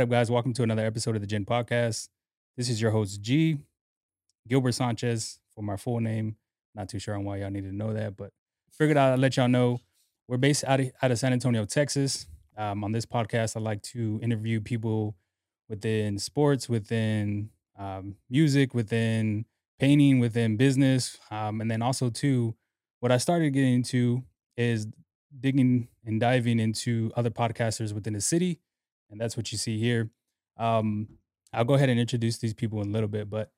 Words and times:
What 0.00 0.04
up, 0.04 0.10
guys? 0.12 0.30
Welcome 0.30 0.54
to 0.54 0.62
another 0.62 0.86
episode 0.86 1.14
of 1.14 1.20
the 1.20 1.26
Ginn 1.26 1.44
Podcast. 1.44 2.08
This 2.56 2.70
is 2.70 2.80
your 2.80 2.90
host, 2.90 3.20
G. 3.20 3.58
Gilbert 4.48 4.72
Sanchez, 4.72 5.40
for 5.54 5.60
my 5.60 5.76
full 5.76 6.00
name. 6.00 6.36
Not 6.74 6.88
too 6.88 6.98
sure 6.98 7.14
on 7.16 7.24
why 7.24 7.36
y'all 7.36 7.50
need 7.50 7.64
to 7.64 7.72
know 7.72 7.92
that, 7.92 8.16
but 8.16 8.32
figured 8.72 8.96
I'd 8.96 9.18
let 9.18 9.36
y'all 9.36 9.46
know. 9.46 9.78
We're 10.26 10.38
based 10.38 10.64
out 10.64 10.80
of, 10.80 10.90
out 11.02 11.10
of 11.10 11.18
San 11.18 11.34
Antonio, 11.34 11.66
Texas. 11.66 12.24
Um, 12.56 12.82
on 12.82 12.92
this 12.92 13.04
podcast, 13.04 13.58
I 13.58 13.60
like 13.60 13.82
to 13.82 14.18
interview 14.22 14.62
people 14.62 15.16
within 15.68 16.18
sports, 16.18 16.66
within 16.66 17.50
um, 17.78 18.16
music, 18.30 18.72
within 18.72 19.44
painting, 19.78 20.18
within 20.18 20.56
business, 20.56 21.18
um, 21.30 21.60
and 21.60 21.70
then 21.70 21.82
also 21.82 22.08
too, 22.08 22.54
what 23.00 23.12
I 23.12 23.18
started 23.18 23.50
getting 23.50 23.74
into 23.74 24.22
is 24.56 24.86
digging 25.38 25.88
and 26.06 26.18
diving 26.18 26.58
into 26.58 27.12
other 27.16 27.28
podcasters 27.28 27.92
within 27.92 28.14
the 28.14 28.22
city, 28.22 28.60
and 29.10 29.20
that's 29.20 29.36
what 29.36 29.52
you 29.52 29.58
see 29.58 29.78
here. 29.78 30.10
Um, 30.56 31.08
I'll 31.52 31.64
go 31.64 31.74
ahead 31.74 31.88
and 31.88 31.98
introduce 31.98 32.38
these 32.38 32.54
people 32.54 32.80
in 32.82 32.88
a 32.88 32.92
little 32.92 33.08
bit, 33.08 33.28
but 33.28 33.50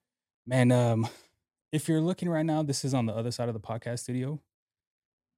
man, 0.47 0.71
um, 0.71 1.07
if 1.71 1.87
you're 1.87 2.01
looking 2.01 2.29
right 2.29 2.45
now, 2.45 2.63
this 2.63 2.83
is 2.85 2.93
on 2.93 3.05
the 3.05 3.13
other 3.13 3.31
side 3.31 3.49
of 3.49 3.53
the 3.53 3.59
podcast 3.59 3.99
studio. 3.99 4.39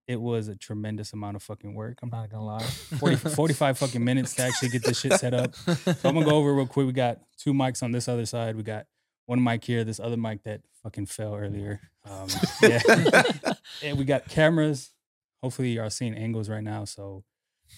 It 0.08 0.22
was 0.22 0.48
a 0.48 0.56
tremendous 0.56 1.14
amount 1.14 1.36
of 1.36 1.42
fucking 1.42 1.74
work. 1.74 1.98
I'm 2.04 2.10
not 2.10 2.30
gonna 2.30 2.46
lie. 2.46 2.62
40, 2.62 3.16
45 3.30 3.78
fucking 3.80 4.04
minutes 4.04 4.36
to 4.36 4.44
actually 4.44 4.70
get 4.70 4.84
this 4.84 5.00
shit 5.00 5.14
set 5.14 5.34
up. 5.34 5.56
So 5.66 6.10
I'm 6.10 6.14
gonna 6.14 6.26
go 6.26 6.36
over 6.36 6.54
real 6.54 6.68
quick. 6.68 6.86
We 6.86 6.94
got 6.94 7.22
two 7.38 7.54
mics 7.54 7.82
on 7.82 7.92
this 7.92 8.08
other 8.08 8.28
side. 8.28 8.56
We 8.56 8.62
got 8.62 8.86
one 9.26 9.44
mic 9.44 9.64
here, 9.64 9.84
this 9.84 10.00
other 10.00 10.18
mic 10.18 10.44
that 10.44 10.62
fucking 10.84 11.08
fell 11.08 11.36
earlier. 11.36 11.82
Um, 12.08 12.28
yeah. 12.62 12.80
and 13.84 13.98
we 13.98 14.06
got 14.06 14.28
cameras. 14.30 14.92
Hopefully 15.42 15.70
you 15.70 15.82
are 15.82 15.90
seeing 15.90 16.14
angles 16.14 16.50
right 16.50 16.64
now. 16.64 16.86
So 16.86 17.24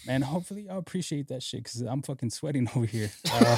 man, 0.06 0.22
hopefully 0.22 0.64
y'all 0.64 0.78
appreciate 0.78 1.28
that 1.30 1.42
shit 1.44 1.64
because 1.64 1.82
I'm 1.82 2.02
fucking 2.02 2.30
sweating 2.30 2.70
over 2.76 2.86
here. 2.86 3.10
Uh, 3.32 3.58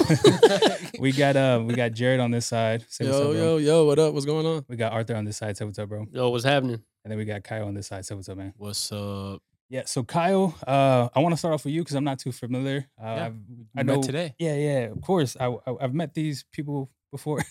we 0.99 1.11
got 1.11 1.35
uh 1.35 1.61
we 1.65 1.73
got 1.73 1.91
Jared 1.93 2.19
on 2.19 2.31
this 2.31 2.45
side. 2.45 2.85
Say 2.89 3.05
what's 3.05 3.17
Yo, 3.17 3.29
up, 3.31 3.35
yo, 3.35 3.57
yo, 3.57 3.85
what 3.85 3.99
up? 3.99 4.13
What's 4.13 4.25
going 4.25 4.45
on? 4.45 4.65
We 4.67 4.75
got 4.75 4.91
Arthur 4.93 5.15
on 5.15 5.25
this 5.25 5.37
side. 5.37 5.55
Say 5.57 5.65
what's 5.65 5.79
up, 5.79 5.87
bro. 5.89 6.05
Yo, 6.11 6.29
what's 6.29 6.43
happening? 6.43 6.81
And 7.03 7.11
then 7.11 7.17
we 7.17 7.25
got 7.25 7.43
Kyle 7.43 7.65
on 7.67 7.73
this 7.73 7.87
side. 7.87 8.05
Say 8.05 8.15
what's 8.15 8.27
up, 8.29 8.37
man. 8.37 8.53
What's 8.57 8.91
up? 8.91 9.41
Yeah. 9.69 9.83
So 9.85 10.03
Kyle, 10.03 10.55
uh, 10.67 11.07
I 11.15 11.19
want 11.19 11.33
to 11.33 11.37
start 11.37 11.53
off 11.53 11.63
with 11.65 11.73
you 11.73 11.81
because 11.81 11.95
I'm 11.95 12.03
not 12.03 12.19
too 12.19 12.31
familiar. 12.31 12.87
Uh, 13.01 13.05
Yeah, 13.05 13.25
I've, 13.27 13.33
I 13.77 13.79
I 13.79 13.83
know 13.83 13.95
met 13.95 14.03
today. 14.03 14.35
Yeah, 14.39 14.55
yeah. 14.55 14.79
Of 14.91 15.01
course, 15.01 15.37
I, 15.39 15.47
I 15.47 15.73
have 15.81 15.93
met 15.93 16.13
these 16.13 16.43
people 16.51 16.89
before. 17.11 17.43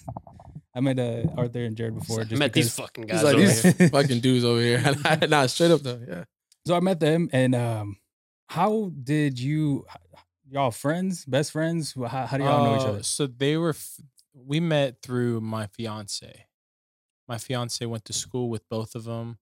I 0.74 0.80
met 0.80 0.98
uh, 0.98 1.22
Arthur 1.36 1.64
and 1.64 1.76
Jared 1.76 1.94
before. 1.98 2.20
I 2.20 2.34
met 2.34 2.52
these 2.52 2.74
because- 2.74 2.74
fucking 2.74 3.04
He's 3.08 3.12
guys 3.22 3.24
like 3.24 3.34
over 3.34 3.44
these 3.46 3.62
here. 3.62 3.88
fucking 3.88 4.20
dudes 4.20 4.44
over 4.44 4.60
here. 4.60 4.82
nah, 5.28 5.46
straight 5.46 5.70
up 5.70 5.80
though. 5.82 6.00
Yeah. 6.06 6.24
So 6.66 6.74
I 6.76 6.80
met 6.80 7.00
them, 7.00 7.30
and 7.32 7.54
um, 7.54 7.96
how 8.48 8.91
did 9.02 9.38
you? 9.38 9.86
Y'all 10.50 10.70
friends, 10.70 11.24
best 11.27 11.52
friends? 11.52 11.92
How, 11.94 12.27
how 12.27 12.38
do 12.38 12.44
y'all 12.44 12.60
know 12.60 12.74
each 12.74 12.86
Uh, 12.86 12.88
other? 12.88 13.02
So 13.02 13.27
they 13.27 13.56
were, 13.56 13.70
f- 13.70 14.00
we 14.34 14.60
met 14.60 15.02
through 15.02 15.40
my 15.40 15.66
fiance. 15.66 16.46
My 17.28 17.38
fiance 17.38 17.84
went 17.86 18.05
to 18.06 18.12
school 18.14 18.50
with 18.50 18.68
both 18.68 18.94
of 18.94 19.05
them, 19.05 19.38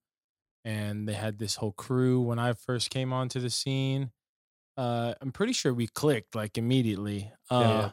and 0.64 1.08
they 1.08 1.14
had 1.14 1.38
this 1.38 1.56
whole 1.56 1.72
crew 1.72 2.20
when 2.22 2.38
I 2.38 2.54
first 2.54 2.90
came 2.90 3.12
onto 3.12 3.40
the 3.40 3.50
scene. 3.50 4.12
Uh, 4.76 5.14
I'm 5.20 5.32
pretty 5.32 5.54
sure 5.54 5.74
we 5.74 5.88
clicked 5.88 6.34
like 6.34 6.58
immediately. 6.58 7.32
Uh, 7.50 7.88
Yeah, 7.88 7.92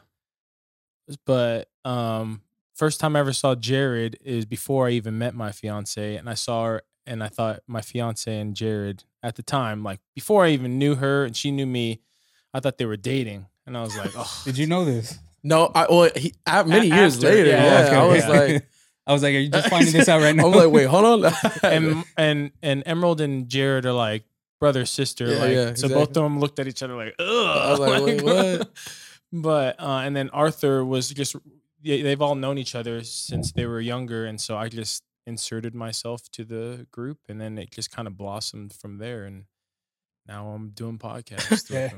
But 1.26 1.68
um, 1.84 2.42
first 2.74 3.00
time 3.00 3.16
I 3.16 3.20
ever 3.20 3.32
saw 3.32 3.54
Jared 3.54 4.18
is 4.20 4.46
before 4.46 4.86
I 4.88 4.90
even 4.92 5.18
met 5.18 5.34
my 5.34 5.52
fiance, 5.52 6.16
and 6.16 6.28
I 6.28 6.34
saw 6.34 6.64
her, 6.64 6.82
and 7.06 7.22
I 7.22 7.28
thought 7.28 7.60
my 7.66 7.80
fiance 7.80 8.34
and 8.38 8.54
Jared 8.54 9.04
at 9.22 9.36
the 9.36 9.42
time, 9.42 9.82
like 9.82 10.00
before 10.14 10.44
I 10.44 10.50
even 10.50 10.78
knew 10.78 10.94
her 10.96 11.24
and 11.24 11.36
she 11.36 11.50
knew 11.50 11.66
me, 11.66 12.00
I 12.52 12.60
thought 12.60 12.78
they 12.78 12.86
were 12.86 12.96
dating, 12.96 13.46
and 13.66 13.76
I 13.76 13.82
was 13.82 13.96
like, 13.96 14.10
oh, 14.16 14.42
Did 14.44 14.58
you 14.58 14.66
know 14.66 14.84
this? 14.84 15.18
No, 15.42 15.70
I 15.74 15.86
well 15.90 16.10
he, 16.16 16.32
I, 16.46 16.62
many 16.62 16.90
A- 16.90 16.94
years 16.94 17.16
after, 17.16 17.28
later. 17.28 17.50
yeah, 17.50 17.64
Yeah, 17.64 17.86
okay, 17.86 17.96
I 17.96 18.06
was 18.06 18.24
okay. 18.24 18.52
like, 18.54 18.68
I 19.06 19.12
was 19.12 19.22
like, 19.22 19.34
are 19.34 19.38
you 19.38 19.50
just 19.50 19.68
finding 19.68 19.92
this 19.92 20.08
out 20.08 20.22
right 20.22 20.34
now? 20.36 20.46
I'm 20.46 20.52
like, 20.52 20.70
wait, 20.70 20.84
hold 20.86 21.24
on. 21.24 21.32
and 21.62 22.04
and 22.16 22.50
and 22.62 22.82
Emerald 22.86 23.20
and 23.20 23.48
Jared 23.48 23.84
are 23.84 23.92
like 23.92 24.24
brother 24.60 24.86
sister. 24.86 25.26
Yeah, 25.26 25.38
like 25.38 25.52
yeah, 25.52 25.74
so 25.74 25.88
both 25.88 26.08
of 26.08 26.14
them 26.14 26.38
looked 26.40 26.58
at 26.58 26.66
each 26.68 26.82
other 26.82 26.94
like, 26.96 27.14
ugh. 27.18 27.26
I 27.26 27.70
was 27.72 27.80
like, 27.80 28.02
wait, 28.02 28.22
what? 28.22 28.70
but 29.32 29.78
uh, 29.80 30.00
and 30.04 30.16
then 30.16 30.30
Arthur 30.30 30.84
was 30.84 31.10
just 31.10 31.36
they've 31.82 32.22
all 32.22 32.34
known 32.34 32.56
each 32.56 32.74
other 32.74 33.02
since 33.04 33.52
they 33.52 33.66
were 33.66 33.80
younger, 33.80 34.24
and 34.24 34.40
so 34.40 34.56
I 34.56 34.68
just 34.70 35.02
inserted 35.26 35.74
myself 35.74 36.28
to 36.32 36.44
the 36.44 36.86
group, 36.90 37.18
and 37.28 37.40
then 37.40 37.58
it 37.58 37.70
just 37.70 37.90
kind 37.90 38.06
of 38.08 38.16
blossomed 38.16 38.72
from 38.72 38.98
there, 38.98 39.24
and 39.24 39.44
now 40.26 40.48
I'm 40.48 40.70
doing 40.70 40.98
podcasts. 41.08 41.70
Yeah. 41.70 41.88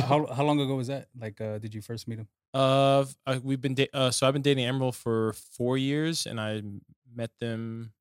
how 0.08 0.26
how 0.26 0.44
long 0.44 0.60
ago 0.60 0.74
was 0.76 0.88
that? 0.88 1.08
Like, 1.18 1.40
uh, 1.40 1.58
did 1.58 1.74
you 1.74 1.82
first 1.82 2.06
meet 2.08 2.18
him? 2.18 2.28
Uh, 2.54 3.04
I, 3.26 3.38
we've 3.38 3.60
been 3.60 3.74
da- 3.74 3.88
uh, 3.94 4.10
so 4.10 4.26
I've 4.26 4.34
been 4.34 4.42
dating 4.42 4.64
Emerald 4.66 4.94
for 4.96 5.32
four 5.56 5.78
years, 5.78 6.26
and 6.26 6.38
I 6.40 6.62
met 7.14 7.30
them 7.40 7.92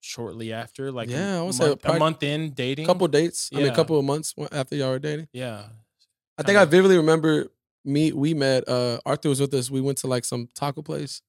shortly 0.00 0.52
after, 0.52 0.92
like 0.92 1.08
Yeah, 1.10 1.42
I 1.42 1.46
a, 1.46 1.52
say 1.52 1.64
month, 1.64 1.72
a 1.74 1.76
probably 1.78 1.98
month 1.98 2.22
in 2.22 2.50
dating. 2.52 2.86
couple 2.86 3.08
dates. 3.08 3.50
I 3.52 3.58
mean, 3.58 3.66
a 3.68 3.74
couple 3.74 3.98
of 3.98 4.04
months 4.04 4.34
after 4.52 4.76
y'all 4.76 4.90
were 4.90 4.98
dating. 5.00 5.28
yeah, 5.32 5.64
I 6.38 6.42
think 6.42 6.58
I 6.58 6.64
vividly 6.64 6.96
remember 6.96 7.48
me. 7.84 8.12
We 8.12 8.34
met. 8.34 8.68
Uh, 8.68 8.98
Arthur 9.06 9.30
was 9.30 9.40
with 9.40 9.52
us. 9.54 9.70
We 9.70 9.80
went 9.80 9.98
to 9.98 10.06
like 10.06 10.24
some 10.24 10.48
taco 10.54 10.82
place. 10.82 11.22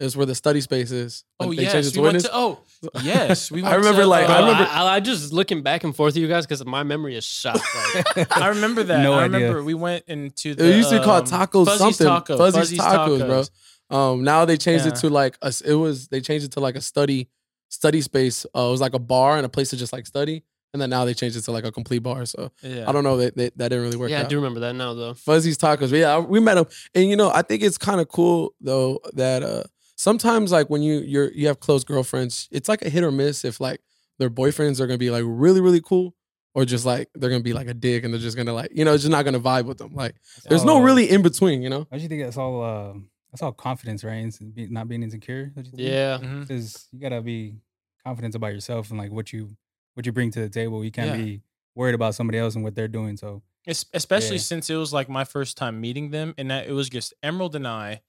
It 0.00 0.04
was 0.04 0.16
where 0.16 0.26
the 0.26 0.34
study 0.36 0.60
space 0.60 0.92
is. 0.92 1.24
Oh 1.40 1.52
They 1.52 1.62
yes, 1.64 1.96
we 1.96 2.02
went 2.02 2.20
to. 2.20 2.30
Oh 2.32 2.60
yes, 3.02 3.50
we. 3.50 3.64
I 3.64 3.74
remember, 3.74 4.02
to, 4.02 4.06
like, 4.06 4.26
Bro, 4.26 4.34
I 4.34 4.38
uh, 4.38 4.46
remember- 4.46 4.70
I, 4.70 4.86
I 4.94 5.00
just 5.00 5.32
looking 5.32 5.62
back 5.62 5.82
and 5.82 5.94
forth 5.94 6.14
with 6.14 6.22
you 6.22 6.28
guys 6.28 6.46
because 6.46 6.64
my 6.64 6.84
memory 6.84 7.16
is 7.16 7.24
shot. 7.24 7.60
Like, 8.16 8.36
I 8.38 8.48
remember 8.48 8.84
that. 8.84 9.02
No 9.02 9.14
I 9.14 9.24
idea. 9.24 9.38
remember 9.40 9.64
we 9.64 9.74
went 9.74 10.04
into. 10.06 10.54
The, 10.54 10.70
It 10.72 10.76
used 10.76 10.90
to 10.90 10.98
be 11.00 11.04
called 11.04 11.32
um, 11.32 11.40
tacos 11.40 11.64
Fuzzy's 11.66 11.78
something. 11.78 12.06
Taco, 12.06 12.36
Fuzzy's, 12.38 12.60
Fuzzy's 12.60 12.80
tacos, 12.80 13.26
bro. 13.26 13.44
Um, 13.98 14.22
now 14.22 14.44
they 14.44 14.56
changed 14.56 14.84
Yeah. 14.86 14.92
it 14.92 14.96
to 14.96 15.08
like 15.10 15.36
a, 15.42 15.52
it 15.64 15.74
was 15.74 16.06
they 16.08 16.20
changed 16.20 16.44
it 16.46 16.52
to 16.52 16.60
like 16.60 16.76
a 16.76 16.80
study 16.80 17.28
study 17.68 18.00
space. 18.00 18.46
Uh, 18.54 18.68
it 18.68 18.70
was 18.70 18.80
like 18.80 18.94
a 18.94 18.98
bar 19.00 19.36
and 19.36 19.44
a 19.44 19.48
place 19.48 19.70
to 19.70 19.76
just 19.76 19.92
like 19.92 20.06
study, 20.06 20.44
and 20.72 20.80
then 20.80 20.90
now 20.90 21.04
they 21.06 21.14
changed 21.14 21.36
it 21.36 21.40
to 21.42 21.50
like 21.50 21.64
a 21.64 21.72
complete 21.72 22.04
bar. 22.04 22.24
So 22.26 22.52
Yeah. 22.62 22.88
I 22.88 22.92
don't 22.92 23.02
know 23.02 23.16
that 23.16 23.34
that, 23.36 23.58
that 23.58 23.68
didn't 23.70 23.82
really 23.84 23.96
work 23.96 24.10
yeah, 24.10 24.20
I 24.20 24.24
do 24.24 24.36
remember 24.36 24.60
that 24.60 24.74
now 24.74 24.94
though. 24.94 25.14
Fuzzy's 25.14 25.58
tacos, 25.58 25.90
but 25.90 25.98
yeah, 25.98 26.18
we 26.20 26.38
met 26.38 26.56
him, 26.58 26.66
and 26.94 27.08
you 27.10 27.16
know 27.16 27.30
I 27.34 27.42
think 27.42 27.64
it's 27.64 27.78
kind 27.78 28.00
of 28.00 28.06
cool 28.08 28.54
though 28.60 29.00
that 29.14 29.42
uh 29.42 29.64
sometimes 29.98 30.52
like 30.52 30.70
when 30.70 30.80
you 30.82 31.00
you're 31.00 31.30
you 31.32 31.48
have 31.48 31.58
close 31.60 31.82
girlfriends, 31.84 32.48
it's 32.52 32.68
like 32.68 32.82
a 32.82 32.88
hit 32.88 33.02
or 33.04 33.10
miss 33.10 33.44
if 33.44 33.60
like 33.60 33.80
their 34.18 34.30
boyfriends 34.30 34.80
are 34.80 34.86
gonna 34.86 34.96
be 34.98 35.10
like 35.10 35.24
really 35.26 35.60
really 35.60 35.80
cool. 35.82 36.14
Or 36.54 36.64
just 36.64 36.84
like 36.86 37.08
they're 37.14 37.30
gonna 37.30 37.42
be 37.42 37.52
like 37.52 37.68
a 37.68 37.74
dick 37.74 38.02
and 38.04 38.12
they're 38.12 38.20
just 38.20 38.36
gonna 38.36 38.52
like 38.54 38.70
you 38.74 38.84
know 38.84 38.94
it's 38.94 39.02
just 39.02 39.10
not 39.12 39.24
gonna 39.24 39.38
vibe 39.40 39.66
with 39.66 39.78
them. 39.78 39.94
Like 39.94 40.14
there's 40.48 40.64
no 40.64 40.80
really 40.80 41.08
in 41.10 41.22
between, 41.22 41.62
you 41.62 41.68
know. 41.68 41.84
Don't 41.90 42.00
you 42.00 42.08
think 42.08 42.22
that's 42.22 42.36
all? 42.38 42.62
Uh, 42.62 42.94
that's 43.30 43.42
all 43.42 43.52
confidence, 43.52 44.02
right? 44.02 44.16
Ins- 44.16 44.38
be- 44.38 44.66
Not 44.68 44.88
being 44.88 45.02
insecure. 45.02 45.46
don't 45.54 45.66
you 45.66 45.70
think? 45.72 45.82
Yeah, 45.88 46.18
Mhm. 46.18 46.40
because 46.40 46.88
you 46.92 46.98
gotta 47.00 47.20
be 47.20 47.56
confident 48.04 48.34
about 48.34 48.48
yourself 48.54 48.90
and 48.90 48.98
like 48.98 49.12
what 49.12 49.32
you 49.32 49.56
what 49.94 50.06
you 50.06 50.12
bring 50.12 50.30
to 50.32 50.40
the 50.40 50.48
table. 50.48 50.84
You 50.84 50.90
can't 50.90 51.10
Yeah. 51.18 51.24
be 51.24 51.42
worried 51.74 51.94
about 51.94 52.14
somebody 52.14 52.38
else 52.38 52.54
and 52.56 52.64
what 52.64 52.74
they're 52.74 52.88
doing. 52.88 53.16
So 53.16 53.42
Es- 53.66 53.84
especially 53.92 54.36
Yeah. 54.36 54.42
since 54.42 54.70
it 54.70 54.76
was 54.76 54.92
like 54.92 55.08
my 55.08 55.24
first 55.24 55.56
time 55.58 55.80
meeting 55.80 56.10
them, 56.10 56.34
and 56.38 56.50
that 56.50 56.66
it 56.66 56.72
was 56.72 56.88
just 56.88 57.12
Emerald 57.22 57.54
and 57.54 57.68
I, 57.68 58.00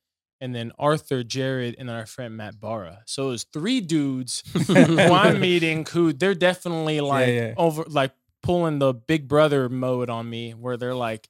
and 0.41 0.55
then 0.55 0.71
Arthur, 0.79 1.23
Jared, 1.23 1.75
and 1.77 1.89
our 1.89 2.05
friend 2.05 2.37
Matt 2.37 2.59
Barra. 2.59 3.03
So 3.05 3.27
it 3.27 3.31
was 3.31 3.43
three 3.45 3.81
dudes 3.81 4.43
who 4.67 4.73
I'm 4.75 5.39
meeting 5.41 5.85
who 5.85 6.13
they're 6.13 6.35
definitely 6.35 7.01
like 7.01 7.27
yeah. 7.27 7.53
over 7.57 7.83
like 7.87 8.11
pulling 8.41 8.79
the 8.79 8.93
big 8.93 9.27
brother 9.27 9.69
mode 9.69 10.09
on 10.09 10.29
me, 10.29 10.51
where 10.53 10.77
they're 10.77 10.95
like, 10.95 11.29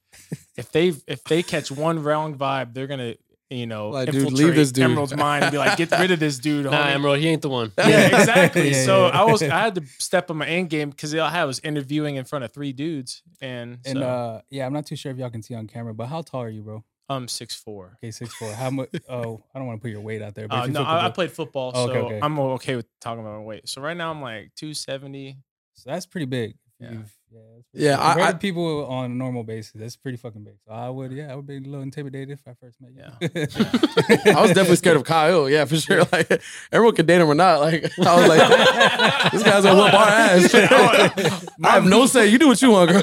if 0.56 0.70
they 0.72 0.94
if 1.06 1.24
they 1.24 1.42
catch 1.42 1.70
one 1.70 2.02
wrong 2.02 2.36
vibe, 2.36 2.74
they're 2.74 2.86
gonna 2.86 3.14
you 3.50 3.66
know 3.66 3.90
Like, 3.90 4.10
dude, 4.10 4.32
leave 4.32 4.54
this 4.54 4.70
dude. 4.70 4.84
Emerald's 4.84 5.16
mind 5.16 5.44
and 5.44 5.52
be 5.52 5.58
like, 5.58 5.76
get 5.76 5.90
rid 5.90 6.12
of 6.12 6.20
this 6.20 6.38
dude. 6.38 6.66
nah, 6.66 6.72
homie." 6.72 6.94
Emerald, 6.94 7.18
he 7.18 7.28
ain't 7.28 7.42
the 7.42 7.48
one. 7.48 7.72
Yeah, 7.76 8.06
exactly. 8.20 8.70
Yeah, 8.70 8.84
so 8.84 9.06
yeah. 9.08 9.20
I 9.20 9.24
was 9.24 9.42
I 9.42 9.60
had 9.60 9.74
to 9.74 9.82
step 9.98 10.30
on 10.30 10.36
my 10.36 10.46
end 10.46 10.70
game 10.70 10.90
because 10.90 11.14
all 11.14 11.22
I 11.22 11.30
had 11.30 11.44
was 11.44 11.58
interviewing 11.60 12.16
in 12.16 12.24
front 12.24 12.44
of 12.44 12.52
three 12.52 12.72
dudes, 12.72 13.22
and, 13.40 13.78
and 13.84 13.98
so 13.98 14.04
uh, 14.04 14.40
yeah, 14.50 14.66
I'm 14.66 14.72
not 14.72 14.86
too 14.86 14.96
sure 14.96 15.10
if 15.10 15.18
y'all 15.18 15.30
can 15.30 15.42
see 15.42 15.54
on 15.54 15.66
camera, 15.66 15.92
but 15.92 16.06
how 16.06 16.22
tall 16.22 16.42
are 16.42 16.48
you, 16.48 16.62
bro? 16.62 16.84
I'm 17.10 17.28
six 17.28 17.54
four. 17.54 17.98
Okay, 18.02 18.10
six 18.12 18.32
four. 18.34 18.50
How 18.52 18.70
much? 18.70 18.88
Oh, 19.08 19.42
I 19.54 19.58
don't 19.58 19.66
want 19.66 19.80
to 19.80 19.82
put 19.82 19.90
your 19.90 20.00
weight 20.00 20.22
out 20.22 20.34
there. 20.34 20.46
But 20.48 20.54
Uh, 20.58 20.66
no, 20.66 20.72
feel 20.80 20.86
I, 20.86 21.06
I 21.06 21.10
played 21.10 21.32
football, 21.32 21.72
Oh, 21.74 21.86
so 21.86 21.92
okay, 21.92 21.98
okay. 22.00 22.20
I'm 22.22 22.38
okay 22.38 22.76
with 22.76 22.86
talking 23.00 23.20
about 23.20 23.32
my 23.38 23.44
weight. 23.44 23.68
So 23.68 23.80
right 23.82 23.96
now 23.96 24.10
I'm 24.10 24.22
like 24.22 24.52
270. 24.56 25.36
So 25.74 25.90
that's 25.90 26.06
pretty 26.06 26.26
big. 26.26 26.54
Yeah. 26.78 26.92
You've- 26.92 27.04
yeah, 27.32 27.40
that's 27.54 27.64
Yeah, 27.72 27.96
big. 27.96 28.00
I- 28.00 28.12
Compared 28.14 28.34
I- 28.34 28.38
people 28.38 28.86
on 28.86 29.04
a 29.04 29.14
normal 29.14 29.44
basis, 29.44 29.72
that's 29.74 29.96
pretty 29.96 30.16
fucking 30.18 30.42
big. 30.44 30.54
So 30.66 30.72
I 30.72 30.88
would, 30.88 31.12
yeah, 31.12 31.30
I 31.32 31.36
would 31.36 31.46
be 31.46 31.56
a 31.58 31.60
little 31.60 31.82
intimidated 31.82 32.30
if 32.30 32.40
I 32.48 32.54
first 32.54 32.80
met 32.80 32.92
you. 32.92 33.02
I 34.34 34.40
was 34.40 34.50
definitely 34.50 34.76
scared 34.76 34.96
of 34.96 35.04
Kyle. 35.04 35.48
Yeah, 35.50 35.64
for 35.64 35.76
sure. 35.76 36.04
Like 36.12 36.42
everyone 36.72 36.94
could 36.96 37.06
date 37.06 37.20
him 37.20 37.28
or 37.28 37.34
not. 37.34 37.60
Like 37.60 37.84
I 38.04 38.16
was 38.16 38.28
like, 38.28 39.32
this 39.32 39.42
guy's 39.42 39.62
gonna 39.64 39.82
whip 39.82 39.94
our 39.94 40.08
ass. 40.08 41.46
I 41.64 41.70
have 41.70 41.84
no 41.86 42.06
say. 42.06 42.26
You 42.28 42.38
do 42.38 42.48
what 42.48 42.60
you 42.62 42.70
want, 42.70 42.90
girl. 42.90 43.02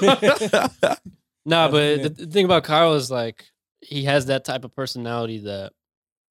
Nah, 1.45 1.69
but 1.71 2.03
the, 2.03 2.09
the 2.09 2.25
thing 2.27 2.43
about 2.45 2.63
Kyle 2.65 2.95
is 2.95 3.09
like 3.09 3.45
he 3.81 4.03
has 4.03 4.25
that 4.27 4.43
type 4.45 4.63
of 4.65 4.75
personality 4.75 5.39
that 5.39 5.73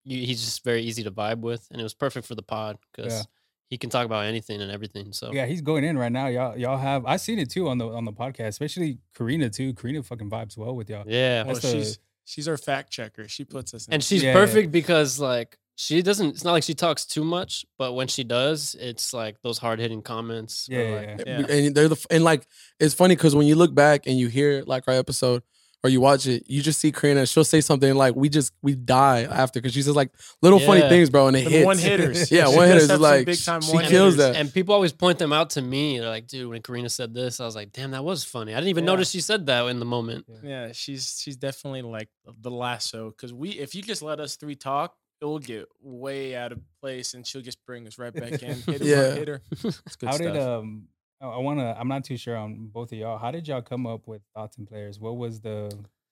you, 0.04 0.24
he's 0.26 0.44
just 0.44 0.64
very 0.64 0.82
easy 0.82 1.02
to 1.04 1.10
vibe 1.10 1.38
with, 1.40 1.66
and 1.70 1.80
it 1.80 1.84
was 1.84 1.94
perfect 1.94 2.26
for 2.26 2.34
the 2.34 2.42
pod 2.42 2.76
because 2.92 3.12
Yeah. 3.12 3.22
he 3.70 3.78
can 3.78 3.90
talk 3.90 4.06
about 4.06 4.24
anything 4.24 4.60
and 4.62 4.70
everything. 4.70 5.12
So 5.12 5.32
Yeah, 5.32 5.46
he's 5.46 5.60
going 5.62 5.84
in 5.84 5.98
right 5.98 6.12
now. 6.12 6.26
Y'all, 6.28 6.56
y'all 6.56 6.78
have. 6.78 7.04
I 7.06 7.16
seen 7.16 7.38
it 7.38 7.50
too 7.50 7.68
on 7.68 7.78
the 7.78 7.88
on 7.88 8.04
the 8.04 8.12
podcast, 8.12 8.48
especially 8.48 8.98
Karina 9.16 9.50
too. 9.50 9.74
Karina 9.74 10.02
fucking 10.02 10.30
vibes 10.30 10.56
well 10.56 10.74
with 10.76 10.88
y'all. 10.90 11.04
yeah, 11.06 11.42
oh, 11.44 11.52
Well, 11.52 11.60
the- 11.60 11.70
she's 11.72 11.98
She's 12.28 12.48
our 12.48 12.56
fact 12.56 12.90
checker. 12.90 13.28
She 13.28 13.44
puts 13.44 13.72
us 13.72 13.86
in. 13.86 13.94
and 13.94 14.02
she's 14.02 14.20
Yeah, 14.20 14.30
yeah. 14.30 14.34
perfect 14.34 14.72
because 14.72 15.20
like 15.20 15.58
she 15.76 16.02
doesn't. 16.02 16.30
It's 16.30 16.42
not 16.42 16.52
like 16.52 16.64
she 16.64 16.74
talks 16.74 17.06
too 17.06 17.22
much, 17.22 17.64
but 17.78 17.92
when 17.92 18.08
she 18.08 18.24
does, 18.24 18.74
it's 18.80 19.12
like 19.14 19.40
those 19.42 19.58
hard 19.58 19.78
hitting 19.78 20.02
comments. 20.02 20.66
Yeah, 20.68 20.78
or, 20.78 20.82
yeah, 20.82 20.96
like, 21.18 21.26
yeah. 21.26 21.38
Yeah. 21.48 21.54
And 21.54 21.74
they're 21.76 21.88
the 21.88 22.04
and 22.10 22.24
like 22.24 22.48
it's 22.80 22.94
funny 22.94 23.14
because 23.14 23.36
when 23.36 23.46
you 23.46 23.54
look 23.54 23.76
back 23.76 24.08
and 24.08 24.18
you 24.18 24.26
hear 24.26 24.64
like 24.66 24.88
our 24.88 24.94
episode 24.94 25.44
or 25.86 25.88
you 25.88 26.00
watch 26.00 26.26
it, 26.26 26.42
you 26.48 26.60
just 26.62 26.80
see 26.80 26.90
Karina. 26.90 27.24
She'll 27.26 27.44
say 27.44 27.60
something 27.60 27.94
like 27.94 28.16
we 28.16 28.28
just 28.28 28.52
we 28.62 28.74
die 28.74 29.22
after 29.22 29.60
because 29.60 29.72
she 29.72 29.82
says 29.82 29.94
like 29.96 30.10
little 30.42 30.58
funny 30.58 30.80
things, 30.82 31.08
bro, 31.10 31.28
and 31.28 31.36
it 31.36 31.44
The 31.44 31.50
hits. 31.50 31.64
one 31.66 31.78
hitters. 31.78 32.30
Yeah, 32.36 32.46
one 32.48 32.68
does 32.68 32.82
hitters 32.82 32.90
is 32.90 33.00
like 33.00 33.26
big 33.26 33.42
time 33.44 33.60
she 33.62 33.72
one 33.72 33.84
kills 33.84 34.14
hitters. 34.14 34.16
that. 34.16 34.36
And 34.36 34.52
people 34.52 34.74
always 34.74 34.92
point 34.92 35.18
them 35.18 35.32
out 35.32 35.50
to 35.50 35.62
me. 35.62 35.98
They're 35.98 36.08
like, 36.08 36.26
dude, 36.26 36.48
when 36.50 36.60
Karina 36.62 36.88
said 36.90 37.14
this, 37.14 37.40
I 37.40 37.44
was 37.44 37.54
like, 37.54 37.72
damn, 37.72 37.92
that 37.92 38.04
was 38.04 38.24
funny. 38.24 38.52
I 38.52 38.56
didn't 38.56 38.70
even 38.70 38.84
Yeah. 38.84 38.90
notice 38.92 39.10
she 39.10 39.20
said 39.20 39.46
that 39.46 39.64
in 39.68 39.78
the 39.78 39.86
moment. 39.86 40.26
Yeah, 40.42 40.72
she's 40.72 41.20
she's 41.22 41.36
definitely 41.36 41.82
like 41.82 42.08
the 42.40 42.50
lasso 42.50 43.10
because 43.10 43.32
we 43.32 43.50
if 43.50 43.74
you 43.74 43.82
just 43.82 44.02
let 44.02 44.18
us 44.20 44.36
three 44.36 44.56
talk, 44.56 44.94
it 45.20 45.24
will 45.24 45.38
get 45.38 45.66
way 45.80 46.36
out 46.36 46.52
of 46.52 46.60
place 46.82 47.14
and 47.14 47.26
she'll 47.26 47.40
just 47.40 47.64
bring 47.64 47.86
us 47.86 47.98
right 47.98 48.12
back 48.12 48.42
in. 48.42 48.60
Hit 48.62 48.80
her, 48.80 48.86
Yeah. 48.86 49.14
hit 49.14 49.28
her. 49.28 49.40
It's 49.50 49.96
good 49.96 50.08
How 50.08 50.16
stuff. 50.16 50.18
did 50.18 50.36
um? 50.36 50.88
Oh, 51.20 51.30
I- 51.30 51.34
I 51.34 51.38
want 51.38 51.58
to. 51.60 51.76
I'm 51.78 51.88
not 51.88 52.04
too 52.04 52.16
sure 52.16 52.36
on 52.36 52.66
both 52.68 52.92
of 52.92 52.98
y'all. 52.98 53.18
How 53.18 53.30
did 53.30 53.48
y'all 53.48 53.62
come 53.62 53.86
up 53.86 54.06
with 54.06 54.22
thoughts 54.34 54.58
and 54.58 54.66
players? 54.68 54.98
What 55.00 55.16
was 55.16 55.40
the 55.40 55.70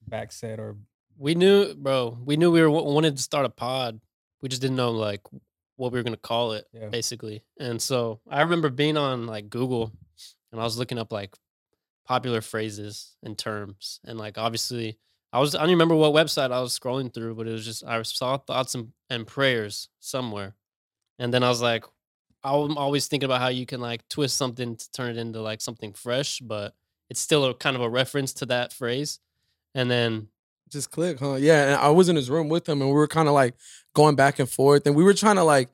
back 0.08 0.32
set 0.32 0.58
or 0.58 0.76
We 1.16 1.34
knew, 1.34 1.74
bro. 1.74 2.18
We 2.24 2.36
knew 2.36 2.50
we 2.50 2.60
were 2.60 2.70
wanted 2.70 3.16
to 3.16 3.22
start 3.22 3.46
a 3.46 3.48
pod. 3.50 4.00
We 4.42 4.48
just 4.48 4.60
didn't 4.62 4.76
know 4.76 4.90
like 4.90 5.20
what 5.76 5.92
we 5.92 5.98
were 5.98 6.02
gonna 6.02 6.16
call 6.16 6.52
it, 6.52 6.66
Yeah. 6.72 6.88
basically. 6.88 7.44
And 7.58 7.80
so 7.80 8.20
I 8.28 8.42
remember 8.42 8.68
being 8.70 8.96
on 8.96 9.26
like 9.26 9.48
Google, 9.50 9.92
and 10.52 10.60
I 10.60 10.64
was 10.64 10.76
looking 10.78 10.98
up 10.98 11.12
like 11.12 11.36
popular 12.06 12.40
phrases 12.40 13.16
and 13.22 13.38
terms, 13.38 14.00
and 14.04 14.18
like 14.18 14.38
obviously 14.38 14.98
I 15.32 15.38
was 15.40 15.54
I 15.54 15.60
don't 15.60 15.70
remember 15.70 15.94
what 15.96 16.12
website 16.12 16.52
I 16.52 16.60
was 16.60 16.78
scrolling 16.78 17.12
through, 17.12 17.34
but 17.36 17.46
it 17.48 17.52
was 17.52 17.64
just 17.64 17.84
I 17.84 18.00
saw 18.02 18.36
thoughts 18.36 18.74
and, 18.74 18.92
and 19.08 19.26
prayers 19.26 19.88
somewhere, 20.00 20.54
and 21.18 21.32
then 21.32 21.42
I 21.42 21.48
was 21.48 21.62
like, 21.62 21.84
I'm 22.44 22.76
always 22.76 23.06
thinking 23.06 23.24
about 23.24 23.40
how 23.40 23.48
you 23.48 23.66
can 23.66 23.80
like 23.80 24.06
twist 24.08 24.36
something 24.36 24.76
to 24.76 24.92
turn 24.92 25.10
it 25.10 25.16
into 25.16 25.40
like 25.40 25.60
something 25.60 25.92
fresh, 25.92 26.40
but 26.40 26.74
it's 27.08 27.20
still 27.20 27.44
a 27.44 27.54
kind 27.54 27.74
of 27.74 27.82
a 27.82 27.88
reference 27.88 28.32
to 28.34 28.46
that 28.46 28.72
phrase, 28.72 29.18
and 29.74 29.90
then 29.90 30.28
just 30.70 30.90
click, 30.90 31.18
huh? 31.20 31.34
Yeah, 31.34 31.64
and 31.64 31.74
I 31.76 31.88
was 31.88 32.08
in 32.08 32.16
his 32.16 32.28
room 32.30 32.48
with 32.48 32.68
him, 32.68 32.80
and 32.80 32.90
we 32.90 32.94
were 32.94 33.08
kind 33.08 33.28
of 33.28 33.34
like 33.34 33.54
going 33.94 34.16
back 34.16 34.38
and 34.38 34.48
forth, 34.48 34.86
and 34.86 34.94
we 34.94 35.04
were 35.04 35.14
trying 35.14 35.36
to 35.36 35.44
like 35.44 35.70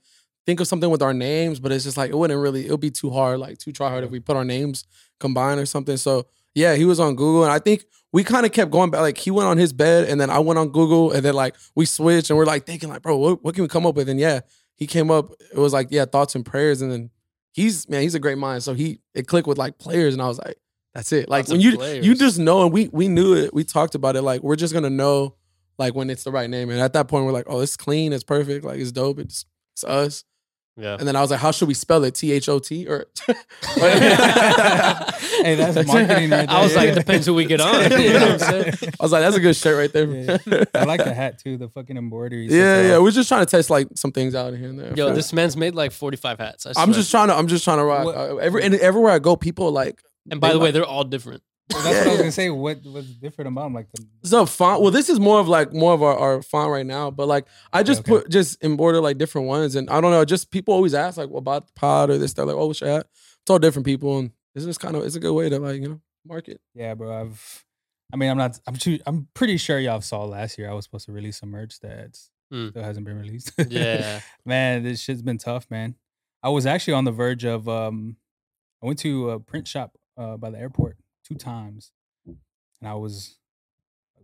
think 0.46 0.60
of 0.60 0.68
something 0.68 0.90
with 0.90 1.02
our 1.02 1.14
names, 1.14 1.60
but 1.60 1.72
it's 1.72 1.84
just 1.84 1.96
like 1.96 2.10
it 2.10 2.16
wouldn't 2.16 2.40
really. 2.40 2.66
It 2.66 2.70
would 2.70 2.80
be 2.80 2.90
too 2.90 3.10
hard, 3.10 3.40
like 3.40 3.58
too 3.58 3.72
try 3.72 3.88
hard 3.88 4.04
if 4.04 4.10
we 4.10 4.20
put 4.20 4.36
our 4.36 4.44
names 4.44 4.84
combined 5.18 5.60
or 5.60 5.66
something. 5.66 5.96
So 5.96 6.26
yeah, 6.54 6.74
he 6.74 6.84
was 6.84 7.00
on 7.00 7.16
Google, 7.16 7.44
and 7.44 7.52
I 7.52 7.58
think 7.58 7.84
we 8.12 8.24
kind 8.24 8.44
of 8.44 8.52
kept 8.52 8.70
going 8.70 8.90
back. 8.90 9.00
Like 9.00 9.18
he 9.18 9.30
went 9.30 9.48
on 9.48 9.58
his 9.58 9.72
bed, 9.72 10.08
and 10.08 10.20
then 10.20 10.30
I 10.30 10.38
went 10.38 10.58
on 10.58 10.68
Google, 10.68 11.12
and 11.12 11.24
then 11.24 11.34
like 11.34 11.56
we 11.74 11.84
switched, 11.86 12.30
and 12.30 12.36
we're 12.36 12.46
like 12.46 12.66
thinking 12.66 12.88
like, 12.88 13.02
bro, 13.02 13.16
what, 13.16 13.44
what 13.44 13.54
can 13.54 13.62
we 13.62 13.68
come 13.68 13.86
up 13.86 13.94
with? 13.94 14.08
And 14.08 14.18
yeah, 14.18 14.40
he 14.80 14.88
came 14.88 15.12
up. 15.12 15.30
It 15.52 15.58
was 15.58 15.72
like 15.72 15.88
yeah, 15.90 16.06
thoughts 16.06 16.34
and 16.34 16.44
prayers, 16.44 16.82
and 16.82 16.90
then 16.90 17.10
he's 17.52 17.88
man, 17.88 18.02
he's 18.02 18.16
a 18.16 18.18
great 18.18 18.38
mind. 18.38 18.64
So 18.64 18.74
he 18.74 19.00
it 19.14 19.28
clicked 19.28 19.46
with 19.46 19.58
like 19.58 19.78
players, 19.78 20.14
and 20.14 20.22
I 20.22 20.26
was 20.26 20.38
like. 20.38 20.56
That's 20.92 21.12
it. 21.12 21.28
Like 21.28 21.46
when 21.46 21.60
you 21.60 21.80
you 21.80 22.16
just 22.16 22.36
know, 22.40 22.64
and 22.64 22.72
we 22.72 22.88
we 22.88 23.06
knew 23.06 23.32
it. 23.32 23.54
We 23.54 23.62
talked 23.62 23.94
about 23.94 24.16
it. 24.16 24.22
Like 24.22 24.42
we're 24.42 24.56
just 24.56 24.74
gonna 24.74 24.90
know, 24.90 25.36
like 25.78 25.94
when 25.94 26.10
it's 26.10 26.24
the 26.24 26.32
right 26.32 26.50
name. 26.50 26.68
And 26.68 26.80
at 26.80 26.94
that 26.94 27.06
point, 27.06 27.26
we're 27.26 27.30
like, 27.30 27.46
oh, 27.46 27.60
it's 27.60 27.76
clean, 27.76 28.12
it's 28.12 28.24
perfect, 28.24 28.64
like 28.64 28.80
it's 28.80 28.90
dope, 28.90 29.20
it's 29.20 29.46
it's 29.72 29.84
us. 29.84 30.24
Yeah. 30.80 30.96
And 30.98 31.06
then 31.06 31.14
I 31.16 31.20
was 31.20 31.30
like, 31.30 31.40
how 31.40 31.50
should 31.50 31.68
we 31.68 31.74
spell 31.74 32.02
it? 32.04 32.14
T 32.14 32.32
H 32.32 32.48
O 32.48 32.58
T 32.58 32.86
or? 32.88 33.06
Hey, 35.42 35.54
that's 35.54 35.86
marketing 35.86 36.30
right 36.30 36.48
I 36.48 36.62
was 36.62 36.74
like, 36.76 36.90
it 36.90 36.94
depends 36.94 37.26
who 37.26 37.34
we 37.34 37.44
get 37.44 37.60
on. 37.60 37.90
You 38.00 38.12
know 38.12 38.20
what 38.32 38.32
I'm 38.32 38.38
saying? 38.38 38.92
I 39.00 39.02
was 39.02 39.12
like, 39.12 39.22
that's 39.22 39.36
a 39.36 39.40
good 39.40 39.56
shirt 39.56 39.76
right 39.78 39.92
there. 39.92 40.06
Yeah. 40.06 40.64
I 40.74 40.84
like 40.84 41.02
the 41.04 41.14
hat 41.14 41.38
too. 41.38 41.56
The 41.56 41.68
fucking 41.68 41.96
embroidery. 41.96 42.46
Yeah, 42.48 42.82
yeah. 42.82 42.96
off. 42.96 43.02
We're 43.02 43.10
just 43.10 43.28
trying 43.28 43.44
to 43.44 43.50
test 43.50 43.70
like 43.70 43.88
some 43.94 44.12
things 44.12 44.34
out 44.34 44.54
here 44.54 44.68
and 44.68 44.78
there. 44.78 44.92
Yo, 44.94 45.14
this 45.14 45.32
man's 45.32 45.56
made 45.56 45.74
like 45.74 45.92
45 45.92 46.38
hats. 46.38 46.66
I 46.66 46.72
I'm 46.76 46.92
just 46.92 47.10
trying 47.10 47.28
to. 47.28 47.34
I'm 47.34 47.46
just 47.48 47.64
trying 47.64 47.78
to 47.78 47.84
rock. 47.84 48.04
What- 48.04 48.16
Uh, 48.16 48.36
every 48.36 48.62
and 48.62 48.74
everywhere 48.74 49.12
I 49.12 49.18
go, 49.18 49.36
people 49.36 49.66
are 49.66 49.72
like. 49.72 50.02
And 50.30 50.40
by 50.40 50.48
they 50.48 50.52
the 50.54 50.58
way, 50.58 50.64
like- 50.66 50.74
they're 50.74 50.84
all 50.84 51.04
different. 51.04 51.42
That's 51.70 51.84
what 51.98 52.06
I 52.06 52.10
was 52.10 52.18
gonna 52.18 52.32
say. 52.32 52.50
What 52.50 52.84
was 52.84 53.06
different 53.16 53.48
about 53.48 53.64
them? 53.64 53.74
Like 53.74 53.88
the 53.92 54.04
So 54.28 54.46
font. 54.46 54.82
Well, 54.82 54.90
this 54.90 55.08
is 55.08 55.18
more 55.20 55.40
of 55.40 55.48
like 55.48 55.72
more 55.72 55.92
of 55.94 56.02
our, 56.02 56.16
our 56.16 56.42
font 56.42 56.70
right 56.70 56.86
now, 56.86 57.10
but 57.10 57.28
like 57.28 57.46
I 57.72 57.82
just 57.82 58.00
okay. 58.00 58.08
put 58.10 58.30
just 58.30 58.62
embroider 58.62 59.00
like 59.00 59.18
different 59.18 59.46
ones, 59.48 59.74
and 59.76 59.88
I 59.90 60.00
don't 60.00 60.10
know. 60.10 60.24
Just 60.24 60.50
people 60.50 60.74
always 60.74 60.94
ask 60.94 61.16
like, 61.16 61.30
"What 61.30 61.38
about 61.38 61.66
the 61.66 61.72
pod 61.74 62.10
or 62.10 62.18
this?" 62.18 62.32
They're 62.34 62.44
like, 62.44 62.56
"Oh, 62.56 62.66
what's 62.66 62.80
your 62.80 62.90
hat?" 62.90 63.06
It's 63.42 63.50
all 63.50 63.58
different 63.58 63.86
people, 63.86 64.18
and 64.18 64.30
it's 64.54 64.64
just 64.64 64.80
kind 64.80 64.96
of 64.96 65.04
it's 65.04 65.16
a 65.16 65.20
good 65.20 65.32
way 65.34 65.48
to 65.48 65.58
like 65.58 65.80
you 65.80 65.88
know 65.88 66.00
market. 66.26 66.60
yeah, 66.74 66.94
bro. 66.94 67.12
I've. 67.20 67.64
I 68.12 68.16
mean, 68.16 68.28
I'm 68.30 68.38
not. 68.38 68.58
I'm 68.66 68.74
too. 68.76 68.98
I'm 69.06 69.28
pretty 69.34 69.56
sure 69.56 69.78
y'all 69.78 70.00
saw 70.00 70.24
last 70.24 70.58
year. 70.58 70.68
I 70.70 70.74
was 70.74 70.84
supposed 70.84 71.06
to 71.06 71.12
release 71.12 71.38
some 71.38 71.50
merch 71.50 71.78
that 71.80 72.18
Mm. 72.52 72.70
still 72.70 72.82
hasn't 72.82 73.06
been 73.06 73.16
released. 73.16 73.52
Yeah. 73.68 74.20
man, 74.44 74.82
this 74.82 75.00
shit's 75.00 75.22
been 75.22 75.38
tough, 75.38 75.70
man. 75.70 75.94
I 76.42 76.48
was 76.48 76.66
actually 76.66 76.94
on 76.94 77.04
the 77.04 77.12
verge 77.12 77.44
of. 77.44 77.68
um 77.68 78.16
I 78.82 78.86
went 78.86 78.98
to 79.00 79.30
a 79.30 79.38
print 79.38 79.68
shop 79.68 79.92
uh, 80.16 80.36
by 80.38 80.48
the 80.50 80.58
airport 80.58 80.96
two 81.30 81.36
times, 81.36 81.92
and 82.26 82.38
I 82.88 82.94
was 82.94 83.38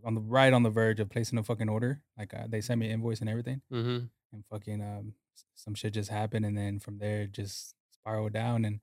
on 0.05 0.13
the 0.15 0.21
right 0.21 0.53
on 0.53 0.63
the 0.63 0.69
verge 0.69 0.99
of 0.99 1.09
placing 1.09 1.39
a 1.39 1.43
fucking 1.43 1.69
order. 1.69 2.01
Like 2.17 2.33
uh, 2.33 2.45
they 2.47 2.61
sent 2.61 2.79
me 2.79 2.87
an 2.87 2.93
invoice 2.93 3.19
and 3.21 3.29
everything. 3.29 3.61
hmm 3.71 3.97
and 4.33 4.43
fucking 4.51 4.81
um 4.81 5.13
some 5.55 5.73
shit 5.73 5.93
just 5.93 6.09
happened 6.09 6.45
and 6.45 6.57
then 6.57 6.79
from 6.79 6.97
there 6.99 7.27
just 7.27 7.75
spiraled 7.93 8.33
down 8.33 8.65
and 8.65 8.81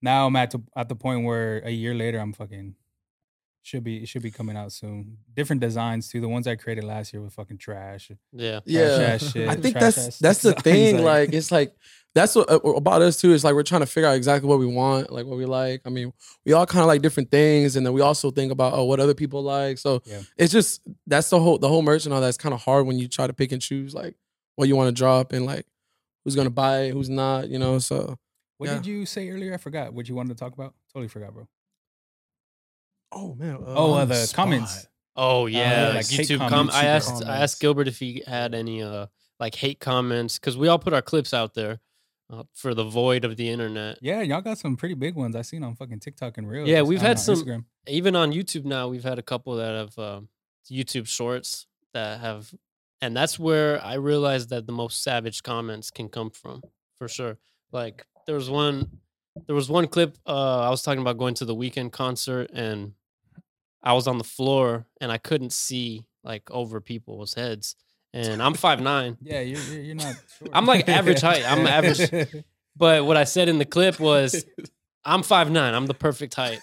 now 0.00 0.26
I'm 0.28 0.36
at 0.36 0.52
to, 0.52 0.62
at 0.76 0.88
the 0.88 0.94
point 0.94 1.24
where 1.24 1.58
a 1.64 1.70
year 1.70 1.94
later 1.94 2.18
I'm 2.20 2.32
fucking 2.32 2.76
should 3.66 3.82
be 3.82 4.02
it 4.02 4.08
should 4.08 4.22
be 4.22 4.30
coming 4.30 4.56
out 4.56 4.72
soon. 4.72 5.18
Different 5.34 5.60
designs 5.60 6.08
too. 6.08 6.20
The 6.20 6.28
ones 6.28 6.46
I 6.46 6.54
created 6.54 6.84
last 6.84 7.12
year 7.12 7.20
were 7.22 7.30
fucking 7.30 7.58
trash. 7.58 8.10
Yeah. 8.32 8.60
Yeah, 8.66 8.82
ass 8.82 9.32
shit, 9.32 9.48
I 9.48 9.56
think 9.56 9.76
trash 9.76 9.94
that's 9.96 10.18
that's 10.18 10.42
the 10.42 10.50
designs, 10.52 10.62
thing. 10.62 10.94
like- 10.96 11.04
Like 11.30 11.32
it's 11.34 11.50
like 11.50 11.74
that's 12.14 12.36
what 12.36 12.48
uh, 12.50 12.58
about 12.60 13.02
us 13.02 13.20
too. 13.20 13.32
Is 13.32 13.42
like 13.42 13.54
we're 13.54 13.62
trying 13.64 13.80
to 13.80 13.86
figure 13.86 14.08
out 14.08 14.14
exactly 14.16 14.48
what 14.48 14.58
we 14.60 14.66
want, 14.66 15.10
like 15.10 15.26
what 15.26 15.36
we 15.36 15.46
like. 15.46 15.80
I 15.84 15.88
mean, 15.90 16.12
we 16.44 16.52
all 16.52 16.64
kind 16.66 16.82
of 16.82 16.86
like 16.86 17.02
different 17.02 17.30
things, 17.30 17.74
and 17.74 17.84
then 17.84 17.92
we 17.92 18.02
also 18.02 18.30
think 18.30 18.52
about 18.52 18.74
oh 18.74 18.84
what 18.84 19.00
other 19.00 19.14
people 19.14 19.42
like. 19.42 19.78
So 19.78 20.00
Yeah. 20.04 20.20
it's 20.36 20.52
just 20.52 20.80
that's 21.06 21.30
the 21.30 21.40
whole 21.40 21.58
the 21.58 21.68
whole 21.68 21.82
merch 21.82 22.04
and 22.04 22.14
all 22.14 22.20
that's 22.20 22.36
kind 22.36 22.54
of 22.54 22.62
hard 22.62 22.86
when 22.86 22.98
you 22.98 23.08
try 23.08 23.26
to 23.26 23.32
pick 23.32 23.50
and 23.50 23.60
choose 23.60 23.94
like 23.94 24.14
what 24.56 24.68
you 24.68 24.76
want 24.76 24.88
to 24.88 24.92
drop 24.92 25.32
and 25.32 25.44
like 25.46 25.66
who's 26.24 26.36
gonna 26.36 26.50
buy 26.50 26.82
it, 26.82 26.92
who's 26.92 27.08
not. 27.10 27.48
You 27.48 27.58
know, 27.58 27.78
so 27.80 28.16
What 28.58 28.68
Yeah. 28.68 28.74
did 28.76 28.86
you 28.86 29.06
say 29.06 29.28
earlier? 29.30 29.52
I 29.54 29.56
forgot 29.56 29.92
what 29.92 30.08
you 30.08 30.14
wanted 30.14 30.36
to 30.36 30.40
talk 30.44 30.52
about. 30.52 30.74
Totally 30.92 31.08
forgot, 31.08 31.32
bro. 31.34 31.48
Oh 33.14 33.34
man, 33.34 33.58
Oh, 33.66 33.94
uh, 33.94 34.04
the, 34.04 34.14
the 34.14 34.32
comments. 34.34 34.86
Oh 35.16 35.46
yeah, 35.46 35.86
like 35.88 35.94
like 35.96 36.06
hate 36.08 36.26
YouTube 36.28 36.38
com- 36.38 36.48
comments, 36.50 36.74
I 36.74 36.80
super 36.80 36.88
asked 36.88 37.24
I 37.26 37.36
asked 37.42 37.60
Gilbert 37.60 37.86
if 37.88 37.98
he 37.98 38.22
had 38.26 38.54
any 38.54 38.82
uh 38.82 39.06
like 39.40 39.54
hate 39.54 39.78
comments 39.80 40.38
because 40.38 40.56
we 40.56 40.68
all 40.68 40.78
put 40.78 40.92
our 40.92 41.02
clips 41.02 41.32
out 41.34 41.54
there 41.54 41.80
uh, 42.32 42.42
for 42.54 42.74
the 42.74 42.84
void 42.84 43.24
of 43.24 43.36
the 43.36 43.48
internet. 43.48 43.98
Yeah, 44.00 44.22
y'all 44.22 44.40
got 44.40 44.58
some 44.58 44.76
pretty 44.76 44.94
big 44.94 45.14
ones 45.14 45.36
I 45.36 45.42
seen 45.42 45.62
on 45.62 45.76
fucking 45.76 46.00
TikTok 46.00 46.38
and 46.38 46.48
Reels. 46.48 46.68
Yeah, 46.68 46.82
we've 46.82 47.00
had 47.02 47.16
uh, 47.16 47.20
some- 47.20 47.36
Instagram. 47.36 47.64
Even 47.86 48.16
on 48.16 48.32
YouTube 48.32 48.64
now, 48.64 48.88
we've 48.88 49.04
had 49.04 49.18
a 49.18 49.22
couple 49.22 49.54
that 49.56 49.74
have 49.74 49.98
um, 49.98 50.28
YouTube 50.70 51.06
Shorts 51.06 51.66
that 51.92 52.20
have, 52.20 52.52
and 53.02 53.14
that's 53.14 53.38
where 53.38 53.84
I 53.84 53.94
realized 53.94 54.48
that 54.50 54.66
the 54.66 54.72
most 54.72 55.02
savage 55.02 55.42
comments 55.42 55.90
can 55.90 56.08
come 56.08 56.30
from 56.30 56.62
for 56.98 57.08
sure. 57.08 57.36
Like 57.72 58.06
there 58.26 58.34
was 58.36 58.48
one, 58.48 58.88
there 59.46 59.54
was 59.54 59.68
one 59.68 59.86
clip 59.86 60.16
uh, 60.26 60.60
I 60.60 60.70
was 60.70 60.80
talking 60.82 61.02
about 61.02 61.18
going 61.18 61.34
to 61.34 61.44
the 61.44 61.54
Weeknd 61.54 61.92
concert 61.92 62.50
and 62.54 62.92
I 63.84 63.92
was 63.92 64.08
on 64.08 64.18
the 64.18 64.24
floor 64.24 64.86
and 65.00 65.12
I 65.12 65.18
couldn't 65.18 65.52
see 65.52 66.06
like 66.24 66.50
over 66.50 66.80
people's 66.80 67.34
heads. 67.34 67.76
And 68.14 68.42
I'm 68.42 68.54
five 68.54 68.80
nine, 68.80 69.18
Yeah, 69.22 69.40
you're 69.40 69.60
you're, 69.60 69.80
you're 69.82 69.94
not. 69.94 70.14
Short. 70.38 70.50
I'm 70.52 70.66
like 70.66 70.88
average 70.88 71.20
height. 71.20 71.44
I'm 71.46 71.66
average. 71.78 72.34
but 72.76 73.04
what 73.04 73.16
I 73.16 73.24
said 73.24 73.48
in 73.48 73.58
the 73.58 73.64
clip 73.64 74.00
was, 74.00 74.44
"I'm 75.04 75.22
five 75.22 75.50
nine. 75.50 75.74
I'm 75.74 75.86
the 75.86 75.94
perfect 75.94 76.34
height." 76.34 76.60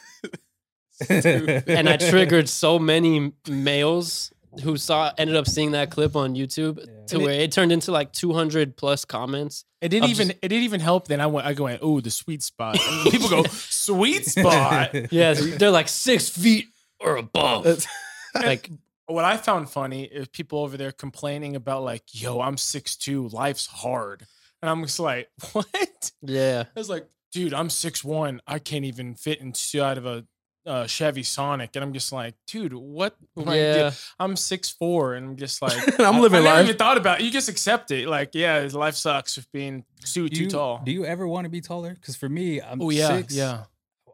and 1.10 1.90
I 1.90 1.98
triggered 1.98 2.48
so 2.48 2.78
many 2.80 3.34
males 3.50 4.32
who 4.64 4.78
saw 4.78 5.12
ended 5.18 5.36
up 5.36 5.48
seeing 5.48 5.72
that 5.72 5.90
clip 5.92 6.16
on 6.16 6.36
YouTube 6.36 6.78
Yeah. 6.80 7.06
to 7.08 7.20
where 7.20 7.40
it 7.40 7.52
turned 7.52 7.72
into 7.72 7.92
like 7.92 8.12
200 8.12 8.76
plus 8.76 9.06
comments. 9.06 9.66
It 9.82 9.90
didn't 9.90 10.10
even 10.10 10.28
just- 10.28 10.40
it 10.44 10.48
didn't 10.50 10.64
even 10.66 10.80
help. 10.82 11.08
Then 11.08 11.22
I 11.22 11.28
went 11.28 11.48
I 11.48 11.54
go 11.54 11.68
in, 11.68 11.80
oh 11.82 12.02
the 12.02 12.12
sweet 12.12 12.44
spot. 12.44 12.78
People 13.10 13.30
go 13.30 13.44
sweet 13.46 14.26
spot. 14.26 15.12
Yeah, 15.12 15.34
they're 15.34 15.72
like 15.72 15.88
six 15.88 16.30
feet 16.30 16.68
or 17.04 17.18
above. 17.18 17.64
That's- 17.64 17.88
like 18.36 18.70
What 19.08 19.26
I 19.26 19.38
found 19.38 19.70
funny 19.70 20.04
is 20.06 20.28
people 20.30 20.60
over 20.60 20.78
there 20.78 20.92
complaining 20.92 21.56
about 21.56 21.84
like, 21.84 22.04
yo, 22.14 22.40
I'm 22.42 22.56
6'2", 22.56 23.32
life's 23.34 23.66
hard. 23.68 24.26
And 24.62 24.70
I'm 24.70 24.82
just 24.84 25.00
like, 25.00 25.28
what? 25.54 26.12
yeah, 26.22 26.64
I 26.76 26.80
was 26.80 26.90
like, 26.90 27.08
dude, 27.34 27.54
I'm 27.54 27.68
6'1", 27.70 28.40
I 28.48 28.60
can't 28.60 28.86
even 28.86 29.16
fit 29.16 29.40
inside 29.42 29.98
of 29.98 30.06
a 30.06 30.26
uh, 30.66 30.86
Chevy 30.86 31.24
Sonic. 31.24 31.72
And 31.76 31.84
I'm 31.84 31.92
just 31.92 32.12
like, 32.12 32.36
dude, 32.48 32.74
what? 32.74 33.16
Like, 33.36 33.56
yeah. 33.58 33.92
I'm 34.20 34.36
6'4", 34.36 35.18
and 35.18 35.26
I'm 35.30 35.36
just 35.36 35.62
like, 35.62 36.00
I'm 36.00 36.18
I- 36.18 36.20
living 36.20 36.42
I, 36.42 36.44
never 36.44 36.56
life. 36.58 36.66
even 36.66 36.78
thought 36.78 36.98
about 36.98 37.20
it. 37.20 37.24
You 37.26 37.32
just 37.32 37.50
accept 37.50 37.90
it. 37.92 38.08
Like, 38.08 38.30
yeah, 38.36 38.70
life 38.72 38.96
sucks 38.96 39.36
with 39.38 39.52
being 39.52 39.84
too 40.06 40.30
do 40.30 40.36
too 40.36 40.44
you, 40.44 40.50
tall. 40.50 40.82
Do 40.86 40.92
you 40.92 41.04
ever 41.06 41.28
want 41.28 41.46
to 41.46 41.50
be 41.50 41.60
taller? 41.62 41.96
Because 41.96 42.16
for 42.16 42.30
me, 42.30 42.62
I'm 42.62 42.80
oh 42.82 42.92
yeah, 42.92 43.08
six. 43.18 43.36
yeah. 43.36 43.64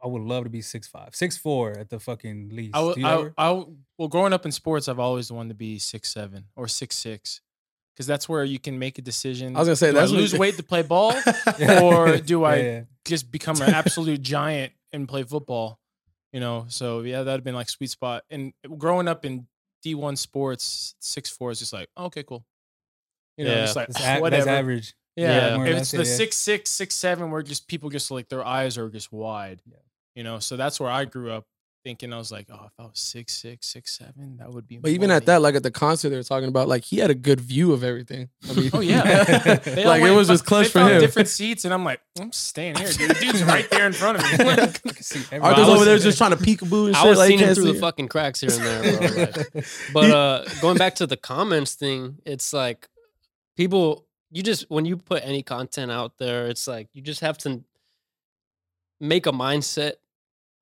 I 0.04 0.08
would 0.08 0.22
love 0.22 0.44
to 0.46 0.50
be 0.50 0.62
six 0.62 0.88
five, 0.88 1.16
six 1.16 1.38
four 1.38 1.72
at 1.72 1.90
the 1.90 2.00
fucking 2.00 2.50
least. 2.52 2.76
I, 2.76 2.82
Do 2.82 3.02
w- 3.02 3.08
I, 3.38 3.48
ever? 3.50 3.66
Well, 3.98 4.08
growing 4.08 4.34
up 4.34 4.46
in 4.46 4.52
sports, 4.52 4.88
I've 4.88 5.00
always 5.00 5.32
wanted 5.32 5.50
to 5.50 5.56
be 5.56 5.80
six 5.80 6.12
seven 6.12 6.46
or 6.56 6.68
six 6.68 6.96
six, 6.98 7.42
because 7.96 8.08
that's 8.08 8.28
where 8.30 8.44
you 8.44 8.60
can 8.60 8.78
make 8.80 8.98
a 8.98 9.02
decision. 9.02 9.56
I 9.56 9.60
was 9.60 9.68
gonna 9.68 9.76
say 9.76 9.88
do 9.92 9.94
that's 9.98 10.12
I 10.12 10.14
what- 10.16 10.22
lose 10.22 10.34
weight 10.38 10.56
to 10.58 10.64
play 10.64 10.82
ball, 10.84 11.14
or 11.82 12.18
do 12.32 12.44
I 12.44 12.56
Yeah, 12.58 12.64
yeah. 12.64 12.82
just 13.06 13.32
become 13.32 13.62
an 13.62 13.74
absolute 13.74 14.22
giant 14.22 14.74
and 14.94 15.08
play 15.08 15.24
football? 15.24 15.80
You 16.34 16.40
know, 16.42 16.66
so 16.70 17.02
yeah, 17.02 17.24
that'd 17.24 17.44
been 17.44 17.56
like 17.56 17.70
sweet 17.70 17.90
spot. 17.90 18.24
And 18.30 18.54
growing 18.78 19.08
up 19.08 19.26
in 19.26 19.48
D 19.82 19.96
one 19.96 20.16
sports, 20.18 20.96
six 21.00 21.30
four 21.30 21.52
is 21.52 21.60
just 21.60 21.74
like 21.74 21.90
okay, 21.98 22.24
cool. 22.24 22.46
You 23.38 23.46
know, 23.46 23.52
Yeah. 23.52 23.62
just 23.62 23.76
like 23.76 23.88
That's, 23.88 24.00
a- 24.00 24.04
that's 24.04 24.22
whatever. 24.22 24.50
average. 24.50 24.94
Yeah, 25.16 25.58
Yeah, 25.58 25.64
if 25.66 25.78
it's 25.78 25.94
yeah, 25.94 26.02
the 26.02 26.06
yeah. 26.08 26.16
six 26.16 26.36
six 26.38 26.70
six 26.70 26.94
seven, 26.96 27.32
where 27.32 27.42
just 27.42 27.68
people 27.68 27.90
just 27.90 28.12
like 28.12 28.30
their 28.30 28.46
eyes 28.46 28.78
are 28.78 28.90
just 28.90 29.12
wide. 29.12 29.62
Yeah. 29.66 29.78
You 30.18 30.24
know, 30.24 30.40
so 30.40 30.58
that's 30.58 30.80
where 30.80 30.90
I 30.90 31.06
grew 31.06 31.32
up 31.32 31.46
thinking. 31.84 32.12
I 32.12 32.18
was 32.18 32.32
like, 32.32 32.48
oh, 32.52 32.66
if 32.66 32.72
I 32.80 32.84
was 32.86 32.98
six 33.00 33.38
six 33.40 33.68
six 33.68 33.96
seven, 33.96 34.38
that 34.40 34.52
would 34.52 34.68
be. 34.68 34.78
But 34.78 34.90
even 34.90 35.12
at 35.12 35.28
that, 35.28 35.44
like 35.44 35.54
at 35.54 35.62
the 35.62 35.70
concert, 35.70 36.10
they 36.10 36.16
were 36.16 36.24
talking 36.24 36.50
about 36.50 36.68
like 36.68 36.84
he 36.84 36.98
had 36.98 37.12
a 37.12 37.14
good 37.14 37.40
view 37.40 37.72
of 37.72 37.84
everything. 37.84 38.30
I 38.50 38.54
mean, 38.54 38.72
Oh 38.74 38.80
yeah, 38.80 39.24
They 39.64 39.84
all 39.84 39.90
like 39.92 40.02
it 40.02 40.10
was 40.10 40.28
just 40.28 40.44
they 40.44 40.48
clutch 40.48 40.70
for 40.70 40.80
him. 40.80 41.00
Different 41.02 41.28
seats, 41.28 41.66
and 41.66 41.74
I'm 41.76 41.86
like, 41.86 42.02
I'm 42.20 42.32
staying 42.32 42.78
here, 42.78 42.88
dude. 42.92 43.12
The 43.12 43.14
dude's 43.14 43.44
right 43.44 43.70
there 43.70 43.86
in 43.86 43.94
front 43.94 44.18
of 44.18 44.24
me. 44.24 44.30
I 44.40 44.56
can. 44.56 45.42
Arthur's 45.44 45.68
I 45.68 45.70
was- 45.70 45.70
over 45.70 45.86
there 45.86 46.00
just 46.00 46.18
trying 46.18 46.32
to 46.32 46.38
peekaboo 46.38 46.88
and 46.88 46.96
I 46.96 47.02
shit. 47.04 47.10
was 47.10 47.18
like, 47.20 47.28
seeing 47.28 47.40
him 47.40 47.54
through 47.54 47.66
see 47.66 47.72
the 47.74 47.78
it. 47.78 47.82
fucking 47.82 48.08
cracks 48.08 48.42
here 48.42 48.50
and 48.52 48.64
there. 48.64 48.98
Bro. 48.98 49.44
Like, 49.54 49.66
but 49.94 50.10
uh, 50.10 50.46
going 50.62 50.80
back 50.80 50.96
to 50.96 51.06
the 51.06 51.16
comments 51.18 51.76
thing, 51.76 52.18
it's 52.26 52.54
like 52.54 52.88
people. 53.56 54.08
You 54.32 54.42
just 54.42 54.66
when 54.72 54.86
you 54.86 54.98
put 54.98 55.22
any 55.24 55.44
content 55.44 55.92
out 55.92 56.18
there, 56.18 56.48
it's 56.48 56.68
like 56.68 56.88
you 56.94 57.04
just 57.04 57.22
have 57.22 57.38
to 57.40 57.64
make 59.00 59.28
a 59.28 59.32
mindset 59.32 59.94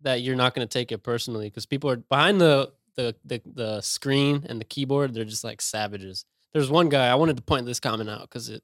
that 0.05 0.21
you're 0.21 0.35
not 0.38 0.55
going 0.55 0.65
to 0.65 0.71
take 0.71 0.91
it 0.93 1.00
personally 1.00 1.47
because 1.47 1.65
people 1.65 1.89
are 1.89 1.97
behind 1.97 2.39
the, 2.39 2.71
the 2.95 3.13
the 3.25 3.41
the 3.45 3.81
screen 3.81 4.45
and 4.47 4.62
the 4.62 4.65
keyboard. 4.65 5.13
They're 5.13 5.25
just 5.25 5.43
like 5.43 5.62
savages. 5.62 6.24
There's 6.53 6.69
one 6.69 6.88
guy 6.88 7.07
I 7.07 7.15
wanted 7.15 7.35
to 7.35 7.43
point 7.43 7.65
this 7.65 7.81
comment 7.81 8.09
out 8.09 8.21
because 8.21 8.47
it 8.50 8.63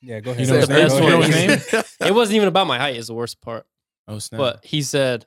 yeah, 0.00 0.20
go 0.20 0.32
You 0.32 0.44
ahead. 0.44 0.48
know 0.48 0.58
his 0.60 0.68
name? 0.68 0.88
go 0.88 0.96
ahead. 0.96 1.02
You 1.02 1.10
know 1.10 1.54
his 1.56 1.72
name? 2.00 2.08
it 2.08 2.14
wasn't 2.14 2.36
even 2.36 2.48
about 2.48 2.66
my 2.68 2.78
height. 2.78 2.96
Is 2.96 3.08
the 3.08 3.14
worst 3.14 3.40
part. 3.40 3.66
Oh 4.06 4.18
snap! 4.20 4.38
But 4.38 4.64
he 4.64 4.82
said, 4.82 5.26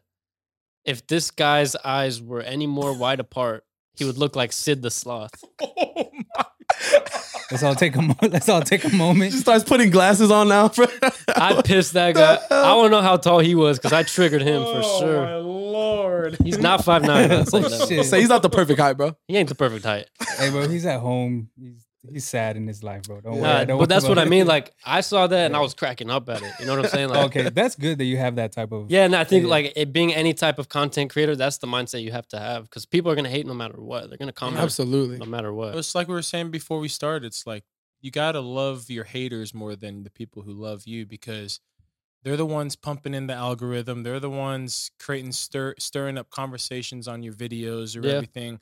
if 0.86 1.06
this 1.08 1.32
guy's 1.32 1.76
eyes 1.76 2.22
were 2.22 2.42
any 2.42 2.68
more 2.68 2.94
wide 2.94 3.20
apart, 3.20 3.66
he 3.96 4.06
would 4.06 4.18
look 4.18 4.36
like 4.36 4.54
Sid 4.54 4.82
the 4.84 4.92
Sloth. 4.92 5.32
oh 5.62 6.12
my 6.14 6.46
Let's 7.52 7.64
all 7.64 7.76
take 7.76 7.96
a 7.96 8.02
mo- 8.02 8.16
let's 8.24 8.50
all 8.50 8.62
take 8.62 8.84
a 8.84 8.90
moment. 8.90 9.32
Just 9.32 9.44
starts 9.44 9.64
putting 9.64 9.90
glasses 9.90 10.32
on 10.32 10.50
now. 10.50 10.66
I 11.36 11.62
pissed 11.62 11.94
that 11.94 12.14
guy. 12.14 12.40
I 12.52 12.74
want 12.76 12.88
to 12.88 12.90
know 12.98 13.02
how 13.02 13.16
tall 13.16 13.40
he 13.40 13.56
was 13.56 13.78
because 13.80 13.94
I 13.94 14.04
triggered 14.04 14.42
him 14.42 14.64
for 14.64 14.82
Oh, 14.84 15.00
sure. 15.00 15.22
My 15.22 15.36
lord, 15.38 16.38
He's 16.44 16.58
not 16.58 16.84
five 16.84 17.04
nine. 17.04 17.46
Oh, 17.54 17.86
shit. 17.88 18.06
Say 18.06 18.20
he's 18.20 18.28
not 18.28 18.42
the 18.42 18.50
perfect 18.50 18.82
height, 18.82 18.98
bro. 18.98 19.16
He 19.30 19.38
ain't 19.38 19.48
the 19.48 19.56
perfect 19.56 19.86
height. 19.86 20.10
hey, 20.38 20.50
bro, 20.50 20.68
he's 20.68 20.86
at 20.86 21.00
home. 21.00 21.50
He's 21.58 21.86
he's 22.12 22.26
sad 22.28 22.58
in 22.58 22.68
his 22.68 22.84
life, 22.84 23.04
bro. 23.04 23.22
Don't 23.22 23.34
worry. 23.34 23.42
Nah, 23.42 23.64
Don't 23.66 23.80
but 23.80 23.90
that's 23.90 24.04
worry 24.06 24.10
what 24.16 24.20
I 24.20 24.26
mean. 24.26 24.46
Like 24.48 24.74
I 24.86 25.02
saw 25.02 25.28
that 25.28 25.46
and 25.46 25.56
I 25.56 25.60
was 25.60 25.74
cracking 25.74 26.10
up 26.10 26.28
at 26.30 26.42
it. 26.42 26.52
You 26.60 26.66
know 26.66 26.76
what 26.76 26.86
I'm 26.86 26.92
saying? 26.92 27.10
Like, 27.10 27.26
okay, 27.36 27.50
that's 27.50 27.76
good 27.76 27.98
that 28.00 28.06
you 28.06 28.18
have 28.18 28.36
that 28.38 28.52
type 28.52 28.72
of. 28.72 28.90
Yeah, 28.92 29.06
and 29.06 29.16
I 29.16 29.24
think 29.24 29.44
Yeah. 29.46 29.50
like 29.50 29.74
it 29.76 29.92
being 29.94 30.14
any 30.14 30.34
type 30.34 30.60
of 30.60 30.70
content 30.70 31.12
creator, 31.12 31.36
that's 31.36 31.58
the 31.58 31.68
mindset 31.68 32.02
you 32.04 32.12
have 32.12 32.28
to 32.30 32.40
have 32.40 32.64
because 32.64 32.86
people 32.86 33.12
are 33.12 33.16
gonna 33.16 33.30
hate 33.30 33.46
no 33.46 33.54
matter 33.54 33.80
what. 33.82 34.10
They're 34.10 34.18
gonna 34.18 34.32
comment 34.34 34.62
Absolutely. 34.62 35.18
no 35.18 35.26
matter 35.26 35.54
what. 35.54 35.76
It's 35.76 35.96
like 35.96 36.08
we 36.08 36.14
were 36.14 36.22
saying 36.22 36.52
before 36.52 36.80
we 36.80 36.88
started. 36.88 37.28
It's 37.28 37.46
like 37.48 37.64
you 38.02 38.12
gotta 38.12 38.40
love 38.42 38.90
your 38.90 39.04
haters 39.06 39.54
more 39.54 39.76
than 39.76 40.04
the 40.04 40.10
people 40.12 40.44
who 40.44 40.52
love 40.54 40.86
you 40.86 41.06
because 41.06 41.60
they're 42.24 42.38
the 42.38 42.46
ones 42.46 42.76
pumping 42.76 43.14
in 43.14 43.28
the 43.28 43.34
algorithm. 43.34 44.04
They're 44.04 44.20
the 44.20 44.30
ones 44.30 44.92
creating 45.00 45.32
stir 45.32 45.76
stirring 45.80 46.18
up 46.18 46.30
conversations 46.30 47.08
on 47.08 47.24
your 47.24 47.34
videos 47.34 47.96
or 47.96 48.06
Yeah. 48.06 48.14
everything. 48.16 48.60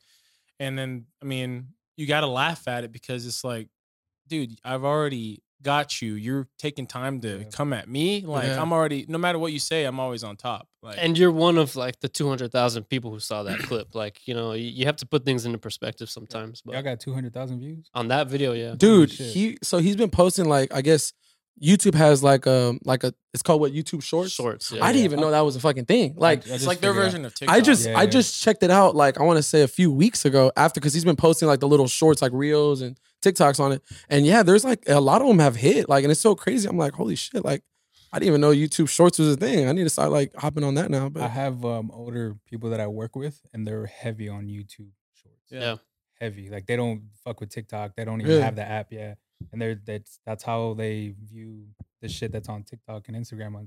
And 0.60 0.78
then 0.78 1.06
I 1.22 1.24
mean, 1.26 1.68
you 1.96 2.06
gotta 2.06 2.26
laugh 2.26 2.66
at 2.68 2.84
it 2.84 2.92
because 2.92 3.26
it's 3.26 3.42
like, 3.44 3.68
dude, 4.28 4.58
I've 4.64 4.84
already 4.84 5.42
got 5.62 6.02
you. 6.02 6.14
You're 6.14 6.46
taking 6.58 6.86
time 6.86 7.20
to 7.22 7.38
Yeah. 7.38 7.44
come 7.50 7.72
at 7.72 7.88
me. 7.88 8.20
Like 8.20 8.44
Yeah. 8.48 8.60
I'm 8.60 8.72
already 8.72 9.06
no 9.08 9.18
matter 9.18 9.38
what 9.38 9.52
you 9.52 9.58
say, 9.58 9.84
I'm 9.84 9.98
always 9.98 10.22
on 10.22 10.36
top. 10.36 10.68
Like 10.82 10.98
and 11.00 11.16
you're 11.18 11.32
one 11.32 11.56
of 11.58 11.74
like 11.76 11.98
the 12.00 12.08
200,000 12.08 12.84
people 12.84 13.10
who 13.10 13.18
saw 13.18 13.42
that 13.44 13.60
clip. 13.60 13.94
Like, 13.94 14.20
you 14.28 14.34
know, 14.34 14.52
you, 14.52 14.68
you 14.68 14.84
have 14.86 14.96
to 14.96 15.06
put 15.06 15.24
things 15.24 15.46
into 15.46 15.58
perspective 15.58 16.10
sometimes. 16.10 16.62
Y'all 16.64 16.74
But 16.74 16.82
got 16.84 17.00
two 17.00 17.14
hundred 17.14 17.32
thousand 17.32 17.60
views. 17.60 17.88
on 17.94 18.08
that 18.08 18.28
video, 18.28 18.52
yeah. 18.52 18.74
Dude, 18.76 19.10
shit. 19.10 19.32
he 19.32 19.58
so 19.62 19.78
he's 19.78 19.96
been 19.96 20.10
posting 20.10 20.44
like 20.44 20.72
I 20.74 20.82
guess 20.82 21.12
YouTube 21.62 21.94
has 21.94 22.22
like 22.22 22.46
um 22.46 22.78
like 22.84 23.02
a 23.04 23.14
it's 23.32 23.42
called 23.42 23.60
what 23.60 23.72
YouTube 23.72 24.02
Shorts. 24.02 24.32
Shorts. 24.32 24.72
Yeah. 24.72 24.84
I 24.84 24.88
didn't 24.92 25.00
yeah. 25.00 25.04
even 25.06 25.20
know 25.20 25.30
that 25.30 25.40
was 25.40 25.56
a 25.56 25.60
fucking 25.60 25.86
thing. 25.86 26.14
Like 26.16 26.46
I 26.48 26.54
it's 26.54 26.66
like 26.66 26.80
their 26.80 26.90
figured 26.92 27.04
out. 27.06 27.06
version 27.08 27.24
of 27.24 27.34
TikTok. 27.34 27.56
I 27.56 27.60
just 27.60 27.86
Yeah, 27.86 27.98
I 27.98 28.02
yeah. 28.02 28.10
just 28.10 28.42
checked 28.42 28.62
it 28.62 28.70
out 28.70 28.94
like 28.94 29.18
I 29.18 29.22
want 29.22 29.38
to 29.38 29.42
say 29.42 29.62
a 29.62 29.68
few 29.68 29.90
weeks 29.90 30.24
ago 30.24 30.52
after 30.56 30.80
because 30.80 30.92
he's 30.94 31.04
been 31.04 31.16
posting 31.16 31.48
like 31.48 31.60
the 31.60 31.68
little 31.68 31.88
shorts 31.88 32.20
like 32.22 32.32
reels 32.32 32.82
and 32.82 32.98
TikToks 33.22 33.58
on 33.58 33.72
it 33.72 33.82
and 34.10 34.26
yeah 34.26 34.42
there's 34.42 34.64
like 34.64 34.84
a 34.88 35.00
lot 35.00 35.22
of 35.22 35.28
them 35.28 35.38
have 35.38 35.56
hit 35.56 35.88
like 35.88 36.04
and 36.04 36.10
it's 36.12 36.20
so 36.20 36.34
crazy 36.34 36.68
I'm 36.68 36.76
like 36.76 36.92
holy 36.92 37.16
shit 37.16 37.44
like 37.44 37.62
I 38.12 38.18
didn't 38.18 38.28
even 38.28 38.40
know 38.42 38.50
YouTube 38.52 38.88
Shorts 38.88 39.18
was 39.18 39.28
a 39.34 39.36
thing 39.36 39.68
I 39.68 39.72
need 39.72 39.84
to 39.84 39.90
start 39.90 40.10
like 40.10 40.32
hopping 40.36 40.62
on 40.64 40.74
that 40.74 40.90
now 40.90 41.08
But 41.08 41.22
I 41.22 41.28
have 41.28 41.64
um 41.64 41.90
older 41.92 42.36
people 42.48 42.70
that 42.70 42.80
I 42.80 42.86
work 42.86 43.16
with, 43.16 43.40
and 43.52 43.66
they're 43.66 43.86
heavy 43.86 44.28
on 44.28 44.46
YouTube 44.46 44.90
Shorts. 45.14 45.50
Yeah. 45.50 45.76
heavy. 46.20 46.48
Like 46.48 46.66
they 46.66 46.76
don't 46.76 47.02
fuck 47.24 47.40
with 47.40 47.50
TikTok. 47.50 47.96
They 47.96 48.04
don't 48.04 48.20
even 48.20 48.30
Really? 48.30 48.42
have 48.42 48.56
the 48.56 48.64
app 48.66 48.92
yet, 48.92 49.18
and 49.52 49.60
they're 49.60 49.80
that's 49.84 50.18
that's 50.26 50.42
how 50.44 50.74
they 50.74 51.14
view 51.24 51.64
the 52.02 52.08
shit 52.08 52.32
that's 52.32 52.48
on 52.48 52.62
TikTok 52.62 53.08
and 53.08 53.16
Instagram 53.16 53.54
on 53.56 53.66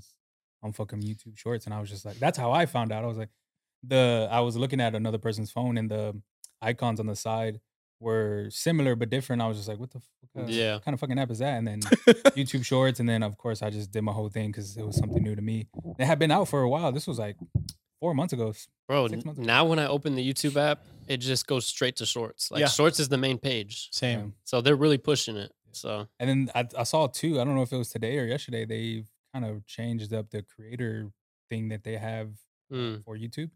on 0.62 0.72
fucking 0.72 1.00
YouTube 1.00 1.36
Shorts. 1.38 1.64
And 1.64 1.74
I 1.74 1.80
was 1.80 1.88
just 1.88 2.04
like, 2.04 2.18
that's 2.18 2.36
how 2.38 2.52
I 2.52 2.66
found 2.66 2.92
out. 2.92 3.02
I 3.02 3.06
was 3.06 3.16
like, 3.18 3.30
the 3.82 4.28
I 4.30 4.40
was 4.40 4.56
looking 4.56 4.80
at 4.80 4.94
another 4.94 5.18
person's 5.18 5.50
phone, 5.50 5.78
and 5.78 5.90
the 5.90 6.20
icons 6.60 7.00
on 7.00 7.06
the 7.06 7.16
side 7.16 7.60
were 7.98 8.48
similar 8.50 8.94
but 8.96 9.10
different. 9.10 9.42
I 9.42 9.46
was 9.48 9.56
just 9.56 9.68
like, 9.68 9.78
what 9.78 9.90
the 9.90 10.00
fuck? 10.00 10.44
uh, 10.44 10.46
Yeah. 10.46 10.78
kind 10.84 10.94
of 10.94 11.00
fucking 11.00 11.18
app 11.18 11.30
is 11.30 11.38
that? 11.40 11.58
And 11.58 11.66
then 11.68 11.80
YouTube 12.36 12.64
Shorts, 12.64 13.00
and 13.00 13.08
then 13.08 13.22
of 13.22 13.36
course 13.38 13.62
I 13.62 13.70
just 13.70 13.90
did 13.90 14.02
my 14.02 14.12
whole 14.12 14.28
thing 14.28 14.48
because 14.50 14.76
it 14.76 14.84
was 14.84 14.96
something 14.96 15.22
new 15.22 15.34
to 15.34 15.42
me. 15.42 15.66
It 15.98 16.04
had 16.06 16.18
been 16.18 16.30
out 16.30 16.48
for 16.48 16.62
a 16.62 16.68
while. 16.68 16.92
This 16.92 17.06
was 17.06 17.18
like 17.18 17.36
four 18.00 18.14
months 18.14 18.32
ago. 18.32 18.52
Bro, 18.88 19.08
six 19.08 19.24
months 19.24 19.38
ago. 19.38 19.46
now 19.46 19.64
when 19.66 19.78
I 19.78 19.86
open 19.86 20.14
the 20.14 20.32
YouTube 20.32 20.56
app, 20.56 20.84
it 21.08 21.18
just 21.18 21.46
goes 21.46 21.66
straight 21.66 21.96
to 21.96 22.06
shorts. 22.06 22.50
Like 22.50 22.60
Yeah. 22.60 22.68
shorts 22.68 23.00
is 23.00 23.08
the 23.08 23.18
main 23.18 23.38
page. 23.38 23.88
same. 23.92 24.34
So 24.44 24.60
they're 24.60 24.76
really 24.76 24.98
pushing 24.98 25.36
it. 25.36 25.52
So 25.72 26.08
And 26.18 26.28
then 26.28 26.50
I, 26.54 26.66
I 26.78 26.82
saw 26.84 27.06
two. 27.06 27.40
I 27.40 27.44
don't 27.44 27.54
know 27.54 27.62
if 27.62 27.72
it 27.72 27.76
was 27.78 27.90
today 27.90 28.18
or 28.18 28.24
yesterday. 28.24 28.64
They've 28.64 29.08
kind 29.32 29.44
of 29.44 29.64
changed 29.66 30.12
up 30.12 30.30
the 30.30 30.42
creator 30.42 31.10
thing 31.48 31.68
that 31.68 31.84
they 31.84 31.96
have 31.96 32.30
mm, 32.72 33.04
for 33.04 33.16
YouTube. 33.16 33.50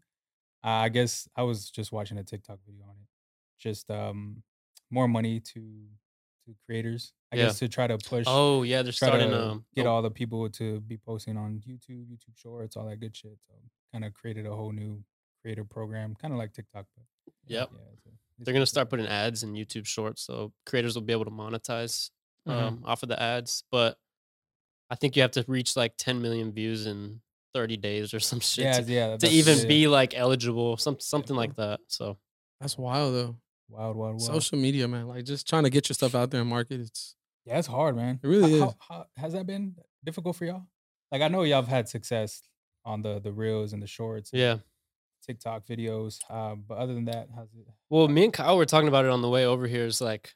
Uh, 0.63 0.67
I 0.85 0.89
guess 0.89 1.27
I 1.35 1.43
was 1.43 1.69
just 1.69 1.91
watching 1.91 2.17
a 2.17 2.23
TikTok 2.23 2.59
video 2.65 2.83
on 2.85 2.95
it. 3.01 3.07
Just 3.59 3.89
um, 3.91 4.43
more 4.89 5.07
money 5.07 5.39
to 5.39 5.87
to 6.45 6.55
creators. 6.65 7.13
I 7.31 7.37
Yeah. 7.37 7.45
guess 7.45 7.59
to 7.59 7.67
try 7.67 7.87
to 7.87 7.97
push. 7.97 8.25
oh 8.27 8.63
yeah, 8.63 8.81
they're 8.83 8.91
starting 8.91 9.29
to 9.31 9.35
to 9.55 9.61
get 9.75 9.85
oh, 9.87 9.91
all 9.91 10.01
the 10.01 10.11
people 10.11 10.49
to 10.49 10.79
be 10.81 10.97
posting 10.97 11.37
on 11.37 11.61
YouTube, 11.67 12.05
YouTube 12.07 12.35
Shorts, 12.37 12.75
all 12.77 12.85
that 12.87 12.99
good 12.99 13.15
shit. 13.15 13.37
So 13.47 13.53
kind 13.91 14.05
of 14.05 14.13
created 14.13 14.45
a 14.45 14.55
whole 14.55 14.71
new 14.71 15.03
creator 15.41 15.63
program, 15.63 16.15
kind 16.15 16.33
of 16.33 16.37
like 16.37 16.53
TikTok. 16.53 16.85
But 16.95 17.05
Yep. 17.47 17.69
yeah, 17.73 17.79
it's 17.93 18.05
They're 18.39 18.53
gonna 18.53 18.65
start 18.65 18.89
putting 18.89 19.07
ads 19.07 19.43
in 19.43 19.53
YouTube 19.53 19.85
Shorts, 19.85 20.21
so 20.23 20.51
creators 20.65 20.95
will 20.95 21.01
be 21.03 21.13
able 21.13 21.25
to 21.25 21.31
monetize 21.31 22.09
Mhm. 22.47 22.51
um, 22.53 22.83
off 22.85 23.01
of 23.03 23.09
the 23.09 23.21
ads. 23.21 23.63
But 23.71 23.97
I 24.89 24.95
think 24.95 25.15
you 25.15 25.21
have 25.21 25.31
to 25.31 25.45
reach 25.47 25.75
like 25.75 25.93
10 25.97 26.21
million 26.21 26.51
views 26.51 26.85
in 26.85 27.21
30 27.53 27.77
days 27.77 28.13
or 28.13 28.19
some 28.19 28.39
shit 28.41 28.65
Yeah, 28.65 28.81
to, 28.81 28.91
yeah. 28.91 29.17
to 29.17 29.27
even 29.29 29.59
yeah. 29.59 29.65
be 29.65 29.87
like 29.87 30.13
eligible, 30.15 30.77
some 30.77 30.99
something 30.99 31.35
like 31.35 31.55
that. 31.55 31.79
So 31.87 32.17
that's 32.59 32.77
wild 32.77 33.13
though 33.15 33.35
wild, 33.67 33.95
wild, 33.97 34.11
wild. 34.17 34.21
social 34.21 34.59
media 34.59 34.87
man 34.87 35.07
like 35.07 35.25
just 35.25 35.47
trying 35.49 35.63
to 35.63 35.71
get 35.71 35.89
your 35.89 35.95
stuff 35.95 36.13
out 36.13 36.29
there 36.29 36.39
and 36.41 36.49
market 36.49 36.79
it's 36.81 37.15
Yeah, 37.45 37.57
it's 37.57 37.67
hard, 37.67 37.95
man. 37.95 38.19
It 38.21 38.27
really 38.27 38.59
How- 38.59 38.67
is. 38.67 38.73
How, 38.79 38.95
how, 38.95 39.05
has 39.17 39.33
that 39.33 39.47
been 39.47 39.75
difficult 40.03 40.35
for 40.35 40.45
y'all? 40.45 40.67
Like, 41.11 41.21
I 41.23 41.27
know 41.29 41.43
y'all 41.43 41.61
have 41.61 41.67
had 41.67 41.87
success 41.89 42.41
on 42.83 43.01
the 43.01 43.19
the 43.19 43.31
reels 43.31 43.71
and 43.73 43.81
the 43.81 43.87
shorts, 43.87 44.31
and 44.33 44.39
yeah. 44.41 44.57
TikTok 45.25 45.65
videos. 45.65 46.19
Um, 46.31 46.63
but 46.67 46.77
other 46.77 46.93
than 46.93 47.05
that, 47.05 47.29
how's 47.35 47.47
it? 47.53 47.67
Well, 47.89 48.07
me 48.07 48.25
and 48.25 48.33
Kyle 48.33 48.57
were 48.57 48.65
talking 48.65 48.87
about 48.87 49.05
it 49.05 49.11
on 49.11 49.21
the 49.21 49.29
way 49.29 49.45
over 49.45 49.67
here. 49.67 49.85
Is 49.85 50.01
like 50.01 50.33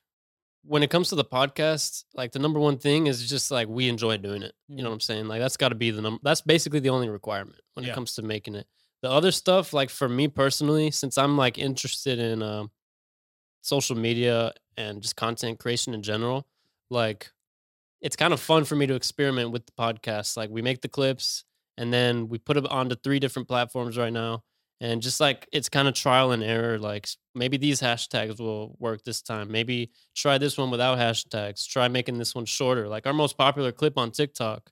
when 0.63 0.83
it 0.83 0.89
comes 0.89 1.09
to 1.09 1.15
the 1.15 1.23
podcast, 1.25 2.03
like 2.15 2.31
the 2.31 2.39
number 2.39 2.59
one 2.59 2.77
thing 2.77 3.07
is 3.07 3.27
just 3.29 3.51
like 3.51 3.67
we 3.67 3.87
enjoy 3.87 4.17
doing 4.17 4.43
it. 4.43 4.53
You 4.67 4.83
know 4.83 4.89
what 4.89 4.95
I'm 4.95 4.99
saying? 4.99 5.27
Like 5.27 5.39
that's 5.41 5.57
got 5.57 5.69
to 5.69 5.75
be 5.75 5.91
the 5.91 6.01
number. 6.01 6.19
That's 6.23 6.41
basically 6.41 6.79
the 6.79 6.89
only 6.89 7.09
requirement 7.09 7.59
when 7.73 7.85
Yeah. 7.85 7.91
it 7.91 7.95
comes 7.95 8.15
to 8.15 8.21
making 8.21 8.55
it. 8.55 8.67
The 9.01 9.09
other 9.09 9.31
stuff, 9.31 9.71
like 9.73 9.89
for 9.89 10.09
me 10.09 10.27
personally, 10.27 10.91
since 10.91 11.17
I'm 11.17 11.37
like 11.37 11.57
interested 11.57 12.19
in 12.19 12.43
um, 12.43 12.69
social 13.61 13.95
media 13.95 14.51
and 14.77 15.01
just 15.01 15.15
content 15.15 15.59
creation 15.59 15.93
in 15.93 16.01
general, 16.03 16.47
like 16.89 17.31
it's 18.01 18.15
kind 18.15 18.33
of 18.33 18.39
fun 18.39 18.63
for 18.65 18.75
me 18.75 18.87
to 18.87 18.95
experiment 18.95 19.51
with 19.51 19.65
the 19.65 19.71
podcast. 19.73 20.35
Like 20.37 20.49
we 20.49 20.61
make 20.61 20.81
the 20.81 20.87
clips 20.89 21.43
and 21.77 21.93
then 21.93 22.27
we 22.27 22.37
put 22.39 22.57
it 22.57 22.65
onto 22.67 22.95
three 22.95 23.19
different 23.19 23.47
platforms 23.47 23.97
right 23.97 24.11
now 24.11 24.43
and 24.81 25.01
just 25.01 25.19
like 25.19 25.47
it's 25.51 25.69
kind 25.69 25.87
of 25.87 25.93
trial 25.93 26.31
and 26.31 26.41
error 26.43 26.77
like 26.79 27.07
maybe 27.35 27.57
these 27.57 27.81
hashtags 27.81 28.39
will 28.39 28.75
work 28.79 29.03
this 29.03 29.21
time 29.21 29.51
maybe 29.51 29.91
try 30.15 30.37
this 30.37 30.57
one 30.57 30.71
without 30.71 30.97
hashtags 30.97 31.67
try 31.67 31.87
making 31.87 32.17
this 32.17 32.33
one 32.33 32.45
shorter 32.45 32.87
like 32.87 33.05
our 33.05 33.13
most 33.13 33.37
popular 33.37 33.71
clip 33.71 33.97
on 33.97 34.09
tiktok 34.11 34.69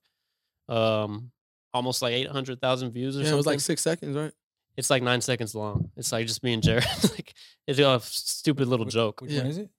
um 0.70 1.32
almost 1.74 2.02
like 2.02 2.14
eight 2.14 2.28
hundred 2.30 2.60
thousand 2.62 2.92
views 2.92 3.16
or 3.16 3.20
Yeah, 3.20 3.26
something. 3.26 3.34
it 3.34 3.38
was 3.38 3.46
like 3.46 3.60
six 3.60 3.82
seconds, 3.82 4.16
right? 4.16 4.32
it's 4.78 4.90
like 4.92 5.02
nine 5.02 5.22
seconds 5.22 5.56
long. 5.56 5.90
It's 5.98 6.12
like 6.12 6.28
just 6.28 6.44
me 6.44 6.54
and 6.54 6.62
Jared. 6.62 6.86
like 7.04 7.34
it's 7.68 7.80
a 7.80 8.00
stupid 8.04 8.68
little 8.68 8.86
joke. 8.86 9.22
Which 9.22 9.32
Yeah. 9.32 9.40
one 9.42 9.48
is 9.48 9.58
it? 9.58 9.70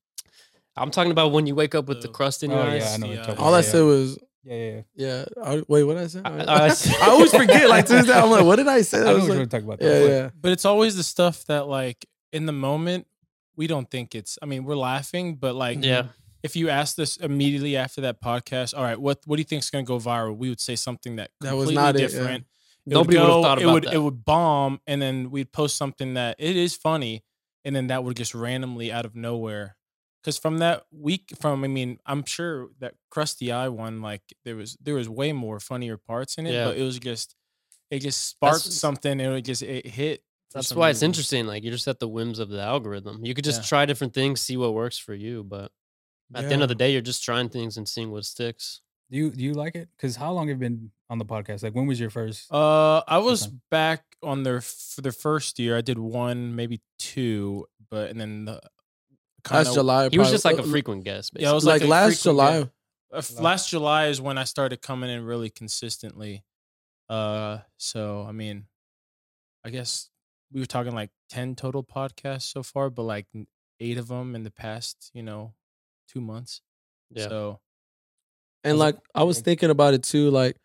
I'm 0.77 0.91
talking 0.91 1.13
about 1.13 1.31
when 1.33 1.47
you 1.47 1.55
wake 1.55 1.75
up 1.77 1.87
with 1.89 2.01
the 2.03 2.09
The- 2.09 2.15
crust 2.15 2.43
in 2.43 2.51
Oh, 2.53 2.57
your 2.65 2.75
yeah, 2.77 2.85
eyes. 2.85 2.95
I 2.95 2.97
know 2.99 3.13
Yeah. 3.13 3.35
All 3.39 3.55
I 3.55 3.61
said 3.63 3.83
was, 3.83 4.19
Yeah, 4.45 4.55
yeah. 4.55 4.81
yeah. 4.95 5.25
I, 5.43 5.63
wait, 5.69 5.85
what 5.85 5.95
did 5.95 6.05
I 6.05 6.07
say? 6.07 6.21
I- 6.25 6.31
I, 6.45 6.67
I- 6.69 7.03
I 7.03 7.11
always 7.11 7.33
forget. 7.35 7.69
Like 7.69 7.87
Tuesday, 7.87 8.13
I'm 8.13 8.31
like, 8.31 8.45
what 8.45 8.57
did 8.57 8.69
I 8.69 8.83
say? 8.83 8.99
I 8.99 9.03
I 9.03 9.05
know 9.05 9.15
was 9.15 9.23
what 9.25 9.29
you're 9.35 9.39
like, 9.41 9.51
talking 9.51 9.67
about. 9.67 9.83
yeah, 9.83 10.05
yeah. 10.05 10.31
But 10.41 10.53
it's 10.53 10.65
always 10.65 10.97
the 10.97 11.03
stuff 11.03 11.45
that 11.47 11.67
like 11.69 12.07
in 12.33 12.47
the 12.47 12.53
moment 12.53 13.07
we 13.57 13.67
don't 13.67 13.91
think 13.91 14.15
it's. 14.15 14.39
I 14.43 14.47
mean, 14.47 14.65
we're 14.65 14.77
laughing, 14.77 15.35
but 15.37 15.55
like 15.55 15.85
Yeah. 15.85 16.07
if 16.43 16.55
you 16.57 16.69
asked 16.71 16.99
us 16.99 17.17
immediately 17.17 17.77
after 17.77 18.01
that 18.03 18.23
podcast, 18.23 18.77
all 18.77 18.85
right, 18.85 18.99
what 18.99 19.19
what 19.27 19.37
do 19.37 19.41
you 19.41 19.45
think 19.45 19.63
is 19.65 19.71
going 19.71 19.85
to 19.85 19.89
go 19.89 19.99
viral? 19.99 20.37
We 20.37 20.49
would 20.49 20.61
say 20.61 20.77
something 20.77 21.17
that 21.17 21.31
That 21.41 21.55
was 21.57 21.69
completely 21.69 21.75
not 21.75 21.97
it, 21.97 22.01
yeah. 22.01 22.07
different. 22.07 22.45
It 22.87 22.93
Nobody 22.95 23.19
would 23.19 23.25
would 23.25 23.29
have 23.29 23.37
go- 23.37 23.43
thought 23.43 23.59
it 23.59 23.65
about 23.65 23.75
would, 23.75 23.85
that. 23.85 23.95
It 23.95 23.99
would 23.99 24.25
bomb, 24.25 24.81
and 24.87 25.03
then 25.03 25.31
we'd 25.31 25.53
post 25.53 25.77
something 25.77 26.15
that 26.15 26.37
it 26.39 26.57
is 26.57 26.75
funny, 26.75 27.23
and 27.65 27.77
then 27.77 27.89
that 27.89 28.03
would 28.05 28.17
just 28.17 28.35
randomly 28.35 28.91
out 28.93 29.05
of 29.05 29.15
nowhere. 29.15 29.77
Because 30.23 30.37
from 30.39 30.59
that 30.59 30.85
week, 30.91 31.33
from 31.41 31.65
I 31.65 31.69
mean, 31.69 31.99
I'm 32.05 32.25
sure 32.25 32.69
that 32.81 32.95
Krusty 33.13 33.53
Eye 33.55 33.69
one, 33.69 34.03
like 34.03 34.23
there 34.45 34.57
was 34.57 34.77
there 34.81 34.95
was 34.95 35.09
way 35.09 35.33
more 35.33 35.61
funnier 35.61 35.97
parts 35.97 36.37
in 36.39 36.47
it, 36.47 36.53
Yeah. 36.53 36.65
but 36.67 36.77
it 36.77 36.83
was 36.83 36.99
just 36.99 37.35
it 37.91 38.01
just 38.01 38.27
sparked 38.27 38.65
That's- 38.65 38.75
something, 38.77 39.21
and 39.21 39.35
it 39.37 39.43
just 39.43 39.63
it 39.63 39.87
hit. 39.87 40.23
That's 40.53 40.69
some 40.69 40.79
why 40.79 40.91
it's 40.91 41.03
interesting. 41.03 41.47
Like 41.47 41.63
you're 41.63 41.73
just 41.73 41.89
at 41.89 41.99
the 42.01 42.09
whims 42.09 42.39
of 42.39 42.49
the 42.49 42.61
algorithm. 42.61 43.25
You 43.25 43.35
could 43.35 43.45
just 43.45 43.63
Yeah. 43.63 43.67
try 43.69 43.87
different 43.87 44.15
things, 44.15 44.41
see 44.41 44.57
what 44.57 44.75
works 44.75 44.99
for 44.99 45.15
you. 45.15 45.45
But 45.45 45.71
at 46.35 46.47
the 46.49 46.53
end 46.53 46.63
of 46.63 46.69
the 46.69 46.75
day, 46.75 46.93
you're 46.93 47.01
just 47.01 47.23
trying 47.25 47.49
things 47.49 47.77
and 47.77 47.89
seeing 47.89 48.11
what 48.11 48.25
sticks. 48.25 48.81
Do 49.11 49.17
you 49.19 49.31
do 49.31 49.43
you 49.45 49.55
like 49.55 49.75
it? 49.75 49.89
Because 49.97 50.17
how 50.17 50.33
long 50.33 50.49
have 50.49 50.57
you 50.57 50.61
been 50.69 50.91
on 51.09 51.19
the 51.19 51.25
podcast? 51.25 51.63
Like 51.63 51.75
when 51.75 51.87
was 51.87 52.01
your 52.01 52.11
first? 52.11 52.53
Uh, 52.53 53.03
I 53.07 53.19
was 53.19 53.47
Okay. 53.47 53.57
back 53.71 54.05
on 54.23 54.43
their 54.43 54.61
for 54.61 55.01
their 55.01 55.13
first 55.13 55.59
year. 55.59 55.77
I 55.77 55.81
did 55.81 55.99
one, 55.99 56.55
maybe 56.57 56.81
two, 56.99 57.67
but 57.89 58.11
and 58.11 58.21
then 58.21 58.45
the 58.47 58.61
That's 59.51 59.69
kinda- 59.69 59.75
July. 59.81 60.09
He 60.11 60.19
was 60.19 60.27
probably. 60.27 60.33
just 60.35 60.45
like 60.45 60.59
a 60.59 60.63
Uh, 60.63 60.67
frequent 60.67 61.05
guest. 61.05 61.33
Basically. 61.35 61.45
Yeah, 61.45 61.51
it 61.53 61.55
was 61.55 61.65
like, 61.65 61.81
like 61.81 61.87
a 61.89 61.91
last 61.91 62.05
frequent 62.23 62.23
July. 62.23 62.59
guest. 62.61 62.71
Uh, 63.13 63.17
f- 63.17 63.41
last 63.41 63.69
July 63.71 64.07
is 64.09 64.21
when 64.21 64.37
I 64.39 64.45
started 64.45 64.83
coming 64.83 65.11
in 65.11 65.25
really 65.25 65.51
consistently. 65.51 66.45
Uh, 67.09 67.59
so 67.79 68.25
I 68.29 68.33
mean, 68.33 68.67
I 69.65 69.71
guess 69.71 70.11
we 70.53 70.61
were 70.61 70.67
talking 70.67 70.93
like 70.95 71.11
ten 71.31 71.55
total 71.55 71.83
podcasts 71.83 72.43
so 72.43 72.63
far, 72.63 72.91
but 72.91 73.03
like 73.05 73.27
eight 73.81 73.97
of 73.99 74.09
them 74.09 74.35
in 74.35 74.43
the 74.45 74.51
past, 74.51 75.11
you 75.15 75.23
know, 75.23 75.55
two 76.09 76.21
months. 76.21 76.61
yeah. 77.11 77.29
So 77.29 77.61
And 78.65 78.75
Was 78.75 78.81
like 78.81 78.97
I 79.15 79.23
was 79.23 79.41
thinking 79.41 79.71
about 79.71 79.95
it 79.95 80.03
too, 80.03 80.31
like 80.31 80.57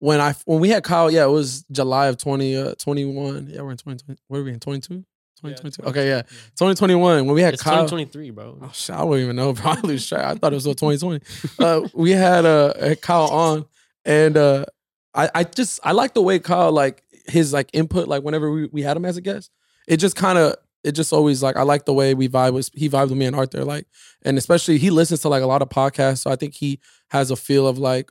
when 0.00 0.20
I 0.20 0.34
when 0.44 0.60
we 0.60 0.68
had 0.70 0.82
Kyle, 0.84 1.10
yeah, 1.10 1.24
it 1.24 1.28
was 1.30 1.64
July 1.70 2.06
of 2.08 2.16
20, 2.18 2.56
uh, 2.56 2.74
21. 2.74 3.46
Yeah, 3.48 3.62
we're 3.62 3.70
in 3.70 3.76
2020. 3.78 4.20
What 4.28 4.38
are 4.38 4.44
we 4.44 4.52
in 4.52 4.60
22? 4.60 5.04
2022. 5.40 5.82
okay, 5.88 6.08
yeah. 6.08 6.22
2021. 6.22 7.26
When 7.26 7.34
we 7.34 7.42
had 7.42 7.54
it's 7.54 7.62
Kyle. 7.62 7.84
2023, 7.84 8.30
bro. 8.30 8.58
Oh, 8.60 8.70
shit, 8.72 8.94
I 8.94 8.98
don't 8.98 9.18
even 9.18 9.36
know. 9.36 9.54
Probably 9.54 9.98
straight. 9.98 10.24
I 10.24 10.34
thought 10.34 10.52
it 10.52 10.56
was 10.56 10.64
till 10.64 10.74
2020. 10.74 11.20
uh, 11.58 11.88
we 11.94 12.10
had 12.12 12.44
uh 12.44 12.74
had 12.78 13.00
Kyle 13.00 13.28
on, 13.28 13.64
and 14.04 14.36
uh, 14.36 14.64
I 15.14 15.30
I 15.34 15.44
just 15.44 15.80
I 15.82 15.92
like 15.92 16.14
the 16.14 16.22
way 16.22 16.38
Kyle 16.38 16.72
like 16.72 17.02
his 17.26 17.52
like 17.52 17.70
input. 17.72 18.08
Like 18.08 18.22
whenever 18.22 18.50
we, 18.50 18.66
we 18.66 18.82
had 18.82 18.96
him 18.96 19.04
as 19.04 19.16
a 19.16 19.20
guest, 19.20 19.50
it 19.88 19.96
just 19.98 20.16
kind 20.16 20.38
of 20.38 20.56
it 20.84 20.92
just 20.92 21.12
always 21.12 21.42
like 21.42 21.56
I 21.56 21.62
like 21.62 21.84
the 21.84 21.92
way 21.94 22.14
we 22.14 22.28
vibe 22.28 22.54
with 22.54 22.70
he 22.74 22.88
vibed 22.88 23.10
with 23.10 23.18
me 23.18 23.26
and 23.26 23.36
Arthur. 23.36 23.64
Like, 23.64 23.86
and 24.22 24.38
especially 24.38 24.78
he 24.78 24.90
listens 24.90 25.20
to 25.22 25.28
like 25.28 25.42
a 25.42 25.46
lot 25.46 25.62
of 25.62 25.68
podcasts, 25.68 26.18
so 26.18 26.30
I 26.30 26.36
think 26.36 26.54
he 26.54 26.80
has 27.10 27.30
a 27.30 27.36
feel 27.36 27.66
of 27.66 27.78
like 27.78 28.10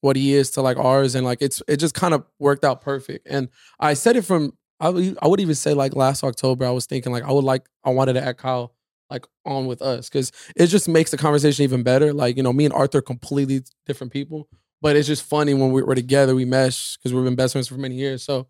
what 0.00 0.16
he 0.16 0.34
is 0.34 0.50
to 0.52 0.62
like 0.62 0.76
ours, 0.76 1.14
and 1.14 1.24
like 1.24 1.38
it's 1.40 1.62
it 1.68 1.76
just 1.76 1.94
kind 1.94 2.14
of 2.14 2.24
worked 2.38 2.64
out 2.64 2.80
perfect. 2.80 3.26
And 3.28 3.48
I 3.78 3.94
said 3.94 4.16
it 4.16 4.22
from 4.22 4.54
I 4.80 4.88
would, 4.88 5.18
I 5.20 5.28
would 5.28 5.40
even 5.40 5.54
say 5.54 5.74
like 5.74 5.94
last 5.94 6.24
October, 6.24 6.66
I 6.66 6.70
was 6.70 6.86
thinking 6.86 7.12
like 7.12 7.24
I 7.24 7.32
would 7.32 7.44
like 7.44 7.68
I 7.84 7.90
wanted 7.90 8.14
to 8.14 8.24
add 8.24 8.38
Kyle 8.38 8.74
like 9.10 9.26
on 9.44 9.66
with 9.66 9.82
us 9.82 10.08
because 10.08 10.32
it 10.56 10.68
just 10.68 10.88
makes 10.88 11.10
the 11.10 11.16
conversation 11.16 11.64
even 11.64 11.82
better. 11.82 12.12
Like 12.12 12.36
you 12.36 12.42
know, 12.42 12.52
me 12.52 12.64
and 12.64 12.74
Arthur 12.74 12.98
are 12.98 13.02
completely 13.02 13.62
different 13.86 14.12
people, 14.12 14.48
but 14.80 14.96
it's 14.96 15.06
just 15.08 15.22
funny 15.22 15.52
when 15.54 15.72
we, 15.72 15.82
we're 15.82 15.94
together, 15.94 16.34
we 16.34 16.44
mesh 16.44 16.96
because 16.96 17.12
we've 17.12 17.24
been 17.24 17.34
best 17.34 17.52
friends 17.52 17.68
for 17.68 17.74
many 17.74 17.96
years. 17.96 18.22
So 18.22 18.48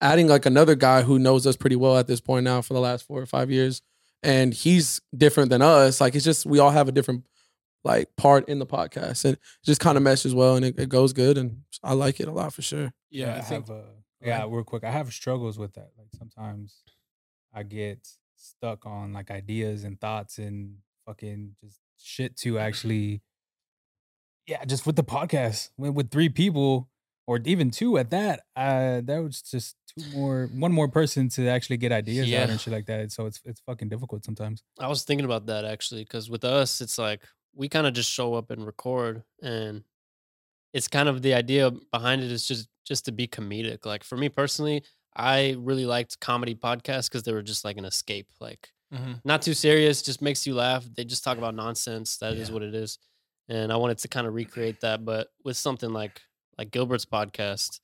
adding 0.00 0.28
like 0.28 0.46
another 0.46 0.74
guy 0.74 1.02
who 1.02 1.18
knows 1.18 1.46
us 1.46 1.56
pretty 1.56 1.76
well 1.76 1.96
at 1.98 2.06
this 2.06 2.20
point 2.20 2.44
now 2.44 2.62
for 2.62 2.74
the 2.74 2.80
last 2.80 3.06
four 3.06 3.20
or 3.20 3.26
five 3.26 3.50
years, 3.50 3.82
and 4.22 4.54
he's 4.54 5.00
different 5.16 5.50
than 5.50 5.62
us. 5.62 6.00
Like 6.00 6.14
it's 6.14 6.24
just 6.24 6.46
we 6.46 6.58
all 6.58 6.70
have 6.70 6.88
a 6.88 6.92
different 6.92 7.24
like 7.82 8.14
part 8.16 8.48
in 8.48 8.58
the 8.58 8.66
podcast, 8.66 9.24
and 9.24 9.38
just 9.64 9.80
kind 9.80 9.96
of 9.96 10.02
meshes 10.02 10.34
well, 10.34 10.56
and 10.56 10.64
it, 10.64 10.78
it 10.78 10.88
goes 10.88 11.12
good, 11.12 11.38
and 11.38 11.62
I 11.82 11.94
like 11.94 12.20
it 12.20 12.28
a 12.28 12.32
lot 12.32 12.52
for 12.52 12.62
sure. 12.62 12.92
yeah, 13.10 13.34
I, 13.34 13.38
I 13.38 13.40
think 13.40 13.68
have 13.68 13.76
uh, 13.76 13.82
yeah, 14.22 14.44
real 14.48 14.64
quick. 14.64 14.84
I 14.84 14.90
have 14.90 15.12
struggles 15.12 15.58
with 15.58 15.74
that. 15.74 15.90
Like 15.98 16.08
sometimes 16.18 16.82
I 17.54 17.62
get 17.62 18.06
stuck 18.36 18.86
on 18.86 19.12
like 19.12 19.30
ideas 19.30 19.84
and 19.84 20.00
thoughts 20.00 20.38
and 20.38 20.76
fucking 21.06 21.56
just 21.62 21.78
shit 21.98 22.36
to 22.38 22.58
actually 22.58 23.22
yeah, 24.46 24.64
just 24.64 24.86
with 24.86 24.96
the 24.96 25.04
podcast. 25.04 25.70
With, 25.76 26.10
three 26.10 26.28
people 26.28 26.88
or 27.26 27.38
even 27.44 27.70
two 27.70 27.98
at 27.98 28.10
that, 28.10 28.40
uh 28.56 29.00
that 29.04 29.22
was 29.22 29.42
just 29.42 29.76
two 29.86 30.04
more 30.12 30.48
one 30.54 30.72
more 30.72 30.88
person 30.88 31.28
to 31.30 31.48
actually 31.48 31.76
get 31.76 31.92
ideas 31.92 32.28
Yeah. 32.28 32.42
out 32.44 32.50
and 32.50 32.60
shit 32.60 32.72
like 32.72 32.86
that. 32.86 33.12
So 33.12 33.26
it's 33.26 33.40
it's 33.44 33.60
fucking 33.60 33.88
difficult 33.88 34.24
sometimes. 34.24 34.62
I 34.78 34.88
was 34.88 35.04
thinking 35.04 35.24
about 35.24 35.46
that 35.46 35.64
actually 35.64 36.02
because 36.04 36.28
with 36.30 36.44
us, 36.44 36.80
it's 36.80 36.98
like 36.98 37.22
we 37.54 37.68
kind 37.68 37.86
of 37.86 37.92
just 37.92 38.10
show 38.10 38.34
up 38.34 38.50
and 38.50 38.64
record, 38.66 39.22
and 39.42 39.82
it's 40.72 40.88
kind 40.88 41.08
of 41.08 41.22
the 41.22 41.34
idea 41.34 41.70
behind 41.92 42.22
it 42.22 42.30
is 42.30 42.46
just 42.46 42.68
just 42.86 43.04
to 43.06 43.12
be 43.12 43.26
comedic. 43.28 43.86
Like 43.86 44.02
for 44.04 44.16
me 44.16 44.28
personally, 44.28 44.82
I 45.16 45.54
really 45.58 45.86
liked 45.86 46.18
comedy 46.20 46.54
podcasts 46.54 47.08
because 47.08 47.22
they 47.24 47.32
were 47.32 47.42
just 47.42 47.64
like 47.64 47.76
an 47.76 47.84
escape. 47.84 48.28
Like 48.40 48.72
Mhm. 48.92 49.20
not 49.24 49.42
too 49.42 49.54
serious, 49.54 50.02
just 50.02 50.20
makes 50.22 50.46
you 50.46 50.54
laugh. 50.54 50.84
They 50.96 51.04
just 51.04 51.22
talk 51.22 51.38
about 51.38 51.54
nonsense. 51.54 52.16
That 52.18 52.34
is 52.34 52.48
Yeah. 52.48 52.54
what 52.54 52.62
it 52.64 52.74
is. 52.74 52.98
And 53.48 53.72
I 53.72 53.76
wanted 53.76 53.98
to 53.98 54.08
kind 54.08 54.26
of 54.26 54.34
recreate 54.34 54.80
that, 54.80 55.04
but 55.04 55.28
with 55.44 55.56
something 55.56 55.92
like 55.92 56.22
like 56.58 56.70
Gilbert's 56.72 57.06
podcast. 57.06 57.80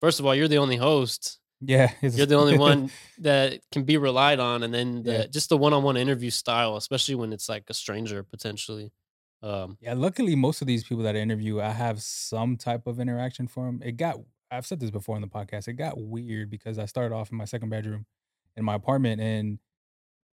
First 0.00 0.18
of 0.20 0.26
all, 0.26 0.34
you're 0.34 0.48
the 0.48 0.58
only 0.58 0.76
host. 0.76 1.38
Yeah. 1.62 1.92
You're 2.02 2.24
the 2.26 2.36
only 2.36 2.56
one 2.56 2.90
that 3.18 3.60
can 3.70 3.84
be 3.84 3.98
relied 3.98 4.40
on, 4.40 4.62
and 4.62 4.72
then 4.72 5.02
the, 5.02 5.12
Yeah. 5.12 5.26
just 5.26 5.50
the 5.50 5.58
one-on-one 5.58 5.98
interview 5.98 6.30
style, 6.30 6.76
especially 6.78 7.16
when 7.16 7.34
it's 7.34 7.50
like 7.50 7.68
a 7.68 7.74
stranger 7.74 8.22
potentially. 8.22 8.92
Um, 9.42 9.78
Yeah, 9.80 9.94
luckily 9.94 10.34
most 10.36 10.60
of 10.60 10.66
these 10.66 10.84
people 10.84 11.02
that 11.04 11.16
I 11.16 11.20
interview, 11.20 11.60
I 11.60 11.70
have 11.70 12.02
some 12.02 12.56
type 12.56 12.86
of 12.86 13.00
interaction 13.00 13.48
for 13.48 13.66
them. 13.66 13.80
It 13.84 13.96
got 13.96 14.16
I've 14.50 14.66
said 14.66 14.80
this 14.80 14.90
before 14.90 15.14
in 15.16 15.22
the 15.22 15.28
podcast. 15.28 15.68
It 15.68 15.74
got 15.74 15.96
weird 15.96 16.50
because 16.50 16.78
I 16.78 16.86
started 16.86 17.14
off 17.14 17.30
in 17.30 17.38
my 17.38 17.44
second 17.44 17.68
bedroom 17.68 18.06
in 18.56 18.64
my 18.64 18.74
apartment 18.74 19.20
and 19.20 19.58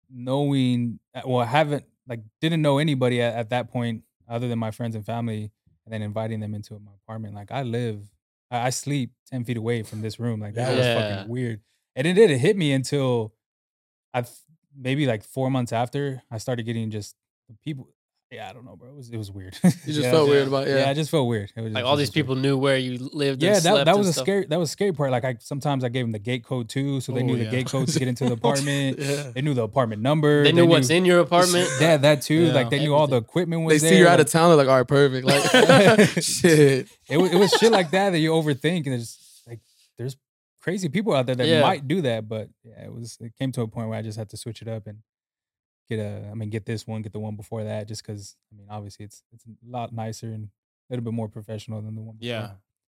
knowing 0.09 0.99
uh, 1.13 1.21
well, 1.25 1.39
I 1.39 1.45
haven't 1.45 1.85
like 2.07 2.21
didn't 2.41 2.61
know 2.61 2.77
anybody 2.77 3.21
at, 3.21 3.35
at 3.35 3.49
that 3.49 3.69
point 3.71 4.03
other 4.27 4.47
than 4.47 4.59
my 4.59 4.71
friends 4.71 4.95
and 4.95 5.05
family 5.05 5.51
and 5.85 5.93
then 5.93 6.01
inviting 6.01 6.39
them 6.39 6.53
into 6.53 6.73
my 6.79 6.91
apartment. 7.03 7.35
Like 7.35 7.51
I 7.51 7.63
live 7.63 8.09
I, 8.49 8.67
I 8.67 8.69
sleep 8.69 9.11
10 9.29 9.43
feet 9.45 9.57
away 9.57 9.83
from 9.83 10.01
this 10.01 10.19
room. 10.19 10.39
Like 10.39 10.55
that 10.55 10.75
was 10.75 10.85
fucking 10.85 11.29
weird. 11.29 11.61
And 11.95 12.07
it 12.07 12.13
didn't 12.13 12.39
hit 12.39 12.57
me 12.57 12.71
until 12.73 13.33
I've 14.13 14.29
maybe 14.77 15.05
like 15.05 15.23
four 15.23 15.49
months 15.49 15.71
after 15.71 16.21
I 16.31 16.37
started 16.37 16.63
getting 16.63 16.91
just 16.91 17.15
people 17.63 17.89
yeah, 18.36 18.50
I 18.50 18.54
don't 18.54 18.65
know, 18.65 18.76
bro. 18.76 18.89
It 18.89 18.95
was 18.95 19.10
it 19.10 19.17
was 19.17 19.32
weird. 19.32 19.58
You 19.63 19.69
just 19.71 20.00
Yeah, 20.00 20.12
felt 20.12 20.28
yeah. 20.28 20.34
weird 20.34 20.48
about 20.48 20.67
Yeah, 20.67 20.78
yeah. 20.80 20.89
I 20.89 20.93
just 20.93 21.10
felt 21.10 21.28
weird. 21.28 21.52
It 21.56 21.62
was 21.62 21.74
like 21.74 21.82
just- 21.82 21.89
all 21.89 21.95
these 21.95 22.10
was 22.10 22.15
weird. 22.15 22.26
people 22.26 22.36
knew 22.36 22.58
where 22.58 22.78
you 22.78 22.98
lived. 23.13 23.41
Yeah, 23.41 23.50
and 23.50 23.56
that, 23.58 23.62
slept 23.62 23.86
that 23.86 23.91
and 23.91 23.98
was 23.98 24.08
a 24.10 24.13
stuff. 24.13 24.26
scary 24.26 24.45
that 24.48 24.60
was 24.60 24.69
a 24.69 24.71
scary 24.71 24.91
part. 24.93 25.12
Like 25.12 25.26
I 25.26 25.38
sometimes 25.39 25.84
I 25.84 25.89
gave 25.89 26.04
them 26.06 26.12
the 26.12 26.19
gate 26.19 26.43
code 26.43 26.69
too, 26.69 27.02
so 27.02 27.12
they 27.13 27.21
Oh, 27.21 27.26
knew 27.26 27.38
the 27.38 27.50
gate 27.50 27.67
code 27.67 27.88
to 27.88 28.00
get 28.00 28.08
into 28.08 28.26
the 28.26 28.34
apartment. 28.39 29.00
yeah. 29.00 29.32
They 29.34 29.41
knew 29.41 29.54
the 29.54 29.63
apartment 29.63 30.02
number. 30.02 30.43
They 30.43 30.52
knew 30.52 30.65
what's 30.65 30.89
in 30.89 31.06
your 31.06 31.19
apartment. 31.19 31.69
Yeah, 31.80 31.98
that 31.98 32.21
too. 32.21 32.45
Yeah. 32.48 32.54
Like 32.54 32.69
they 32.69 32.80
knew 32.80 32.93
all 32.93 33.08
the 33.08 33.17
equipment 33.17 33.63
was 33.63 33.82
They 33.82 33.88
there. 33.89 33.95
see 33.95 34.00
you're 34.00 34.10
out 34.10 34.19
of 34.19 34.28
town, 34.28 34.50
they're 34.50 34.58
like, 34.58 34.67
all 34.67 34.78
right, 34.78 34.88
perfect. 34.88 35.26
Like 35.26 35.43
shit. 36.24 36.88
it, 37.10 37.17
wa- 37.17 37.26
it 37.26 37.36
was 37.38 37.52
shit 37.52 37.71
like 37.71 37.91
that 37.91 38.12
that 38.12 38.19
you 38.19 38.32
overthink, 38.32 38.84
and 38.86 38.93
there's 38.93 39.17
like 39.48 39.60
there's 39.98 40.17
crazy 40.62 40.89
people 40.89 41.13
out 41.13 41.26
there 41.28 41.36
that 41.36 41.48
Yeah. 41.48 41.62
might 41.62 41.88
do 41.88 42.02
that, 42.02 42.28
but 42.28 42.50
yeah, 42.63 42.86
it 42.86 42.91
was 42.93 43.17
it 43.21 43.34
came 43.38 43.52
to 43.54 43.62
a 43.62 43.67
point 43.67 43.88
where 43.89 43.98
I 43.98 44.02
just 44.02 44.17
had 44.17 44.30
to 44.30 44.38
switch 44.38 44.62
it 44.62 44.67
up 44.67 44.88
and 44.88 44.98
get 45.89 46.00
a. 46.00 46.28
I 46.32 46.34
mean, 46.34 46.50
get 46.50 46.65
this 46.65 46.86
one, 46.88 47.02
get 47.02 47.13
the 47.13 47.19
one 47.19 47.36
before 47.36 47.63
that, 47.63 47.88
just 47.88 48.06
because 48.06 48.36
I 48.52 48.58
mean, 48.58 48.67
obviously 48.69 49.06
it's 49.06 49.24
it's 49.34 49.45
a 49.45 49.50
lot 49.69 49.93
nicer 49.93 50.28
and 50.28 50.45
a 50.45 50.93
little 50.93 51.04
bit 51.04 51.13
more 51.13 51.28
professional 51.30 51.82
than 51.82 51.95
the 51.95 52.02
one. 52.02 52.15
Before. 52.17 52.28
Yeah, 52.30 52.50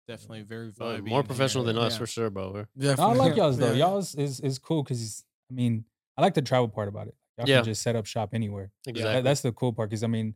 definitely 0.08 0.42
very 0.44 0.72
vibey 0.72 1.08
more 1.08 1.24
professional 1.24 1.64
here, 1.64 1.74
than 1.74 1.84
us 1.84 1.94
yeah. 1.94 2.00
for 2.00 2.08
sure, 2.08 2.30
bro. 2.30 2.66
Yeah, 2.76 2.96
No, 2.96 3.10
I 3.10 3.14
like 3.14 3.36
y'all's 3.36 3.58
though. 3.58 3.72
Yeah. 3.72 3.88
Y'all's 3.88 4.16
is 4.16 4.40
is 4.40 4.60
cool 4.60 4.84
because 4.84 5.24
I 5.50 5.54
mean, 5.54 5.86
I 6.18 6.22
like 6.22 6.34
the 6.34 6.42
travel 6.42 6.68
part 6.68 6.88
about 6.88 7.08
it. 7.08 7.16
Y'all 7.38 7.48
Yeah. 7.48 7.58
can 7.58 7.66
just 7.66 7.82
set 7.82 7.96
up 7.96 8.06
shop 8.06 8.30
anywhere. 8.34 8.72
Exactly. 8.88 9.14
That- 9.14 9.24
that's 9.24 9.42
the 9.42 9.52
cool 9.52 9.74
part. 9.74 9.90
Because 9.90 10.04
I 10.04 10.08
mean, 10.08 10.36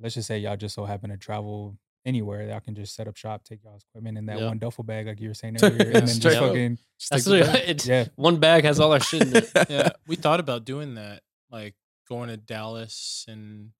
let's 0.00 0.14
just 0.14 0.26
say 0.28 0.38
y'all 0.38 0.56
just 0.56 0.74
so 0.74 0.84
happen 0.84 1.10
to 1.10 1.16
travel 1.16 1.76
anywhere, 2.06 2.46
y'all 2.48 2.60
can 2.60 2.74
just 2.74 2.94
set 2.94 3.08
up 3.08 3.16
shop, 3.16 3.42
take 3.44 3.64
y'all's 3.64 3.82
equipment 3.90 4.18
in 4.18 4.26
that 4.26 4.38
Yeah. 4.38 4.48
one 4.48 4.58
duffel 4.58 4.84
bag, 4.84 5.06
like 5.06 5.20
you 5.20 5.28
were 5.28 5.34
saying 5.34 5.56
earlier, 5.62 5.86
and 5.92 6.06
then 6.06 6.20
just 6.20 6.38
fucking 6.38 6.78
Just 6.98 7.10
That's 7.10 7.24
take 7.24 7.24
the 7.24 7.30
literally- 7.30 7.52
bag. 7.60 7.62
it's- 7.70 7.86
yeah. 7.86 8.04
One 8.16 8.36
bag 8.40 8.64
has 8.64 8.78
all 8.78 8.92
our 8.92 9.00
shit 9.00 9.22
in 9.22 9.36
it. 9.36 9.50
yeah, 9.70 9.88
we 10.06 10.16
thought 10.16 10.38
about 10.38 10.66
doing 10.66 10.96
that, 10.96 11.22
like 11.54 11.74
going 12.08 12.28
to 12.28 12.36
Dallas 12.36 13.24
and 13.28 13.70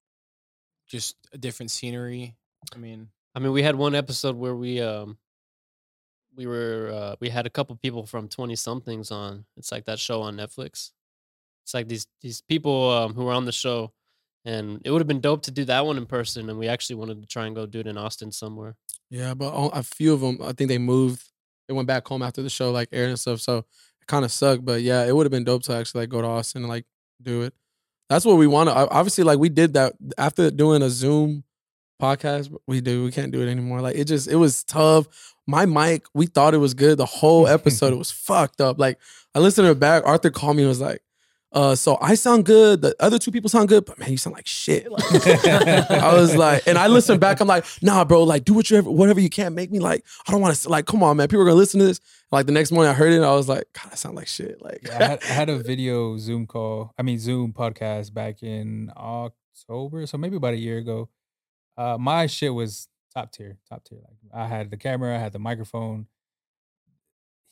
just 0.87 1.16
a 1.32 1.38
different 1.38 1.72
scenery. 1.72 2.37
I 2.74 2.78
mean, 2.78 3.08
I 3.34 3.40
mean, 3.40 3.52
we 3.52 3.62
had 3.62 3.74
one 3.74 3.94
episode 3.96 4.37
where 4.37 4.54
we 4.54 4.80
um 4.80 5.18
we 6.37 6.46
were 6.46 6.90
uh, 6.92 7.16
we 7.20 7.28
had 7.28 7.46
a 7.46 7.50
couple 7.50 7.76
people 7.76 8.06
from 8.06 8.28
Twenty 8.28 8.56
Somethings 8.56 9.10
on. 9.10 9.44
It's 9.56 9.72
like 9.72 9.87
that 9.87 9.98
show 9.98 10.22
on 10.22 10.37
Netflix. 10.37 10.92
It's 11.64 11.74
like 11.74 11.88
these 11.88 12.06
these 12.22 12.40
people 12.42 12.90
um, 12.90 13.14
who 13.14 13.24
were 13.24 13.32
on 13.32 13.44
the 13.44 13.52
show, 13.52 13.92
and 14.44 14.80
it 14.84 14.90
would 14.90 15.00
have 15.00 15.08
been 15.08 15.20
dope 15.20 15.42
to 15.42 15.50
do 15.50 15.64
that 15.64 15.84
one 15.84 15.96
in 15.96 16.06
person. 16.06 16.48
And 16.48 16.58
we 16.58 16.68
actually 16.68 16.96
wanted 16.96 17.22
to 17.22 17.26
try 17.26 17.46
and 17.46 17.56
go 17.56 17.66
do 17.66 17.80
it 17.80 17.87
in 17.87 17.98
Austin 17.98 18.30
somewhere. 18.30 18.76
Yeah, 19.10 19.34
but 19.34 19.52
a 19.52 19.78
a 19.78 19.82
few 19.82 20.12
of 20.14 20.20
them, 20.20 20.38
I 20.42 20.52
think 20.52 20.68
they 20.68 20.78
moved. 20.78 21.22
They 21.66 21.74
went 21.74 21.88
back 21.88 22.06
home 22.06 22.22
after 22.22 22.42
the 22.42 22.50
show, 22.50 22.70
like 22.70 22.88
aired 22.92 23.08
and 23.08 23.18
stuff. 23.18 23.40
So 23.40 23.58
it 23.58 24.06
kind 24.06 24.24
of 24.24 24.30
sucked. 24.30 24.64
But 24.64 24.82
yeah, 24.82 25.04
it 25.04 25.14
would 25.14 25.26
have 25.26 25.32
been 25.32 25.44
dope 25.44 25.64
to 25.64 25.74
actually 25.74 26.02
like 26.02 26.10
go 26.10 26.22
to 26.22 26.28
Austin 26.28 26.62
and 26.62 26.68
like 26.68 26.84
do 27.20 27.42
it. 27.42 27.54
That's 28.09 28.25
what 28.25 28.37
we 28.37 28.47
want 28.47 28.69
to. 28.69 28.75
Obviously, 28.75 29.25
like 29.25 29.38
we 29.38 29.49
did 29.49 29.75
that 29.75 29.95
after 30.19 30.51
doing 30.51 30.83
a 30.83 30.90
Zoom 30.90 31.45
podcast. 32.01 32.55
We 32.67 32.81
do. 32.81 33.05
We 33.05 33.12
can't 33.12 33.33
do 33.33 33.43
it 33.43 33.51
anymore. 33.51 33.81
Like 33.81 33.97
it 33.97 34.05
just, 34.05 34.29
it 34.29 34.37
was 34.37 34.64
tough. 34.64 35.07
My 35.47 35.67
mic, 35.67 36.07
we 36.14 36.27
thought 36.27 36.55
it 36.55 36.59
was 36.59 36.75
good. 36.75 36.99
The 36.99 37.07
whole 37.07 37.47
episode, 37.47 37.93
it 37.93 37.99
was 37.99 38.11
fucked 38.11 38.61
up. 38.61 38.79
Like 38.79 38.99
I 39.35 39.38
listened 39.38 39.67
to 39.67 39.73
it 39.73 39.81
back. 39.81 40.05
Arthur 40.07 40.31
called 40.31 40.57
me 40.57 40.62
and 40.62 40.69
was 40.69 40.81
like, 40.81 41.03
uh, 41.55 41.75
so 41.75 41.97
I 42.01 42.17
sound 42.17 42.45
good. 42.45 42.83
The 42.83 42.95
other 42.99 43.19
two 43.19 43.31
people 43.31 43.49
sound 43.49 43.69
good, 43.69 43.85
but 43.85 43.99
man, 43.99 44.11
you 44.11 44.17
sound 44.17 44.35
like 44.35 44.47
shit. 44.47 44.87
I 44.99 46.11
was 46.12 46.35
like, 46.37 46.67
and 46.67 46.77
I 46.77 46.88
listened 46.88 47.21
back. 47.21 47.40
I'm 47.40 47.47
like, 47.47 47.64
nah, 47.81 48.05
bro. 48.05 48.25
Like, 48.25 48.45
do 48.45 48.55
whatever, 48.55 48.90
whatever 48.90 49.21
you 49.21 49.31
can. 49.31 49.55
Make 49.55 49.71
me 49.71 49.79
like, 49.79 50.05
I 50.27 50.33
don't 50.33 50.40
want 50.40 50.57
to. 50.57 50.69
Like, 50.69 50.87
come 50.87 51.03
on, 51.03 51.17
man. 51.17 51.29
People 51.29 51.43
are 51.43 51.47
gonna 51.47 51.57
listen 51.57 51.79
to 51.81 51.87
this. 51.87 52.01
Like 52.33 52.47
the 52.47 52.53
next 52.53 52.73
morning, 52.73 52.90
I 52.90 52.95
heard 52.95 53.12
it. 53.12 53.23
I 53.23 53.33
was 53.33 53.49
like, 53.49 53.64
God, 53.73 53.93
I 53.93 53.95
sound 53.95 54.17
like 54.17 54.27
shit. 54.27 54.61
Like, 54.61 54.81
Yeah, 54.85 54.99
I, 54.99 55.05
had, 55.05 55.23
I 55.23 55.27
had 55.29 55.49
a 55.49 55.59
video 55.62 56.19
Zoom 56.19 56.47
call. 56.47 56.93
I 56.99 57.03
mean 57.03 57.19
Zoom 57.21 57.53
podcast 57.53 58.12
back 58.12 58.43
in 58.43 58.90
October, 58.97 60.07
so 60.07 60.19
maybe 60.19 60.37
about 60.37 60.55
a 60.55 60.59
year 60.59 60.79
ago. 60.79 61.09
Uh, 61.77 61.97
my 61.99 62.27
shit 62.27 62.53
was 62.53 62.88
top 63.14 63.31
tier, 63.31 63.59
top 63.69 63.85
tier. 63.85 63.99
Like 63.99 64.17
I 64.35 64.49
had 64.49 64.71
the 64.71 64.77
camera, 64.77 65.14
I 65.14 65.21
had 65.21 65.33
the 65.33 65.38
microphone. 65.38 66.09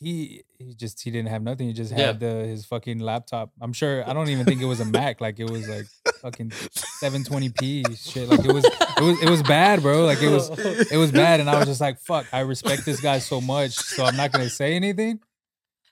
He 0.02 0.42
he 0.58 0.74
just 0.74 1.00
he 1.02 1.10
didn't 1.10 1.28
have 1.28 1.42
nothing. 1.42 1.66
He 1.68 1.72
just 1.72 1.92
Yeah. 1.92 2.06
had 2.08 2.20
the 2.20 2.46
his 2.46 2.64
fucking 2.66 2.98
laptop. 2.98 3.50
I'm 3.60 3.72
sure 3.72 4.08
I 4.08 4.12
don't 4.12 4.28
even 4.28 4.44
think 4.44 4.60
it 4.60 4.66
was 4.66 4.80
a 4.80 4.84
Mac. 4.98 5.20
Like 5.20 5.38
it 5.40 5.48
was 5.50 5.68
like 5.68 5.86
fucking 6.20 6.50
720p 6.50 8.12
shit. 8.12 8.28
Like 8.28 8.44
it 8.44 8.52
was 8.52 8.64
it 8.64 9.00
was 9.02 9.22
it 9.22 9.30
was 9.30 9.42
bad, 9.42 9.82
bro. 9.82 10.04
Like 10.04 10.22
it 10.22 10.28
was 10.30 10.48
it 10.90 10.96
was 10.96 11.12
bad, 11.12 11.40
and 11.40 11.48
I 11.50 11.58
was 11.58 11.66
just 11.66 11.80
like, 11.80 11.98
"Fuck!" 12.00 12.26
I 12.32 12.40
respect 12.40 12.84
this 12.84 13.00
guy 13.00 13.18
so 13.18 13.40
much, 13.40 13.72
so 13.72 14.04
I'm 14.04 14.16
not 14.16 14.32
gonna 14.32 14.50
say 14.50 14.74
anything. 14.74 15.20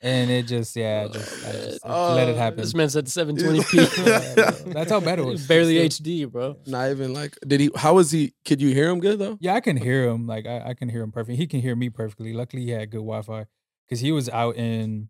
And 0.03 0.31
it 0.31 0.47
just, 0.47 0.75
yeah, 0.77 1.05
I 1.07 1.13
just, 1.13 1.45
I 1.47 1.53
just 1.53 1.85
let 1.85 2.29
it 2.29 2.33
Oh, 2.33 2.35
happen. 2.35 2.61
This 2.61 2.73
man 2.75 2.89
said 2.89 3.05
720p. 3.05 4.65
bro. 4.65 4.73
That's 4.73 4.91
how 4.91 4.99
bad 4.99 5.19
it 5.19 5.27
was. 5.27 5.47
Barely 5.47 5.91
Still. 5.91 6.07
HD, 6.07 6.33
bro. 6.33 6.57
not 6.67 6.89
even 6.91 7.13
like, 7.13 7.37
did 7.47 7.61
he? 7.61 7.71
How 7.77 7.93
was 7.93 8.11
he? 8.11 8.33
Could 8.47 8.63
you 8.63 8.73
hear 8.73 8.89
him 8.89 9.01
good 9.01 9.19
though? 9.19 9.37
Yeah, 9.43 9.55
I 9.57 9.61
can 9.61 9.77
hear 9.77 10.09
him. 10.09 10.27
Like 10.27 10.47
I, 10.47 10.71
I 10.71 10.75
can 10.75 10.89
hear 10.89 11.03
him 11.03 11.13
perfectly. 11.13 11.37
He 11.37 11.47
can 11.47 11.61
hear 11.61 11.77
me 11.77 11.91
perfectly. 11.91 12.33
Luckily, 12.33 12.65
he 12.65 12.71
had 12.71 12.91
good 12.91 13.05
Wi-Fi 13.05 13.45
because 13.91 14.01
he 14.01 14.13
was 14.13 14.29
out 14.29 14.57
in 14.57 15.09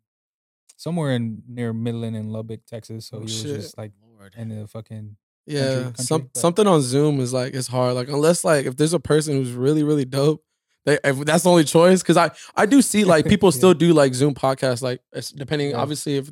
somewhere 0.79 1.13
in 1.13 1.43
near 1.47 1.73
Midland 1.75 2.17
and 2.17 2.33
Lubbock, 2.33 2.65
Texas. 2.67 3.07
So 3.09 3.19
Oh, 3.19 3.21
he 3.21 3.25
was 3.25 3.41
shit. 3.43 3.61
just 3.61 3.77
like 3.79 3.93
Lord. 4.19 4.35
in 4.37 4.49
the 4.49 4.67
fucking. 4.67 5.17
Yeah, 5.47 5.83
country, 5.85 6.05
some 6.05 6.21
but- 6.23 6.37
something 6.37 6.67
on 6.67 6.81
Zoom 6.83 7.21
is 7.21 7.33
like 7.33 7.55
it's 7.55 7.69
hard. 7.69 7.95
Like 7.95 8.09
unless 8.09 8.45
like 8.45 8.67
if 8.67 8.77
there's 8.77 8.95
a 8.95 9.01
person 9.01 9.35
who's 9.35 9.53
really 9.53 9.83
really 9.83 10.05
dope, 10.05 10.43
they 10.87 10.99
if 11.05 11.19
that's 11.21 11.45
the 11.45 11.51
only 11.51 11.65
choice. 11.65 12.03
Because 12.03 12.17
I 12.17 12.31
I 12.57 12.67
do 12.67 12.81
see 12.83 13.05
like 13.05 13.27
people 13.29 13.49
Yeah. 13.49 13.57
still 13.59 13.75
do 13.75 13.93
like 13.93 14.15
Zoom 14.15 14.35
podcasts, 14.35 14.83
like 14.83 15.01
depending 15.35 15.71
Yeah. 15.71 15.77
obviously 15.79 16.17
if 16.17 16.31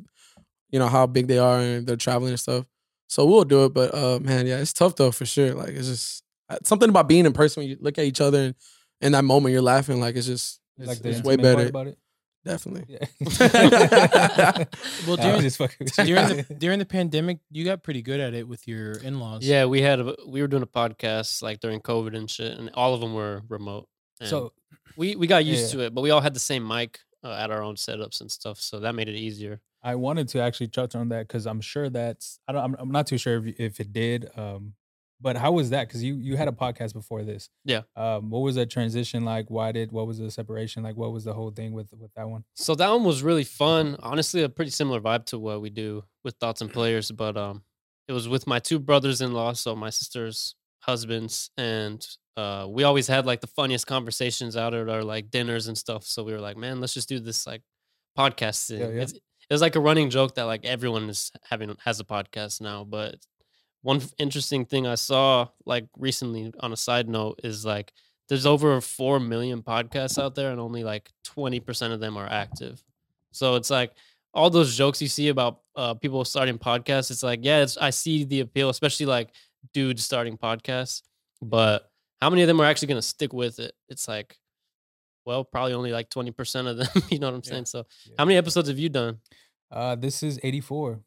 you 0.71 0.79
know 0.79 0.87
how 0.87 1.05
big 1.07 1.27
they 1.27 1.37
are 1.39 1.59
and 1.59 1.85
they're 1.85 1.95
traveling 1.97 2.31
and 2.31 2.39
stuff. 2.39 2.65
So 3.07 3.25
we'll 3.25 3.43
do 3.43 3.65
it, 3.65 3.73
but 3.73 3.93
uh 3.93 4.19
man, 4.19 4.47
yeah, 4.47 4.59
it's 4.59 4.73
tough 4.73 4.95
though 4.95 5.11
for 5.11 5.25
sure. 5.25 5.53
Like 5.53 5.69
it's 5.69 5.87
just 5.87 6.23
uh, 6.47 6.57
something 6.63 6.89
about 6.89 7.07
being 7.09 7.25
in 7.25 7.33
person 7.33 7.61
when 7.61 7.69
you 7.69 7.77
look 7.81 7.97
at 7.97 8.05
each 8.05 8.21
other 8.21 8.39
and 8.39 8.55
in 9.01 9.11
that 9.13 9.23
moment 9.23 9.51
you're 9.53 9.61
laughing. 9.63 9.99
Like 9.99 10.15
it's 10.15 10.27
just 10.27 10.59
it's, 10.77 10.87
like 10.87 11.03
it's 11.03 11.23
way 11.23 11.35
better. 11.35 11.71
About 12.45 12.65
it. 12.65 12.99
Definitely. 12.99 12.99
Yeah. 12.99 14.63
Well, 15.07 15.17
during- 15.17 15.41
just 15.41 15.57
fucking 15.57 15.77
with 15.79 15.97
you. 15.99 16.05
during 16.05 16.27
the 16.27 16.43
during 16.57 16.79
the 16.79 16.85
pandemic, 16.85 17.39
you 17.51 17.65
got 17.65 17.83
pretty 17.83 18.01
good 18.01 18.19
at 18.19 18.33
it 18.33 18.47
with 18.47 18.67
your 18.67 18.93
in 18.93 19.19
laws. 19.19 19.45
Yeah, 19.45 19.65
we 19.65 19.81
had 19.81 19.99
a, 19.99 20.15
we 20.27 20.41
were 20.41 20.47
doing 20.47 20.63
a 20.63 20.67
podcast 20.67 21.41
like 21.41 21.59
during 21.59 21.81
COVID 21.81 22.15
and 22.15 22.29
shit, 22.29 22.57
and 22.57 22.69
all 22.73 22.93
of 22.93 23.01
them 23.01 23.13
were 23.13 23.41
remote. 23.49 23.87
And 24.19 24.29
so 24.29 24.53
we 24.97 25.15
we 25.15 25.27
got 25.27 25.45
used 25.45 25.73
Yeah. 25.73 25.79
to 25.81 25.85
it, 25.87 25.95
but 25.95 26.01
we 26.01 26.11
all 26.11 26.21
had 26.21 26.33
the 26.33 26.39
same 26.39 26.67
mic 26.67 26.99
uh, 27.23 27.31
at 27.33 27.51
our 27.51 27.61
own 27.61 27.75
setups 27.75 28.21
and 28.21 28.31
stuff, 28.31 28.59
so 28.59 28.79
that 28.81 28.95
made 28.95 29.07
it 29.09 29.15
easier. 29.15 29.61
I 29.81 29.95
wanted 29.95 30.27
to 30.29 30.41
actually 30.41 30.67
touch 30.67 30.93
on 30.95 31.07
that 31.09 31.27
because 31.27 31.45
I'm 31.47 31.61
sure 31.61 31.89
that's 31.89 32.39
I 32.47 32.51
don't 32.51 32.63
I'm, 32.63 32.75
I'm 32.79 32.91
not 32.91 33.07
too 33.07 33.17
sure 33.17 33.45
if, 33.47 33.59
if 33.59 33.79
it 33.79 33.93
did. 33.93 34.29
Um, 34.35 34.73
but 35.21 35.35
how 35.35 35.51
was 35.51 35.71
that? 35.71 35.87
Because 35.87 36.03
you 36.03 36.15
you 36.15 36.37
had 36.37 36.47
a 36.47 36.51
podcast 36.51 36.93
before 36.93 37.23
this. 37.23 37.49
Yeah. 37.65 37.81
Um, 37.95 38.29
what 38.29 38.39
was 38.39 38.55
that 38.55 38.69
transition 38.69 39.25
like? 39.25 39.49
Why 39.49 39.71
did 39.71 39.91
what 39.91 40.07
was 40.07 40.17
the 40.17 40.31
separation 40.31 40.83
like? 40.83 40.95
What 40.95 41.11
was 41.11 41.23
the 41.23 41.33
whole 41.33 41.51
thing 41.51 41.73
with 41.73 41.91
with 41.97 42.13
that 42.15 42.29
one? 42.29 42.43
So 42.55 42.75
that 42.75 42.89
one 42.89 43.03
was 43.03 43.21
really 43.23 43.43
fun. 43.43 43.97
Honestly, 44.01 44.43
a 44.43 44.49
pretty 44.49 44.71
similar 44.71 45.01
vibe 45.01 45.25
to 45.27 45.39
what 45.39 45.61
we 45.61 45.69
do 45.69 46.03
with 46.23 46.35
Thoughts 46.35 46.61
and 46.61 46.71
Players, 46.73 47.11
but 47.11 47.37
um, 47.37 47.63
it 48.07 48.13
was 48.13 48.27
with 48.27 48.47
my 48.47 48.59
two 48.59 48.79
brothers-in-law, 48.79 49.53
so 49.53 49.75
my 49.75 49.89
sister's 49.89 50.55
husbands, 50.81 51.51
and 51.57 52.05
uh, 52.37 52.65
we 52.69 52.83
always 52.83 53.07
had 53.07 53.25
like 53.25 53.41
the 53.41 53.47
funniest 53.47 53.85
conversations 53.85 54.55
out 54.55 54.73
at 54.73 54.87
our 54.87 55.03
like 55.03 55.29
dinners 55.29 55.67
and 55.67 55.77
stuff. 55.77 56.05
So 56.05 56.23
we 56.23 56.31
were 56.31 56.39
like, 56.39 56.57
man, 56.57 56.79
let's 56.79 56.93
just 56.93 57.09
do 57.09 57.19
this 57.19 57.45
like 57.45 57.61
podcast 58.17 58.67
thing. 58.67 58.79
Yeah, 58.79 58.87
yeah. 58.87 59.01
It's, 59.01 59.13
it 59.13 59.53
was 59.53 59.61
like 59.61 59.75
a 59.75 59.79
running 59.79 60.09
joke 60.09 60.35
that 60.35 60.43
like 60.43 60.65
everyone 60.65 61.09
is 61.09 61.31
having 61.49 61.75
has 61.83 61.99
a 61.99 62.03
podcast 62.03 62.61
now, 62.61 62.83
but 62.83 63.15
one 63.81 64.01
interesting 64.17 64.65
thing 64.65 64.85
I 64.87 64.95
saw 64.95 65.47
like 65.65 65.85
recently 65.97 66.51
on 66.59 66.73
a 66.73 66.77
side 66.77 67.07
note 67.07 67.39
is 67.43 67.65
like 67.65 67.93
there's 68.27 68.45
over 68.45 68.79
4 68.81 69.19
million 69.19 69.63
podcasts 69.63 70.21
out 70.21 70.35
there 70.35 70.51
and 70.51 70.59
only 70.59 70.83
like 70.83 71.09
20% 71.25 71.91
of 71.93 71.99
them 71.99 72.17
are 72.17 72.27
active. 72.27 72.83
So 73.31 73.55
it's 73.55 73.69
like 73.69 73.91
all 74.33 74.49
those 74.49 74.75
jokes 74.77 75.01
you 75.01 75.07
see 75.07 75.29
about 75.29 75.61
uh, 75.75 75.93
people 75.95 76.23
starting 76.25 76.57
podcasts, 76.59 77.09
it's 77.09 77.23
like, 77.23 77.39
yeah, 77.41 77.61
it's, 77.63 77.77
I 77.77 77.89
see 77.89 78.25
the 78.25 78.41
appeal, 78.41 78.69
especially 78.69 79.05
like 79.07 79.29
dudes 79.73 80.03
starting 80.03 80.37
podcasts. 80.37 81.01
But 81.41 81.89
how 82.21 82.29
many 82.29 82.41
of 82.43 82.47
them 82.47 82.59
are 82.61 82.65
actually 82.65 82.89
going 82.89 83.01
to 83.01 83.07
stick 83.07 83.33
with 83.33 83.59
it? 83.59 83.73
It's 83.87 84.07
like, 84.07 84.37
well, 85.25 85.43
probably 85.43 85.73
only 85.73 85.91
like 85.91 86.09
20% 86.09 86.67
of 86.69 86.77
them. 86.77 86.87
you 87.09 87.17
know 87.19 87.27
what 87.27 87.35
I'm 87.35 87.41
Yeah. 87.45 87.49
saying? 87.51 87.65
So 87.65 87.85
Yeah. 88.05 88.15
how 88.19 88.25
many 88.25 88.37
episodes 88.37 88.67
have 88.69 88.77
you 88.77 88.89
done? 88.89 89.19
Uh, 89.71 89.95
this 89.95 90.21
is 90.21 90.39
84. 90.43 90.99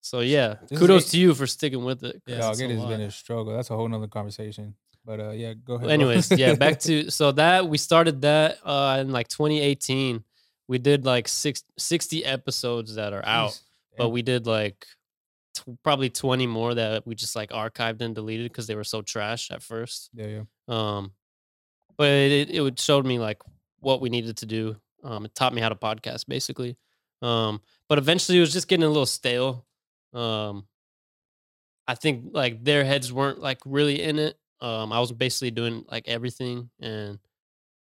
So 0.00 0.20
yeah, 0.20 0.56
This 0.68 0.78
kudos 0.78 1.10
to 1.10 1.18
you 1.18 1.34
for 1.34 1.46
sticking 1.46 1.84
with 1.84 2.02
it. 2.04 2.22
Yeah, 2.26 2.38
Dog, 2.38 2.60
it 2.60 2.70
has 2.70 2.84
been 2.84 3.00
a 3.02 3.10
struggle. 3.10 3.54
That's 3.54 3.70
a 3.70 3.76
whole 3.76 3.88
nother 3.88 4.08
conversation. 4.08 4.74
But 5.04 5.20
uh, 5.20 5.30
yeah, 5.30 5.54
go 5.54 5.74
ahead. 5.74 5.86
Well, 5.86 5.94
anyways, 5.94 6.30
yeah, 6.32 6.54
back 6.54 6.80
to 6.86 7.10
so 7.10 7.32
that 7.32 7.68
we 7.68 7.78
started 7.78 8.22
that 8.22 8.58
uh 8.64 8.98
in 9.00 9.10
like 9.10 9.28
2018. 9.28 10.24
We 10.68 10.78
did 10.78 11.04
like 11.04 11.26
six, 11.26 11.64
60 11.78 12.24
episodes 12.24 12.94
that 12.94 13.12
are 13.12 13.24
out, 13.26 13.50
Jeez. 13.50 13.60
but 13.98 14.10
we 14.10 14.22
did 14.22 14.46
like 14.46 14.86
t- 15.56 15.76
probably 15.82 16.10
20 16.10 16.46
more 16.46 16.74
that 16.74 17.04
we 17.04 17.16
just 17.16 17.34
like 17.34 17.50
archived 17.50 18.00
and 18.02 18.14
deleted 18.14 18.52
because 18.52 18.68
they 18.68 18.76
were 18.76 18.84
so 18.84 19.02
trash 19.02 19.50
at 19.50 19.62
first. 19.62 20.10
yeah, 20.14 20.26
yeah. 20.26 20.42
Um, 20.68 21.12
but 21.96 22.06
it 22.08 22.50
it 22.50 22.78
showed 22.78 23.04
me 23.04 23.18
like 23.18 23.42
what 23.80 24.00
we 24.00 24.10
needed 24.10 24.36
to 24.38 24.46
do. 24.46 24.76
Um, 25.02 25.24
it 25.24 25.34
taught 25.34 25.52
me 25.54 25.60
how 25.60 25.70
to 25.70 25.74
podcast 25.74 26.26
basically. 26.28 26.76
Um, 27.20 27.60
but 27.88 27.98
eventually 27.98 28.38
it 28.38 28.42
was 28.42 28.52
just 28.52 28.68
getting 28.68 28.84
a 28.84 28.88
little 28.88 29.06
stale. 29.06 29.66
Um, 30.12 30.66
I 31.86 31.94
think 31.94 32.26
like 32.32 32.62
their 32.64 32.84
heads 32.84 33.12
weren't 33.12 33.40
like 33.40 33.58
really 33.64 34.00
in 34.02 34.18
it. 34.18 34.36
Um, 34.60 34.92
I 34.92 35.00
was 35.00 35.10
basically 35.12 35.50
doing 35.50 35.84
like 35.90 36.06
everything, 36.06 36.70
and 36.80 37.18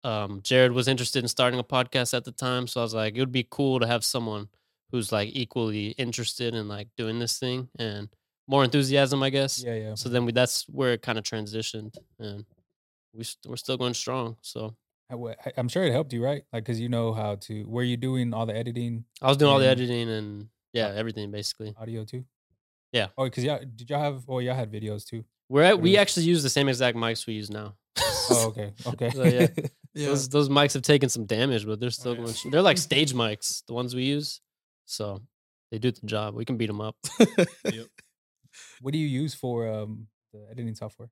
um, 0.05 0.41
Jared 0.43 0.73
was 0.73 0.89
interested 0.89 1.23
in 1.25 1.29
starting 1.29 1.59
a 1.59 1.65
podcast 1.65 2.15
at 2.15 2.25
the 2.25 2.33
time, 2.33 2.67
so 2.67 2.81
I 2.81 2.85
was 2.85 2.95
like, 2.95 3.15
it 3.17 3.21
would 3.21 3.33
be 3.33 3.47
cool 3.51 3.81
to 3.81 3.87
have 3.87 4.05
someone 4.05 4.49
who's 4.93 5.11
like 5.13 5.31
equally 5.33 5.89
interested 5.93 6.55
in 6.55 6.69
like 6.69 6.89
doing 6.97 7.19
this 7.19 7.39
thing 7.39 7.69
and 7.79 8.09
more 8.47 8.65
enthusiasm, 8.65 9.23
I 9.23 9.31
guess. 9.31 9.63
Yeah, 9.63 9.75
yeah. 9.75 9.95
So 9.95 10.09
then 10.09 10.25
we 10.27 10.33
that's 10.33 10.65
where 10.69 10.93
it 10.93 11.03
kind 11.03 11.19
of 11.19 11.25
transitioned, 11.25 11.97
and 12.19 12.45
we 13.15 13.25
st- 13.25 13.47
we're 13.49 13.57
still 13.57 13.77
going 13.79 13.95
strong. 13.95 14.37
So 14.43 14.77
I 15.11 15.15
wa- 15.15 15.35
I- 15.45 15.53
I'm 15.57 15.69
sure 15.69 15.83
it 15.85 15.93
helped 15.93 16.13
you, 16.13 16.23
right? 16.23 16.43
Like, 16.53 16.65
cause 16.67 16.79
you 16.79 16.89
know 16.89 17.13
how 17.13 17.37
to. 17.37 17.65
Were 17.67 17.83
you 17.83 17.97
doing 17.97 18.35
all 18.35 18.47
the 18.47 18.55
editing, 18.57 19.05
I 19.23 19.29
was 19.29 19.37
doing 19.39 19.51
all 19.51 19.59
the 19.59 19.67
editing 19.69 20.09
and 20.11 20.49
yeah, 20.73 20.93
everything 20.95 21.31
basically. 21.31 21.75
audio 21.81 22.05
too? 22.05 22.25
Yeah. 22.93 23.09
Oh, 23.17 23.29
cause 23.31 23.45
y'all 23.45 23.61
did 23.61 23.89
y'all 23.89 24.01
have? 24.01 24.25
Oh, 24.29 24.39
y'all 24.39 24.55
had 24.55 24.73
videos 24.73 25.05
too. 25.05 25.25
We're 25.49 25.63
at, 25.63 25.81
we 25.81 25.97
actually 25.97 26.27
use 26.27 26.43
the 26.43 26.51
same 26.51 26.69
exact 26.69 26.97
mics 26.97 27.27
we 27.27 27.35
use 27.35 27.51
now. 27.51 27.75
Oh, 27.99 28.47
okay, 28.49 28.73
okay. 28.87 29.11
So, 29.11 29.25
yeah. 29.25 29.49
Yeah. 29.93 30.07
Those 30.07 30.29
those 30.29 30.49
mics 30.49 30.75
have 30.75 30.83
taken 30.83 31.09
some 31.09 31.27
damage, 31.27 31.67
but 31.67 31.81
they're 31.81 31.91
still 31.91 32.15
yeah. 32.15 32.23
going. 32.23 32.35
They're 32.53 32.63
like 32.63 32.79
stage 32.91 33.13
mics, 33.13 33.65
the 33.67 33.75
ones 33.75 33.93
we 33.93 34.05
use. 34.05 34.41
So 34.87 35.21
they 35.73 35.79
do 35.79 35.91
the 35.91 36.07
job. 36.07 36.37
We 36.37 36.45
can 36.45 36.57
beat 36.57 36.69
them 36.69 36.81
up. 36.81 36.95
Yep. 37.65 37.87
What 38.81 38.93
do 38.93 38.99
you 38.99 39.07
use 39.09 39.35
for 39.35 39.69
um 39.69 40.07
the 40.33 40.47
editing 40.49 40.77
software? 40.77 41.09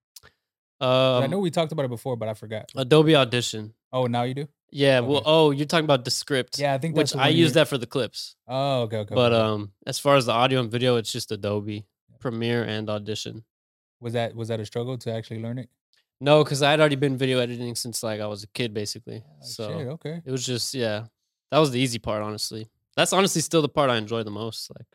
Um, 0.80 1.24
I 1.24 1.26
know 1.26 1.40
we 1.40 1.50
talked 1.50 1.72
about 1.72 1.86
it 1.86 1.90
before, 1.90 2.16
but 2.16 2.28
I 2.28 2.34
forgot. 2.34 2.70
Adobe 2.76 3.16
Audition. 3.16 3.74
Oh, 3.92 4.06
now 4.06 4.22
you 4.22 4.34
do? 4.34 4.48
Yeah. 4.70 5.00
Well, 5.00 5.22
oh, 5.24 5.50
you're 5.50 5.66
talking 5.66 5.84
about 5.84 6.04
the 6.04 6.10
Descript. 6.10 6.58
Yeah, 6.58 6.74
I 6.74 6.78
think 6.78 6.94
that's 6.94 7.14
which 7.14 7.20
I 7.20 7.28
use 7.28 7.52
that 7.54 7.68
for 7.68 7.78
the 7.78 7.86
clips. 7.86 8.36
Oh, 8.46 8.82
okay, 8.82 8.98
okay. 8.98 9.14
But 9.14 9.32
okay. 9.32 9.42
um, 9.42 9.72
as 9.86 9.98
far 9.98 10.16
as 10.16 10.26
the 10.26 10.32
audio 10.32 10.60
and 10.60 10.70
video, 10.70 10.96
it's 10.96 11.12
just 11.12 11.32
Adobe 11.32 11.86
Premiere 12.20 12.64
and 12.64 12.88
Audition. 12.90 13.44
was 14.00 14.12
that 14.12 14.34
was 14.34 14.48
that 14.48 14.60
a 14.60 14.66
struggle 14.66 14.98
to 14.98 15.12
actually 15.12 15.40
learn 15.40 15.58
it? 15.58 15.68
No, 16.20 16.42
because 16.42 16.62
I'd 16.62 16.80
already 16.80 16.96
been 16.96 17.16
video 17.16 17.38
editing 17.38 17.74
since 17.74 18.02
like 18.02 18.20
I 18.20 18.26
was 18.26 18.42
a 18.42 18.48
kid, 18.48 18.74
basically. 18.74 19.22
Oh, 19.24 19.36
so 19.40 19.78
shit, 19.78 19.86
okay. 19.88 20.22
it 20.24 20.30
was 20.30 20.44
just 20.44 20.74
yeah, 20.74 21.04
that 21.50 21.58
was 21.58 21.70
the 21.70 21.80
easy 21.80 21.98
part. 21.98 22.22
Honestly, 22.22 22.68
that's 22.96 23.12
honestly 23.12 23.40
still 23.40 23.62
the 23.62 23.68
part 23.68 23.90
I 23.90 23.96
enjoy 23.96 24.22
the 24.22 24.30
most. 24.30 24.70
Like 24.76 24.86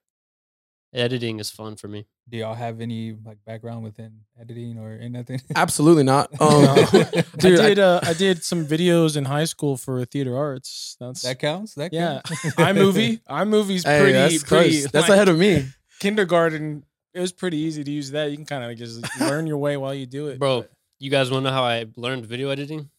editing 0.94 1.40
is 1.40 1.50
fun 1.50 1.76
for 1.76 1.88
me. 1.88 2.06
Do 2.30 2.38
y'all 2.38 2.54
have 2.56 2.80
any 2.82 3.16
like 3.26 3.38
background 3.46 3.84
within 3.84 4.22
editing 4.40 4.78
or 4.78 4.92
anything? 5.02 5.42
Absolutely 5.56 6.04
not. 6.04 6.30
Um, 6.42 6.76
dude, 7.38 7.60
I 7.60 7.64
I- 7.66 7.68
did. 7.70 7.80
uh, 7.80 8.00
I 8.04 8.14
did 8.14 8.44
some 8.44 8.66
videos 8.66 9.18
in 9.18 9.26
high 9.26 9.46
school 9.46 9.78
for 9.78 10.04
theater 10.06 10.38
arts. 10.38 10.96
That's 11.00 11.22
that 11.24 11.40
counts. 11.40 11.76
That 11.76 11.94
yeah. 11.94 12.22
counts? 12.26 12.46
iMovie. 12.56 13.22
iMovie's 13.30 13.84
hey, 13.84 14.00
pretty. 14.00 14.14
that's 14.14 14.44
pretty. 14.44 14.70
close. 14.82 14.92
That's 14.92 15.10
like, 15.10 15.16
ahead 15.16 15.30
of 15.30 15.38
me. 15.38 15.66
kindergarten. 16.00 16.86
It 17.14 17.20
was 17.20 17.32
pretty 17.32 17.58
easy 17.58 17.84
to 17.84 17.92
use 17.92 18.12
that. 18.12 18.32
You 18.32 18.38
can 18.38 18.46
kind 18.46 18.70
of 18.70 18.78
just 18.78 19.04
learn 19.20 19.46
your 19.48 19.58
way 19.58 19.78
while 19.78 19.94
you 19.94 20.06
do 20.06 20.28
it, 20.28 20.40
Bro, 20.40 20.66
you 21.00 21.10
guys 21.12 21.30
want 21.30 21.44
to 21.46 21.50
know 21.50 21.56
how 21.56 21.64
I 21.64 21.86
learned 21.96 22.26
video 22.26 22.50
editing? 22.50 22.90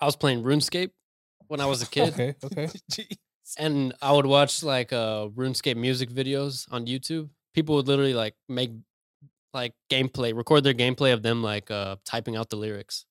I 0.00 0.04
was 0.04 0.14
playing 0.14 0.42
RuneScape 0.42 0.90
when 1.48 1.60
I 1.60 1.66
was 1.66 1.82
a 1.82 1.86
kid, 1.86 2.12
okay, 2.12 2.34
okay. 2.44 2.68
And 3.58 3.94
I 4.02 4.12
would 4.12 4.26
watch 4.26 4.62
like 4.62 4.92
uh 4.92 5.28
RuneScape 5.28 5.76
music 5.76 6.10
videos 6.10 6.66
on 6.70 6.86
YouTube. 6.86 7.30
People 7.54 7.76
would 7.76 7.88
literally 7.88 8.14
like 8.14 8.34
make 8.48 8.70
like 9.54 9.74
gameplay, 9.90 10.34
record 10.34 10.64
their 10.64 10.74
gameplay 10.74 11.12
of 11.12 11.22
them 11.22 11.42
like 11.42 11.70
uh 11.70 11.96
typing 12.04 12.36
out 12.36 12.50
the 12.50 12.56
lyrics, 12.56 13.06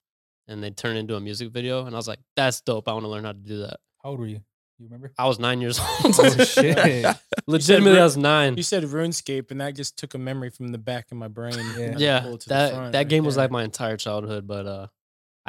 and 0.47 0.63
they'd 0.63 0.77
turn 0.77 0.95
it 0.95 0.99
into 0.99 1.15
a 1.15 1.19
music 1.19 1.51
video. 1.51 1.85
And 1.85 1.95
I 1.95 1.97
was 1.97 2.07
like, 2.07 2.19
"That's 2.35 2.61
dope! 2.61 2.87
I 2.87 2.93
want 2.93 3.05
to 3.05 3.09
learn 3.09 3.23
how 3.23 3.31
to 3.31 3.37
do 3.37 3.59
that." 3.59 3.79
How 4.03 4.09
old 4.11 4.19
were 4.19 4.27
you? 4.27 4.41
You 4.79 4.85
remember? 4.85 5.11
I 5.17 5.27
was 5.27 5.39
nine 5.39 5.59
years 5.59 5.79
old. 6.03 6.15
Oh 6.19 6.43
shit! 6.43 7.05
Legitimately, 7.47 7.99
I 7.99 8.03
was 8.03 8.17
nine. 8.17 8.57
You 8.57 8.63
said 8.63 8.83
RuneScape, 8.83 9.49
and 9.51 9.59
that 9.61 9.75
just 9.75 9.97
took 9.97 10.13
a 10.13 10.19
memory 10.19 10.51
from 10.51 10.67
the 10.67 10.77
back 10.77 11.11
of 11.11 11.17
my 11.17 11.27
brain. 11.27 11.55
Yeah. 11.55 11.61
and 11.61 11.79
I 11.79 11.89
pulled 11.89 12.01
yeah, 12.01 12.17
it 12.27 12.39
to 12.41 12.49
the 12.49 12.55
that 12.55 12.71
that 12.91 12.97
right 12.97 13.07
game 13.07 13.25
was 13.25 13.37
like 13.37 13.49
my 13.49 13.63
entire 13.63 13.97
childhood. 13.97 14.45
But 14.45 14.65
uh, 14.67 14.87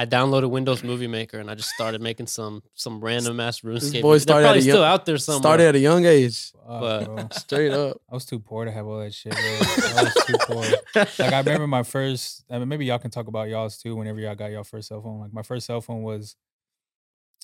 I 0.00 0.06
downloaded 0.06 0.48
Windows 0.50 0.84
Movie 0.84 1.08
Maker 1.08 1.40
and 1.40 1.50
I 1.50 1.56
just 1.56 1.70
started 1.70 2.00
making 2.00 2.28
some 2.28 2.62
some 2.74 3.00
random 3.00 3.40
ass 3.40 3.62
RuneScape. 3.62 4.00
boy 4.00 4.16
videos. 4.16 4.18
They're 4.18 4.18
started 4.20 4.44
at 4.44 4.48
probably 4.48 4.58
a 4.60 4.62
still 4.62 4.76
young- 4.76 4.84
out 4.84 5.06
there 5.06 5.18
somewhere. 5.18 5.40
Started 5.40 5.66
at 5.66 5.74
a 5.74 5.78
young 5.80 6.04
age. 6.06 6.52
Fuck, 6.52 6.62
But- 6.80 7.04
bro. 7.06 7.28
Straight 7.32 7.72
up. 7.72 8.00
I 8.08 8.14
was 8.14 8.24
too 8.24 8.38
poor 8.38 8.64
to 8.64 8.70
have 8.70 8.86
all 8.86 9.00
that 9.00 9.12
shit. 9.12 9.32
Bro. 9.32 9.40
I 9.42 10.02
was 10.04 10.24
too 10.26 10.34
poor. 10.42 10.64
Like 11.18 11.32
I 11.32 11.38
remember 11.40 11.66
my 11.66 11.82
first. 11.82 12.44
I 12.50 12.58
mean, 12.58 12.68
maybe 12.68 12.86
y'all 12.86 12.98
can 13.00 13.10
talk 13.10 13.26
about 13.26 13.48
y'all's 13.48 13.76
too. 13.78 13.96
Whenever 13.96 14.20
y'all 14.20 14.34
got 14.36 14.52
your 14.52 14.62
first 14.64 14.88
cell 14.88 15.02
phone, 15.02 15.20
like 15.20 15.32
my 15.32 15.42
first 15.42 15.66
cell 15.66 15.80
phone 15.80 16.02
was 16.02 16.36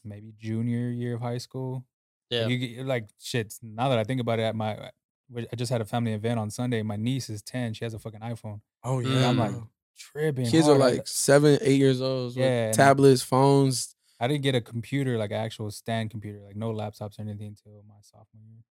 maybe 0.05 0.33
junior 0.39 0.91
year 0.91 1.15
of 1.17 1.21
high 1.23 1.39
school. 1.39 1.85
Like, 2.31 2.41
yeah. 2.41 2.47
You 2.49 2.85
like 2.85 3.09
shit. 3.21 3.53
Now 3.63 3.89
that 3.89 3.99
I 3.99 4.05
think 4.05 4.21
about 4.21 4.39
it, 4.39 4.43
at 4.43 4.55
my 4.57 4.91
I 5.37 5.57
just 5.57 5.73
had 5.73 5.81
a 5.81 5.85
family 5.85 6.13
event 6.13 6.39
on 6.39 6.51
Sunday. 6.51 6.83
My 6.83 6.97
niece 6.97 7.29
is 7.31 7.43
ten. 7.43 7.75
She 7.75 7.85
has 7.85 7.95
a 7.95 7.99
fucking 7.99 8.21
iPhone. 8.21 8.61
Oh 8.85 9.01
yeah. 9.01 9.17
And 9.17 9.25
I'm 9.27 9.39
like 9.39 9.51
Mm. 9.53 9.69
Tripping. 9.97 10.47
kids 10.47 10.69
are 10.69 10.79
hard. 10.79 10.83
I- 10.93 10.97
like 10.97 11.09
seven, 11.09 11.59
eight 11.63 11.79
years 11.79 12.01
old. 12.01 12.35
Yeah, 12.37 12.67
Yeah, 12.67 12.73
tablets, 12.73 13.23
phones. 13.23 13.95
I 14.21 14.29
didn't 14.29 14.43
get 14.43 14.55
a 14.55 14.61
computer, 14.61 15.19
like 15.19 15.31
an 15.33 15.39
actual 15.39 15.71
stand 15.71 16.11
computer, 16.11 16.41
like 16.47 16.57
no 16.57 16.73
laptops 16.73 17.19
or 17.19 17.23
anything 17.23 17.49
until 17.49 17.83
my 17.87 17.95
sophomore 18.01 18.43
year. 18.47 18.57
Like, 18.59 18.65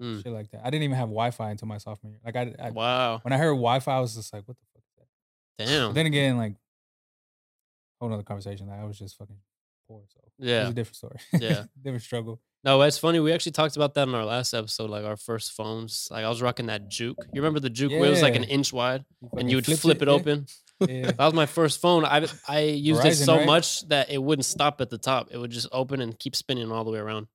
Mm. 0.00 0.22
Shit 0.22 0.32
like 0.32 0.50
that. 0.52 0.60
I 0.64 0.70
didn't 0.70 0.84
even 0.84 0.96
have 0.96 1.08
Wi-Fi 1.08 1.50
until 1.50 1.68
my 1.68 1.76
sophomore 1.78 2.12
year. 2.12 2.20
Like 2.24 2.36
I, 2.36 2.54
I 2.58 2.70
Wow. 2.70 3.18
when 3.22 3.32
I 3.32 3.36
heard 3.38 3.50
Wi-Fi, 3.50 3.96
I 3.96 4.00
was 4.00 4.14
just 4.14 4.32
like, 4.32 4.46
what 4.46 4.56
the 4.56 4.64
fuck 4.72 4.82
is 4.82 5.66
that? 5.66 5.66
Damn. 5.66 5.88
But 5.90 5.94
then 5.96 6.06
again, 6.06 6.36
like 6.38 6.54
whole 8.00 8.08
nother 8.10 8.22
conversation. 8.22 8.68
Like 8.68 8.80
I 8.80 8.84
was 8.84 8.98
just 8.98 9.16
fucking 9.18 9.36
poor, 9.88 10.02
so 10.08 10.20
it 10.22 10.32
was 10.38 10.48
Yeah. 10.48 10.68
a 10.68 10.72
different 10.72 10.96
story. 10.96 11.16
Yeah. 11.38 11.64
different 11.82 12.02
struggle. 12.02 12.40
No, 12.64 12.80
it's 12.82 12.98
funny. 12.98 13.20
We 13.20 13.32
actually 13.32 13.52
talked 13.52 13.76
about 13.76 13.94
that 13.94 14.06
in 14.08 14.14
our 14.14 14.24
last 14.24 14.52
episode, 14.54 14.90
like 14.90 15.04
our 15.04 15.16
first 15.16 15.52
phones. 15.52 16.08
Like 16.10 16.24
I 16.24 16.28
was 16.28 16.40
rocking 16.42 16.66
that 16.66 16.88
Juke. 16.88 17.18
You 17.32 17.40
remember 17.42 17.60
the 17.60 17.70
Juke 17.70 17.92
where 17.92 18.04
it 18.06 18.10
was 18.10 18.22
like 18.22 18.36
an 18.36 18.44
inch 18.44 18.72
wide 18.72 19.04
fucking 19.22 19.38
and 19.40 19.50
you 19.50 19.56
would 19.56 19.66
flip 19.66 20.00
it, 20.02 20.08
yeah. 20.08 20.14
open? 20.14 20.38
Yeah. 20.46 20.54
That 20.80 21.16
was 21.18 21.34
my 21.34 21.46
first 21.46 21.80
phone. 21.80 22.04
I 22.04 22.26
I 22.48 22.60
used 22.60 23.04
it 23.04 23.14
so 23.14 23.36
right? 23.36 23.46
much 23.46 23.86
that 23.88 24.10
it 24.10 24.22
wouldn't 24.22 24.46
stop 24.46 24.80
at 24.80 24.90
the 24.90 24.98
top. 24.98 25.28
It 25.30 25.38
would 25.38 25.50
just 25.50 25.68
open 25.72 26.00
and 26.00 26.18
keep 26.18 26.34
spinning 26.34 26.72
all 26.72 26.84
the 26.84 26.90
way 26.90 26.98
around. 26.98 27.26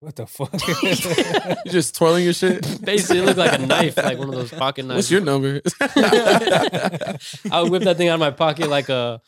what 0.00 0.16
the 0.16 0.26
fuck? 0.26 0.50
You 1.66 1.70
just 1.72 1.94
twirling 1.94 2.24
your 2.24 2.32
shit. 2.32 2.62
Basically, 2.84 3.18
it 3.20 3.24
looked 3.26 3.38
like 3.38 3.52
a 3.58 3.58
knife, 3.64 3.96
like 3.96 4.18
one 4.18 4.28
of 4.28 4.34
those 4.34 4.50
pocket 4.50 4.84
knives. 4.86 4.96
What's 4.96 5.10
your 5.10 5.20
number? 5.20 5.60
I 5.80 7.60
would 7.62 7.70
whip 7.72 7.82
that 7.84 7.96
thing 7.96 8.08
out 8.08 8.14
of 8.14 8.20
my 8.20 8.30
pocket 8.30 8.68
like 8.68 8.88
a 8.88 9.20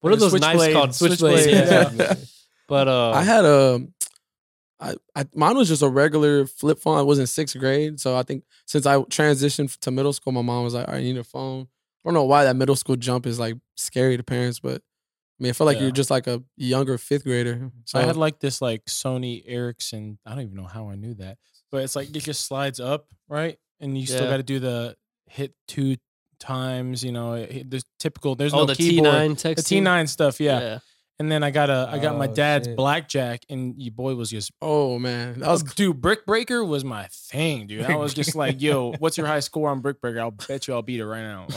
what 0.00 0.10
are 0.10 0.16
Like 0.16 0.16
a 0.16 0.20
those 0.30 0.40
knives 0.40 0.62
switchblade- 0.62 0.72
called? 0.74 0.90
Switchblades. 0.90 1.42
switchblade, 1.42 1.50
Yeah. 1.68 1.90
yeah. 1.94 2.14
But 2.68 2.88
uh, 2.88 3.10
I 3.10 3.22
had 3.22 3.44
a, 3.44 3.80
I, 4.80 4.94
I 5.16 5.24
mine 5.34 5.56
was 5.56 5.68
just 5.68 5.82
a 5.82 5.88
regular 5.88 6.46
flip 6.46 6.78
phone. 6.78 6.96
I 6.96 7.02
was 7.02 7.18
in 7.18 7.26
sixth 7.26 7.58
grade, 7.58 7.98
so 8.00 8.16
I 8.16 8.22
think 8.22 8.44
since 8.66 8.86
I 8.86 8.96
transitioned 8.98 9.76
to 9.80 9.90
middle 9.90 10.12
school, 10.12 10.32
my 10.32 10.40
mom 10.42 10.64
was 10.64 10.72
like, 10.74 10.88
"I 10.88 11.00
need 11.02 11.16
a 11.18 11.24
phone." 11.24 11.66
I 12.04 12.08
don't 12.08 12.14
know 12.14 12.24
why 12.24 12.44
that 12.44 12.56
middle 12.56 12.76
school 12.76 12.96
jump 12.96 13.26
is 13.26 13.38
like 13.38 13.56
scary 13.76 14.16
to 14.16 14.22
parents, 14.22 14.60
but 14.60 14.76
I 14.82 15.42
mean, 15.42 15.50
I 15.50 15.52
feel 15.52 15.66
like 15.66 15.76
Yeah. 15.76 15.84
you're 15.84 15.90
just 15.92 16.10
like 16.10 16.26
a 16.26 16.42
younger 16.56 16.98
fifth 16.98 17.24
grader. 17.24 17.54
Mm-hmm. 17.54 17.68
So 17.84 17.98
I 17.98 18.02
had 18.02 18.16
like 18.16 18.40
this 18.40 18.60
like 18.62 18.84
Sony 18.86 19.42
Ericsson. 19.46 20.18
I 20.26 20.30
don't 20.30 20.40
even 20.42 20.54
know 20.56 20.66
how 20.66 20.90
I 20.90 20.96
knew 20.96 21.14
that, 21.14 21.38
but 21.70 21.82
it's 21.82 21.96
like 21.96 22.14
it 22.14 22.20
just 22.22 22.46
slides 22.46 22.80
up, 22.80 23.06
right? 23.28 23.58
And 23.80 23.96
you 23.98 24.06
still 24.06 24.28
got 24.28 24.36
to 24.38 24.42
do 24.42 24.58
the 24.58 24.96
hit 25.28 25.54
two 25.66 25.96
times. 26.38 27.02
You 27.04 27.12
know, 27.12 27.34
the 27.36 27.82
typical. 27.98 28.34
There's 28.34 28.52
oh 28.52 28.58
no 28.60 28.66
the 28.66 28.74
keyboard. 28.74 29.14
T9 29.14 29.56
The. 29.56 29.62
T9 29.62 30.08
stuff, 30.08 30.40
yeah. 30.40 30.78
And 31.20 31.30
then 31.30 31.44
I 31.44 31.50
got 31.50 31.68
a 31.70 31.88
I 31.92 31.98
got 31.98 32.16
my 32.16 32.26
Oh, 32.26 32.34
dad's 32.34 32.66
shit. 32.66 32.76
blackjack, 32.76 33.42
and 33.50 33.74
your 33.76 33.92
boy 33.92 34.14
was 34.14 34.30
just 34.30 34.50
oh 34.62 34.98
man, 34.98 35.38
that 35.40 35.48
was 35.50 35.62
dude. 35.62 36.00
Brick 36.00 36.24
Breaker 36.26 36.64
was 36.64 36.82
my 36.82 37.06
thing, 37.12 37.66
dude. 37.66 37.84
I 37.84 37.94
was 37.96 38.14
just 38.14 38.34
like, 38.34 38.60
yo, 38.62 38.92
what's 38.98 39.18
your 39.18 39.26
high 39.26 39.40
score 39.40 39.68
on 39.68 39.80
Brick 39.80 40.00
Breaker? 40.00 40.18
I'll 40.20 40.30
bet 40.30 40.66
you 40.66 40.72
I'll 40.74 40.80
beat 40.82 40.98
it 40.98 41.06
right 41.06 41.22
now. 41.22 41.46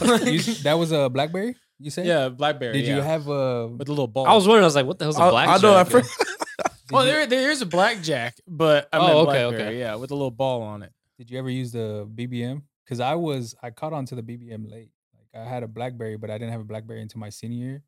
Like, 0.00 0.24
You- 0.26 0.40
that 0.64 0.74
was 0.74 0.92
a 0.92 1.08
BlackBerry. 1.08 1.54
You 1.78 1.90
said? 1.90 2.06
yeah, 2.06 2.28
BlackBerry. 2.28 2.72
Did 2.74 2.86
you 2.86 2.96
yeah. 2.96 3.02
have 3.02 3.28
a? 3.28 3.66
with 3.68 3.88
a 3.88 3.92
little 3.92 4.06
ball? 4.08 4.26
I 4.26 4.34
was 4.34 4.46
wondering. 4.46 4.64
I 4.64 4.66
was 4.66 4.74
like, 4.76 4.86
what 4.86 4.98
the 4.98 5.04
hell's 5.06 5.18
a 5.18 5.22
I, 5.22 5.30
blackjack? 5.30 5.58
I 5.58 5.66
know. 5.68 5.74
I 5.74 5.78
Yeah. 5.78 5.84
for, 5.84 6.02
well, 6.92 7.04
there 7.04 7.26
there 7.26 7.50
is 7.50 7.62
a 7.62 7.66
blackjack, 7.66 8.36
but 8.46 8.88
I 8.92 8.98
Oh, 8.98 9.00
meant 9.06 9.14
okay, 9.16 9.24
BlackBerry, 9.44 9.62
okay. 9.68 9.78
yeah, 9.78 9.94
with 9.96 10.10
a 10.10 10.14
little 10.14 10.30
ball 10.30 10.62
on 10.62 10.82
it. 10.82 10.92
Did 11.18 11.30
you 11.30 11.38
ever 11.38 11.48
use 11.50 11.72
the 11.72 12.06
BBM? 12.14 12.62
Because 12.84 13.00
I 13.00 13.14
was 13.14 13.54
I 13.62 13.70
caught 13.70 13.92
on 13.94 14.04
to 14.06 14.14
the 14.14 14.22
BBM 14.22 14.70
late. 14.70 14.90
Like 15.14 15.42
I 15.42 15.48
had 15.48 15.62
a 15.62 15.68
BlackBerry, 15.68 16.16
but 16.16 16.30
I 16.30 16.34
didn't 16.38 16.52
have 16.52 16.60
a 16.60 16.64
BlackBerry 16.64 17.00
until 17.00 17.20
my 17.20 17.30
senior 17.30 17.64
year, 17.66 17.82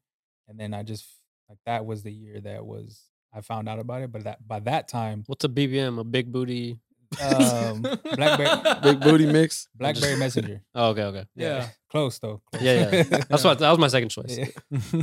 and 0.48 0.58
then 0.58 0.74
I 0.74 0.82
just 0.82 1.04
like 1.48 1.58
that 1.66 1.84
was 1.86 2.02
the 2.02 2.12
year 2.12 2.40
that 2.40 2.64
was 2.64 3.02
I 3.32 3.40
found 3.40 3.68
out 3.68 3.78
about 3.78 4.02
it. 4.02 4.12
But 4.12 4.24
that 4.24 4.46
by 4.46 4.60
that 4.60 4.88
time, 4.88 5.24
What's 5.26 5.44
a 5.44 5.48
BBM? 5.48 5.98
A 5.98 6.04
big 6.04 6.30
booty. 6.32 6.78
um, 7.22 7.82
BlackBerry 7.82 8.74
big 8.82 9.00
booty 9.00 9.26
mix. 9.26 9.68
BlackBerry 9.76 10.16
Messenger. 10.16 10.62
Oh, 10.74 10.88
okay, 10.88 11.02
okay. 11.04 11.24
Yeah. 11.36 11.68
close 11.88 12.18
though. 12.18 12.42
close. 12.50 12.62
Yeah, 12.64 12.90
yeah. 12.92 13.02
That's 13.28 13.44
what 13.44 13.60
that 13.60 13.70
was 13.70 13.78
my 13.78 13.86
second 13.86 14.08
choice. 14.08 14.36
Yeah. 14.36 14.46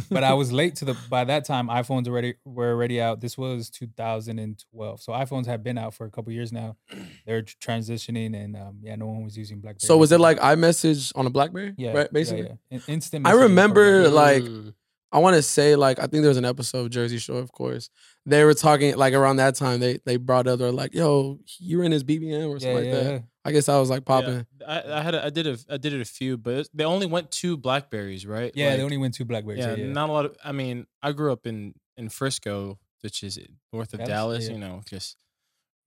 but 0.10 0.22
I 0.24 0.34
was 0.34 0.52
late 0.52 0.76
to 0.78 0.86
the. 0.86 0.98
By 1.10 1.24
that 1.26 1.46
time, 1.46 1.68
iPhones 1.70 2.08
already 2.10 2.34
were 2.44 2.72
already 2.72 3.00
out. 3.00 3.22
This 3.22 3.38
was 3.38 3.70
2012, 3.70 5.02
so 5.02 5.14
iPhones 5.14 5.46
have 5.46 5.64
been 5.64 5.78
out 5.78 5.94
for 5.94 6.06
a 6.06 6.10
couple 6.10 6.34
years 6.34 6.52
now. 6.52 6.76
They're 7.26 7.44
transitioning, 7.44 8.36
and 8.36 8.58
um, 8.58 8.80
yeah, 8.82 8.96
no 8.96 9.08
one 9.08 9.24
was 9.24 9.38
using 9.38 9.60
BlackBerry. 9.62 9.88
So 9.88 9.98
was 9.98 10.12
it 10.12 10.20
Messenger. 10.20 10.42
like 10.42 10.58
iMessage 10.58 11.12
on 11.16 11.26
a 11.28 11.30
BlackBerry? 11.30 11.74
yeah, 11.78 11.94
right. 11.94 12.12
Basically, 12.12 12.44
yeah. 12.44 12.78
In- 12.78 12.84
instant. 12.88 13.26
I 13.28 13.32
remember, 13.32 14.10
like, 14.10 14.44
Mm. 14.44 14.74
I 15.12 15.20
want 15.20 15.36
to 15.36 15.42
say 15.42 15.76
like 15.76 16.00
I 16.00 16.04
think 16.04 16.22
there 16.22 16.30
was 16.30 16.38
an 16.38 16.46
episode 16.46 16.80
of 16.80 16.90
Jersey 16.90 17.18
Shore, 17.18 17.40
of 17.40 17.52
course. 17.52 17.90
They 18.26 18.44
were 18.44 18.54
talking 18.54 18.96
like 18.96 19.14
around 19.14 19.38
that 19.38 19.56
time. 19.56 19.80
They 19.80 20.00
they 20.06 20.18
brought 20.18 20.48
up 20.48 20.60
they're 20.60 20.72
like, 20.72 20.94
"Yo, 20.94 21.40
you 21.60 21.78
were 21.80 21.84
in 21.84 21.92
his 21.92 22.04
BBM 22.04 22.48
or 22.50 22.60
something 22.60 22.70
yeah, 22.70 22.76
like 22.76 22.86
yeah, 22.86 23.04
that." 23.12 23.24
I 23.44 23.52
guess 23.52 23.68
I 23.68 23.80
was 23.80 23.90
like 23.90 24.06
popping. 24.06 24.46
I, 24.66 24.84
I 24.84 25.02
had 25.02 25.16
a, 25.16 25.26
I 25.26 25.30
did 25.30 25.48
a 25.48 25.58
I 25.70 25.78
did 25.78 25.94
it 25.94 26.02
a 26.02 26.06
few, 26.06 26.38
but 26.38 26.52
it's- 26.52 26.70
they 26.74 26.84
only 26.86 27.08
went 27.08 27.32
two 27.32 27.58
Blackberries, 27.58 28.26
right? 28.26 28.52
yeah. 28.56 28.76
they 28.76 28.84
only 28.84 28.98
went 28.98 29.16
two 29.16 29.26
Blackberries. 29.26 29.60
yeah, 29.60 29.72
Yeah, 29.76 29.86
yeah. 29.86 29.92
not 29.94 30.10
a 30.10 30.12
lot 30.12 30.26
of. 30.26 30.38
I 30.44 30.52
mean, 30.52 30.86
I 31.02 31.12
grew 31.12 31.32
up 31.32 31.46
in 31.48 31.74
in 31.98 32.10
Frisco, 32.10 32.80
which 33.02 33.24
is 33.24 33.40
north 33.74 33.94
of 33.94 34.00
Dallas? 34.00 34.10
Dallas. 34.10 34.48
Yeah. 34.48 34.54
You 34.54 34.60
know, 34.60 34.82
just 34.88 35.18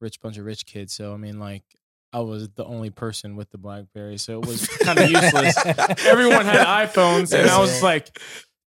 rich 0.01 0.21
bunch 0.21 0.37
of 0.37 0.45
rich 0.45 0.67
kids. 0.67 0.93
So 0.95 1.15
I 1.15 1.17
mean, 1.17 1.39
like, 1.39 1.63
I 2.13 2.21
was 2.21 2.49
the 2.51 2.65
only 2.65 2.91
person 2.91 3.37
with 3.37 3.51
the 3.51 3.59
BlackBerry, 3.59 4.19
so 4.19 4.41
it 4.41 4.47
was 4.47 4.67
kind 4.67 4.99
of 4.99 5.09
useless. 5.19 5.57
Everyone 6.05 6.45
had 6.45 6.67
iPhones, 6.89 7.33
and 7.39 7.49
I 7.49 7.59
was 7.61 7.83
like, 7.83 8.19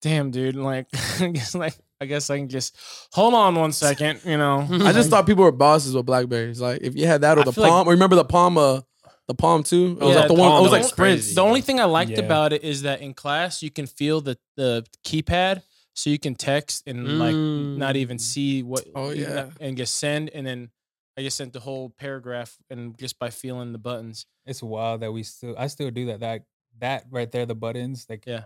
"Damn, 0.05 0.29
dude!" 0.31 0.55
Like, 0.55 0.87
I 1.19 1.27
guess 1.27 1.55
like 1.55 1.75
I 1.99 2.05
guess 2.05 2.29
I 2.29 2.37
can 2.37 2.47
just 2.49 2.77
hold 3.11 3.33
on 3.33 3.55
one 3.55 3.71
second. 3.71 4.21
You 4.23 4.37
know, 4.37 4.67
I 4.85 4.91
just 4.93 5.09
thought 5.09 5.25
people 5.25 5.43
were 5.43 5.51
bosses 5.51 5.95
with 5.95 6.05
Blackberries. 6.05 6.61
Like 6.61 6.81
if 6.83 6.95
you 6.95 7.07
had 7.07 7.21
that 7.21 7.37
or 7.37 7.41
I 7.41 7.43
the 7.45 7.53
feel 7.53 7.63
like- 7.63 7.71
Palm, 7.71 7.89
remember 7.89 8.15
the 8.15 8.25
Palm? 8.25 8.57
Uh, 8.57 8.81
the 9.27 9.33
Palm 9.33 9.63
too. 9.63 9.97
It 9.99 10.03
was 10.03 10.13
Yeah, 10.13 10.19
like 10.21 10.27
the 10.27 10.33
one. 10.35 10.49
Palm 10.51 10.59
It 10.59 10.63
was 10.63 10.71
was 10.71 10.85
like 10.91 10.95
crazy. 10.95 11.33
The 11.33 11.41
only 11.41 11.61
thing 11.61 11.79
I 11.79 11.85
liked 11.85 12.11
Yeah. 12.11 12.19
about 12.19 12.53
it 12.53 12.63
is 12.63 12.83
that 12.83 13.01
in 13.01 13.13
class 13.15 13.63
you 13.63 13.71
can 13.71 13.87
feel 13.87 14.21
the 14.21 14.37
the 14.55 14.85
keypad, 15.03 15.63
so 15.95 16.11
you 16.11 16.19
can 16.19 16.35
text 16.35 16.83
and 16.85 17.17
like 17.17 17.35
not 17.35 17.95
even 17.95 18.17
Mm. 18.17 18.21
see 18.21 18.61
what. 18.63 18.85
Oh, 18.93 19.09
you- 19.09 19.23
yeah. 19.23 19.49
and 19.59 19.75
just 19.77 19.95
send, 19.95 20.29
and 20.29 20.45
then 20.45 20.69
I 21.17 21.21
just 21.23 21.37
sent 21.37 21.53
the 21.53 21.59
whole 21.61 21.89
paragraph, 21.97 22.55
and 22.69 22.95
just 22.99 23.17
by 23.17 23.29
feeling 23.31 23.71
the 23.71 23.79
buttons. 23.79 24.27
it's 24.45 24.61
wild 24.61 25.01
that 25.01 25.11
we 25.11 25.23
still. 25.23 25.55
I 25.57 25.65
still 25.67 25.89
do 25.89 26.05
that. 26.07 26.19
That 26.19 26.41
that 26.79 27.05
right 27.09 27.31
there, 27.31 27.47
the 27.47 27.55
buttons. 27.55 28.05
Like 28.07 28.25
Yeah. 28.27 28.43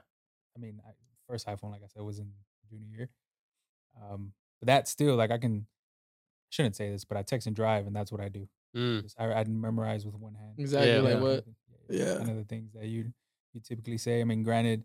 I 0.55 0.59
mean, 0.61 0.79
I, 0.85 0.91
first 1.29 1.47
iPhone, 1.47 1.71
like 1.71 1.83
I 1.83 1.87
said, 1.87 2.01
was 2.01 2.19
in 2.19 2.31
junior 2.69 2.87
year. 2.97 3.09
Um, 4.01 4.33
but 4.59 4.67
that 4.67 4.87
still 4.87 5.15
like 5.15 5.31
I 5.31 5.37
can. 5.37 5.67
Shouldn't 6.51 6.75
say 6.75 6.89
this, 6.89 7.05
but 7.05 7.15
I 7.15 7.21
text 7.21 7.45
and 7.45 7.55
drive, 7.55 7.85
and 7.85 7.95
that's 7.95 8.11
what 8.11 8.19
I 8.21 8.27
do. 8.29 8.47
Mm. 8.75 9.03
Just, 9.03 9.19
I 9.19 9.31
I 9.33 9.43
memorize 9.43 10.03
with 10.05 10.15
one 10.15 10.33
hand. 10.33 10.53
Exactly 10.57 10.91
Yeah. 10.93 10.99
like 11.01 11.13
Yeah. 11.15 11.21
what? 11.21 11.45
Yeah, 11.89 12.05
Yeah. 12.05 12.17
Kind 12.17 12.29
of 12.31 12.35
the 12.37 12.43
things 12.45 12.73
that 12.73 12.85
you 12.87 13.13
you 13.53 13.61
typically 13.61 13.97
say. 13.99 14.19
I 14.21 14.23
mean, 14.23 14.41
granted, 14.43 14.83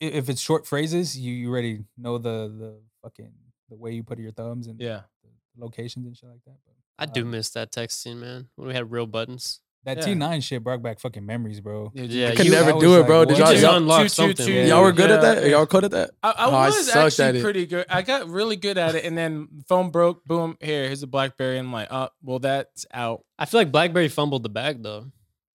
i- 0.00 0.04
if 0.06 0.28
it's 0.28 0.40
short 0.40 0.64
phrases, 0.66 1.18
you 1.18 1.32
you 1.34 1.50
already 1.50 1.84
know 1.96 2.18
the 2.18 2.48
the 2.56 2.80
fucking 3.02 3.32
the 3.68 3.76
way 3.76 3.92
you 3.92 4.04
put 4.04 4.18
your 4.20 4.30
thumbs 4.32 4.68
and 4.68 4.80
Yeah. 4.80 5.02
the 5.24 5.30
locations 5.64 6.06
and 6.06 6.16
shit 6.16 6.28
like 6.28 6.44
that. 6.44 6.58
But 6.64 6.74
I 6.98 7.06
do 7.06 7.24
miss 7.24 7.50
that 7.50 7.72
texting, 7.72 8.18
man. 8.18 8.48
When 8.54 8.68
we 8.68 8.74
had 8.74 8.90
real 8.92 9.06
buttons. 9.08 9.60
That 9.84 9.98
Yeah. 9.98 10.02
T 10.04 10.14
nine 10.14 10.40
shit 10.40 10.62
brought 10.64 10.82
back 10.82 10.98
fucking 11.00 11.24
memories, 11.24 11.60
bro. 11.60 11.92
Dude, 11.94 12.10
Yeah, 12.10 12.28
I 12.30 12.34
could 12.36 12.46
you- 12.46 12.52
never 12.52 12.72
I 12.74 12.78
do 12.80 12.88
was 12.90 12.98
it, 13.00 13.06
bro. 13.06 13.18
like, 13.20 13.28
Did 13.28 13.38
y'all, 13.38 13.50
Just 13.50 13.62
y'all, 13.62 13.76
unlock 13.76 13.98
Choo, 14.00 14.04
choo, 14.04 14.08
something. 14.08 14.46
choo. 14.46 14.52
y'all 14.52 14.82
were 14.82 14.92
good 14.92 15.10
at 15.10 15.20
that? 15.22 15.48
Y'all 15.48 15.66
good 15.66 15.84
at 15.84 15.90
that? 15.92 16.10
I, 16.22 16.30
I 16.30 16.34
Oh, 16.46 16.50
was 16.66 16.86
sucked 16.86 16.96
at 17.20 17.26
actually 17.28 17.42
pretty 17.42 17.66
good. 17.66 17.86
I 17.88 18.02
got 18.02 18.28
really 18.28 18.56
good 18.56 18.78
at 18.78 18.94
it, 18.94 19.04
and 19.04 19.16
then 19.16 19.48
phone 19.68 19.90
broke. 19.90 20.24
Boom, 20.24 20.56
here, 20.60 20.84
here's 20.86 21.02
a 21.02 21.06
BlackBerry. 21.06 21.58
And 21.58 21.68
I'm 21.68 21.72
like, 21.72 21.88
oh, 21.90 22.08
well, 22.22 22.38
that's 22.38 22.86
out. 22.92 23.24
I 23.38 23.46
feel 23.46 23.60
like 23.60 23.72
BlackBerry 23.72 24.08
fumbled 24.08 24.42
the 24.42 24.48
bag 24.48 24.82
though, 24.82 25.06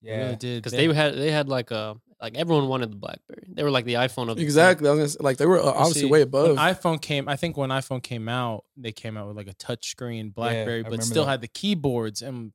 Yeah, 0.02 0.14
It 0.14 0.22
really 0.24 0.36
did 0.36 0.62
because 0.62 0.72
they 0.72 0.92
had 0.94 1.14
they 1.14 1.30
had 1.30 1.48
like 1.48 1.70
a 1.70 1.96
like 2.22 2.36
everyone 2.36 2.68
wanted 2.68 2.92
the 2.92 2.96
BlackBerry. 2.96 3.44
They 3.48 3.62
were 3.62 3.70
like 3.70 3.86
the 3.86 3.94
iPhone 3.94 4.28
of 4.30 4.36
the. 4.36 4.42
Exactly. 4.42 4.86
I 4.88 4.92
was 4.92 4.98
gonna 4.98 5.08
say, 5.08 5.16
like 5.20 5.38
they 5.38 5.46
were 5.46 5.58
uh, 5.58 5.64
obviously 5.72 6.02
See, 6.02 6.06
way 6.06 6.18
When 6.24 6.50
above. 6.50 6.56
iPhone 6.58 7.00
came, 7.00 7.28
I 7.28 7.36
think 7.36 7.56
when 7.56 7.70
iPhone 7.70 8.02
came 8.02 8.28
out, 8.28 8.64
they 8.76 8.92
came 8.92 9.16
out 9.16 9.26
with 9.26 9.36
like 9.38 9.48
a 9.48 9.54
touchscreen 9.54 10.32
BlackBerry, 10.34 10.84
I 10.84 10.88
but 10.90 11.02
still 11.02 11.24
that. 11.24 11.30
had 11.30 11.40
the 11.40 11.48
keyboards. 11.48 12.20
And 12.22 12.52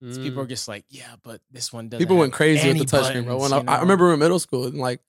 people 0.00 0.40
are 0.40 0.46
Mm. 0.46 0.48
just 0.48 0.68
like, 0.68 0.84
yeah, 0.88 1.16
but 1.22 1.40
this 1.50 1.72
one 1.72 1.88
doesn't. 1.88 2.04
People 2.04 2.18
went 2.18 2.32
crazy 2.32 2.68
with 2.68 2.76
any 2.76 2.84
the 2.84 2.96
touchscreen, 2.96 3.24
bro. 3.24 3.38
When 3.38 3.52
I, 3.52 3.62
I 3.66 3.80
remember 3.80 4.12
in 4.12 4.18
middle 4.18 4.38
school, 4.38 4.66
and 4.66 4.78
like, 4.78 5.00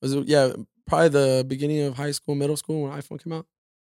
was 0.00 0.12
it, 0.12 0.28
yeah, 0.28 0.52
probably 0.86 1.08
the 1.08 1.44
beginning 1.46 1.82
of 1.82 1.96
high 1.96 2.12
school, 2.12 2.34
middle 2.34 2.56
school 2.56 2.82
when 2.82 2.92
iPhone 2.92 3.22
came 3.22 3.32
out. 3.32 3.46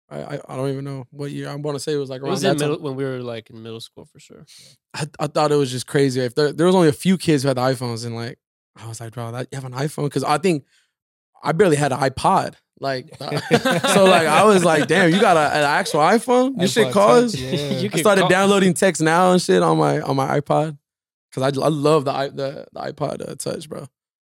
I 0.09 0.21
I, 0.21 0.39
I 0.49 0.55
don't 0.55 0.69
even 0.69 0.85
know 0.85 1.05
what 1.11 1.31
year. 1.31 1.49
I 1.49 1.55
want 1.55 1.75
to 1.75 1.79
say 1.79 1.93
it 1.93 1.97
was 1.97 2.09
like 2.09 2.21
around 2.21 2.31
was 2.31 2.41
that 2.41 2.53
in 2.61 2.69
time. 2.69 2.81
when 2.81 2.95
we 2.95 3.03
were 3.03 3.19
like 3.19 3.49
in 3.49 3.61
middle 3.61 3.79
school 3.79 4.05
for 4.05 4.19
sure. 4.19 4.45
I, 4.93 5.07
I 5.19 5.27
thought 5.27 5.51
it 5.51 5.55
was 5.55 5.69
just 5.71 5.85
crazy. 5.87 6.21
If 6.21 6.35
there, 6.35 6.51
there 6.51 6.65
was 6.65 6.75
only 6.75 6.87
a 6.87 6.93
few 6.93 7.17
kids 7.17 7.43
who 7.43 7.47
had 7.49 7.57
the 7.57 7.61
iPhones, 7.61 8.05
and 8.05 8.15
like 8.15 8.39
I 8.75 8.87
was 8.87 8.99
like, 8.99 9.13
bro, 9.13 9.31
that, 9.31 9.47
you 9.51 9.55
have 9.57 9.65
an 9.65 9.73
iPhone? 9.73 10.05
Because 10.05 10.23
I 10.23 10.37
think 10.39 10.63
I 11.43 11.51
barely 11.51 11.75
had 11.75 11.91
an 11.91 11.99
iPod. 11.99 12.55
Like, 12.79 13.09
so 13.19 14.05
like 14.05 14.27
I 14.27 14.43
was 14.45 14.63
like, 14.63 14.87
damn, 14.87 15.11
you 15.13 15.19
got 15.19 15.35
a, 15.37 15.55
an 15.57 15.63
actual 15.63 15.99
iPhone? 16.01 16.57
This 16.57 16.73
shit 16.73 16.87
iPod 16.87 16.91
calls. 16.93 17.31
Touch, 17.33 17.41
yeah. 17.41 17.71
You 17.81 17.89
I 17.93 17.97
started 17.97 18.21
call- 18.21 18.29
downloading 18.29 18.73
text 18.73 19.01
now 19.01 19.31
and 19.31 19.41
shit 19.41 19.61
on 19.61 19.77
my 19.77 19.99
on 20.01 20.15
my 20.15 20.39
iPod 20.39 20.77
because 21.29 21.57
I, 21.57 21.61
I 21.61 21.67
love 21.69 22.05
the 22.05 22.11
the, 22.33 22.67
the 22.71 22.79
iPod 22.93 23.29
uh, 23.29 23.35
Touch, 23.35 23.67
bro. 23.69 23.87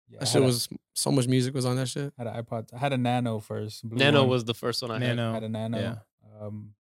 Yeah, 0.09 0.17
I 0.17 0.19
That 0.19 0.19
had 0.19 0.27
shit 0.29 0.41
a- 0.41 0.45
was 0.45 0.69
so 0.95 1.11
much 1.11 1.27
music 1.27 1.53
was 1.53 1.65
on 1.65 1.75
that 1.75 1.87
shit. 1.89 2.13
had 2.17 2.27
an 2.27 2.41
iPod. 2.43 2.69
I 2.73 2.77
had 2.77 2.93
a 2.93 2.97
Nano 2.97 3.39
first. 3.39 3.83
Nano 3.83 4.21
one. 4.21 4.29
was 4.29 4.45
the 4.45 4.53
first 4.53 4.81
one 4.81 4.91
I 4.91 4.99
had. 5.05 5.15
Nano. 5.17 5.33
had 5.33 5.43
a 5.43 5.49
Nano. 5.49 5.77
yeah. 5.79 5.95
Um, 6.41 6.71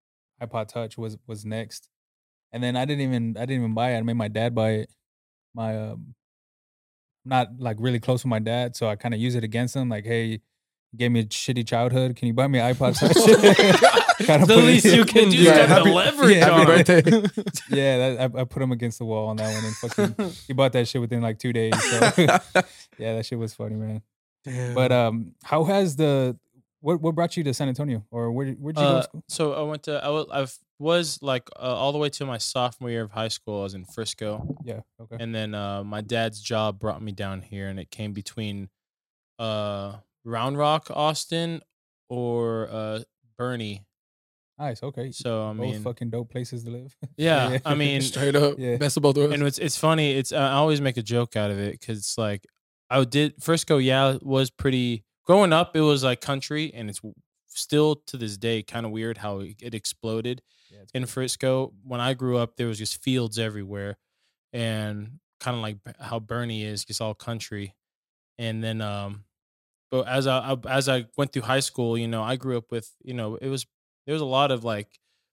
iPod 0.41 0.69
Touch 0.69 0.97
was 0.97 1.17
was 1.27 1.45
next, 1.45 1.89
and 2.53 2.63
then 2.63 2.77
I 2.77 2.85
didn't 2.85 3.03
even 3.03 3.37
I 3.37 3.41
didn't 3.41 3.63
even 3.63 3.75
buy 3.75 3.91
it. 3.95 3.99
I 3.99 4.03
made 4.03 4.15
my 4.17 4.29
dad 4.29 4.55
buy 4.55 4.71
it. 4.71 4.91
My 5.55 5.77
um, 5.77 6.15
not 7.25 7.49
like 7.59 7.77
really 7.81 7.99
close 7.99 8.23
with 8.23 8.31
my 8.31 8.39
dad, 8.39 8.77
so 8.77 8.89
I 8.89 8.95
kind 8.97 9.15
of 9.15 9.21
use 9.21 9.35
it 9.35 9.43
against 9.43 9.75
him. 9.75 9.89
Like, 9.89 10.05
hey, 10.05 10.25
you 10.25 10.39
gave 10.97 11.11
me 11.13 11.21
a 11.21 11.25
shitty 11.25 11.67
childhood. 11.67 12.17
Can 12.17 12.29
you 12.29 12.35
buy 12.35 12.47
me 12.47 12.59
an 12.61 12.75
iPod 12.75 12.99
Touch? 12.99 13.15
Kinda 14.27 14.47
The 14.47 14.57
least 14.57 14.87
you 14.87 15.05
can 15.05 15.29
do. 15.31 15.37
You 15.37 15.45
Yeah, 15.45 15.67
the 15.67 15.85
leverage 15.85 16.37
yeah, 16.37 16.51
on 16.51 16.67
happy 16.67 16.81
it. 16.81 17.05
birthday. 17.05 17.43
yeah, 17.71 17.99
that, 18.15 18.33
I, 18.37 18.41
I 18.41 18.45
put 18.45 18.63
him 18.63 18.73
against 18.73 18.99
the 18.99 19.05
wall 19.05 19.29
on 19.29 19.37
that 19.37 19.55
one, 19.55 19.65
and 19.65 19.77
fucking 19.77 20.33
he 20.47 20.53
bought 20.55 20.73
that 20.73 20.89
shit 20.89 21.01
within 21.01 21.21
like 21.23 21.39
two 21.39 21.53
days. 21.53 21.75
So 21.91 22.01
yeah, 22.99 23.15
that 23.17 23.27
shit 23.27 23.39
was 23.39 23.53
funny, 23.55 23.77
man. 23.77 24.03
Damn. 24.45 24.75
But 24.75 24.91
um, 24.93 25.35
how 25.45 25.65
has 25.65 25.97
the 25.97 26.39
what 26.81 27.01
what 27.01 27.15
brought 27.15 27.37
you 27.37 27.45
to 27.45 27.53
San 27.53 27.69
Antonio, 27.69 28.05
or 28.11 28.33
where 28.33 28.53
where'd 28.53 28.79
you 28.79 28.85
go 28.85 28.89
Uh, 28.91 28.97
to 28.99 29.03
school? 29.03 29.25
so 29.29 29.53
I 29.53 29.63
went 29.63 29.83
to 29.85 30.03
I 30.03 30.09
wa- 30.09 30.27
I 30.33 30.47
was 30.79 31.19
like 31.23 31.49
uh, 31.57 31.63
all 31.63 31.93
the 31.93 31.99
way 31.99 32.09
to 32.11 32.25
my 32.27 32.39
sophomore 32.39 32.91
year 32.91 33.03
of 33.03 33.11
high 33.11 33.29
school. 33.29 33.61
I 33.61 33.63
was 33.65 33.75
in 33.75 33.85
Frisco, 33.85 34.57
Yeah, 34.65 34.81
okay. 35.01 35.17
and 35.21 35.35
then 35.35 35.55
uh, 35.55 35.85
my 35.85 36.01
dad's 36.01 36.41
job 36.41 36.79
brought 36.79 37.03
me 37.03 37.13
down 37.13 37.43
here, 37.43 37.69
and 37.69 37.79
it 37.81 37.91
came 37.91 38.13
between 38.13 38.69
uh, 39.39 39.97
Round 40.27 40.59
Rock, 40.59 40.89
Austin, 40.91 41.61
or 42.09 42.69
uh, 42.71 43.01
Boerne. 43.41 43.81
Nice, 44.59 44.83
okay. 44.83 45.13
So 45.13 45.45
I 45.49 45.53
Both 45.53 45.59
mean, 45.59 45.83
fucking 45.83 46.11
dope 46.11 46.31
places 46.31 46.65
to 46.65 46.71
live. 46.71 46.97
yeah, 47.17 47.59
I 47.65 47.75
mean, 47.75 48.01
straight 48.01 48.35
up, 48.35 48.55
Yeah. 48.59 48.77
best 48.77 48.97
of 48.97 49.03
both 49.03 49.17
worlds. 49.17 49.35
and 49.35 49.43
it's 49.43 49.59
it's 49.59 49.77
funny. 49.77 50.13
It's 50.13 50.33
I 50.33 50.53
always 50.53 50.81
make 50.81 50.97
a 50.97 51.03
joke 51.03 51.37
out 51.37 51.51
of 51.51 51.59
it 51.59 51.73
because 51.81 51.99
it's 51.99 52.17
like 52.19 52.47
I 52.91 53.05
did 53.05 53.35
Frisco. 53.43 53.79
Yeah, 53.79 54.17
was 54.23 54.51
pretty 54.51 55.05
growing 55.25 55.53
up. 55.53 55.77
It 55.77 55.83
was 55.83 56.03
like 56.05 56.21
country, 56.23 56.73
and 56.75 56.89
it's 56.89 57.01
still 57.49 57.97
to 58.07 58.17
this 58.17 58.37
day 58.39 58.63
kind 58.63 58.87
of 58.87 58.93
weird 58.93 59.19
how 59.19 59.41
it 59.41 59.75
exploded 59.75 60.41
Yeah, 60.73 60.79
in 60.95 61.05
Frisco. 61.07 61.75
When 61.85 62.01
I 62.01 62.15
grew 62.15 62.39
up, 62.39 62.57
there 62.57 62.67
was 62.67 62.79
just 62.79 63.03
fields 63.03 63.39
everywhere, 63.39 63.99
and 64.55 65.19
kind 65.41 65.55
of 65.57 65.63
like 65.63 65.77
how 66.01 66.19
Boerne 66.19 66.65
is, 66.65 66.85
just 66.87 67.03
all 67.03 67.15
country. 67.15 67.75
And 68.39 68.65
then, 68.65 68.81
um, 68.81 69.25
but 69.91 70.07
as 70.09 70.27
I, 70.27 70.39
I 70.53 70.57
as 70.69 70.89
I 70.89 71.07
went 71.17 71.33
through 71.33 71.43
high 71.43 71.61
school, 71.61 71.97
you 71.97 72.09
know, 72.09 72.23
I 72.23 72.37
grew 72.37 72.57
up 72.59 72.71
with, 72.71 72.91
you 73.03 73.15
know, 73.15 73.37
it 73.37 73.49
was 73.49 73.67
there 74.07 74.13
was 74.13 74.23
a 74.23 74.27
lot 74.27 74.51
of 74.51 74.65
like 74.65 74.89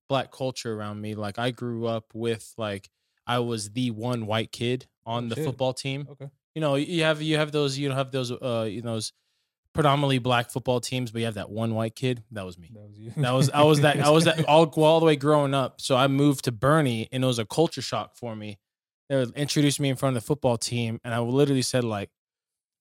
black 0.09 0.31
culture 0.31 0.73
around 0.73 1.01
me. 1.01 1.15
Like 1.15 1.39
I 1.39 1.51
grew 1.51 1.85
up 1.87 2.05
with 2.13 2.53
like 2.57 2.89
I 3.25 3.39
was 3.39 3.71
the 3.71 3.91
one 3.91 4.25
white 4.25 4.51
kid 4.51 4.87
on 5.05 5.25
Oh, 5.25 5.29
the 5.29 5.35
shit. 5.35 5.45
football 5.45 5.73
team. 5.73 6.07
okay. 6.11 6.29
You 6.55 6.61
know, 6.61 6.75
you 6.75 7.03
have 7.03 7.21
you 7.21 7.37
have 7.37 7.51
those 7.51 7.77
you 7.77 7.87
don't 7.87 7.97
have 7.97 8.11
those 8.11 8.31
uh 8.31 8.67
you 8.69 8.81
know 8.81 8.93
those 8.93 9.11
predominantly 9.73 10.19
black 10.19 10.51
football 10.51 10.79
teams, 10.79 11.09
but 11.11 11.19
you 11.19 11.25
have 11.25 11.33
that 11.35 11.49
one 11.49 11.73
white 11.73 11.95
kid. 11.95 12.23
That 12.31 12.45
was 12.45 12.57
me. 12.59 12.69
That 12.75 12.83
was 12.87 12.97
you. 12.97 13.11
That 13.17 13.31
was 13.31 13.49
I 13.49 13.63
was 13.63 13.81
that 13.81 13.99
I 13.99 14.09
was 14.11 14.25
that 14.25 14.45
all 14.47 14.65
all 14.83 14.99
the 14.99 15.05
way 15.07 15.15
growing 15.15 15.53
up. 15.55 15.81
So 15.81 15.95
I 15.95 16.07
moved 16.07 16.45
to 16.45 16.51
Boerne, 16.51 17.07
and 17.11 17.23
it 17.23 17.27
was 17.27 17.39
a 17.39 17.45
culture 17.45 17.81
shock 17.81 18.15
for 18.15 18.35
me. 18.35 18.59
They 19.09 19.21
introduced 19.35 19.79
me 19.79 19.89
in 19.89 19.95
front 19.95 20.15
of 20.15 20.21
the 20.23 20.27
football 20.27 20.57
team, 20.57 20.99
and 21.03 21.11
I 21.13 21.19
literally 21.19 21.63
said 21.63 21.83
like, 21.83 22.09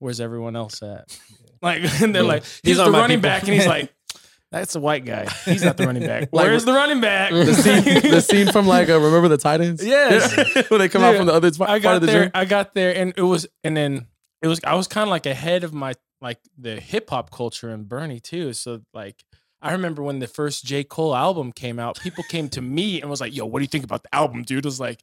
"Where's 0.01 0.21
everyone 0.21 0.55
else 0.55 0.83
at?" 0.83 1.19
Like, 1.63 2.03
and 2.03 2.15
they're 2.15 2.23
like, 2.23 2.43
These 2.43 2.61
"He's 2.65 2.79
are 2.81 2.87
the 2.87 2.91
my 2.93 2.99
running 3.01 3.19
people." 3.19 3.31
back," 3.31 3.43
and 3.45 3.53
he's 3.55 3.67
like, 3.67 3.93
"That's 4.51 4.75
a 4.75 4.81
white 4.81 5.05
guy. 5.05 5.29
He's 5.45 5.63
not 5.65 5.77
the 5.77 5.87
running 5.87 6.05
back. 6.07 6.29
Like, 6.33 6.47
Where's 6.47 6.65
the 6.65 6.73
running 6.73 7.01
back?" 7.01 7.31
the 7.31 7.55
scene, 7.55 8.11
the 8.11 8.21
scene 8.21 8.51
from 8.53 8.67
like 8.67 8.89
uh, 8.89 8.99
remember 9.01 9.29
the 9.29 9.39
Titans? 9.39 9.85
Yes. 9.85 10.37
when 10.71 10.81
they 10.81 10.89
come 10.89 11.03
out 11.03 11.17
from 11.17 11.27
the 11.27 11.33
other 11.33 11.51
part 11.53 11.71
I 11.71 11.79
got 11.79 11.95
of 11.97 12.01
the 12.03 12.07
there. 12.09 12.23
gym. 12.25 12.31
I 12.35 12.45
got 12.45 12.75
there, 12.75 12.95
and 12.97 13.13
it 13.17 13.23
was, 13.23 13.47
and 13.65 13.77
then 13.77 14.07
it 14.43 14.49
was. 14.49 14.61
I 14.65 14.75
was 14.75 14.89
kind 14.89 15.05
of 15.09 15.11
like 15.11 15.27
ahead 15.27 15.63
of 15.65 15.73
my 15.73 15.95
like 16.21 16.39
the 16.59 16.81
hip 16.81 17.11
hop 17.11 17.31
culture 17.31 17.71
in 17.71 17.85
Boerne 17.85 18.21
too. 18.23 18.53
So 18.53 18.81
like, 18.95 19.25
I 19.61 19.73
remember 19.73 20.03
when 20.03 20.19
the 20.19 20.27
first 20.29 20.65
J 20.65 20.85
Cole 20.85 21.15
album 21.15 21.53
came 21.53 21.79
out, 21.79 21.99
people 22.01 22.25
came 22.29 22.49
to 22.51 22.61
me 22.63 23.01
and 23.01 23.09
was 23.11 23.21
like, 23.21 23.35
"Yo, 23.35 23.47
what 23.47 23.61
do 23.61 23.63
you 23.63 23.69
think 23.69 23.85
about 23.85 24.03
the 24.03 24.15
album, 24.15 24.43
dude?" 24.43 24.65
Was 24.65 24.81
like, 24.81 25.01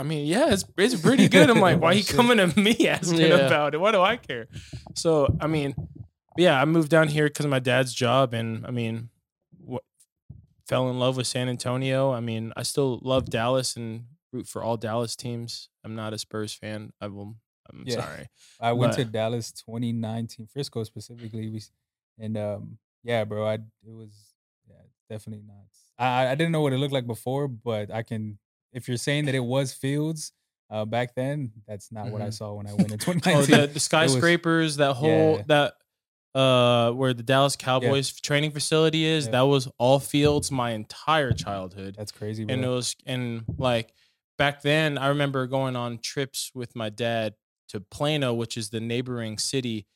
"I 0.00 0.02
mean, 0.02 0.26
yeah, 0.26 0.52
it's 0.52 0.64
it's 0.76 1.00
pretty 1.00 1.28
good." 1.28 1.50
I'm 1.50 1.60
like, 1.60 1.80
"Why 1.80 1.90
are 1.90 1.94
you 1.94 2.04
coming 2.18 2.38
to 2.38 2.48
me 2.58 2.88
asking 2.88 3.20
Yeah. 3.20 3.46
about 3.46 3.74
it? 3.74 3.78
What 3.80 3.92
do 3.92 4.00
I 4.00 4.16
care?" 4.16 4.48
So 4.96 5.36
I 5.40 5.46
mean, 5.46 5.74
yeah, 6.36 6.60
I 6.60 6.64
moved 6.64 6.90
down 6.90 7.08
here 7.08 7.26
because 7.26 7.44
of 7.44 7.50
my 7.50 7.58
dad's 7.60 7.92
job, 7.94 8.34
and 8.34 8.66
I 8.66 8.70
mean, 8.70 9.10
what 9.64 9.82
fell 10.66 10.88
in 10.90 10.98
love 10.98 11.16
with 11.16 11.26
San 11.26 11.48
Antonio. 11.48 12.12
I 12.12 12.20
mean, 12.20 12.52
I 12.56 12.62
still 12.62 13.00
love 13.02 13.26
Dallas 13.26 13.76
and 13.76 14.04
root 14.32 14.46
for 14.46 14.62
all 14.62 14.76
Dallas 14.76 15.16
teams. 15.16 15.68
I'm 15.84 15.94
not 15.96 16.12
a 16.12 16.18
Spurs 16.18 16.52
fan. 16.54 16.92
I 17.00 17.08
will. 17.08 17.34
I'm 17.68 17.84
Yeah. 17.86 17.96
sorry. 18.04 18.26
I 18.60 18.72
went 18.72 18.92
to 18.94 19.04
But- 19.04 19.12
Dallas 19.12 19.52
2019, 19.52 20.46
Frisco 20.46 20.84
specifically. 20.84 21.48
We, 21.50 21.62
and 22.18 22.36
um, 22.36 22.78
yeah, 23.02 23.24
bro, 23.24 23.46
I 23.46 23.54
it 23.54 23.60
was 24.02 24.12
yeah, 24.68 24.82
definitely 25.08 25.44
not. 25.46 25.66
I 25.98 26.28
I 26.30 26.34
didn't 26.36 26.52
know 26.52 26.60
what 26.62 26.72
it 26.72 26.78
looked 26.78 26.92
like 26.94 27.06
before, 27.06 27.48
but 27.48 27.90
I 27.90 28.02
can. 28.02 28.38
If 28.72 28.88
you're 28.88 28.96
saying 28.96 29.26
that 29.26 29.34
it 29.34 29.40
was 29.44 29.72
fields 29.72 30.32
uh, 30.70 30.84
back 30.84 31.14
then, 31.14 31.50
that's 31.66 31.90
not 31.90 32.08
what 32.08 32.22
I 32.22 32.28
Mhm. 32.28 32.34
saw 32.34 32.52
when 32.54 32.66
I 32.66 32.74
went 32.74 32.92
in 32.92 32.98
Oh, 33.06 33.12
2019. 33.12 33.60
the, 33.60 33.66
the 33.66 33.80
skyscrapers, 33.80 34.76
that 34.76 34.94
whole 34.94 35.38
Yeah. 35.38 35.42
that 35.46 35.74
uh 36.38 36.92
where 36.92 37.12
the 37.12 37.24
Dallas 37.24 37.56
Cowboys 37.56 38.12
training 38.20 38.52
facility 38.52 39.04
is, 39.04 39.24
Yeah. 39.26 39.32
that 39.32 39.40
was 39.42 39.68
all 39.78 39.98
fields 39.98 40.52
my 40.52 40.70
entire 40.70 41.32
childhood. 41.32 41.96
that's 41.98 42.12
crazy, 42.12 42.44
bro. 42.44 42.54
and 42.54 42.64
it 42.64 42.68
was 42.68 42.94
and 43.04 43.44
like 43.58 43.92
back 44.38 44.62
then 44.62 44.96
i 44.96 45.08
remember 45.08 45.46
going 45.48 45.74
on 45.76 45.98
trips 45.98 46.50
with 46.54 46.74
my 46.76 46.88
dad 46.88 47.34
to 47.68 47.80
plano 47.80 48.32
which 48.32 48.56
is 48.56 48.70
the 48.70 48.80
neighboring 48.80 49.36
city 49.38 49.86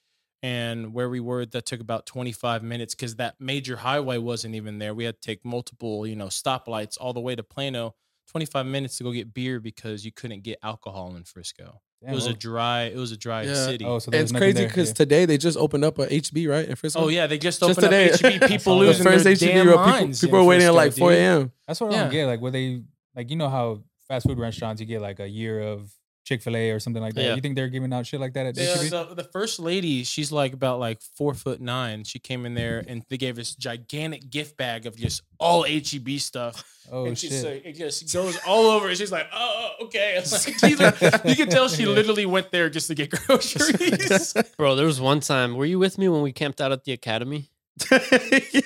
and 0.42 0.92
where 0.92 1.08
we 1.08 1.20
were 1.20 1.46
that 1.46 1.64
took 1.64 1.80
about 1.80 2.04
25 2.04 2.62
minutes 2.62 2.94
because 2.94 3.16
that 3.16 3.36
major 3.40 3.76
highway 3.76 4.18
wasn't 4.18 4.54
even 4.54 4.78
there 4.80 4.92
we 4.92 5.04
had 5.04 5.14
to 5.14 5.26
take 5.26 5.44
multiple 5.44 6.04
you 6.06 6.16
know 6.16 6.26
stoplights 6.26 6.98
all 7.00 7.12
the 7.14 7.20
way 7.20 7.34
to 7.36 7.42
plano 7.44 7.94
25 8.30 8.66
minutes 8.66 8.98
to 8.98 9.04
go 9.04 9.12
get 9.12 9.32
beer 9.34 9.60
because 9.60 10.04
you 10.04 10.12
couldn't 10.12 10.42
get 10.42 10.58
alcohol 10.62 11.14
in 11.16 11.24
frisco 11.24 11.80
Damn, 12.02 12.12
it 12.12 12.14
was 12.14 12.26
a 12.26 12.34
dry 12.34 12.82
it 12.84 12.96
was 12.96 13.12
a 13.12 13.16
dry 13.16 13.42
Yeah. 13.42 13.54
city 13.66 13.84
Oh, 13.84 13.98
so 13.98 14.10
there 14.10 14.20
It's 14.20 14.32
crazy 14.32 14.64
because 14.66 14.88
yeah. 14.88 14.94
today 14.94 15.24
they 15.26 15.38
just 15.38 15.56
opened 15.56 15.84
up 15.84 15.98
a 15.98 16.06
HEB 16.06 16.46
right 16.48 16.68
in 16.68 16.76
Frisco. 16.76 17.00
Oh 17.04 17.08
yeah, 17.08 17.26
they 17.26 17.38
just 17.38 17.60
Just 17.60 17.78
opened 17.78 17.84
today. 17.92 18.10
up 18.10 18.20
HEB. 18.20 18.40
People 18.48 18.78
The 18.78 18.84
the 18.84 18.86
losing 18.88 19.04
first 19.04 19.24
their 19.24 19.32
HEB, 19.32 19.40
damn 19.40 19.66
bro, 19.66 19.76
people, 19.76 19.86
minds. 19.90 20.20
people 20.20 20.38
in 20.38 20.44
were 20.44 20.48
waiting 20.50 20.66
at 20.66 20.74
like 20.74 20.92
4 20.92 21.10
dude. 21.10 21.18
a.m. 21.18 21.52
That's 21.66 21.80
what 21.80 21.92
I 21.92 21.94
Yeah. 21.94 22.02
don't 22.02 22.12
get. 22.12 22.26
Like, 22.26 22.40
where 22.42 22.50
they 22.50 22.82
like, 23.16 23.30
you 23.30 23.36
know 23.36 23.48
how 23.48 23.80
fast 24.06 24.26
food 24.26 24.38
restaurants 24.38 24.80
you 24.82 24.86
get 24.86 25.00
like 25.00 25.18
a 25.18 25.26
year 25.28 25.60
of 25.62 25.90
Chick 26.24 26.42
Fil 26.42 26.56
A 26.56 26.70
or 26.70 26.80
something 26.80 27.02
like 27.02 27.14
that. 27.14 27.22
Yeah. 27.22 27.34
You 27.34 27.40
think 27.42 27.54
they're 27.54 27.68
giving 27.68 27.92
out 27.92 28.06
shit 28.06 28.18
like 28.18 28.32
that 28.32 28.46
at 28.46 28.56
Yeah, 28.56 28.76
HEB? 28.76 28.90
the, 29.08 29.14
the 29.14 29.24
first 29.24 29.60
lady, 29.60 30.04
she's 30.04 30.32
like 30.32 30.54
about 30.54 30.80
like 30.80 31.00
four 31.16 31.34
foot 31.34 31.60
nine. 31.60 32.02
She 32.04 32.18
came 32.18 32.46
in 32.46 32.54
there 32.54 32.82
and 32.86 33.04
they 33.10 33.18
gave 33.18 33.38
us 33.38 33.54
gigantic 33.54 34.30
gift 34.30 34.56
bag 34.56 34.86
of 34.86 34.96
just 34.96 35.22
all 35.38 35.64
HEB 35.64 36.18
stuff. 36.18 36.64
Oh 36.90 37.04
and 37.04 37.16
she's 37.18 37.30
shit! 37.30 37.44
like, 37.44 37.64
it 37.66 37.72
just 37.76 38.12
goes 38.12 38.38
all 38.46 38.66
over. 38.66 38.88
And 38.88 38.96
she's 38.96 39.12
like, 39.12 39.26
oh, 39.34 39.70
okay. 39.82 40.14
It's 40.16 40.32
like, 40.62 41.24
you 41.24 41.36
can 41.36 41.48
tell 41.48 41.68
she 41.68 41.84
literally 41.84 42.26
went 42.26 42.50
there 42.50 42.70
just 42.70 42.88
to 42.88 42.94
get 42.94 43.10
groceries. 43.26 44.34
Bro, 44.56 44.76
there 44.76 44.86
was 44.86 45.00
one 45.00 45.20
time. 45.20 45.54
Were 45.56 45.66
you 45.66 45.78
with 45.78 45.98
me 45.98 46.08
when 46.08 46.22
we 46.22 46.32
camped 46.32 46.60
out 46.60 46.72
at 46.72 46.84
the 46.84 46.92
academy? 46.92 47.50
yeah. 47.90 48.60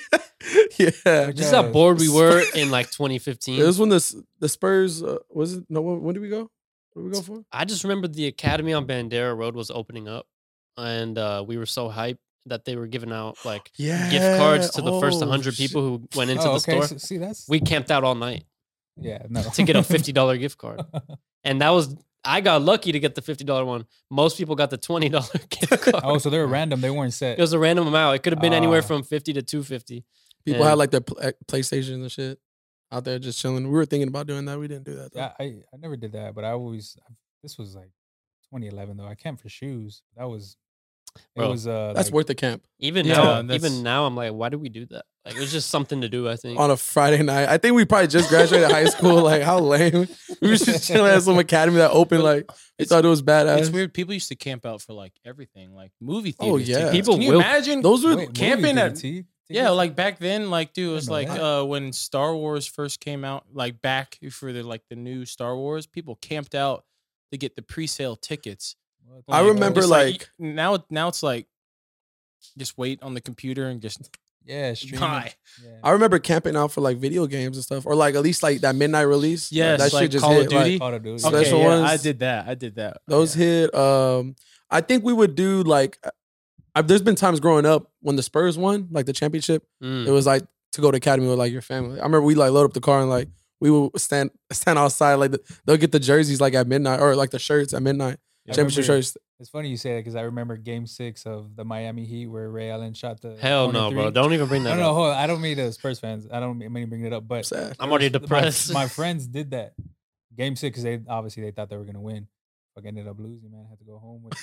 yeah. 0.77 1.31
Just 1.31 1.53
how 1.53 1.63
bored 1.63 1.99
we 1.99 2.09
were 2.09 2.41
in 2.55 2.69
like 2.71 2.91
2015. 2.91 3.59
It 3.59 3.63
was 3.65 3.79
when 3.79 3.89
the 3.89 4.23
the 4.39 4.47
Spurs 4.47 5.03
uh, 5.03 5.17
was 5.29 5.55
it? 5.55 5.65
No, 5.69 5.81
when, 5.81 6.01
when 6.01 6.13
did 6.13 6.21
we 6.21 6.29
go? 6.29 6.51
What 7.01 7.05
we 7.05 7.11
go 7.11 7.21
for? 7.21 7.43
I 7.51 7.65
just 7.65 7.83
remember 7.83 8.07
the 8.07 8.27
academy 8.27 8.73
on 8.73 8.85
Bandera 8.87 9.35
Road 9.35 9.55
was 9.55 9.71
opening 9.71 10.07
up, 10.07 10.25
and 10.77 11.17
uh, 11.17 11.43
we 11.47 11.57
were 11.57 11.65
so 11.65 11.89
hyped 11.89 12.17
that 12.45 12.65
they 12.65 12.75
were 12.75 12.87
giving 12.87 13.11
out 13.11 13.37
like 13.45 13.69
Yeah, 13.77 14.09
gift 14.09 14.37
cards 14.39 14.69
to 14.71 14.81
the 14.81 14.99
first 14.99 15.17
oh, 15.17 15.27
100 15.27 15.53
shit. 15.53 15.57
people 15.67 15.81
who 15.81 16.07
went 16.15 16.29
into 16.31 16.43
oh, 16.43 16.57
the 16.57 16.71
okay. 16.71 16.71
store. 16.71 16.87
So, 16.87 16.97
see, 16.97 17.17
that's 17.17 17.47
We 17.47 17.59
camped 17.59 17.91
out 17.91 18.03
all 18.03 18.15
night 18.15 18.45
yeah 19.01 19.19
no 19.29 19.41
to 19.41 19.63
get 19.63 19.77
a 19.77 19.79
$50 19.97 20.39
gift 20.39 20.57
card. 20.57 20.81
And 21.45 21.61
that 21.61 21.69
was, 21.69 21.95
I 22.25 22.41
got 22.41 22.61
lucky 22.61 22.91
to 22.91 22.99
get 22.99 23.15
the 23.15 23.21
$50 23.21 23.65
one. 23.65 23.85
Most 24.09 24.37
people 24.37 24.55
got 24.55 24.71
the 24.71 24.77
$20 24.77 25.09
gift 25.49 25.83
card. 25.91 26.03
oh, 26.03 26.17
so 26.17 26.29
they 26.29 26.37
were 26.37 26.47
random. 26.47 26.81
They 26.81 26.89
weren't 26.89 27.13
set. 27.13 27.37
It 27.37 27.41
was 27.41 27.53
a 27.53 27.59
random 27.59 27.87
amount. 27.87 28.15
It 28.17 28.23
could 28.23 28.33
have 28.33 28.41
been 28.41 28.51
anywhere 28.53 28.79
Ah. 28.83 28.87
from 28.87 29.03
50 29.03 29.33
to 29.33 29.41
250. 29.41 30.03
People 30.45 30.61
Yeah. 30.61 30.69
had 30.69 30.77
like 30.77 30.91
their 30.91 31.01
uh, 31.21 31.31
PlayStation 31.47 31.93
and 31.95 32.11
shit 32.11 32.39
out 32.91 33.03
there 33.05 33.19
just 33.19 33.39
chilling. 33.39 33.63
We 33.65 33.73
were 33.73 33.85
thinking 33.85 34.07
about 34.07 34.27
doing 34.27 34.45
that. 34.45 34.59
We 34.59 34.67
didn't 34.67 34.85
do 34.85 34.95
that. 34.95 35.13
Though. 35.13 35.19
Yeah, 35.19 35.31
I, 35.39 35.43
I 35.73 35.77
never 35.77 35.95
did 35.95 36.13
that, 36.13 36.33
but 36.35 36.43
I 36.43 36.51
always 36.51 36.97
this 37.43 37.57
was 37.57 37.75
like 37.75 37.91
2011 38.51 38.97
though. 38.97 39.05
I 39.07 39.15
camped 39.15 39.41
for 39.41 39.49
shoes. 39.49 40.01
That 40.17 40.25
was 40.29 40.57
it 41.15 41.21
Bro, 41.39 41.49
was 41.49 41.67
uh 41.67 41.93
That's 41.95 42.09
like- 42.09 42.13
worth 42.13 42.27
the 42.27 42.35
camp 42.35 42.63
Even 42.79 43.05
Yeah, 43.05 43.15
now, 43.15 43.41
that's- 43.41 43.55
even 43.63 43.81
now, 43.83 44.05
I'm 44.05 44.15
like, 44.15 44.31
why 44.31 44.49
did 44.49 44.61
we 44.61 44.69
do 44.69 44.85
that? 44.87 45.05
Like, 45.25 45.35
it 45.35 45.39
was 45.39 45.51
just 45.51 45.69
something 45.69 46.01
to 46.01 46.09
do, 46.09 46.29
I 46.29 46.35
think. 46.37 46.59
on 46.59 46.71
a 46.71 46.77
Friday 46.77 47.21
night. 47.23 47.49
I 47.49 47.57
think 47.57 47.75
we 47.75 47.83
probably 47.85 48.07
just 48.07 48.29
graduated 48.29 48.71
high 48.71 48.85
school. 48.85 49.21
Like 49.23 49.41
how 49.41 49.59
lame. 49.59 50.07
We 50.41 50.49
were 50.49 50.55
just 50.55 50.87
chilling 50.87 51.11
at 51.11 51.21
some 51.23 51.37
academy 51.47 51.77
that 51.77 51.91
opened. 51.91 52.23
Like 52.23 52.45
we 52.49 52.83
It's- 52.83 52.89
thought 52.89 53.05
it 53.05 53.07
was 53.09 53.21
badass. 53.21 53.59
it's 53.59 53.69
weird. 53.69 53.93
People 53.93 54.13
used 54.13 54.29
to 54.29 54.35
camp 54.35 54.65
out 54.65 54.81
for 54.81 54.93
like 54.93 55.13
everything, 55.25 55.73
like 55.73 55.91
movie 55.99 56.31
theaters. 56.31 56.53
Oh, 56.53 56.57
theaters. 56.65 56.83
yeah. 56.85 56.91
People 56.91 57.13
Can 57.15 57.21
you 57.23 57.31
will- 57.33 57.39
imagine? 57.39 57.81
Those 57.81 58.03
were 58.05 58.15
Wait, 58.15 58.33
camping 58.33 58.75
theater 58.75 58.79
at- 58.91 58.95
tea- 58.95 59.25
Yeah, 59.49 59.69
like 59.69 59.95
back 59.95 60.19
then, 60.19 60.49
like 60.49 60.73
dude, 60.73 60.89
it 60.91 60.93
was 60.93 61.09
like 61.09 61.27
that. 61.27 61.41
uh 61.43 61.63
when 61.65 61.91
Star 61.93 62.35
Wars 62.35 62.65
first 62.67 62.99
came 62.99 63.25
out, 63.25 63.45
like 63.53 63.81
back 63.81 64.17
for 64.31 64.53
the 64.53 64.61
like 64.63 64.83
the 64.89 64.95
new 64.95 65.25
Star 65.25 65.55
Wars, 65.57 65.85
people 65.87 66.15
camped 66.21 66.53
out 66.55 66.85
to 67.31 67.37
get 67.37 67.55
the 67.55 67.61
pre-sale 67.61 68.15
tickets. 68.15 68.75
What 69.05 69.23
I 69.35 69.41
the- 69.43 69.49
remember, 69.49 69.79
It's 69.79 69.89
like- 69.89 70.29
now 70.37 70.83
now 70.89 71.07
it's 71.07 71.23
like 71.23 71.47
just 72.57 72.77
wait 72.77 73.01
on 73.03 73.13
the 73.13 73.21
computer 73.21 73.67
and 73.67 73.81
just 73.81 74.09
yeah, 74.45 74.73
streaming. 74.75 74.99
Yeah. 75.01 75.29
I 75.83 75.91
remember 75.91 76.19
camping 76.19 76.55
out 76.55 76.71
for 76.71 76.81
like 76.81 76.97
video 76.97 77.27
games 77.27 77.57
and 77.57 77.63
stuff, 77.63 77.85
or 77.85 77.95
like 77.95 78.15
at 78.15 78.21
least 78.21 78.41
like 78.43 78.61
that 78.61 78.75
midnight 78.75 79.01
release. 79.03 79.51
Like, 79.51 79.57
Yes, 79.57 79.79
that 79.79 79.93
like 79.93 80.03
shit 80.03 80.11
just 80.11 80.23
Call 80.23 80.31
of 80.33 80.37
hit. 80.43 80.51
like, 80.51 80.65
Duty. 80.65 80.79
Call 80.79 80.93
of 80.93 81.03
Duty. 81.03 81.23
Okay, 81.25 81.27
Okay, 81.37 81.43
Special 81.49 81.59
yeah, 81.61 81.83
I 81.83 81.97
did 81.97 82.19
that. 82.19 82.47
I 82.47 82.55
did 82.55 82.75
that. 82.75 82.97
those 83.07 83.35
Yeah. 83.35 83.45
hit. 83.45 83.75
Um, 83.75 84.35
I 84.71 84.81
think 84.81 85.03
we 85.03 85.13
would 85.13 85.35
do 85.35 85.63
like. 85.63 85.97
I, 86.79 86.81
there's 86.81 87.01
been 87.01 87.15
times 87.15 87.39
growing 87.39 87.65
up 87.65 87.91
when 88.01 88.15
the 88.15 88.23
Spurs 88.23 88.57
won 88.57 88.87
like 88.91 89.05
the 89.05 89.13
championship. 89.13 89.65
Mm. 89.83 90.07
It 90.07 90.11
was 90.11 90.25
like 90.25 90.43
to 90.73 90.81
go 90.81 90.91
to 90.91 90.97
academy 90.97 91.27
with 91.27 91.37
like 91.37 91.51
your 91.51 91.61
family. 91.61 91.99
I 91.99 92.03
remember 92.03 92.21
we 92.21 92.35
like 92.35 92.51
load 92.51 92.65
up 92.65 92.73
the 92.73 92.79
car 92.81 93.01
and 93.01 93.09
like 93.09 93.27
we 93.59 93.69
would 93.71 93.99
stand 93.99 94.31
stand 94.51 94.79
outside 94.79 95.15
like 95.15 95.31
the, 95.31 95.41
they'll 95.65 95.77
get 95.77 95.91
the 95.91 95.99
jerseys 95.99 96.39
like 96.41 96.53
at 96.53 96.67
midnight 96.67 96.99
or 96.99 97.15
like 97.15 97.31
the 97.31 97.39
shirts 97.39 97.73
at 97.73 97.81
midnight. 97.81 98.17
I 98.47 98.51
championship 98.53 98.83
remember- 98.83 99.03
shirts. 99.03 99.17
It's 99.41 99.49
funny 99.49 99.69
you 99.69 99.77
say 99.77 99.93
that 99.93 99.99
because 100.01 100.15
I 100.15 100.23
remember 100.23 100.57
Game 100.57 100.85
Six 100.85 101.25
of 101.25 101.55
the 101.55 101.63
Miami 101.63 102.03
Heat 102.03 102.27
where 102.27 102.49
Ray 102.49 102.69
Allen 102.71 102.93
shot 102.93 103.21
the 103.21 103.37
Hell 103.37 103.71
no, 103.71 103.89
bro. 103.89 104.11
Don't 104.11 104.33
even 104.33 104.49
bring 104.49 104.63
No, 104.63 104.71
that 104.71 104.75
no, 104.77 104.89
up. 104.89 104.95
hold 104.95 105.09
on. 105.11 105.15
I 105.15 105.27
don't 105.27 105.39
mean 105.39 105.55
the 105.55 105.71
Spurs 105.71 105.97
fans. 105.97 106.27
I 106.29 106.41
don't 106.41 106.57
mean 106.57 106.73
to 106.73 106.87
bring 106.87 107.05
it 107.05 107.13
up, 107.13 107.25
but 107.25 107.45
Sad. 107.45 107.77
I'm 107.79 107.89
already 107.89 108.07
my- 108.09 108.19
depressed. 108.19 108.73
My, 108.73 108.87
friends 108.89 109.27
did 109.27 109.51
that. 109.51 109.75
Game 110.35 110.57
six, 110.57 110.73
because 110.73 110.83
they 110.83 110.99
obviously 111.07 111.43
they 111.43 111.51
thought 111.51 111.69
they 111.69 111.77
were 111.77 111.85
gonna 111.85 112.01
win. 112.01 112.27
Fuck 112.79 112.87
ended 112.87 113.07
up 113.07 113.19
losing, 113.19 113.51
man. 113.51 113.65
Had 113.69 113.79
to 113.79 113.85
go 113.85 113.97
home 113.97 114.23
with 114.23 114.33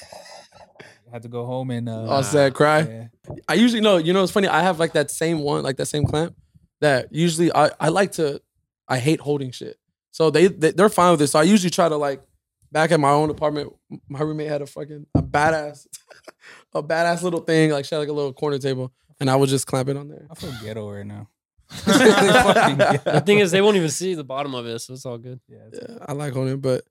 had 1.13 1.23
to 1.23 1.29
go 1.29 1.47
home 1.47 1.71
and 1.71 1.89
uh 1.89 2.05
All 2.07 2.23
sad, 2.23 2.53
cry. 2.55 2.81
yeah. 2.81 3.07
I 3.49 3.55
usually 3.55 3.81
know. 3.81 3.97
You 3.97 4.13
know, 4.13 4.23
it's 4.23 4.33
funny. 4.33 4.47
I 4.49 4.61
have 4.63 4.79
like 4.79 4.93
that 4.93 5.11
same 5.11 5.39
one, 5.41 5.63
like 5.63 5.77
that 5.79 5.87
same 5.87 6.05
clamp. 6.05 6.37
That 6.81 7.09
usually 7.13 7.51
I 7.55 7.71
I 7.81 7.89
like 7.89 8.13
to. 8.13 8.41
I 8.89 8.99
hate 8.99 9.21
holding 9.21 9.51
shit. 9.53 9.79
So 10.11 10.31
they, 10.31 10.49
they 10.49 10.73
they're 10.73 10.89
fine 10.91 11.13
with 11.13 11.21
this. 11.21 11.31
So 11.33 11.39
I 11.39 11.45
usually 11.45 11.71
try 11.71 11.89
to 11.89 11.97
like 11.97 12.23
back 12.71 12.91
at 12.93 13.01
my 13.01 13.11
own 13.11 13.31
apartment. 13.31 13.73
My 14.09 14.21
roommate 14.21 14.49
had 14.49 14.61
a 14.63 14.67
fucking 14.67 15.07
a 15.15 15.23
badass, 15.23 15.87
a 16.75 16.83
badass 16.83 17.23
little 17.23 17.41
thing 17.41 17.71
like 17.71 17.85
she 17.87 17.95
had 17.95 18.01
like 18.01 18.09
a 18.09 18.13
little 18.13 18.33
corner 18.35 18.59
table, 18.59 18.93
and 19.19 19.31
I 19.31 19.37
would 19.37 19.49
just 19.49 19.67
clamp 19.67 19.89
it 19.89 19.97
on 19.97 20.09
there. 20.09 20.27
I 20.31 20.35
feel 20.35 20.53
ghetto 20.63 20.91
right 20.91 21.07
now. 21.07 21.29
The 21.87 23.23
thing 23.27 23.39
is, 23.41 23.51
they 23.51 23.61
won't 23.61 23.77
even 23.77 23.91
see 23.91 24.15
the 24.15 24.23
bottom 24.25 24.55
of 24.55 24.67
it, 24.67 24.79
so 24.81 24.93
it's 24.95 25.05
all 25.07 25.19
good. 25.19 25.41
yeah, 25.49 25.67
it's- 25.67 25.87
Yeah, 25.89 26.05
I 26.07 26.13
like 26.13 26.33
holding 26.33 26.55
it, 26.55 26.63
but 26.63 26.85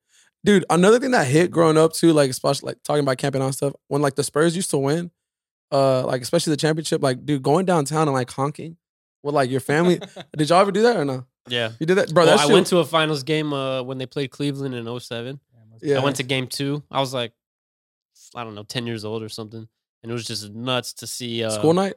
dude, 0.46 0.64
another 0.70 1.00
thing 1.00 1.12
that 1.12 1.28
hit 1.28 1.52
growing 1.52 1.78
up 1.78 1.91
too, 1.93 2.14
like 2.14 2.30
especially 2.30 2.68
like 2.68 2.84
talking 2.84 3.02
about 3.04 3.18
camping 3.18 3.41
out 3.41 3.46
and 3.48 3.56
stuff, 3.56 3.74
when 3.88 4.02
like 4.02 4.16
the 4.16 4.24
Spurs 4.24 4.56
used 4.56 4.70
to 4.72 4.78
win, 4.78 5.12
uh, 5.72 6.06
like 6.06 6.22
especially 6.22 6.52
the 6.52 6.58
championship, 6.58 7.04
like 7.04 7.26
dude, 7.26 7.43
going 7.43 7.66
downtown 7.66 8.08
and 8.08 8.14
like 8.14 8.30
honking 8.32 8.78
with 9.24 9.36
like 9.36 9.50
your 9.50 9.60
family. 9.60 10.00
did 10.38 10.50
y'all 10.50 10.62
ever 10.62 10.72
do 10.72 10.84
that 10.84 10.96
or 10.98 11.04
no? 11.06 11.26
Yeah. 11.48 11.72
You 11.80 11.86
did 11.86 11.96
that, 11.96 12.14
bro. 12.14 12.26
Well, 12.26 12.38
that 12.38 12.43
I 12.43 12.46
shit- 12.48 12.54
went 12.54 12.68
to 12.68 12.78
a 12.80 12.86
finals 12.86 13.24
game 13.24 13.52
uh, 13.54 13.84
when 13.84 13.98
they 13.98 14.06
played 14.06 14.32
Cleveland 14.32 14.74
in 14.74 15.00
07. 15.00 15.39
yeah. 15.82 15.98
I 15.98 16.04
went 16.04 16.16
to 16.18 16.24
game 16.24 16.48
two. 16.48 16.84
I 16.89 17.00
was 17.00 17.14
like, 17.14 17.34
I 18.36 18.43
don't 18.43 18.56
know, 18.56 18.64
10 18.64 18.88
years 18.88 19.04
old 19.06 19.22
or 19.24 19.30
something. 19.30 19.68
And 20.04 20.12
it 20.12 20.14
was 20.14 20.26
just 20.26 20.52
nuts 20.54 20.93
to 20.93 21.08
see. 21.08 21.43
Uh, 21.43 21.50
school 21.50 21.74
night. 21.74 21.96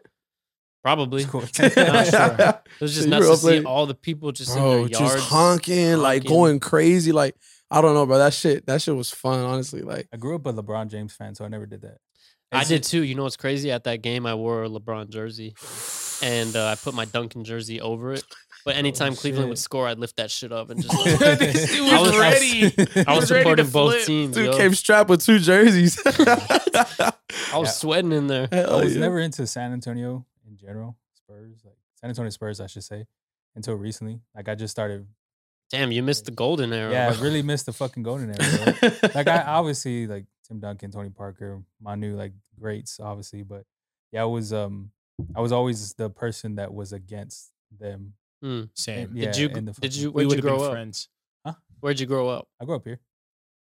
Probably. 0.83 1.25
Cool. 1.25 1.41
Not 1.59 2.07
sure. 2.07 2.61
It 2.79 2.81
was 2.81 2.95
just 2.95 3.05
So 3.05 3.11
nuts 3.11 3.27
to 3.27 3.33
up 3.33 3.39
see 3.39 3.65
all 3.65 3.87
the 3.87 3.95
people 3.95 4.33
just 4.33 4.51
in 4.55 4.63
bro, 4.63 4.79
their 4.81 4.89
just 4.89 5.01
yards. 5.01 5.23
honking, 5.25 5.97
like 5.99 6.25
going 6.25 6.61
crazy. 6.61 7.13
Like 7.13 7.35
I 7.71 7.81
don't 7.83 7.95
know, 7.95 8.07
bro. 8.07 8.19
That 8.19 8.33
shit, 8.35 8.67
that 8.67 8.81
shit 8.83 8.97
was 8.97 9.11
fun. 9.11 9.45
Honestly, 9.45 9.83
like 9.83 10.09
I 10.13 10.17
grew 10.17 10.35
up 10.37 10.47
a 10.47 10.53
LeBron 10.53 10.89
James 10.89 11.13
fan, 11.15 11.35
so 11.35 11.45
I 11.45 11.49
never 11.49 11.67
did 11.67 11.83
that. 11.83 11.99
I 12.51 12.65
did 12.65 12.83
too. 12.83 13.03
You 13.03 13.15
know 13.15 13.25
what's 13.25 13.37
crazy? 13.37 13.71
At 13.71 13.85
that 13.85 14.01
game, 14.01 14.25
I 14.25 14.35
wore 14.35 14.65
a 14.65 14.69
LeBron 14.71 15.11
jersey, 15.11 15.55
and 16.23 16.57
uh, 16.57 16.69
I 16.69 16.75
put 16.77 16.95
my 16.95 17.05
Duncan 17.05 17.45
jersey 17.45 17.79
over 17.81 18.15
it. 18.15 18.25
But 18.65 18.77
anytime 18.83 19.15
Cleveland 19.15 19.51
would 19.51 19.59
score, 19.59 19.87
I'd 19.87 19.99
lift 19.99 20.17
that 20.17 20.31
shit 20.31 20.51
up 20.51 20.71
and 20.71 20.83
just. 20.83 21.05
this 21.39 21.71
dude 21.77 21.93
I 21.93 22.01
was- 22.01 22.11
was 22.13 22.21
I 22.21 22.31
was- 22.31 22.35
ready. 22.41 22.65
I 22.65 22.69
He 22.71 23.05
was 23.07 23.17
was 23.21 23.29
supporting 23.29 23.67
both 23.69 23.93
flip. 23.95 24.07
teams. 24.07 24.35
dude 24.35 24.47
yo. 24.47 24.57
came 24.57 24.73
strapped 24.75 25.11
with 25.11 25.23
two 25.25 25.39
jerseys. 25.39 26.01
I 26.07 27.13
was 27.53 27.53
Yeah. 27.53 27.65
sweating 27.65 28.13
in 28.13 28.27
there. 28.29 28.49
I 28.51 28.77
was 28.83 28.95
yeah. 28.95 29.01
never 29.01 29.19
into 29.21 29.47
San 29.47 29.73
Antonio 29.73 30.25
in 30.49 30.57
general. 30.57 30.97
Spurs, 31.15 31.61
like 31.65 31.77
San 31.97 32.09
Antonio 32.11 32.31
Spurs, 32.31 32.61
I 32.61 32.67
should 32.67 32.85
say, 32.85 33.07
until 33.55 33.75
recently. 33.75 34.21
Like 34.35 34.49
I 34.49 34.55
just 34.55 34.71
started. 34.71 35.07
Damn, 35.71 35.93
you 35.93 36.03
missed 36.03 36.25
the 36.25 36.31
golden 36.31 36.73
era. 36.73 36.91
Yeah, 36.91 37.15
I 37.17 37.21
really 37.23 37.43
missed 37.43 37.67
the 37.67 37.73
fucking 37.73 38.03
golden 38.03 38.31
era. 38.31 38.75
Like 39.15 39.29
I 39.29 39.43
obviously 39.43 40.07
like 40.07 40.25
Tim 40.47 40.61
Duncan, 40.61 40.91
Tony 40.91 41.11
Parker, 41.11 41.63
Manu, 41.81 42.17
like 42.17 42.33
greats, 42.59 42.99
obviously, 43.01 43.43
but 43.43 43.65
yeah, 44.13 44.23
I 44.23 44.25
was 44.25 44.53
um 44.53 44.91
I 45.37 45.41
was 45.41 45.53
always 45.53 45.93
the 45.95 46.09
person 46.11 46.57
that 46.57 46.73
was 46.73 46.93
against 46.93 47.51
them. 47.79 48.15
Hmm. 48.43 48.63
Same. 48.75 49.11
Yeah, 49.15 49.27
Did 49.27 49.37
you? 49.37 49.49
in 49.49 49.65
the 49.67 49.73
Did 49.73 49.95
you? 49.95 50.11
we 50.11 50.25
Where'd 50.25 50.29
would 50.29 50.37
you 50.37 50.37
have 50.37 50.43
grow 50.43 50.57
been 50.59 50.67
up? 50.67 50.73
friends. 50.73 51.09
Huh? 51.45 51.55
Where'd 51.81 52.01
you 52.01 52.07
grow 52.07 52.29
up? 52.29 52.49
I 52.61 52.65
grew 52.65 52.77
up 52.77 52.85
here. 52.85 53.01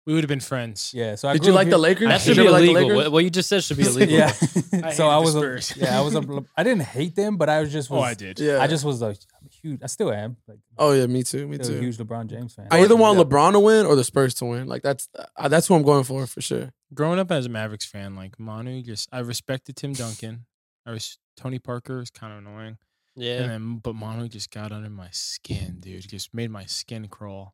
We 0.05 0.13
would 0.13 0.23
have 0.23 0.29
been 0.29 0.39
friends. 0.41 0.91
Yeah, 0.93 1.15
so 1.15 1.27
I 1.27 1.33
Did 1.33 1.41
grew 1.41 1.47
you 1.47 1.53
up 1.57 1.61
like 1.63 1.69
the 1.71 1.79
Lakers? 1.79 2.07
That 2.09 2.21
should 2.21 2.35
be 2.37 2.41
ever 2.43 2.51
like 2.51 2.87
the 2.87 2.93
What, 2.95 3.11
what 3.11 3.23
you 3.23 3.31
just 3.31 3.49
said 3.49 3.63
should 3.63 3.77
be 3.77 3.83
illegal. 3.87 4.15
Yeah, 4.15 4.31
I 4.83 4.91
so 4.99 5.07
I 5.07 5.17
was 5.17 5.35
a, 5.35 5.59
yeah 5.79 5.97
I 5.97 6.01
was 6.01 6.13
a, 6.13 6.45
I 6.55 6.61
didn't 6.63 6.83
hate 6.83 7.15
them, 7.15 7.37
but 7.37 7.49
I 7.49 7.61
was 7.61 7.71
just 7.71 7.89
was, 7.89 7.99
Oh, 7.99 8.03
I 8.03 8.13
did. 8.13 8.39
Yeah. 8.39 8.59
I 8.61 8.67
just 8.67 8.83
was 8.85 9.01
a 9.01 9.15
huge. 9.69 9.81
I 9.83 9.87
still 9.87 10.11
am 10.11 10.37
like 10.47 10.59
Oh 10.77 10.91
yeah, 10.93 11.05
me 11.07 11.23
too. 11.23 11.47
Me 11.47 11.55
still 11.57 11.71
a 11.71 11.73
too. 11.73 11.79
huge 11.81 11.97
LeBron 11.97 12.27
James 12.27 12.53
fan. 12.53 12.67
I 12.71 12.81
either 12.83 12.95
want 12.95 13.17
Yeah. 13.17 13.23
LeBron 13.25 13.51
to 13.53 13.59
win 13.59 13.85
or 13.85 13.95
the 13.95 14.03
Spurs 14.03 14.33
to 14.35 14.45
win. 14.45 14.67
Like 14.67 14.81
that's 14.83 15.09
uh, 15.37 15.47
that's 15.47 15.67
who 15.67 15.75
I'm 15.75 15.83
going 15.83 16.03
for 16.03 16.25
for 16.27 16.41
sure. 16.41 16.71
Growing 16.93 17.19
up 17.19 17.31
as 17.31 17.45
a 17.45 17.49
Mavericks 17.49 17.85
fan, 17.85 18.15
like 18.15 18.39
Manu, 18.39 18.81
just 18.81 19.09
I 19.11 19.19
respected 19.19 19.75
Tim 19.75 19.93
Duncan. 19.93 20.45
I 20.85 20.91
was 20.91 21.17
Tony 21.35 21.59
Parker 21.59 21.99
is 22.01 22.09
kind 22.11 22.31
of 22.33 22.39
annoying. 22.39 22.77
Yeah. 23.15 23.41
And 23.43 23.49
then, 23.49 23.77
but 23.77 23.95
Manu 23.95 24.27
just 24.27 24.51
got 24.51 24.71
under 24.71 24.89
my 24.89 25.09
skin, 25.11 25.77
dude. 25.79 26.07
Just 26.07 26.33
made 26.33 26.51
my 26.51 26.65
skin 26.65 27.07
crawl. 27.07 27.53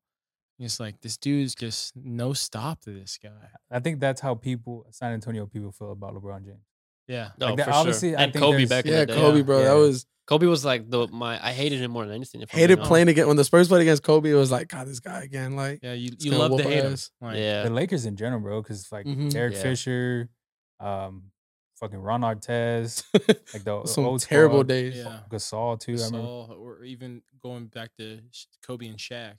It's 0.59 0.79
like 0.79 1.01
this 1.01 1.17
dude's 1.17 1.55
just 1.55 1.93
no 1.95 2.33
stop 2.33 2.81
to 2.81 2.91
this 2.91 3.17
guy. 3.21 3.29
I 3.71 3.79
think 3.79 3.99
that's 3.99 4.21
how 4.21 4.35
people 4.35 4.85
San 4.91 5.13
Antonio 5.13 5.45
people 5.47 5.71
feel 5.71 5.91
about 5.91 6.13
LeBron 6.13 6.45
James. 6.45 6.65
Yeah. 7.11 7.31
No, 7.37 7.47
Like, 7.47 7.57
that- 7.57 7.65
for 7.65 7.73
obviously, 7.73 8.09
sure. 8.11 8.19
I 8.19 8.23
And 8.23 8.33
think 8.33 8.43
Kobe 8.43 8.57
there's- 8.65 8.69
back 8.69 8.85
in 8.85 8.91
Yeah, 8.93 8.99
the 9.01 9.05
day. 9.07 9.15
Kobe, 9.15 9.37
Yeah. 9.37 9.43
bro. 9.43 9.57
Yeah. 9.59 9.65
That 9.65 9.73
was 9.79 10.05
Kobe 10.27 10.45
was 10.47 10.63
like 10.63 10.89
the 10.89 11.07
my. 11.09 11.45
I 11.45 11.51
hated 11.51 11.79
him 11.81 11.91
more 11.91 12.05
than 12.05 12.15
anything. 12.15 12.41
If 12.41 12.53
I'm 12.53 12.59
hated 12.59 12.77
being 12.77 12.87
playing 12.87 13.07
against 13.09 13.27
when 13.27 13.35
the 13.37 13.43
Spurs 13.43 13.67
played 13.67 13.81
against 13.81 14.03
Kobe. 14.03 14.29
It 14.29 14.35
was 14.35 14.51
like 14.51 14.67
God, 14.69 14.87
this 14.87 14.99
guy 15.01 15.23
again. 15.23 15.55
Like 15.57 15.79
Yeah, 15.83 15.93
you, 15.93 16.09
It's 16.13 16.23
you 16.23 16.31
gonna 16.31 16.41
love 16.43 16.51
to 16.51 16.63
whoop 16.63 16.73
hate 16.73 16.83
him. 16.85 16.93
ass. 16.93 17.11
Like. 17.19 17.37
Yeah. 17.37 17.63
The 17.63 17.69
Lakers 17.71 18.05
in 18.05 18.15
general, 18.15 18.39
bro, 18.39 18.61
because 18.61 18.89
like 18.91 19.05
Mhm. 19.05 19.29
Derek 19.29 19.55
Yeah. 19.55 19.61
Fisher, 19.61 20.29
um, 20.79 21.31
fucking 21.81 21.97
Ron 21.99 22.21
Artest, 22.21 23.03
like 23.53 23.63
the 23.65 23.85
some 23.85 24.05
old 24.05 24.21
terrible 24.21 24.57
squad, 24.59 24.67
days. 24.67 24.95
Yeah. 24.97 25.19
Gasol 25.29 25.79
too. 25.79 25.93
I 25.99 26.05
remember. 26.05 26.17
Gasol, 26.27 26.49
or 26.59 26.83
even 26.83 27.23
going 27.41 27.65
back 27.67 27.89
to 27.97 28.19
Sh- 28.31 28.45
Kobe 28.65 28.87
and 28.87 28.97
Shaq. 28.97 29.33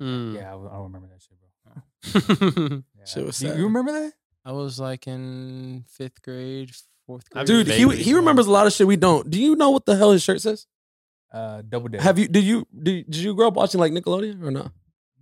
Mm. 0.00 0.34
Yeah, 0.34 0.48
I, 0.48 0.52
don't- 0.52 0.68
I 0.68 0.72
don't 0.74 0.82
remember 0.92 1.08
that 1.08 1.22
shit, 1.22 1.38
bro. 1.40 2.82
Yeah. 2.96 3.04
Shit 3.06 3.26
was 3.26 3.42
You- 3.42 3.48
sad. 3.48 3.58
You 3.58 3.64
remember 3.64 3.90
that? 3.92 4.12
I 4.44 4.52
was 4.52 4.78
like 4.78 5.06
in 5.08 5.84
fifth 5.88 6.22
grade, 6.22 6.70
fourth 7.08 7.28
grade. 7.30 7.46
Dude, 7.46 7.66
he 7.78 7.88
he 8.06 8.12
remembers 8.14 8.46
a 8.46 8.52
lot 8.52 8.66
of 8.68 8.72
shit 8.76 8.86
we 8.86 8.96
don't. 9.06 9.24
Do 9.34 9.40
you 9.46 9.56
know 9.56 9.70
what 9.70 9.84
the 9.88 9.96
hell 9.96 10.12
his 10.12 10.22
shirt 10.22 10.40
says? 10.42 10.66
Uh, 11.32 11.62
Double 11.68 11.88
Dare. 11.88 12.00
Have 12.00 12.18
you 12.20 12.28
did 12.28 12.44
you 12.44 12.66
did, 12.86 13.04
did 13.10 13.20
you 13.26 13.34
grow 13.34 13.48
up 13.48 13.54
watching 13.54 13.80
like 13.80 13.92
Nickelodeon 13.92 14.42
or 14.42 14.50
not? 14.58 14.70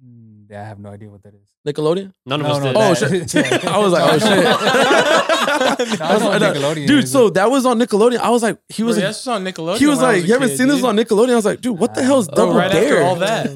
Mm, 0.05 0.47
Yeah, 0.51 0.63
I 0.63 0.67
have 0.73 0.79
no 0.79 0.91
idea 0.91 1.09
what 1.11 1.23
that 1.27 1.35
is. 1.35 1.49
Nickelodeon? 1.67 2.13
None 2.27 2.41
of 2.43 2.47
No, 2.47 2.53
us 2.53 2.61
no, 2.63 2.67
did. 2.73 2.77
Oh 2.77 2.95
shit! 2.95 3.65
I 3.77 3.79
was 3.79 3.93
like, 3.93 4.05
oh 4.13 4.19
shit! 4.27 4.47
No, 5.99 6.07
I 6.07 6.19
know 6.19 6.29
what 6.31 6.43
Nickelodeon 6.43 6.87
dude, 6.87 7.05
is. 7.05 7.13
so 7.13 7.31
that 7.31 7.51
was 7.51 7.67
on 7.67 7.79
Nickelodeon. 7.79 8.19
I 8.19 8.31
was 8.31 8.43
like, 8.43 8.59
he 8.69 8.83
was, 8.83 8.97
Bro, 8.97 9.07
that's 9.07 9.27
was 9.27 9.29
on 9.37 9.45
Nickelodeon. 9.45 9.79
he 9.79 9.87
was 9.87 9.99
when 9.99 10.05
I 10.07 10.13
like, 10.15 10.25
a 10.25 10.27
you 10.27 10.33
haven't 10.33 10.49
kid, 10.51 10.59
seen 10.59 10.69
this 10.69 10.77
dude. 10.77 10.85
on 10.87 10.97
Nickelodeon? 10.97 11.33
I 11.33 11.35
was 11.37 11.45
like, 11.45 11.61
dude, 11.61 11.79
what 11.79 11.95
the 11.95 12.03
hell's 12.03 12.29
Oh, 12.29 12.35
Double 12.35 12.55
right 12.55 12.67
after 12.71 12.81
Dare? 12.81 13.03
all 13.05 13.17
that. 13.17 13.51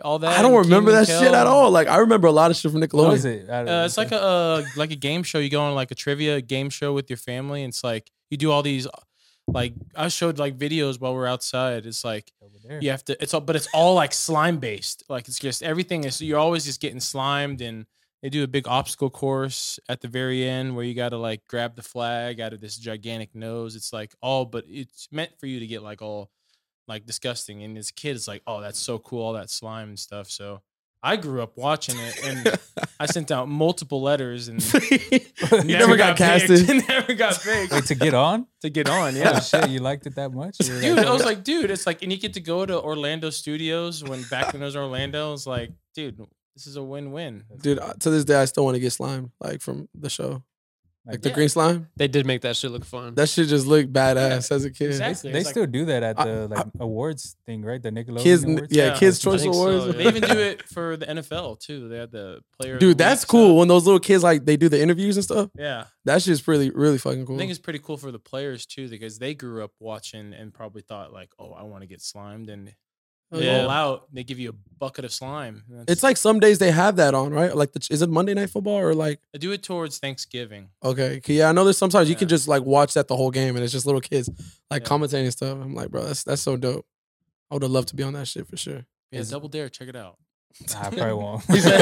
All 0.00 0.18
that. 0.20 0.38
I 0.38 0.42
don't 0.42 0.54
remember 0.54 0.90
Kenan 0.90 1.04
that 1.04 1.10
and 1.12 1.24
shit 1.26 1.34
at 1.34 1.46
all. 1.46 1.70
Like 1.70 1.88
I 1.88 1.98
remember 1.98 2.28
a 2.28 2.32
lot 2.32 2.50
of 2.50 2.56
shit 2.56 2.70
from 2.70 2.80
What 2.80 2.90
Nickelodeon. 2.90 3.14
is 3.14 3.24
it? 3.24 3.50
I 3.50 3.64
don't 3.64 3.68
Uh, 3.68 3.84
it's 3.84 3.96
like 3.96 4.12
a 4.12 4.20
uh, 4.22 4.64
like 4.76 4.90
a 4.90 4.96
game 4.96 5.22
show. 5.22 5.38
You 5.38 5.50
go 5.50 5.62
on 5.62 5.74
like 5.74 5.90
a 5.90 5.94
trivia 5.94 6.40
game 6.40 6.70
show 6.70 6.92
with 6.92 7.10
your 7.10 7.16
family. 7.16 7.62
And 7.62 7.70
it's 7.70 7.84
like 7.84 8.10
you 8.30 8.36
do 8.36 8.50
all 8.50 8.62
these. 8.62 8.86
Like 9.46 9.74
I 9.96 10.08
showed 10.08 10.38
like 10.38 10.56
videos 10.58 11.00
while 11.00 11.14
we're 11.14 11.26
outside. 11.26 11.84
It's 11.86 12.04
like 12.04 12.30
you 12.80 12.90
have 12.90 13.04
to. 13.06 13.20
It's 13.20 13.34
all, 13.34 13.40
but 13.40 13.56
it's 13.56 13.68
all 13.74 13.94
like 13.94 14.12
slime 14.12 14.58
based. 14.58 15.02
Like 15.08 15.26
it's 15.26 15.38
just 15.40 15.62
everything 15.62 16.04
is. 16.04 16.20
You're 16.22 16.38
always 16.38 16.64
just 16.64 16.80
getting 16.80 17.00
slimed, 17.00 17.60
and 17.60 17.86
they 18.22 18.28
do 18.28 18.44
a 18.44 18.46
big 18.46 18.68
obstacle 18.68 19.10
course 19.10 19.80
at 19.88 20.02
the 20.02 20.08
very 20.08 20.46
end 20.48 20.76
where 20.76 20.84
you 20.84 20.94
got 20.94 21.08
to 21.08 21.16
like 21.16 21.40
grab 21.48 21.74
the 21.74 21.82
flag 21.82 22.40
out 22.40 22.52
of 22.52 22.60
this 22.60 22.76
gigantic 22.76 23.34
nose. 23.34 23.74
It's 23.74 23.92
like 23.92 24.14
all, 24.22 24.44
but 24.44 24.64
it's 24.68 25.08
meant 25.10 25.32
for 25.40 25.46
you 25.46 25.58
to 25.58 25.66
get 25.66 25.82
like 25.82 26.00
all 26.00 26.30
like 26.90 27.06
disgusting. 27.06 27.62
And 27.62 27.78
as 27.78 27.88
a 27.88 27.94
kid, 27.94 28.16
it's 28.16 28.28
like, 28.28 28.42
oh, 28.46 28.60
that's 28.60 28.78
so 28.78 28.98
cool, 28.98 29.22
all 29.22 29.32
that 29.34 29.48
slime 29.48 29.88
and 29.88 29.98
stuff. 29.98 30.28
So 30.28 30.60
I 31.02 31.16
grew 31.16 31.42
up 31.42 31.56
watching 31.56 31.94
it, 31.98 32.22
and 32.24 32.58
I 32.98 33.06
sent 33.06 33.30
out 33.30 33.48
multiple 33.48 34.02
letters, 34.02 34.48
and 34.48 34.60
you 34.90 35.64
never 35.64 35.96
got 35.96 36.18
picked. 36.18 36.48
casted. 36.48 36.84
never 36.88 37.14
got 37.14 37.40
picked 37.40 37.72
Wait 37.72 37.84
to 37.86 37.94
get 37.94 38.12
on? 38.12 38.46
to 38.60 38.68
get 38.68 38.86
on. 38.86 39.16
Yeah. 39.16 39.30
Yeah. 39.32 39.40
shit, 39.40 39.70
you 39.70 39.78
liked 39.78 40.06
it 40.06 40.16
that 40.16 40.32
much? 40.32 40.58
Dude, 40.58 40.98
like, 40.98 41.06
I 41.06 41.12
was 41.12 41.24
like, 41.24 41.42
dude, 41.42 41.70
it's 41.70 41.86
like, 41.86 42.02
and 42.02 42.12
you 42.12 42.18
get 42.18 42.34
to 42.34 42.40
go 42.40 42.66
to 42.66 42.78
Orlando 42.78 43.30
Studios 43.30 44.04
when 44.04 44.24
back 44.24 44.52
when 44.52 44.60
it 44.60 44.64
was 44.66 44.76
Orlando. 44.76 45.32
It's 45.32 45.46
like, 45.46 45.70
dude, 45.94 46.20
this 46.54 46.66
is 46.66 46.76
a 46.76 46.82
win-win. 46.82 47.44
Dude, 47.62 47.78
uh, 47.78 47.94
to 48.00 48.10
this 48.10 48.24
day, 48.26 48.34
I 48.34 48.44
still 48.44 48.64
want 48.66 48.74
to 48.74 48.80
get 48.80 48.92
slime, 48.92 49.32
like 49.40 49.62
from 49.62 49.88
the 49.94 50.10
show, 50.10 50.42
like 51.10 51.22
the 51.22 51.28
Yeah. 51.28 51.34
green 51.34 51.48
slime. 51.48 51.88
They 51.96 52.08
did 52.08 52.26
make 52.26 52.42
that 52.42 52.56
shit 52.56 52.70
look 52.70 52.84
fun. 52.84 53.14
That 53.14 53.28
shit 53.28 53.48
just 53.48 53.66
looked 53.66 53.92
badass 53.92 54.50
as 54.50 54.64
a 54.64 54.70
kid. 54.70 54.86
exactly. 54.88 55.32
they 55.32 55.38
It's 55.40 55.46
like- 55.46 55.52
still 55.54 55.66
do 55.66 55.84
that 55.86 56.02
at 56.02 56.18
I- 56.18 56.24
the 56.24 56.48
like 56.48 56.66
awards 56.78 57.36
thing, 57.46 57.62
right? 57.62 57.82
The 57.82 57.90
Nickelodeon 57.90 58.22
Kids, 58.22 58.44
awards. 58.44 58.66
yeah, 58.70 58.86
Yeah, 58.86 58.98
Kids 58.98 59.20
I 59.26 59.30
Choice 59.30 59.42
think 59.42 59.54
so, 59.54 59.60
Awards. 59.68 59.86
yeah. 59.86 59.92
They 59.92 60.08
even 60.08 60.22
do 60.22 60.38
it 60.50 60.68
for 60.68 60.96
the 60.96 61.06
NFL 61.06 61.56
too. 61.60 61.88
They 61.88 61.98
had 61.98 62.10
the 62.12 62.40
player. 62.58 62.74
of 62.74 62.80
the 62.80 62.86
Dude, 62.86 62.98
that's 62.98 63.22
week 63.24 63.28
cool 63.28 63.46
stuff. 63.48 63.56
when 63.58 63.68
those 63.68 63.84
little 63.86 64.00
kids 64.00 64.22
like 64.22 64.44
they 64.44 64.56
do 64.56 64.68
the 64.68 64.80
interviews 64.80 65.16
and 65.16 65.24
stuff. 65.24 65.50
Yeah, 65.58 65.84
That 66.04 66.22
shit's 66.22 66.46
really, 66.48 66.70
really 66.70 66.98
fucking 66.98 67.26
cool. 67.26 67.36
I 67.36 67.38
think 67.38 67.50
it's 67.50 67.60
pretty 67.60 67.78
cool 67.80 67.96
for 67.96 68.10
the 68.12 68.18
players 68.18 68.66
too 68.66 68.88
because 68.88 69.18
they 69.18 69.34
grew 69.34 69.62
up 69.64 69.72
watching 69.80 70.32
and 70.32 70.52
probably 70.54 70.82
thought 70.82 71.12
like, 71.12 71.30
oh, 71.38 71.52
I 71.52 71.62
want 71.64 71.82
to 71.82 71.86
get 71.86 72.00
slimed, 72.02 72.48
and 72.48 72.68
they 72.68 72.74
Yeah. 73.38 73.60
roll 73.62 73.70
out. 73.70 74.08
They 74.12 74.24
give 74.24 74.38
you 74.38 74.50
a 74.50 74.54
bucket 74.78 75.04
of 75.04 75.12
slime. 75.12 75.62
That's- 75.68 75.86
It's 75.88 76.02
like 76.02 76.16
some 76.16 76.40
days 76.40 76.58
they 76.58 76.70
have 76.72 76.96
that 76.96 77.14
on, 77.14 77.32
right? 77.32 77.54
Like, 77.54 77.72
the, 77.72 77.86
is 77.90 78.02
it 78.02 78.10
Monday 78.10 78.34
Night 78.34 78.50
Football 78.50 78.74
or 78.78 78.94
like? 78.94 79.20
I 79.34 79.38
do 79.38 79.52
it 79.52 79.62
towards 79.62 79.98
Thanksgiving. 79.98 80.68
Okay, 80.82 81.20
'Kay, 81.20 81.34
yeah, 81.34 81.48
I 81.48 81.52
know 81.52 81.64
there's 81.64 81.78
sometimes 81.78 82.08
you 82.08 82.16
can 82.16 82.26
Yeah. 82.26 82.30
just 82.36 82.48
like 82.48 82.64
watch 82.64 82.94
that 82.94 83.06
the 83.08 83.14
whole 83.16 83.30
game 83.30 83.54
and 83.56 83.62
it's 83.64 83.72
just 83.72 83.86
little 83.86 84.00
kids 84.00 84.28
like 84.70 84.82
Yeah. 84.82 84.88
commentating 84.88 85.24
and 85.24 85.32
stuff. 85.32 85.58
I'm 85.60 85.74
like, 85.74 85.90
bro, 85.90 86.02
that's 86.04 86.24
that's 86.24 86.42
so 86.42 86.56
dope. 86.56 86.86
I 87.50 87.54
would 87.54 87.62
have 87.62 87.70
loved 87.72 87.88
to 87.88 87.96
be 87.96 88.02
on 88.02 88.12
that 88.14 88.26
shit 88.28 88.46
for 88.48 88.56
sure. 88.56 88.84
Yeah, 89.12 89.20
Is- 89.20 89.30
Double 89.30 89.48
Dare, 89.48 89.68
check 89.68 89.88
it 89.88 89.96
out. 89.96 90.16
Nah, 90.72 90.80
I 90.80 90.90
probably 90.90 91.12
won't. 91.14 91.44
He 91.44 91.60
said- 91.60 91.78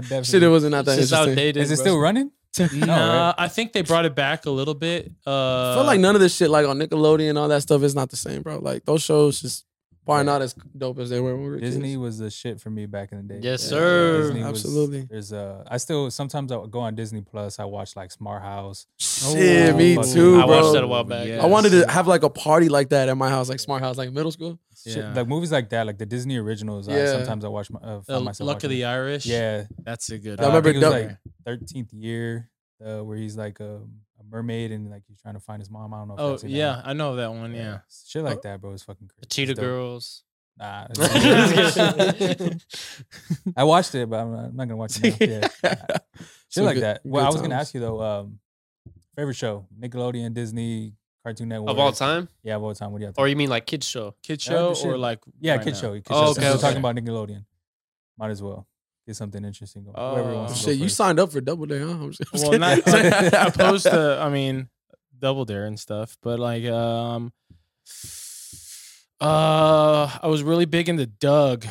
Definitely. 0.00 0.24
shit, 0.24 0.42
it 0.42 0.48
wasn't 0.48 0.72
not 0.72 0.84
that 0.86 0.98
It's 0.98 1.10
just 1.10 1.12
interesting. 1.12 1.32
outdated. 1.32 1.62
Is 1.62 1.70
it 1.70 1.76
bro. 1.76 1.82
still 1.84 1.98
running? 1.98 2.30
Nah, 2.74 3.26
right? 3.28 3.34
I 3.38 3.46
think 3.46 3.72
they 3.72 3.82
brought 3.82 4.04
it 4.04 4.16
back 4.16 4.46
a 4.46 4.50
little 4.50 4.74
bit. 4.74 5.12
Uh, 5.24 5.70
I 5.70 5.74
feel 5.76 5.84
like 5.84 6.00
none 6.00 6.16
of 6.16 6.20
this 6.20 6.34
shit 6.34 6.50
like 6.50 6.66
on 6.66 6.78
Nickelodeon 6.78 7.28
and 7.28 7.38
all 7.38 7.46
that 7.48 7.62
stuff 7.62 7.82
is 7.84 7.94
not 7.94 8.10
the 8.10 8.16
same, 8.16 8.42
bro. 8.42 8.58
Like 8.58 8.84
those 8.84 9.02
shows 9.02 9.40
just 9.40 9.64
probably 10.08 10.24
not 10.24 10.42
as 10.42 10.54
dope 10.76 10.98
as 10.98 11.10
they 11.10 11.20
were 11.20 11.34
when 11.36 11.44
we 11.44 11.50
were 11.50 11.60
Disney 11.60 11.90
kids. 11.90 11.98
was 11.98 12.18
the 12.18 12.30
shit 12.30 12.60
for 12.60 12.70
me 12.70 12.86
back 12.86 13.12
in 13.12 13.18
the 13.18 13.34
day. 13.34 13.40
Yes, 13.42 13.62
sir. 13.62 14.22
Disney 14.22 14.40
was- 14.40 14.48
absolutely. 14.64 15.02
there's 15.10 15.32
a. 15.32 15.64
I 15.68 15.76
still 15.76 16.10
sometimes 16.10 16.50
I 16.50 16.56
would 16.56 16.70
go 16.70 16.80
on 16.80 16.94
Disney 16.94 17.20
Plus. 17.20 17.58
I 17.58 17.64
watch 17.64 17.94
like 17.94 18.10
Smart 18.10 18.42
House. 18.42 18.86
Shit, 18.98 19.74
Oh, 19.74 19.76
me 19.76 19.94
fucking- 19.96 20.12
too, 20.12 20.40
I 20.40 20.46
bro. 20.46 20.60
watched 20.62 20.72
that 20.74 20.84
a 20.84 20.86
while 20.86 21.04
back. 21.04 21.28
Yeah. 21.28 21.42
I 21.42 21.46
wanted 21.46 21.70
to 21.70 21.90
have 21.90 22.06
like 22.06 22.22
a 22.22 22.30
party 22.30 22.68
like 22.68 22.88
that 22.90 23.08
at 23.08 23.16
my 23.16 23.28
house, 23.28 23.48
like 23.48 23.60
smart 23.60 23.82
house, 23.82 23.96
like 23.98 24.12
middle 24.12 24.32
school. 24.32 24.58
Shit, 24.84 24.96
Yeah. 24.96 25.12
like 25.12 25.26
movies 25.28 25.50
like 25.52 25.68
that, 25.70 25.86
like 25.86 25.98
the 25.98 26.06
Disney 26.06 26.36
originals. 26.38 26.88
I, 26.88 26.96
Yeah. 26.96 27.12
sometimes 27.12 27.44
I 27.44 27.48
watch 27.48 27.70
my 27.70 27.80
uh, 27.80 27.98
Uh, 27.98 28.00
find 28.02 28.24
myself 28.24 28.46
Luck 28.46 28.56
of 28.58 28.62
watching 28.64 28.70
the. 28.70 28.84
Irish. 28.84 29.26
Yeah, 29.26 29.64
that's 29.84 30.08
a 30.10 30.18
good. 30.18 30.40
I 30.40 30.44
uh, 30.44 30.46
remember 30.48 30.72
think 30.72 30.82
it 30.82 30.86
was 30.86 30.94
Dub- 30.94 31.08
like 31.08 31.18
thirteenth 31.44 31.92
year, 31.92 32.48
uh, 32.84 33.00
where 33.04 33.16
he's 33.16 33.36
like 33.36 33.58
a, 33.60 33.74
a 33.74 33.80
mermaid 34.30 34.72
and 34.72 34.90
like 34.90 35.02
he's 35.06 35.20
trying 35.20 35.34
to 35.34 35.40
find 35.40 35.60
his 35.60 35.70
mom. 35.70 35.94
I 35.94 35.98
don't 35.98 36.08
know. 36.08 36.14
If 36.14 36.20
Oh 36.20 36.36
that 36.36 36.50
yeah. 36.50 36.82
I 36.84 36.92
know 36.92 37.16
that 37.16 37.32
one. 37.32 37.54
Yeah. 37.54 37.78
shit 38.06 38.24
like 38.24 38.42
that, 38.42 38.60
bro. 38.60 38.72
It's 38.72 38.82
fucking 38.82 39.08
crazy. 39.08 39.20
The 39.20 39.26
Cheetah. 39.26 39.54
Girls. 39.54 40.24
Nah, 40.58 40.88
I 43.56 43.62
watched 43.62 43.94
it, 43.94 44.10
but 44.10 44.18
I'm 44.18 44.32
not, 44.32 44.44
I'm 44.46 44.56
not 44.56 44.64
gonna 44.64 44.76
watch 44.76 44.98
it. 45.02 45.20
Now. 45.20 45.48
Yeah. 45.62 45.62
Shit 46.48 46.64
like 46.64 46.74
good- 46.74 46.82
that. 46.82 47.00
Well, 47.04 47.24
I 47.24 47.28
was 47.28 47.40
gonna 47.40 47.54
ask 47.54 47.72
you 47.74 47.80
though. 47.80 48.02
Um, 48.02 48.40
favorite 49.14 49.34
show: 49.34 49.66
Nickelodeon, 49.78 50.34
Disney, 50.34 50.94
Cartoon 51.22 51.48
Network 51.48 51.70
of 51.70 51.78
all 51.78 51.92
time? 51.92 52.28
Yeah, 52.42 52.56
of 52.56 52.64
all 52.64 52.74
time. 52.74 52.90
What 52.90 52.98
do 53.00 53.06
you? 53.06 53.12
Or 53.16 53.28
you 53.28 53.36
mean 53.36 53.50
like 53.50 53.66
kids 53.66 53.86
show? 53.86 54.16
Kid 54.22 54.44
Yeah, 54.44 54.74
show 54.74 54.90
or 54.90 54.98
like 54.98 55.20
yeah, 55.40 55.54
right 55.56 55.64
kid 55.64 55.76
show. 55.76 55.92
Oh, 56.10 56.24
show. 56.24 56.30
okay, 56.32 56.40
we're 56.48 56.52
okay. 56.54 56.60
talking 56.60 56.78
about 56.78 56.96
Nickelodeon. 56.96 57.44
Might 58.18 58.30
as 58.30 58.42
well 58.42 58.66
get 59.08 59.16
something 59.16 59.42
interesting 59.44 59.82
going. 59.84 59.96
Whoever 59.96 60.30
Oh. 60.30 60.34
wants 60.36 60.60
to 60.60 60.66
go 60.66 60.72
Shit, 60.72 60.80
you 60.80 60.88
signed 60.90 61.18
up 61.18 61.32
for 61.32 61.40
Double 61.40 61.66
Dare, 61.66 61.80
huh? 61.86 61.92
I'm 61.92 62.10
just, 62.12 62.20
I'm 62.32 62.38
just 62.38 62.50
Well, 62.50 62.58
not 62.60 62.84
kidding. 62.84 63.30
opposed 63.34 63.86
to. 63.86 64.18
I 64.20 64.28
mean, 64.28 64.68
Double 65.18 65.44
Dare 65.44 65.64
and 65.64 65.80
stuff, 65.80 66.16
but 66.22 66.38
like, 66.38 66.64
um, 66.66 67.32
uh, 69.20 70.18
I 70.22 70.26
was 70.28 70.42
really 70.42 70.66
big 70.66 70.88
into 70.88 71.06
Doug. 71.06 71.66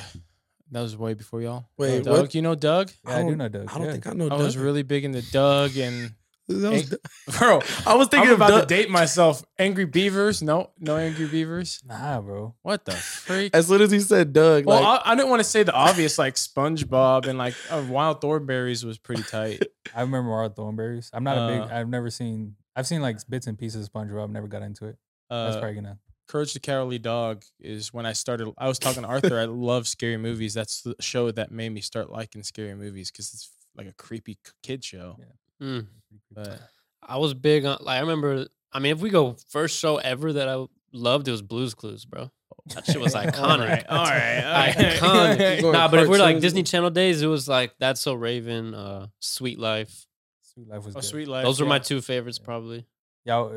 That 0.71 0.81
was 0.81 0.97
way 0.97 1.13
before 1.13 1.41
y'all. 1.41 1.69
Wait, 1.77 2.03
Doug. 2.03 2.19
what? 2.21 2.35
You 2.35 2.41
know 2.41 2.55
Doug? 2.55 2.91
Yeah, 3.07 3.15
I, 3.17 3.21
do 3.21 3.29
don't- 3.29 3.37
know 3.37 3.47
Doug. 3.49 3.69
I 3.71 3.77
don't 3.77 3.85
yeah. 3.85 3.91
think 3.93 4.07
I 4.07 4.11
know. 4.13 4.27
I 4.29 4.35
was 4.35 4.57
really 4.57 4.83
big 4.83 5.05
into 5.05 5.21
Doug 5.31 5.77
and 5.77 6.11
That 6.47 6.99
bro. 7.39 7.59
I 7.85 7.95
was 7.95 8.07
thinking 8.11 8.29
I'm 8.29 8.35
about 8.35 8.49
Doug. 8.49 8.67
to 8.67 8.75
date 8.75 8.89
myself. 8.89 9.43
Angry 9.59 9.85
Beavers? 9.85 10.41
No, 10.41 10.71
no 10.79 10.95
Angry 10.97 11.27
Beavers. 11.27 11.81
Nah, 11.85 12.21
bro. 12.21 12.55
What 12.61 12.85
the 12.85 12.91
freak? 12.93 13.53
As 13.55 13.67
soon 13.67 13.81
as 13.81 13.91
he 13.91 13.99
said 13.99 14.31
Doug, 14.33 14.65
Well, 14.65 14.81
like, 14.81 15.01
I, 15.05 15.11
I 15.11 15.15
didn't 15.15 15.29
want 15.29 15.41
to 15.41 15.43
say 15.43 15.63
the 15.63 15.73
obvious, 15.73 16.17
like 16.17 16.35
SpongeBob 16.35 17.27
and 17.27 17.37
like 17.37 17.55
uh, 17.69 17.83
Wild 17.89 18.21
Thornberrys 18.21 18.83
was 18.85 18.97
pretty 18.97 19.23
tight. 19.23 19.63
I 19.95 20.01
remember 20.01 20.31
Wild 20.31 20.55
Thornberrys. 20.55 21.09
I'm 21.13 21.23
not 21.23 21.37
a 21.37 21.47
big. 21.53 21.61
Uh, 21.71 21.75
I've 21.75 21.89
never 21.89 22.09
seen. 22.09 22.55
I've 22.75 22.87
seen 22.87 23.01
like 23.01 23.17
bits 23.29 23.47
and 23.47 23.57
pieces 23.57 23.87
of 23.87 23.91
SpongeBob. 23.93 24.29
Never 24.29 24.47
got 24.47 24.61
into 24.61 24.85
it. 24.85 24.97
That's 25.29 25.55
Uh, 25.55 25.59
probably 25.59 25.75
gonna. 25.75 25.99
Courage 26.29 26.53
the 26.53 26.59
Cowardly 26.59 26.99
Dog 26.99 27.43
is 27.59 27.93
when 27.93 28.05
I 28.05 28.11
started. 28.13 28.53
I 28.57 28.67
was 28.67 28.79
talking 28.79 29.03
to 29.03 29.07
Arthur. 29.07 29.39
I 29.39 29.45
love 29.45 29.87
scary 29.87 30.17
movies. 30.17 30.53
That's 30.53 30.81
the 30.81 30.93
show 30.99 31.31
that 31.31 31.51
made 31.51 31.69
me 31.69 31.79
start 31.81 32.09
liking 32.09 32.43
scary 32.43 32.75
movies 32.75 33.09
because 33.11 33.33
it's 33.33 33.49
like 33.77 33.87
a 33.87 33.93
creepy 33.93 34.37
kid 34.61 34.83
show. 34.83 35.15
Yeah. 35.19 35.25
Mm. 35.61 35.87
But 36.31 36.59
I 37.01 37.17
was 37.17 37.33
big 37.33 37.65
on 37.65 37.77
like 37.81 37.97
I 37.97 38.01
remember. 38.01 38.47
I 38.71 38.79
mean, 38.79 38.91
if 38.91 38.99
we 38.99 39.09
go 39.09 39.35
first 39.49 39.77
show 39.79 39.97
ever 39.97 40.33
that 40.33 40.47
I 40.49 40.65
loved, 40.93 41.27
it 41.27 41.31
was 41.31 41.41
Blue's 41.41 41.73
Clues, 41.73 42.05
bro. 42.05 42.29
That 42.75 42.85
shit 42.85 42.99
was 42.99 43.13
iconic. 43.15 43.35
all 43.43 43.57
right, 43.59 43.85
all 43.87 44.03
right, 44.03 44.43
all 44.43 44.51
right. 44.53 44.75
Iconic. 44.75 45.61
Going 45.61 45.73
nah, 45.73 45.87
but 45.87 45.99
if 46.01 46.09
we're 46.09 46.17
like. 46.19 46.39
Disney 46.41 46.63
Channel 46.63 46.89
days, 46.89 47.21
it 47.21 47.27
was 47.27 47.47
like 47.47 47.73
That's 47.79 48.01
So 48.01 48.13
Raven, 48.13 48.73
uh, 48.73 49.07
Sweet 49.19 49.57
Life. 49.57 50.05
Sweet 50.41 50.67
Life 50.67 50.85
was. 50.85 50.95
oh, 50.95 50.99
good. 50.99 51.05
Sweet 51.07 51.27
Life. 51.27 51.45
Those 51.45 51.59
were 51.61 51.65
my 51.67 51.79
two 51.79 52.01
favorites, 52.01 52.39
Yeah. 52.41 52.45
probably. 52.45 52.85
Y'all, 53.25 53.51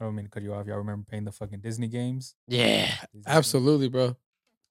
I 0.00 0.04
don't 0.04 0.14
mean 0.14 0.24
to 0.26 0.30
cut 0.30 0.42
you 0.42 0.54
off. 0.54 0.66
Y'all 0.66 0.78
remember 0.78 1.04
playing 1.08 1.24
the 1.24 1.32
fucking 1.32 1.60
Disney 1.60 1.88
games? 1.88 2.34
Yeah, 2.48 2.86
Disney 2.86 2.96
games? 3.14 3.24
absolutely, 3.26 3.88
bro. 3.88 4.16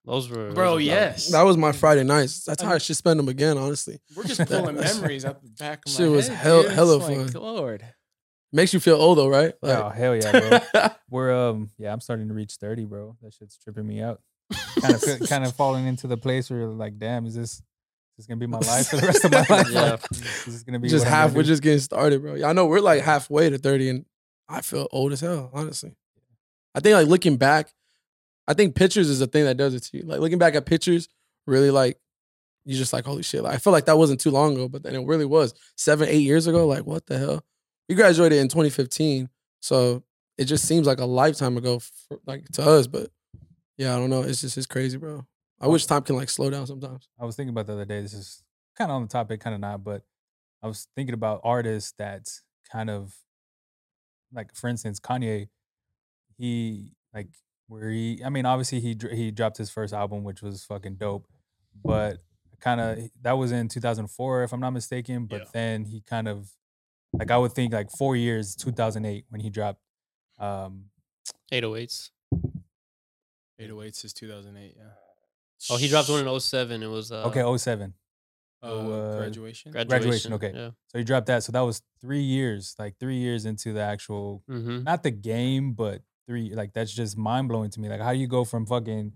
Those 0.09 0.29
were 0.29 0.51
Bro, 0.51 0.65
those 0.71 0.73
were 0.75 0.79
yes. 0.81 1.27
That 1.31 1.43
was 1.43 1.55
my 1.57 1.71
Friday 1.71 2.03
nights. 2.03 2.43
That's 2.43 2.61
how 2.61 2.73
I 2.73 2.77
should 2.79 2.95
spend 2.97 3.19
them 3.19 3.29
again. 3.29 3.57
Honestly, 3.57 3.99
We're 4.15 4.23
just 4.23 4.45
pulling 4.45 4.75
memories 4.79 5.23
out 5.25 5.41
the 5.41 5.49
back 5.49 5.85
of 5.85 5.91
my 5.93 5.97
Shit 5.97 6.11
was 6.11 6.27
head. 6.27 6.37
hell- 6.37 6.57
dude. 6.61 6.65
It's 6.67 6.75
hella 6.75 6.93
like, 6.95 7.31
fun. 7.31 7.41
Lord. 7.41 7.85
makes 8.51 8.73
you 8.73 8.79
feel 8.79 8.95
old 8.95 9.17
though, 9.17 9.27
right? 9.29 9.53
Oh 9.63 9.89
hell 9.89 10.15
yeah, 10.15 10.59
bro. 10.73 10.87
We're 11.09 11.33
um 11.49 11.69
yeah, 11.77 11.93
I'm 11.93 12.01
starting 12.01 12.27
to 12.27 12.33
reach 12.33 12.55
30, 12.55 12.85
bro. 12.85 13.15
That 13.21 13.33
shit's 13.33 13.57
tripping 13.57 13.85
me 13.87 14.01
out. 14.01 14.21
Kind 14.81 14.95
of 14.95 15.29
kind 15.29 15.43
of 15.45 15.55
falling 15.55 15.85
into 15.85 16.07
the 16.07 16.17
place 16.17 16.49
where 16.49 16.59
you're 16.59 16.69
like, 16.69 16.97
damn, 16.97 17.25
is 17.27 17.35
this 17.35 17.61
is 18.17 18.25
gonna 18.27 18.37
be 18.39 18.47
my 18.47 18.57
life 18.59 18.87
for 18.87 18.97
the 18.97 19.05
rest 19.07 19.23
of 19.23 19.31
my 19.31 19.45
life? 19.49 19.69
Yeah. 19.71 19.91
Like, 19.91 20.11
is 20.47 20.63
gonna 20.63 20.79
be 20.79 20.89
just 20.89 21.05
half. 21.05 21.33
We're 21.33 21.43
just 21.43 21.61
getting 21.61 21.79
started, 21.79 22.21
bro. 22.21 22.43
I 22.43 22.53
know 22.53 22.65
we're 22.65 22.79
like 22.79 23.03
halfway 23.03 23.49
to 23.51 23.57
thirty, 23.59 23.89
and 23.89 24.05
I 24.49 24.61
feel 24.61 24.87
old 24.91 25.11
as 25.13 25.21
hell. 25.21 25.51
Honestly, 25.53 25.95
I 26.73 26.79
think 26.79 26.95
like 26.95 27.07
looking 27.07 27.37
back, 27.37 27.71
I 28.49 28.55
think 28.55 28.73
pictures 28.73 29.09
is 29.09 29.19
the 29.19 29.27
thing 29.27 29.45
that 29.45 29.57
does 29.57 29.75
it 29.75 29.83
to 29.83 29.97
you. 29.97 30.03
Like 30.03 30.21
looking 30.21 30.39
back 30.39 30.55
at 30.55 30.65
pictures, 30.65 31.07
really 31.45 31.69
like 31.69 31.99
you 32.65 32.75
just 32.75 32.91
like 32.91 33.05
holy 33.05 33.21
shit. 33.21 33.43
Like, 33.43 33.53
I 33.53 33.57
feel 33.57 33.71
like 33.71 33.85
that 33.85 33.97
wasn't 33.99 34.19
too 34.19 34.31
long 34.31 34.53
ago, 34.53 34.67
but 34.67 34.81
then 34.81 34.95
it 34.95 35.05
really 35.05 35.25
was 35.25 35.53
seven, 35.77 36.09
eight 36.09 36.23
years 36.23 36.47
ago. 36.47 36.65
Like 36.65 36.83
what 36.83 37.05
the 37.05 37.19
hell? 37.19 37.45
We 37.87 37.93
graduated 37.93 38.39
in 38.39 38.47
2015, 38.47 39.29
so 39.59 40.03
it 40.39 40.45
just 40.45 40.65
seems 40.65 40.87
like 40.87 40.99
a 40.99 41.05
lifetime 41.05 41.57
ago, 41.57 41.77
for, 41.77 42.19
like 42.25 42.45
to 42.53 42.63
us. 42.63 42.87
But 42.87 43.11
yeah, 43.77 43.95
I 43.95 43.99
don't 43.99 44.09
know. 44.09 44.23
It's 44.23 44.41
just 44.41 44.57
it's 44.57 44.65
crazy, 44.65 44.97
bro. 44.97 45.27
I 45.61 45.67
wish 45.67 45.85
time 45.85 46.01
can 46.01 46.15
like 46.15 46.29
slow 46.29 46.49
down 46.49 46.65
sometimes. 46.65 47.07
I 47.21 47.25
was 47.25 47.35
thinking 47.35 47.51
about 47.51 47.67
the 47.67 47.73
other 47.73 47.85
day. 47.85 48.01
This 48.01 48.13
is 48.13 48.41
kind 48.75 48.89
of 48.89 48.95
on 48.95 49.03
the 49.03 49.09
topic, 49.09 49.41
kind 49.41 49.53
of 49.53 49.61
not, 49.61 49.83
but 49.83 50.01
I 50.63 50.67
was 50.67 50.87
thinking 50.95 51.13
about 51.13 51.41
artists 51.43 51.93
that 51.99 52.27
kind 52.71 52.89
of 52.89 53.13
like, 54.33 54.55
for 54.55 54.69
instance, 54.69 54.99
Kanye. 54.99 55.49
He 56.35 56.93
like 57.13 57.27
where 57.69 57.89
he, 57.89 58.21
I 58.25 58.29
mean, 58.29 58.45
obviously 58.45 58.81
he 58.81 58.97
he 59.13 59.31
dropped 59.31 59.57
his 59.57 59.69
first 59.69 59.93
album, 59.93 60.23
which 60.25 60.41
was 60.41 60.65
fucking 60.65 60.95
dope, 60.95 61.25
but 61.85 62.17
kind 62.59 62.81
of 62.81 62.99
that 63.21 63.33
was 63.37 63.53
in 63.53 63.69
2004, 63.69 64.43
if 64.43 64.51
I'm 64.51 64.59
not 64.59 64.71
mistaken. 64.71 65.25
But 65.27 65.39
Yeah. 65.43 65.45
then 65.53 65.85
he 65.85 66.01
kind 66.01 66.27
of 66.27 66.49
like 67.13 67.31
I 67.31 67.37
would 67.37 67.53
think 67.53 67.71
like 67.73 67.89
four 67.91 68.15
years, 68.17 68.55
2008, 68.55 69.25
when 69.29 69.39
he 69.39 69.49
dropped. 69.49 69.79
Um, 70.39 70.85
808s. 71.53 72.09
808s 73.59 74.05
is 74.05 74.13
2008. 74.13 74.75
Yeah. 74.77 74.83
Oh, 75.69 75.77
he 75.77 75.87
dropped 75.87 76.09
one 76.09 76.25
in 76.25 76.39
07. 76.39 76.81
It 76.83 76.87
was 76.87 77.11
uh, 77.11 77.23
okay, 77.25 77.43
07. 77.57 77.93
Uh, 78.61 78.65
uh, 78.65 79.17
graduation. 79.17 79.71
graduation. 79.71 80.33
okay. 80.33 80.51
Yeah. 80.53 80.69
So 80.87 80.97
he 80.97 81.03
dropped 81.03 81.27
that. 81.27 81.43
So 81.43 81.51
that 81.51 81.61
was 81.61 81.81
three 82.01 82.21
years, 82.21 82.75
like 82.79 82.97
three 82.99 83.17
years 83.17 83.45
into 83.45 83.73
the 83.73 83.81
actual, 83.81 84.43
Mm-hmm. 84.49 84.83
not 84.83 85.03
the 85.03 85.11
game, 85.11 85.73
but 85.73 86.01
three. 86.29 86.53
Like 86.53 86.73
that's 86.73 86.93
just 86.93 87.17
mind 87.17 87.49
blowing 87.49 87.71
to 87.71 87.79
me. 87.79 87.89
Like 87.89 87.99
how 88.01 88.13
do 88.13 88.19
you 88.19 88.27
go 88.27 88.45
from 88.45 88.65
fucking 88.65 89.11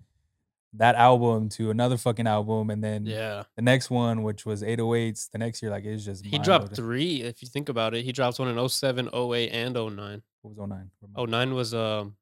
that 0.76 0.96
album 0.96 1.50
to 1.50 1.70
another 1.70 1.98
fucking 1.98 2.26
album, 2.26 2.72
and 2.72 2.84
then 2.84 3.06
Yeah. 3.06 3.44
the 3.56 3.62
next 3.62 3.92
one, 3.92 4.24
which 4.24 4.44
was 4.44 4.64
808s, 4.64 5.30
the 5.32 5.38
next 5.38 5.62
year, 5.62 5.70
like 5.70 5.86
it's 5.86 6.04
just 6.04 6.26
He 6.26 6.40
dropped 6.40 6.66
mind-blowing. 6.70 6.76
three. 6.76 7.22
If 7.22 7.44
you 7.44 7.48
think 7.48 7.70
about 7.70 7.94
it, 7.94 8.04
he 8.04 8.12
dropped 8.12 8.40
one 8.40 8.48
in 8.48 8.58
07, 8.58 9.08
08, 9.14 9.50
and 9.52 9.78
09. 9.78 10.24
What 10.42 10.50
was 10.50 10.58
09? 10.58 10.90
Oh, 11.16 11.26
nine 11.26 11.54
was 11.54 11.76
um 11.76 12.16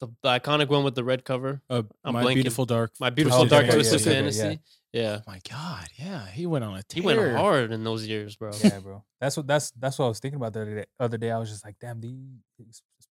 the, 0.00 0.08
the 0.22 0.28
iconic 0.28 0.68
one 0.68 0.82
with 0.84 0.94
the 0.96 1.04
red 1.04 1.24
cover. 1.24 1.60
Uh, 1.70 1.82
I'm 2.04 2.14
my 2.14 2.22
blanking. 2.24 2.34
beautiful 2.34 2.64
dark. 2.66 2.92
My 3.00 3.10
beautiful 3.10 3.44
yeah, 3.44 3.48
dark 3.48 3.66
yeah, 3.66 3.72
twisted 3.72 4.00
yeah, 4.00 4.06
yeah, 4.06 4.14
fantasy. 4.18 4.38
yeah. 4.48 4.54
Yeah. 4.90 5.18
Oh 5.20 5.30
my 5.30 5.38
god, 5.48 5.86
yeah, 5.98 6.26
he 6.28 6.46
went 6.46 6.64
on 6.64 6.74
a 6.78 6.82
He 6.92 7.00
went 7.02 7.20
hard 7.36 7.72
in 7.72 7.84
those 7.84 8.06
years, 8.06 8.36
bro. 8.36 8.50
Yeah, 8.64 8.78
bro. 8.80 9.04
That's 9.20 9.36
what 9.36 9.46
that's 9.46 9.70
that's 9.72 9.98
what 9.98 10.06
I 10.06 10.08
was 10.08 10.18
thinking 10.18 10.36
about 10.38 10.54
the 10.54 10.62
other 10.62 10.74
day. 10.76 10.84
Other 10.98 11.18
day, 11.18 11.30
I 11.30 11.38
was 11.38 11.50
just 11.50 11.62
like, 11.64 11.76
damn, 11.78 12.00
the 12.00 12.16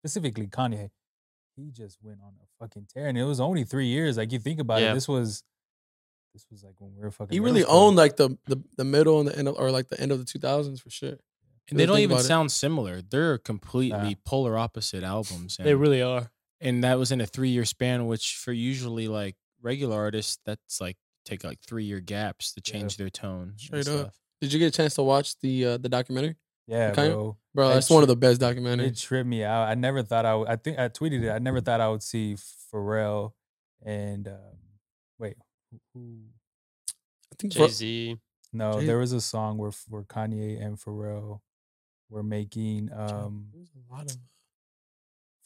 specifically 0.00 0.46
Kanye, 0.46 0.90
he 1.56 1.70
just 1.70 1.98
went 2.02 2.18
on 2.22 2.32
a 2.42 2.46
fucking 2.64 2.86
tear, 2.92 3.08
and 3.08 3.18
it 3.18 3.24
was 3.24 3.40
only 3.40 3.64
three 3.64 3.86
years. 3.86 4.16
Like 4.16 4.32
you 4.32 4.38
think 4.38 4.60
about 4.60 4.80
Yeah. 4.80 4.92
it, 4.92 4.94
this 4.94 5.08
was 5.08 5.42
this 6.34 6.46
was 6.50 6.62
like 6.62 6.74
when 6.80 6.94
we 6.94 7.02
were 7.02 7.10
fucking. 7.10 7.32
He 7.32 7.40
really 7.40 7.62
school. 7.62 7.74
owned 7.76 7.96
like 7.96 8.16
the, 8.16 8.36
the 8.46 8.62
the 8.76 8.84
middle 8.84 9.18
and 9.20 9.28
the 9.28 9.36
end 9.36 9.48
of, 9.48 9.56
or 9.58 9.70
like 9.70 9.88
the 9.88 10.00
end 10.00 10.12
of 10.12 10.18
the 10.18 10.24
2000s 10.24 10.80
for 10.80 10.90
sure. 10.90 11.16
And 11.70 11.78
they 11.78 11.84
don't 11.84 11.98
even 11.98 12.12
about 12.12 12.24
it. 12.24 12.28
sound 12.28 12.50
similar. 12.52 13.02
They're 13.02 13.36
completely 13.38 14.10
Nah. 14.10 14.14
polar 14.24 14.56
opposite 14.56 15.02
albums. 15.04 15.58
They 15.58 15.74
really 15.74 16.00
are. 16.02 16.30
and 16.60 16.82
that 16.84 16.98
was 16.98 17.12
in 17.12 17.20
a 17.20 17.26
three 17.26 17.50
year 17.50 17.64
span, 17.64 18.06
which 18.06 18.36
for 18.36 18.52
usually 18.52 19.06
like 19.08 19.36
regular 19.60 19.96
artists, 19.96 20.38
that's 20.46 20.80
like 20.80 20.96
take 21.24 21.44
like 21.44 21.58
three 21.66 21.84
year 21.84 22.00
gaps 22.00 22.52
to 22.54 22.62
Yeah. 22.64 22.72
change 22.72 22.96
their 22.96 23.10
tone. 23.10 23.48
and 23.50 23.60
Straight 23.60 23.88
up. 23.88 24.00
stuff. 24.00 24.14
Did 24.40 24.52
you 24.52 24.58
get 24.60 24.66
a 24.66 24.70
chance 24.76 24.94
to 24.94 25.02
watch 25.02 25.38
the 25.40 25.64
uh, 25.66 25.76
the 25.78 25.88
documentary? 25.88 26.36
Yeah, 26.68 26.92
Kanye? 26.92 27.12
bro. 27.12 27.36
Bro, 27.54 27.70
It 27.70 27.74
that's 27.74 27.90
one 27.90 28.02
of 28.02 28.08
the 28.08 28.14
best 28.16 28.40
documentaries. 28.40 28.86
It 28.88 28.96
tripped 28.98 29.26
me 29.28 29.42
out. 29.42 29.66
I 29.68 29.74
never 29.74 30.02
thought 30.02 30.24
I. 30.26 30.34
Would, 30.36 30.48
I 30.48 30.56
think 30.56 30.78
I 30.78 30.88
tweeted 30.88 31.22
it. 31.24 31.30
I 31.30 31.38
never 31.38 31.60
thought 31.60 31.80
I 31.80 31.88
would 31.88 32.02
see 32.02 32.36
Pharrell 32.72 33.32
and 33.84 34.28
um, 34.28 34.34
wait, 35.18 35.34
who, 35.72 35.78
who? 35.94 36.16
I 37.32 37.34
think 37.38 37.52
Jay 37.54 37.68
Z. 37.68 38.16
No, 38.52 38.78
Jay- 38.80 38.86
there 38.86 38.98
was 38.98 39.12
a 39.12 39.20
song 39.20 39.58
where 39.58 39.72
where 39.88 40.02
Kanye 40.02 40.64
and 40.64 40.78
Pharrell 40.78 41.40
were 42.10 42.22
making. 42.22 42.90
Um, 42.94 43.46
There's 43.52 43.70
a 43.74 43.92
lot 43.94 44.04
of 44.10 44.16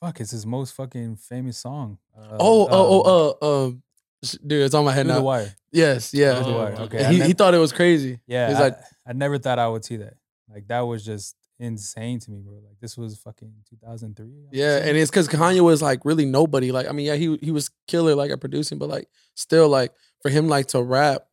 fuck, 0.01 0.21
it's 0.21 0.33
his 0.33 0.45
most 0.45 0.75
fucking 0.75 1.17
famous 1.17 1.59
song. 1.59 1.99
Uh, 2.17 2.37
Oh, 2.41 2.65
um, 2.65 2.69
oh, 2.73 3.03
oh, 3.05 3.37
uh, 3.41 3.67
um, 3.67 3.83
sh- 4.25 4.37
dude, 4.45 4.63
it's 4.65 4.75
on 4.75 4.85
my 4.85 4.93
head 4.93 5.07
Through 5.07 5.15
the 5.15 5.21
now. 5.21 5.25
wire. 5.25 5.55
Yes, 5.71 6.13
yeah. 6.13 6.35
Through 6.43 6.53
the 6.53 6.59
Wire, 6.59 6.75
okay. 6.81 7.05
He, 7.13 7.19
nev- 7.19 7.27
he 7.29 7.33
thought 7.33 7.55
it 7.55 7.59
was 7.59 7.73
crazy. 7.73 8.19
Yeah, 8.27 8.49
He's 8.49 8.57
I, 8.59 8.63
like, 8.65 8.79
I 9.07 9.13
never 9.13 9.39
thought 9.39 9.59
I 9.61 9.69
would 9.69 9.85
see 9.85 9.97
that. 9.97 10.15
Like 10.53 10.69
that 10.69 10.81
was 10.81 11.05
just 11.05 11.37
insane 11.59 12.19
to 12.21 12.31
me, 12.31 12.41
bro. 12.41 12.55
Like 12.67 12.79
this 12.81 12.97
was 12.97 13.17
fucking 13.19 13.53
2003. 13.71 14.27
yeah, 14.53 14.79
and 14.79 14.97
it's 14.97 15.11
because 15.11 15.29
Kanye 15.29 15.61
was 15.61 15.81
like 15.83 16.05
really 16.05 16.25
nobody. 16.27 16.73
Like, 16.73 16.89
I 16.89 16.93
mean, 16.93 17.07
yeah, 17.07 17.15
he 17.17 17.39
he 17.43 17.51
was 17.51 17.71
killer 17.89 18.15
like 18.15 18.31
at 18.31 18.41
producing, 18.41 18.79
but 18.79 18.89
like 18.89 19.09
still 19.35 19.69
like 19.69 19.93
for 20.23 20.31
him 20.31 20.49
like 20.49 20.67
to 20.69 20.83
rap, 20.83 21.27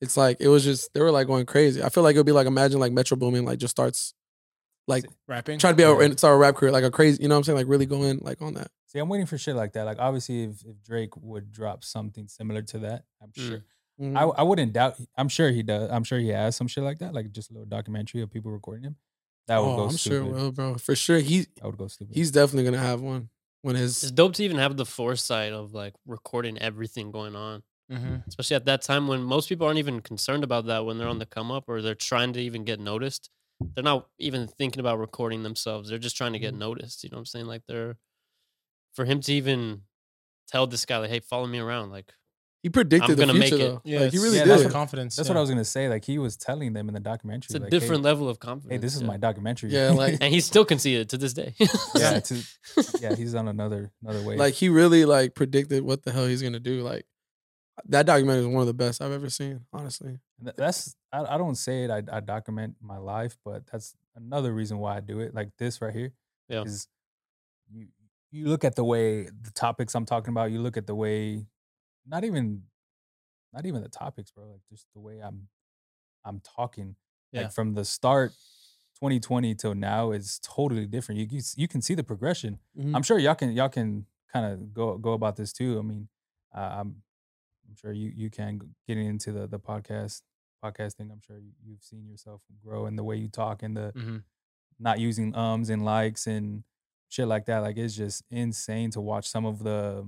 it's 0.00 0.16
like 0.16 0.38
it 0.40 0.48
was 0.48 0.64
just 0.64 0.92
they 0.94 1.00
were 1.00 1.10
like 1.10 1.26
going 1.26 1.46
crazy. 1.46 1.82
I 1.82 1.88
feel 1.88 2.02
like 2.02 2.14
it 2.16 2.18
would 2.18 2.26
be 2.26 2.32
like 2.32 2.46
imagine 2.46 2.80
like 2.80 2.92
Metro 2.92 3.16
Boomin 3.16 3.44
like 3.44 3.58
just 3.58 3.72
starts 3.72 4.14
like 4.88 5.04
Rapping. 5.28 5.58
trying 5.60 5.74
to 5.74 5.76
be 5.76 5.84
a, 5.84 5.96
and 5.96 6.18
start 6.18 6.34
a 6.34 6.36
rap 6.36 6.56
career 6.56 6.72
like 6.72 6.82
a 6.82 6.90
crazy, 6.90 7.22
you 7.22 7.28
know 7.28 7.36
what 7.36 7.38
I'm 7.38 7.44
saying? 7.44 7.56
Like 7.58 7.68
really 7.68 7.86
going 7.86 8.18
like 8.20 8.42
on 8.42 8.54
that. 8.54 8.68
See, 8.88 8.98
I'm 8.98 9.08
waiting 9.08 9.26
for 9.26 9.38
shit 9.38 9.54
like 9.54 9.72
that. 9.74 9.84
Like 9.84 9.98
obviously, 10.00 10.42
if, 10.44 10.64
if 10.66 10.82
Drake 10.82 11.16
would 11.16 11.52
drop 11.52 11.84
something 11.84 12.26
similar 12.28 12.62
to 12.62 12.78
that, 12.80 13.04
I'm 13.22 13.28
Mm. 13.30 13.48
sure. 13.48 13.64
Mhm. 13.98 14.16
I 14.16 14.24
I 14.24 14.42
wouldn't 14.42 14.72
doubt. 14.72 14.96
I'm 15.16 15.28
sure 15.28 15.50
he 15.50 15.62
does. 15.62 15.90
I'm 15.90 16.04
sure 16.04 16.18
he 16.18 16.28
has 16.28 16.56
some 16.56 16.68
shit 16.68 16.84
like 16.84 16.98
that, 16.98 17.14
like 17.14 17.32
just 17.32 17.50
a 17.50 17.54
little 17.54 17.66
documentary 17.68 18.20
of 18.22 18.30
people 18.30 18.50
recording 18.52 18.84
him. 18.84 18.96
That 19.48 19.58
would 19.58 19.68
oh, 19.70 19.74
go 19.74 19.88
I'm 19.88 19.96
stupid. 19.96 20.20
sure, 20.20 20.24
will, 20.24 20.52
bro, 20.52 20.74
for 20.76 20.94
sure. 20.94 21.18
He 21.20 21.40
that 21.56 21.64
would 21.64 21.78
go 21.78 21.88
stupid. 21.88 22.14
he's 22.14 22.30
definitely 22.30 22.64
gonna 22.64 22.78
have 22.82 23.00
one 23.00 23.30
when 23.62 23.76
his. 23.76 23.92
It's 23.96 24.00
his 24.02 24.12
dope 24.12 24.34
to 24.34 24.44
even 24.44 24.58
have 24.58 24.76
the 24.76 24.86
foresight 24.86 25.52
of 25.52 25.72
like 25.72 25.94
recording 26.06 26.58
everything 26.58 27.10
going 27.10 27.36
on, 27.36 27.62
hmm 27.88 28.24
especially 28.28 28.56
at 28.56 28.66
that 28.66 28.82
time 28.82 29.08
when 29.08 29.22
most 29.22 29.48
people 29.48 29.66
aren't 29.66 29.78
even 29.78 30.00
concerned 30.00 30.44
about 30.44 30.66
that 30.66 30.84
when 30.86 30.98
they're 30.98 31.08
on 31.08 31.18
the 31.20 31.26
come 31.26 31.50
up 31.52 31.68
or 31.68 31.82
they're 31.82 31.94
trying 31.94 32.32
to 32.34 32.40
even 32.40 32.64
get 32.64 32.80
noticed. 32.80 33.30
They're 33.76 33.84
not 33.84 34.10
even 34.18 34.48
thinking 34.48 34.80
about 34.80 34.98
recording 34.98 35.42
themselves. 35.44 35.88
They're 35.90 35.98
just 35.98 36.16
trying 36.16 36.34
to 36.34 36.38
get 36.40 36.54
Mhm. 36.54 36.58
noticed. 36.58 37.04
You 37.04 37.10
know 37.10 37.16
what 37.16 37.20
I'm 37.20 37.26
saying? 37.26 37.46
Like 37.46 37.64
they're 37.68 37.98
for 38.94 39.04
him 39.04 39.20
to 39.22 39.32
even 39.32 39.82
tell 40.48 40.66
this 40.66 40.86
guy 40.86 40.98
like, 40.98 41.10
"Hey, 41.10 41.20
follow 41.20 41.46
me 41.46 41.58
around." 41.60 41.90
Like 41.90 42.14
he 42.62 42.70
predicted 42.70 43.10
I'm 43.10 43.16
the 43.16 43.26
gonna 43.26 43.38
make 43.38 43.48
future 43.48 43.64
it. 43.64 43.68
though. 43.68 43.80
Yeah, 43.84 44.00
like, 44.00 44.12
he 44.12 44.18
really 44.18 44.36
yeah, 44.36 44.44
did. 44.44 44.50
that's 44.52 44.64
what- 44.64 44.72
confidence. 44.72 45.16
That's 45.16 45.28
yeah. 45.28 45.34
what 45.34 45.38
I 45.38 45.40
was 45.40 45.50
gonna 45.50 45.64
say. 45.64 45.88
Like 45.88 46.04
he 46.04 46.18
was 46.18 46.36
telling 46.36 46.72
them 46.72 46.88
in 46.88 46.94
the 46.94 47.00
documentary. 47.00 47.46
it's 47.48 47.54
a 47.54 47.58
like, 47.58 47.72
hey- 47.72 47.78
different 47.78 48.02
level 48.02 48.28
of 48.28 48.38
confidence. 48.38 48.72
Hey, 48.72 48.78
this 48.78 48.94
is 48.94 49.00
yeah. 49.02 49.08
my 49.08 49.16
documentary. 49.16 49.70
Yeah, 49.70 49.90
like- 49.96 50.18
and 50.20 50.32
he's 50.32 50.46
still 50.46 50.64
conceited 50.64 51.08
to 51.10 51.18
this 51.18 51.32
day. 51.32 51.54
yeah, 51.96 52.20
to, 52.20 52.42
yeah. 53.00 53.14
He's 53.16 53.34
on 53.34 53.48
another 53.48 53.90
another 54.02 54.22
way. 54.22 54.36
like 54.36 54.54
he 54.54 54.68
really 54.68 55.04
like 55.04 55.34
predicted 55.34 55.82
what 55.82 56.04
the 56.04 56.12
hell 56.12 56.26
he's 56.26 56.42
gonna 56.42 56.60
do. 56.60 56.82
Like 56.82 57.04
that 57.88 58.06
documentary 58.06 58.42
is 58.42 58.46
one 58.48 58.60
of 58.60 58.66
the 58.68 58.74
best 58.74 59.02
I've 59.02 59.12
ever 59.12 59.28
seen. 59.30 59.62
Honestly, 59.72 60.20
that's 60.40 60.94
I, 61.12 61.34
I 61.34 61.38
don't 61.38 61.56
say 61.56 61.84
it. 61.84 61.90
I, 61.90 62.02
I 62.12 62.20
document 62.20 62.76
my 62.80 62.98
life, 62.98 63.36
but 63.44 63.66
that's 63.66 63.96
another 64.14 64.52
reason 64.52 64.78
why 64.78 64.96
I 64.96 65.00
do 65.00 65.20
it. 65.20 65.34
Like 65.34 65.50
this 65.58 65.80
right 65.82 65.92
here 65.92 66.12
Yeah. 66.48 66.62
is 66.62 66.86
you 67.72 67.88
you 68.30 68.46
look 68.46 68.64
at 68.64 68.76
the 68.76 68.84
way 68.84 69.24
the 69.24 69.50
topics 69.54 69.94
I'm 69.94 70.06
talking 70.06 70.30
about. 70.30 70.52
You 70.52 70.60
look 70.60 70.76
at 70.76 70.86
the 70.86 70.94
way, 70.94 71.46
not 72.06 72.24
even, 72.24 72.62
not 73.52 73.66
even 73.66 73.82
the 73.82 73.88
topics, 73.88 74.30
bro. 74.30 74.44
Like 74.50 74.60
just 74.70 74.86
the 74.94 75.00
way 75.00 75.20
I'm, 75.20 75.48
I'm 76.24 76.40
talking. 76.40 76.96
Yeah. 77.32 77.42
Like 77.42 77.52
from 77.52 77.74
the 77.74 77.84
start, 77.84 78.32
2020 79.00 79.54
till 79.56 79.74
now 79.74 80.12
is 80.12 80.38
totally 80.42 80.86
different. 80.86 81.20
You 81.20 81.26
you, 81.30 81.42
you 81.56 81.68
can 81.68 81.82
see 81.82 81.94
the 81.94 82.04
progression. 82.04 82.58
Mhm. 82.78 82.94
I'm 82.94 83.02
sure 83.02 83.18
y'all 83.18 83.34
can 83.34 83.52
y'all 83.52 83.68
can 83.68 84.06
kind 84.32 84.46
of 84.46 84.72
go 84.72 84.96
go 84.98 85.12
about 85.12 85.36
this 85.36 85.52
too. 85.52 85.78
I 85.78 85.82
mean, 85.82 86.08
uh, 86.56 86.60
I'm 86.80 87.02
I'm 87.68 87.74
sure 87.74 87.92
you 87.92 88.12
you 88.14 88.30
can 88.30 88.60
g- 88.60 88.66
getting 88.86 89.06
into 89.06 89.32
the 89.32 89.46
the 89.48 89.58
podcast 89.58 90.22
podcasting. 90.64 91.10
I'm 91.10 91.20
sure 91.20 91.38
you, 91.38 91.50
you've 91.64 91.82
seen 91.82 92.06
yourself 92.06 92.42
grow 92.64 92.86
in 92.86 92.94
the 92.94 93.02
way 93.02 93.16
you 93.16 93.28
talk 93.28 93.62
and 93.64 93.76
the 93.76 93.92
Mhm. 93.96 94.22
not 94.78 95.00
using 95.00 95.34
ums 95.34 95.68
and 95.70 95.84
likes 95.84 96.26
and 96.28 96.62
shit 97.08 97.26
like 97.26 97.46
that. 97.46 97.58
Like 97.58 97.76
it's 97.78 97.96
just 97.96 98.22
insane 98.30 98.90
to 98.92 99.00
watch 99.00 99.26
some 99.28 99.44
of 99.44 99.64
the 99.64 100.06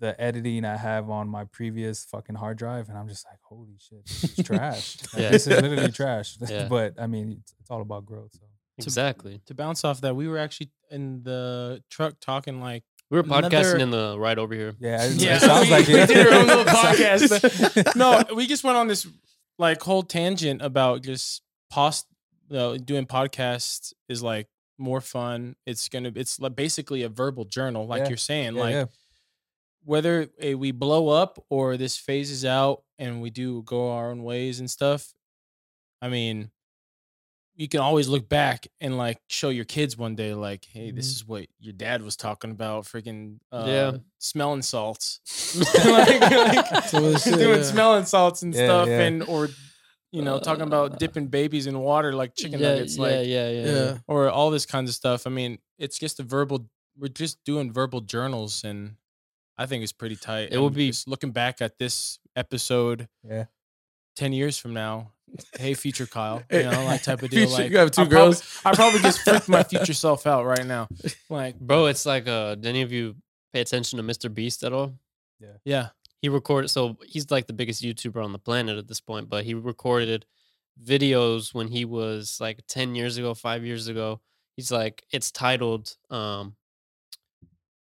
the 0.00 0.20
editing 0.20 0.64
I 0.64 0.76
have 0.76 1.10
on 1.10 1.28
my 1.28 1.44
previous 1.44 2.04
fucking 2.04 2.36
hard 2.36 2.56
drive, 2.58 2.88
and 2.88 2.96
I'm 2.98 3.08
just 3.08 3.26
like, 3.26 3.38
holy 3.42 3.76
shit, 3.78 4.04
this 4.06 4.38
is 4.38 4.44
trash. 4.46 4.96
Like, 5.14 5.22
Yeah. 5.22 5.30
This 5.30 5.46
is 5.46 5.60
literally 5.60 5.92
trash. 6.02 6.36
Yeah. 6.48 6.68
but 6.68 6.94
I 7.00 7.06
mean, 7.06 7.38
it's, 7.40 7.54
it's 7.60 7.70
all 7.70 7.82
about 7.82 8.06
growth. 8.06 8.32
So 8.32 8.40
exactly. 8.78 9.40
To 9.46 9.54
bounce 9.54 9.84
off 9.84 10.00
that, 10.02 10.14
we 10.14 10.28
were 10.28 10.38
actually 10.38 10.70
in 10.90 11.22
the 11.24 11.82
truck 11.90 12.14
talking 12.20 12.60
like 12.60 12.84
We 13.10 13.18
were 13.18 13.24
Another- 13.24 13.48
podcasting 13.50 13.80
in 13.80 13.90
the 13.90 14.16
ride 14.18 14.38
over 14.38 14.54
here. 14.54 14.74
yeah, 14.78 15.04
it, 15.04 15.14
Yeah, 15.14 15.36
it 15.36 15.40
sounds 15.40 15.66
we- 15.66 15.72
like 15.72 15.86
we 15.88 15.94
did 16.06 16.26
our 16.26 16.32
own 16.40 16.46
little 16.46 16.64
podcast. 16.64 17.96
no, 17.96 18.22
we 18.36 18.46
just 18.46 18.62
went 18.64 18.76
on 18.76 18.86
this 18.86 19.06
like 19.58 19.82
whole 19.82 20.02
tangent 20.04 20.62
about 20.62 21.02
just 21.02 21.42
post 21.70 22.06
uh, 22.52 22.76
doing 22.76 23.04
podcasts 23.06 23.92
is 24.08 24.22
like 24.22 24.46
more 24.78 25.00
fun. 25.00 25.56
It's 25.66 25.88
gonna 25.88 26.12
it's 26.14 26.38
like 26.38 26.54
basically 26.54 27.02
a 27.02 27.08
verbal 27.08 27.44
journal, 27.44 27.86
like 27.86 28.02
Yeah. 28.02 28.08
you're 28.10 28.16
saying. 28.16 28.54
Yeah, 28.54 28.60
like 28.60 28.72
yeah. 28.74 28.84
Whether 29.88 30.28
eh, 30.38 30.52
we 30.52 30.70
blow 30.70 31.08
up 31.08 31.42
or 31.48 31.78
this 31.78 31.96
phases 31.96 32.44
out 32.44 32.82
and 32.98 33.22
we 33.22 33.30
do 33.30 33.62
go 33.62 33.90
our 33.92 34.10
own 34.10 34.22
ways 34.22 34.60
and 34.60 34.70
stuff. 34.70 35.14
I 36.02 36.08
mean, 36.10 36.50
you 37.56 37.68
can 37.68 37.80
always 37.80 38.06
look 38.06 38.28
back 38.28 38.68
and 38.82 38.98
like 38.98 39.18
show 39.28 39.48
your 39.48 39.64
kids 39.64 39.96
one 39.96 40.14
day, 40.14 40.34
like, 40.34 40.66
hey, 40.70 40.90
this 40.90 41.06
Mhm. 41.08 41.14
is 41.16 41.26
what 41.26 41.46
your 41.58 41.72
dad 41.72 42.02
was 42.02 42.16
talking 42.16 42.50
about, 42.50 42.84
freaking 42.84 43.38
uh, 43.50 43.64
Yeah. 43.66 43.92
smelling 44.18 44.60
salts, 44.60 45.20
like, 45.86 46.20
like 46.20 46.66
shit, 47.22 47.34
doing 47.38 47.56
yeah. 47.60 47.62
smelling 47.62 48.04
salts 48.04 48.42
and 48.42 48.54
Yeah, 48.54 48.66
stuff, 48.66 48.88
yeah. 48.88 49.00
and 49.00 49.22
or 49.22 49.48
you 50.12 50.20
know 50.20 50.38
talking 50.38 50.64
Uh, 50.64 50.66
about 50.66 50.98
dipping 50.98 51.28
babies 51.28 51.66
in 51.66 51.78
water 51.80 52.12
like 52.12 52.34
chicken 52.36 52.60
nuggets, 52.60 52.96
yeah, 52.96 53.02
like 53.02 53.26
yeah, 53.26 53.48
yeah, 53.50 53.64
yeah. 53.72 53.98
or 54.06 54.28
all 54.28 54.50
this 54.50 54.66
kinds 54.66 54.90
of 54.90 54.94
stuff. 54.94 55.26
I 55.26 55.30
mean, 55.30 55.58
it's 55.78 55.98
just 55.98 56.20
a 56.20 56.22
verbal. 56.22 56.68
We're 56.94 57.08
just 57.08 57.42
doing 57.44 57.72
verbal 57.72 58.02
journals, 58.02 58.64
and 58.64 58.97
I 59.58 59.66
think 59.66 59.82
it's 59.82 59.92
pretty 59.92 60.16
tight. 60.16 60.48
It 60.52 60.58
will 60.58 60.70
be- 60.70 60.88
just 60.90 61.08
looking 61.08 61.32
back 61.32 61.60
at 61.60 61.78
this 61.78 62.18
episode 62.36 63.08
Yeah. 63.28 63.46
ten 64.16 64.32
years 64.32 64.56
from 64.56 64.72
now, 64.72 65.12
hey, 65.58 65.74
future 65.74 66.06
Kyle, 66.06 66.42
you 66.50 66.62
know, 66.62 66.84
like 66.84 67.02
type 67.02 67.22
of 67.22 67.30
deal. 67.30 67.46
future- 67.48 67.62
like 67.64 67.70
you 67.72 67.78
have 67.78 67.90
two 67.90 68.02
I 68.02 68.04
probably- 68.04 68.16
girls. 68.34 68.60
I 68.64 68.74
probably 68.74 69.00
just 69.00 69.20
freaked 69.22 69.48
my 69.48 69.62
future 69.72 69.94
self 69.94 70.26
out 70.26 70.44
right 70.46 70.64
now. 70.64 70.88
Like, 71.28 71.58
Bro, 71.58 71.86
it's 71.86 72.06
like 72.06 72.28
uh 72.28 72.54
did 72.54 72.66
any 72.66 72.82
of 72.82 72.92
you 72.92 73.16
pay 73.52 73.60
attention 73.60 73.96
to 73.96 74.02
Mr. 74.04 74.32
Beast 74.32 74.62
at 74.62 74.72
all? 74.72 74.94
Yeah. 75.40 75.56
Yeah, 75.64 75.88
He 76.22 76.28
recorded 76.28 76.68
so 76.68 76.96
he's 77.06 77.30
like 77.30 77.46
the 77.46 77.52
biggest 77.52 77.82
YouTuber 77.82 78.22
on 78.22 78.32
the 78.32 78.38
planet 78.38 78.76
at 78.78 78.86
this 78.88 79.00
point, 79.00 79.28
but 79.28 79.44
he 79.44 79.54
recorded 79.54 80.24
videos 80.82 81.52
when 81.54 81.68
he 81.68 81.84
was 81.84 82.38
like 82.40 82.60
10 82.68 82.94
years 82.94 83.16
ago, 83.18 83.34
5 83.34 83.64
years 83.64 83.88
ago. 83.88 84.20
He's 84.56 84.70
like 84.72 85.04
it's 85.12 85.30
titled 85.30 85.96
um 86.10 86.54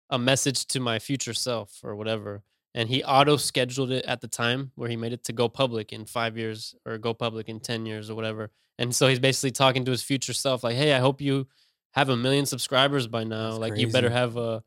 a 0.10 0.20
message 0.20 0.66
to 0.68 0.80
my 0.80 1.00
future 1.00 1.34
self 1.34 1.80
or 1.84 1.96
whatever. 1.96 2.44
And 2.76 2.88
he 2.88 3.04
auto 3.04 3.38
scheduled 3.38 3.92
it 3.92 4.06
at 4.06 4.22
the 4.22 4.28
time 4.28 4.72
where 4.76 4.90
he 4.90 4.96
made 4.96 5.12
it 5.14 5.24
to 5.26 5.34
go 5.34 5.50
public 5.50 5.92
in 5.92 6.06
5 6.06 6.38
years 6.38 6.76
or 6.86 6.98
go 6.98 7.14
public 7.14 7.50
in 7.50 7.60
10 7.60 7.86
years 7.86 8.10
or 8.10 8.16
whatever. 8.16 8.52
And 8.78 8.96
so 8.96 9.08
he's 9.08 9.20
basically 9.20 9.52
talking 9.52 9.86
to 9.86 9.92
his 9.92 10.04
future 10.04 10.34
self 10.34 10.64
like, 10.64 10.76
"Hey, 10.76 10.94
I 10.94 11.00
hope 11.00 11.20
you 11.20 11.48
have 11.92 12.10
a 12.10 12.16
million 12.16 12.46
subscribers 12.46 13.08
by 13.08 13.24
now. 13.24 13.50
That's 13.50 13.60
like 13.60 13.78
you 13.78 13.88
better 13.88 14.10
have 14.10 14.38
a 14.38 14.64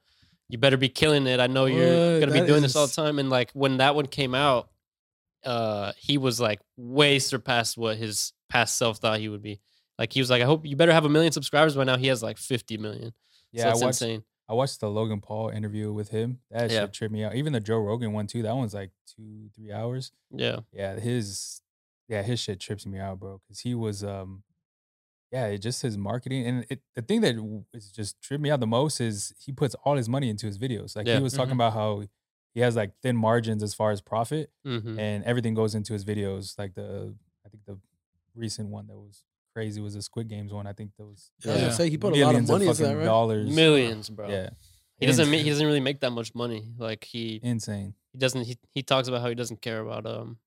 you 0.48 0.58
better 0.58 0.76
be 0.76 0.88
killing 0.88 1.26
it. 1.26 1.40
I 1.40 1.46
know 1.46 1.64
you're 1.64 2.20
gonna 2.20 2.32
be 2.32 2.40
That 2.40 2.46
doing 2.46 2.62
this 2.62 2.76
all 2.76 2.86
the 2.86 2.92
time. 2.92 3.18
And 3.18 3.30
like 3.30 3.50
when 3.52 3.78
that 3.78 3.94
one 3.94 4.06
came 4.06 4.34
out, 4.34 4.68
uh, 5.44 5.92
he 5.96 6.18
was 6.18 6.40
like 6.40 6.60
way 6.76 7.18
surpassed 7.18 7.78
what 7.78 7.96
his 7.96 8.32
past 8.48 8.76
self 8.76 8.98
thought 8.98 9.18
he 9.18 9.28
would 9.28 9.42
be. 9.42 9.60
Like 9.98 10.12
he 10.12 10.20
was 10.20 10.30
like, 10.30 10.42
I 10.42 10.44
hope 10.44 10.66
you 10.66 10.76
better 10.76 10.92
have 10.92 11.04
a 11.04 11.08
million 11.08 11.32
subscribers 11.32 11.74
by 11.74 11.84
now. 11.84 11.96
He 11.96 12.08
has 12.08 12.22
like 12.22 12.38
50 12.38 12.76
million. 12.76 13.12
Yeah, 13.52 13.62
so 13.62 13.68
I 13.68 13.70
that's 13.70 13.82
watched. 13.82 14.02
insane. 14.02 14.24
I 14.48 14.54
watched 14.54 14.80
the 14.80 14.90
Logan 14.90 15.20
Paul 15.20 15.48
interview 15.50 15.92
with 15.92 16.10
him. 16.10 16.40
That 16.50 16.70
Yeah. 16.70 16.82
shit 16.82 16.92
tripped 16.92 17.12
me 17.12 17.24
out. 17.24 17.34
Even 17.34 17.52
the 17.52 17.60
Joe 17.60 17.78
Rogan 17.78 18.12
one 18.12 18.26
too. 18.26 18.42
That 18.42 18.56
one's 18.56 18.74
like 18.74 18.90
two, 19.06 19.48
three 19.54 19.72
hours. 19.72 20.12
Yeah. 20.30 20.60
Yeah, 20.72 20.98
his 20.98 21.62
yeah, 22.08 22.22
his 22.22 22.40
shit 22.40 22.60
trips 22.60 22.84
me 22.86 22.98
out, 22.98 23.20
bro. 23.20 23.38
Because 23.38 23.60
he 23.60 23.74
was 23.74 24.02
um 24.04 24.42
yeah, 25.30 25.46
it 25.46 25.58
just 25.58 25.80
his 25.80 25.96
marketing 25.96 26.46
and 26.46 26.66
it, 26.68 26.82
the 26.94 27.00
thing 27.02 27.22
that 27.22 27.36
is 27.72 27.90
just 27.90 28.20
tripped 28.20 28.42
me 28.42 28.50
out 28.50 28.60
the 28.60 28.66
most 28.66 29.00
is 29.00 29.32
he 29.38 29.50
puts 29.52 29.74
all 29.84 29.96
his 29.96 30.08
money 30.08 30.28
into 30.28 30.46
his 30.46 30.58
videos. 30.58 30.94
Like 30.94 31.06
Yeah. 31.06 31.16
he 31.16 31.22
was 31.22 31.32
talking 31.32 31.52
Mhm. 31.52 31.56
about 31.56 31.72
how 31.72 32.04
he 32.52 32.60
has 32.60 32.76
like 32.76 32.92
thin 33.00 33.16
margins 33.16 33.62
as 33.62 33.72
far 33.74 33.92
as 33.92 34.02
profit 34.02 34.52
hmm 34.64 34.98
and 34.98 35.24
everything 35.24 35.54
goes 35.54 35.74
into 35.74 35.94
his 35.94 36.04
videos. 36.04 36.58
Like 36.58 36.74
the 36.74 37.16
I 37.46 37.48
think 37.48 37.64
the 37.64 37.78
recent 38.34 38.68
one 38.68 38.86
that 38.88 38.98
was 38.98 39.24
crazy 39.52 39.80
was 39.80 39.94
the 39.94 40.02
Squid 40.02 40.28
Games 40.28 40.52
one. 40.52 40.66
I 40.66 40.72
think 40.72 40.92
that 40.96 41.04
was 41.04 41.30
I 41.44 41.48
was 41.48 41.56
gonna 41.56 41.68
Yeah. 41.68 41.72
say 41.74 41.90
he 41.90 41.98
put 41.98 42.14
a 42.16 42.20
lot 42.24 42.34
of 42.34 42.42
millions 42.42 42.50
money 42.50 42.66
into 42.66 42.74
fucking 42.78 42.92
that, 42.92 42.98
right? 42.98 43.04
dollars. 43.04 43.50
Millions, 43.54 44.08
bro. 44.10 44.28
Yeah. 44.28 44.50
He 44.98 45.06
doesn't. 45.06 45.22
Ins- 45.24 45.30
Make, 45.30 45.42
he 45.42 45.50
doesn't 45.50 45.66
really 45.66 45.80
make 45.80 46.00
that 46.00 46.10
much 46.10 46.34
money. 46.34 46.68
Like 46.78 47.04
he 47.04 47.40
insane. 47.42 47.94
he 48.12 48.18
doesn't. 48.18 48.44
He, 48.44 48.56
he 48.72 48.82
talks 48.82 49.08
about 49.08 49.20
how 49.20 49.28
he 49.28 49.34
doesn't 49.34 49.60
care 49.60 49.80
about 49.80 50.06
um 50.06 50.38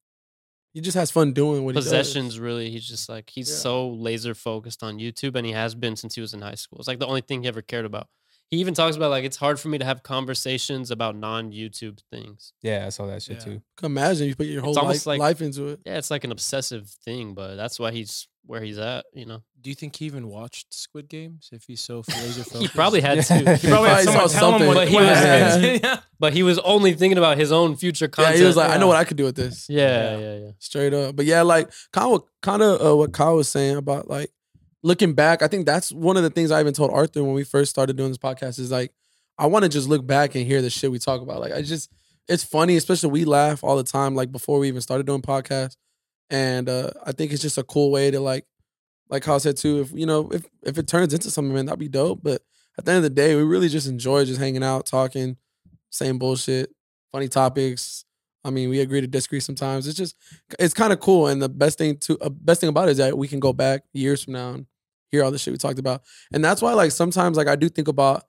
He 0.73 0.81
just 0.81 0.95
has 0.95 1.11
fun 1.11 1.33
doing 1.33 1.63
what 1.65 1.75
he 1.75 1.79
does. 1.81 1.85
possessions. 1.85 2.39
Really, 2.39 2.69
he's 2.69 2.87
just 2.87 3.09
like 3.09 3.29
he's 3.29 3.49
Yeah. 3.49 3.55
so 3.57 3.89
laser 3.89 4.33
focused 4.33 4.81
on 4.83 4.97
YouTube, 4.97 5.35
and 5.35 5.45
he 5.45 5.51
has 5.53 5.75
been 5.75 5.95
since 5.95 6.15
he 6.15 6.21
was 6.21 6.33
in 6.33 6.41
high 6.41 6.55
school. 6.55 6.79
It's 6.79 6.87
like 6.87 6.99
the 6.99 7.07
only 7.07 7.21
thing 7.21 7.41
he 7.43 7.47
ever 7.47 7.61
cared 7.61 7.85
about. 7.85 8.07
He 8.51 8.57
even 8.57 8.73
talks 8.73 8.95
about 8.95 9.09
like 9.09 9.23
it's 9.25 9.37
hard 9.37 9.59
for 9.59 9.69
me 9.69 9.77
to 9.79 9.85
have 9.85 10.03
conversations 10.03 10.91
about 10.91 11.15
non 11.15 11.51
YouTube 11.51 11.99
things. 12.11 12.53
Yeah, 12.61 12.85
I 12.85 12.89
saw 12.89 13.07
that 13.07 13.21
shit 13.23 13.37
Yeah. 13.37 13.43
too. 13.43 13.61
Can 13.77 13.85
imagine 13.87 14.27
you 14.27 14.35
put 14.35 14.45
your 14.47 14.61
whole 14.61 14.73
life, 14.73 15.05
like- 15.05 15.19
life 15.19 15.41
into 15.41 15.67
it. 15.69 15.79
Yeah, 15.85 15.97
it's 15.97 16.11
like 16.11 16.23
an 16.23 16.31
obsessive 16.31 16.89
thing, 17.03 17.33
but 17.33 17.55
that's 17.55 17.79
why 17.79 17.91
he's 17.91 18.27
where 18.47 18.61
he's 18.61 18.77
at. 18.77 19.05
You 19.13 19.25
know, 19.25 19.41
Do 19.59 19.71
you 19.71 19.75
think 19.75 19.95
he 19.95 20.05
even 20.05 20.27
watched 20.27 20.71
Squid 20.71 21.09
Games 21.09 21.49
if 21.51 21.63
he's 21.65 21.81
so 21.81 22.03
laser 22.09 22.43
focused? 22.43 22.61
he 22.61 22.67
probably 22.67 23.01
had 23.01 23.23
to. 23.23 23.33
He 23.33 23.39
He 23.39 23.43
probably 23.43 23.69
probably 23.69 23.89
had 23.89 24.03
someone 24.03 24.29
saw 24.29 24.39
tell 24.39 24.47
him 24.49 24.59
something. 24.59 24.67
what 24.67 24.75
But 24.75 24.87
he 24.89 24.95
was- 24.95 25.81
yeah. 25.83 25.99
but 26.19 26.33
he 26.33 26.43
was 26.43 26.59
only 26.59 26.93
thinking 26.93 27.17
about 27.17 27.37
his 27.39 27.51
own 27.51 27.75
future 27.75 28.07
content. 28.07 28.35
Yeah, 28.35 28.41
he 28.41 28.47
was 28.47 28.55
like, 28.55 28.69
I 28.69 28.77
know 28.77 28.85
what 28.87 28.97
I 28.97 29.03
could 29.05 29.17
do 29.17 29.23
with 29.23 29.35
this. 29.35 29.65
yeah, 29.67 29.79
Yeah. 29.79 30.17
yeah, 30.19 30.37
yeah. 30.45 30.51
Straight 30.59 30.93
up. 30.93 31.15
But 31.15 31.25
yeah, 31.25 31.41
like 31.41 31.71
kind 31.91 32.13
of 32.13 32.23
kind 32.43 32.61
of 32.61 32.79
uh, 32.85 32.95
what 32.95 33.11
Kyle 33.11 33.35
was 33.37 33.49
saying 33.49 33.77
about 33.77 34.07
like 34.07 34.29
looking 34.85 35.13
back. 35.13 35.41
I 35.41 35.47
think 35.47 35.65
that's 35.65 35.91
one 35.91 36.15
of 36.15 36.21
the 36.21 36.29
things 36.29 36.51
I 36.51 36.59
even 36.59 36.73
told 36.73 36.91
Arthur 36.91 37.23
when 37.23 37.33
we 37.33 37.43
first 37.43 37.71
started 37.71 37.97
doing 37.97 38.09
this 38.09 38.19
podcast 38.19 38.59
is 38.59 38.71
like 38.71 38.93
I 39.37 39.47
want 39.47 39.63
to 39.63 39.69
just 39.69 39.89
look 39.89 40.05
back 40.05 40.35
and 40.35 40.45
hear 40.45 40.61
the 40.61 40.69
shit 40.69 40.91
we 40.91 40.99
talk 40.99 41.21
about. 41.21 41.41
Like 41.41 41.53
I 41.53 41.63
just 41.63 41.91
it's 42.27 42.43
funny, 42.43 42.75
especially 42.77 43.09
we 43.09 43.25
laugh 43.25 43.63
all 43.63 43.77
the 43.77 43.83
time 43.83 44.13
like 44.15 44.31
before 44.31 44.59
we 44.59 44.67
even 44.67 44.81
started 44.81 45.07
doing 45.07 45.23
podcasts. 45.23 45.75
And 46.29 46.69
uh 46.69 46.91
I 47.03 47.11
think 47.13 47.33
it's 47.33 47.41
just 47.41 47.57
a 47.57 47.63
cool 47.63 47.91
way 47.91 48.11
to 48.11 48.19
like 48.19 48.45
like 49.09 49.23
Kyle 49.23 49.39
said 49.39 49.57
too, 49.57 49.81
if 49.81 49.91
you 49.91 50.05
know, 50.05 50.29
if 50.29 50.45
if 50.63 50.77
it 50.77 50.87
turns 50.87 51.13
into 51.13 51.31
something, 51.31 51.53
man, 51.53 51.65
that'd 51.65 51.79
be 51.79 51.89
dope. 51.89 52.19
But 52.21 52.43
at 52.77 52.85
the 52.85 52.91
end 52.91 52.97
of 52.97 53.03
the 53.03 53.09
day, 53.09 53.35
we 53.35 53.41
really 53.41 53.69
just 53.69 53.87
enjoy 53.87 54.23
just 54.25 54.39
hanging 54.39 54.63
out, 54.63 54.85
talking, 54.85 55.37
same 55.89 56.19
bullshit, 56.19 56.69
funny 57.11 57.27
topics. 57.27 58.05
I 58.43 58.51
mean, 58.51 58.69
we 58.69 58.81
agree 58.81 59.01
to 59.01 59.07
disagree 59.07 59.39
sometimes. 59.39 59.87
It's 59.87 59.97
just 59.97 60.15
it's 60.59 60.75
kind 60.75 60.93
of 60.93 60.99
cool. 60.99 61.25
And 61.25 61.41
the 61.41 61.49
best 61.49 61.79
thing 61.79 61.97
to 62.01 62.19
uh, 62.19 62.29
best 62.29 62.61
thing 62.61 62.69
about 62.69 62.87
it 62.87 62.91
is 62.91 62.97
that 62.97 63.17
we 63.17 63.27
can 63.27 63.39
go 63.39 63.51
back 63.51 63.81
years 63.91 64.23
from 64.23 64.33
now 64.33 64.51
and 64.51 64.67
hear 65.15 65.23
all 65.23 65.31
the 65.31 65.39
shit 65.39 65.51
we 65.51 65.57
talked 65.57 65.79
about. 65.79 66.03
And 66.31 66.43
that's 66.43 66.61
why 66.61 66.73
like 66.73 66.91
sometimes 66.91 67.37
like 67.37 67.47
I 67.47 67.55
do 67.55 67.69
think 67.69 67.87
about 67.87 68.23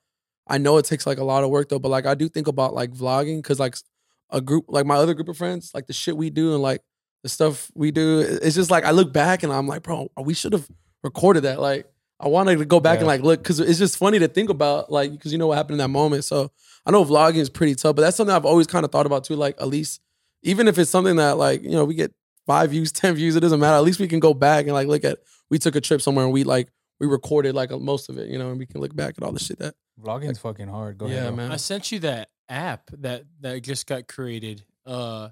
I 0.47 0.59
know 0.59 0.77
it 0.79 0.85
takes 0.85 1.07
like 1.07 1.19
a 1.19 1.25
lot 1.25 1.45
of 1.45 1.51
work 1.51 1.69
though, 1.69 1.79
but 1.79 1.91
like 1.91 2.07
I 2.07 2.15
do 2.15 2.29
think 2.29 2.47
about 2.47 2.75
like 2.75 2.93
vlogging 2.93 3.43
because 3.43 3.59
like 3.59 3.77
a 4.31 4.41
group 4.41 4.67
like 4.69 4.87
my 4.87 4.97
other 4.97 5.15
group 5.15 5.29
of 5.29 5.37
friends, 5.37 5.73
like 5.75 5.87
the 5.87 5.93
shit 5.93 6.17
we 6.17 6.31
do 6.31 6.55
and 6.55 6.63
like 6.63 6.83
the 7.23 7.29
stuff 7.29 7.71
we 7.75 7.91
do, 7.91 8.21
it's 8.21 8.55
just 8.55 8.71
like 8.71 8.85
I 8.85 8.93
look 8.93 9.13
back 9.13 9.43
and 9.43 9.53
I'm 9.53 9.67
like, 9.67 9.83
bro, 9.83 10.11
uh, 10.17 10.23
we 10.23 10.35
should 10.35 10.53
have 10.53 10.69
recorded 11.03 11.43
that. 11.43 11.61
Like 11.61 11.87
I 12.19 12.29
wanted 12.29 12.59
to 12.59 12.65
go 12.65 12.81
back 12.81 12.99
and 12.99 13.07
like 13.07 13.23
look 13.23 13.43
because 13.43 13.61
it's 13.61 13.79
just 13.79 13.99
funny 13.99 14.19
to 14.21 14.29
think 14.29 14.49
about 14.49 14.91
like 14.91 15.11
because 15.11 15.33
you 15.33 15.39
know 15.39 15.49
what 15.49 15.57
happened 15.57 15.75
in 15.75 15.79
that 15.79 15.89
moment. 15.89 16.25
So 16.25 16.51
I 16.85 16.91
know 16.91 17.05
vlogging 17.05 17.37
is 17.37 17.51
pretty 17.51 17.75
tough, 17.75 17.97
but 17.97 18.03
that's 18.03 18.17
something 18.17 18.35
I've 18.35 18.47
always 18.47 18.67
kind 18.67 18.85
of 18.85 18.93
thought 18.93 19.07
about 19.07 19.25
too. 19.25 19.37
Like 19.37 19.57
at 19.61 19.69
least 19.69 20.01
even 20.43 20.69
if 20.69 20.79
it's 20.79 20.91
something 20.91 21.17
that 21.17 21.37
like 21.37 21.63
you 21.63 21.73
know 21.73 21.85
we 21.85 21.95
get 21.95 22.15
five 22.47 22.71
views, 22.71 22.93
ten 22.93 23.15
views, 23.15 23.37
it 23.37 23.41
doesn't 23.41 23.61
matter. 23.61 23.77
At 23.77 23.85
least 23.85 24.01
we 24.01 24.09
can 24.09 24.21
go 24.21 24.33
back 24.33 24.65
and 24.67 24.75
like 24.75 24.89
look 24.89 25.05
at 25.05 25.19
we 25.51 25.59
took 25.59 25.77
a 25.77 25.81
trip 25.81 26.01
somewhere 26.01 26.25
and 26.25 26.33
we 26.33 26.45
like 26.45 26.69
we 27.01 27.07
recorded 27.07 27.55
like 27.55 27.71
most 27.71 28.09
of 28.09 28.19
it, 28.19 28.29
you 28.29 28.39
know, 28.39 28.51
and 28.51 28.59
we 28.59 28.67
can 28.67 28.81
look 28.81 28.95
back 28.97 29.15
at 29.19 29.25
all 29.25 29.33
the 29.33 29.39
shit 29.41 29.59
that. 29.59 29.75
Vlogging's 30.01 30.39
fucking 30.39 30.69
hard. 30.69 30.99
Go 30.99 31.07
Yeah, 31.07 31.15
ahead, 31.17 31.27
bro. 31.29 31.37
man. 31.37 31.53
I 31.53 31.57
sent 31.57 31.93
you 31.93 31.99
that 32.01 32.29
app 32.49 32.91
that 32.99 33.25
that 33.41 33.61
just 33.63 33.87
got 33.87 34.07
created. 34.09 34.65
Uh, 34.85 35.31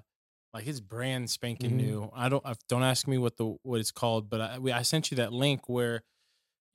like 0.53 0.67
it's 0.67 0.79
brand 0.79 1.29
spanking 1.29 1.71
Mhm. 1.71 1.75
new. 1.85 2.11
I 2.15 2.29
don't 2.29 2.45
I, 2.45 2.53
don't 2.69 2.83
ask 2.83 3.07
me 3.07 3.17
what 3.17 3.37
the 3.37 3.55
what 3.63 3.79
it's 3.79 3.91
called, 3.91 4.29
but 4.29 4.41
I 4.41 4.59
we, 4.59 4.71
I 4.71 4.81
sent 4.83 5.11
you 5.11 5.17
that 5.17 5.33
link 5.33 5.67
where 5.67 6.03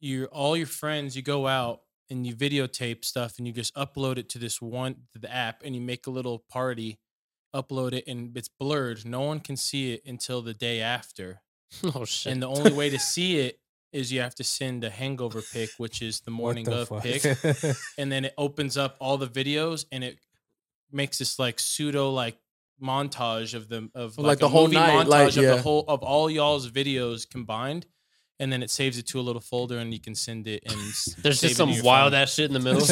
you 0.00 0.24
all 0.26 0.56
your 0.56 0.66
friends 0.66 1.14
you 1.16 1.22
go 1.22 1.46
out 1.46 1.82
and 2.08 2.26
you 2.26 2.34
videotape 2.34 3.04
stuff 3.04 3.34
and 3.38 3.46
you 3.46 3.52
just 3.52 3.74
upload 3.74 4.16
it 4.18 4.28
to 4.30 4.38
this 4.38 4.60
one 4.60 4.94
to 5.12 5.18
the 5.20 5.32
app 5.32 5.62
and 5.64 5.74
you 5.74 5.80
make 5.80 6.06
a 6.06 6.10
little 6.10 6.40
party, 6.50 6.98
upload 7.54 7.92
it 7.92 8.04
and 8.06 8.36
it's 8.36 8.48
blurred. 8.48 9.04
No 9.06 9.20
one 9.20 9.40
can 9.40 9.56
see 9.56 9.92
it 9.92 10.02
until 10.06 10.42
the 10.42 10.54
day 10.54 10.80
after. 10.80 11.42
Oh 11.94 12.04
shit. 12.04 12.32
And 12.32 12.42
the 12.42 12.48
only 12.48 12.72
way 12.72 12.90
to 12.90 12.98
see 12.98 13.38
it 13.38 13.59
is 13.92 14.12
you 14.12 14.20
have 14.20 14.34
to 14.36 14.44
send 14.44 14.84
a 14.84 14.90
hangover 14.90 15.42
pic, 15.42 15.70
which 15.78 16.00
is 16.02 16.20
the 16.20 16.30
morning 16.30 16.64
the 16.64 16.82
of 16.82 16.88
fuck? 16.88 17.02
pic 17.02 17.24
and 17.98 18.10
then 18.12 18.24
it 18.26 18.34
opens 18.38 18.76
up 18.76 18.96
all 19.00 19.16
the 19.18 19.26
videos 19.26 19.84
and 19.92 20.04
it 20.04 20.18
makes 20.92 21.18
this 21.18 21.38
like 21.38 21.58
pseudo 21.58 22.10
like 22.10 22.36
montage 22.82 23.54
of 23.54 23.68
them 23.68 23.90
of 23.94 24.16
Like 24.18 24.26
like, 24.26 24.38
the 24.38 24.48
whole 24.48 24.68
night, 24.68 25.06
montage 25.06 25.08
like, 25.08 25.36
of 25.36 25.44
the 25.44 25.60
whole 25.62 25.84
of 25.88 26.02
all 26.02 26.30
y'all's 26.30 26.70
videos 26.70 27.28
combined 27.28 27.86
and 28.38 28.50
then 28.50 28.62
it 28.62 28.70
saves 28.70 28.96
it 28.96 29.06
to 29.08 29.20
a 29.20 29.22
little 29.22 29.42
folder 29.42 29.76
and 29.78 29.92
you 29.92 30.00
can 30.00 30.14
send 30.14 30.46
it 30.48 30.62
and 30.66 30.76
There's 31.22 31.40
just 31.42 31.56
some 31.56 31.70
wild 31.82 32.12
phone. 32.12 32.22
ass 32.22 32.32
shit 32.34 32.50
in 32.50 32.54
the 32.54 32.60
middle. 32.68 32.86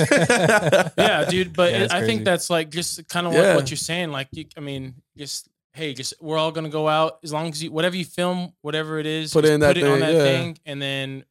yeah 0.99 1.25
dude 1.25 1.55
but 1.57 1.73
Yeah, 1.73 1.85
it- 1.85 1.93
i 1.93 2.05
think 2.05 2.25
that's 2.25 2.51
like 2.51 2.71
just 2.71 3.09
kind 3.09 3.27
of 3.27 3.33
Yeah. 3.33 3.41
like 3.43 3.57
what 3.57 3.71
you're 3.71 3.77
saying 3.79 4.11
like 4.11 4.29
you, 4.33 4.45
i 4.57 4.61
mean 4.61 4.95
just 5.17 5.49
hey 5.79 5.95
just 5.95 6.13
we're 6.21 6.37
all 6.37 6.51
gonna 6.53 6.69
go 6.69 6.89
out 6.89 7.19
as 7.25 7.33
long 7.33 7.49
as 7.49 7.63
you 7.63 7.71
whatever 7.73 7.97
you 7.97 8.05
film 8.05 8.53
whatever 8.61 8.99
it 8.99 9.07
is 9.07 9.33
Put 9.33 9.45
it 9.45 9.49
just 9.49 9.55
in 9.55 9.61
that 9.61 9.75
put 9.77 9.83
it 9.83 9.87
on 9.87 9.93
thing, 9.93 10.01
that 10.01 10.13
yeah. 10.13 10.23
thing 10.25 10.59
and 10.67 10.83
then 10.83 11.25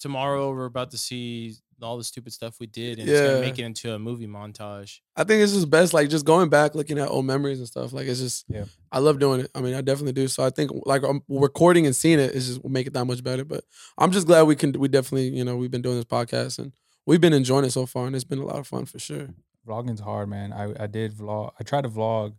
tomorrow 0.00 0.50
we're 0.50 0.64
about 0.66 0.90
to 0.90 0.98
see 0.98 1.54
all 1.80 1.98
the 1.98 2.04
stupid 2.04 2.32
stuff 2.32 2.60
we 2.60 2.66
did 2.68 3.00
and 3.00 3.08
it's 3.08 3.20
Yeah. 3.20 3.26
gonna 3.28 3.40
make 3.40 3.58
it 3.58 3.64
into 3.64 3.92
a 3.92 3.98
movie 3.98 4.26
montage 4.28 5.00
I 5.16 5.24
think 5.24 5.42
it's 5.42 5.52
just 5.52 5.68
best, 5.68 5.92
like 5.92 6.08
just 6.08 6.24
going 6.24 6.48
back, 6.48 6.74
looking 6.76 6.98
at 6.98 7.08
old 7.08 7.26
memories 7.26 7.58
and 7.58 7.66
stuff. 7.68 7.92
Like 7.92 8.06
it's 8.06 8.20
just, 8.20 8.44
Yeah. 8.48 8.64
I 8.90 8.98
love 9.00 9.18
doing 9.18 9.40
it. 9.40 9.50
I 9.54 9.60
mean, 9.60 9.74
I 9.74 9.80
definitely 9.82 10.12
do. 10.12 10.26
So 10.28 10.42
I 10.44 10.48
think 10.50 10.70
like 10.86 11.02
um, 11.04 11.22
recording 11.28 11.84
and 11.86 11.94
seeing 11.94 12.18
it 12.18 12.34
is 12.34 12.46
just 12.46 12.62
will 12.62 12.70
make 12.70 12.86
it 12.86 12.94
that 12.94 13.04
much 13.04 13.22
better. 13.22 13.44
But 13.44 13.64
I'm 13.98 14.10
just 14.10 14.26
glad 14.26 14.44
we 14.44 14.56
can. 14.56 14.72
We 14.72 14.88
definitely, 14.88 15.28
you 15.36 15.44
know, 15.44 15.56
we've 15.56 15.70
been 15.70 15.82
doing 15.82 15.96
this 15.96 16.06
podcast 16.06 16.58
and 16.60 16.72
we've 17.04 17.20
been 17.20 17.32
enjoying 17.34 17.64
it 17.66 17.72
so 17.72 17.84
far, 17.84 18.06
and 18.06 18.14
it's 18.16 18.24
been 18.24 18.38
a 18.38 18.46
lot 18.46 18.56
of 18.56 18.66
fun 18.66 18.86
for 18.86 18.98
sure. 18.98 19.28
Vlogging's 19.68 20.00
hard, 20.00 20.28
man. 20.30 20.52
I, 20.52 20.84
I 20.84 20.86
did 20.86 21.12
vlog. 21.14 21.52
I 21.60 21.62
tried 21.62 21.82
to 21.82 21.90
vlog 21.90 22.34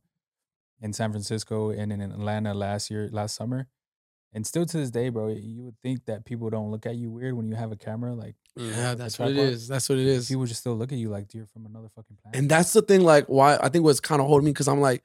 in 0.82 0.94
San 0.94 1.12
Francisco 1.12 1.70
and 1.70 1.92
in 1.92 2.02
Atlanta 2.02 2.54
last 2.54 2.90
year, 2.92 3.10
last 3.12 3.36
summer. 3.36 3.68
And 4.36 4.48
still 4.48 4.66
to 4.66 4.78
this 4.78 4.90
day, 4.90 5.10
bro, 5.10 5.28
you 5.30 5.64
would 5.64 5.80
think 5.84 6.06
that 6.06 6.26
people 6.26 6.50
don't 6.50 6.72
look 6.72 6.88
at 6.88 6.96
you 6.96 7.12
weird 7.12 7.36
when 7.36 7.48
you 7.48 7.56
have 7.56 7.72
a 7.72 7.76
camera. 7.76 8.14
Like 8.16 8.36
Yeah, 8.56 8.96
that's 8.96 9.20
what 9.20 9.30
it 9.30 9.38
is. 9.38 9.68
That's 9.68 9.88
what 9.88 10.00
it 10.00 10.08
is. 10.08 10.28
people 10.28 10.46
just 10.46 10.62
still 10.62 10.76
look 10.76 10.92
at 10.92 10.98
you 10.98 11.10
like 11.10 11.34
you're 11.34 11.46
from 11.46 11.68
another 11.68 11.90
fucking 11.96 12.18
planet. 12.22 12.40
And 12.40 12.50
that's 12.50 12.74
the 12.74 12.82
thing, 12.82 13.02
like 13.02 13.26
why 13.28 13.58
I 13.62 13.70
think 13.70 13.86
what's 13.86 14.00
kind 14.00 14.22
of 14.22 14.28
holding 14.28 14.46
me 14.46 14.52
because 14.52 14.68
I'm 14.68 14.82
like, 14.82 15.04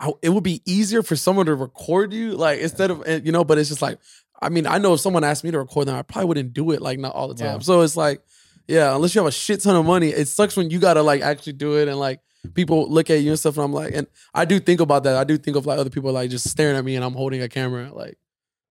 I, 0.00 0.10
it 0.22 0.30
would 0.30 0.42
be 0.42 0.60
easier 0.66 1.04
for 1.04 1.14
someone 1.14 1.46
to 1.46 1.54
record 1.54 2.12
you, 2.12 2.32
like 2.32 2.58
instead 2.60 2.90
of 2.90 3.04
eh, 3.06 3.20
you 3.22 3.30
know. 3.30 3.44
But 3.44 3.58
it's 3.58 3.68
just 3.68 3.80
like, 3.80 3.98
I 4.42 4.48
mean, 4.48 4.66
I 4.66 4.78
know 4.78 4.94
if 4.94 5.00
someone 5.00 5.22
asked 5.22 5.44
me 5.44 5.52
to 5.52 5.58
record 5.58 5.86
them, 5.86 5.94
I 5.94 6.02
probably 6.02 6.26
wouldn't 6.26 6.52
do 6.52 6.72
it 6.72 6.82
like 6.82 6.98
not 6.98 7.14
all 7.14 7.28
the 7.28 7.34
time. 7.34 7.46
Yeah. 7.46 7.58
So 7.60 7.80
it's 7.82 7.96
like, 7.96 8.22
yeah, 8.66 8.94
unless 8.94 9.14
you 9.14 9.20
have 9.20 9.28
a 9.28 9.32
shit 9.32 9.60
ton 9.60 9.76
of 9.76 9.86
money, 9.86 10.08
it 10.08 10.26
sucks 10.26 10.56
when 10.56 10.70
you 10.70 10.80
gotta 10.80 11.02
like 11.02 11.22
actually 11.22 11.52
do 11.52 11.78
it 11.78 11.86
and 11.86 11.96
like 11.96 12.20
people 12.52 12.88
look 12.90 13.08
at 13.10 13.20
you 13.22 13.30
and 13.30 13.38
stuff, 13.38 13.56
and 13.56 13.64
I'm 13.64 13.72
like, 13.72 13.94
and 13.94 14.06
I 14.34 14.44
do 14.44 14.60
think 14.60 14.80
about 14.80 15.04
that. 15.04 15.16
I 15.16 15.24
do 15.24 15.38
think 15.38 15.56
of 15.56 15.66
like 15.66 15.78
other 15.78 15.90
people 15.90 16.12
like 16.12 16.30
just 16.30 16.48
staring 16.48 16.76
at 16.76 16.84
me, 16.84 16.96
and 16.96 17.04
I'm 17.04 17.14
holding 17.14 17.40
a 17.42 17.48
camera. 17.48 17.90
Like 17.92 18.18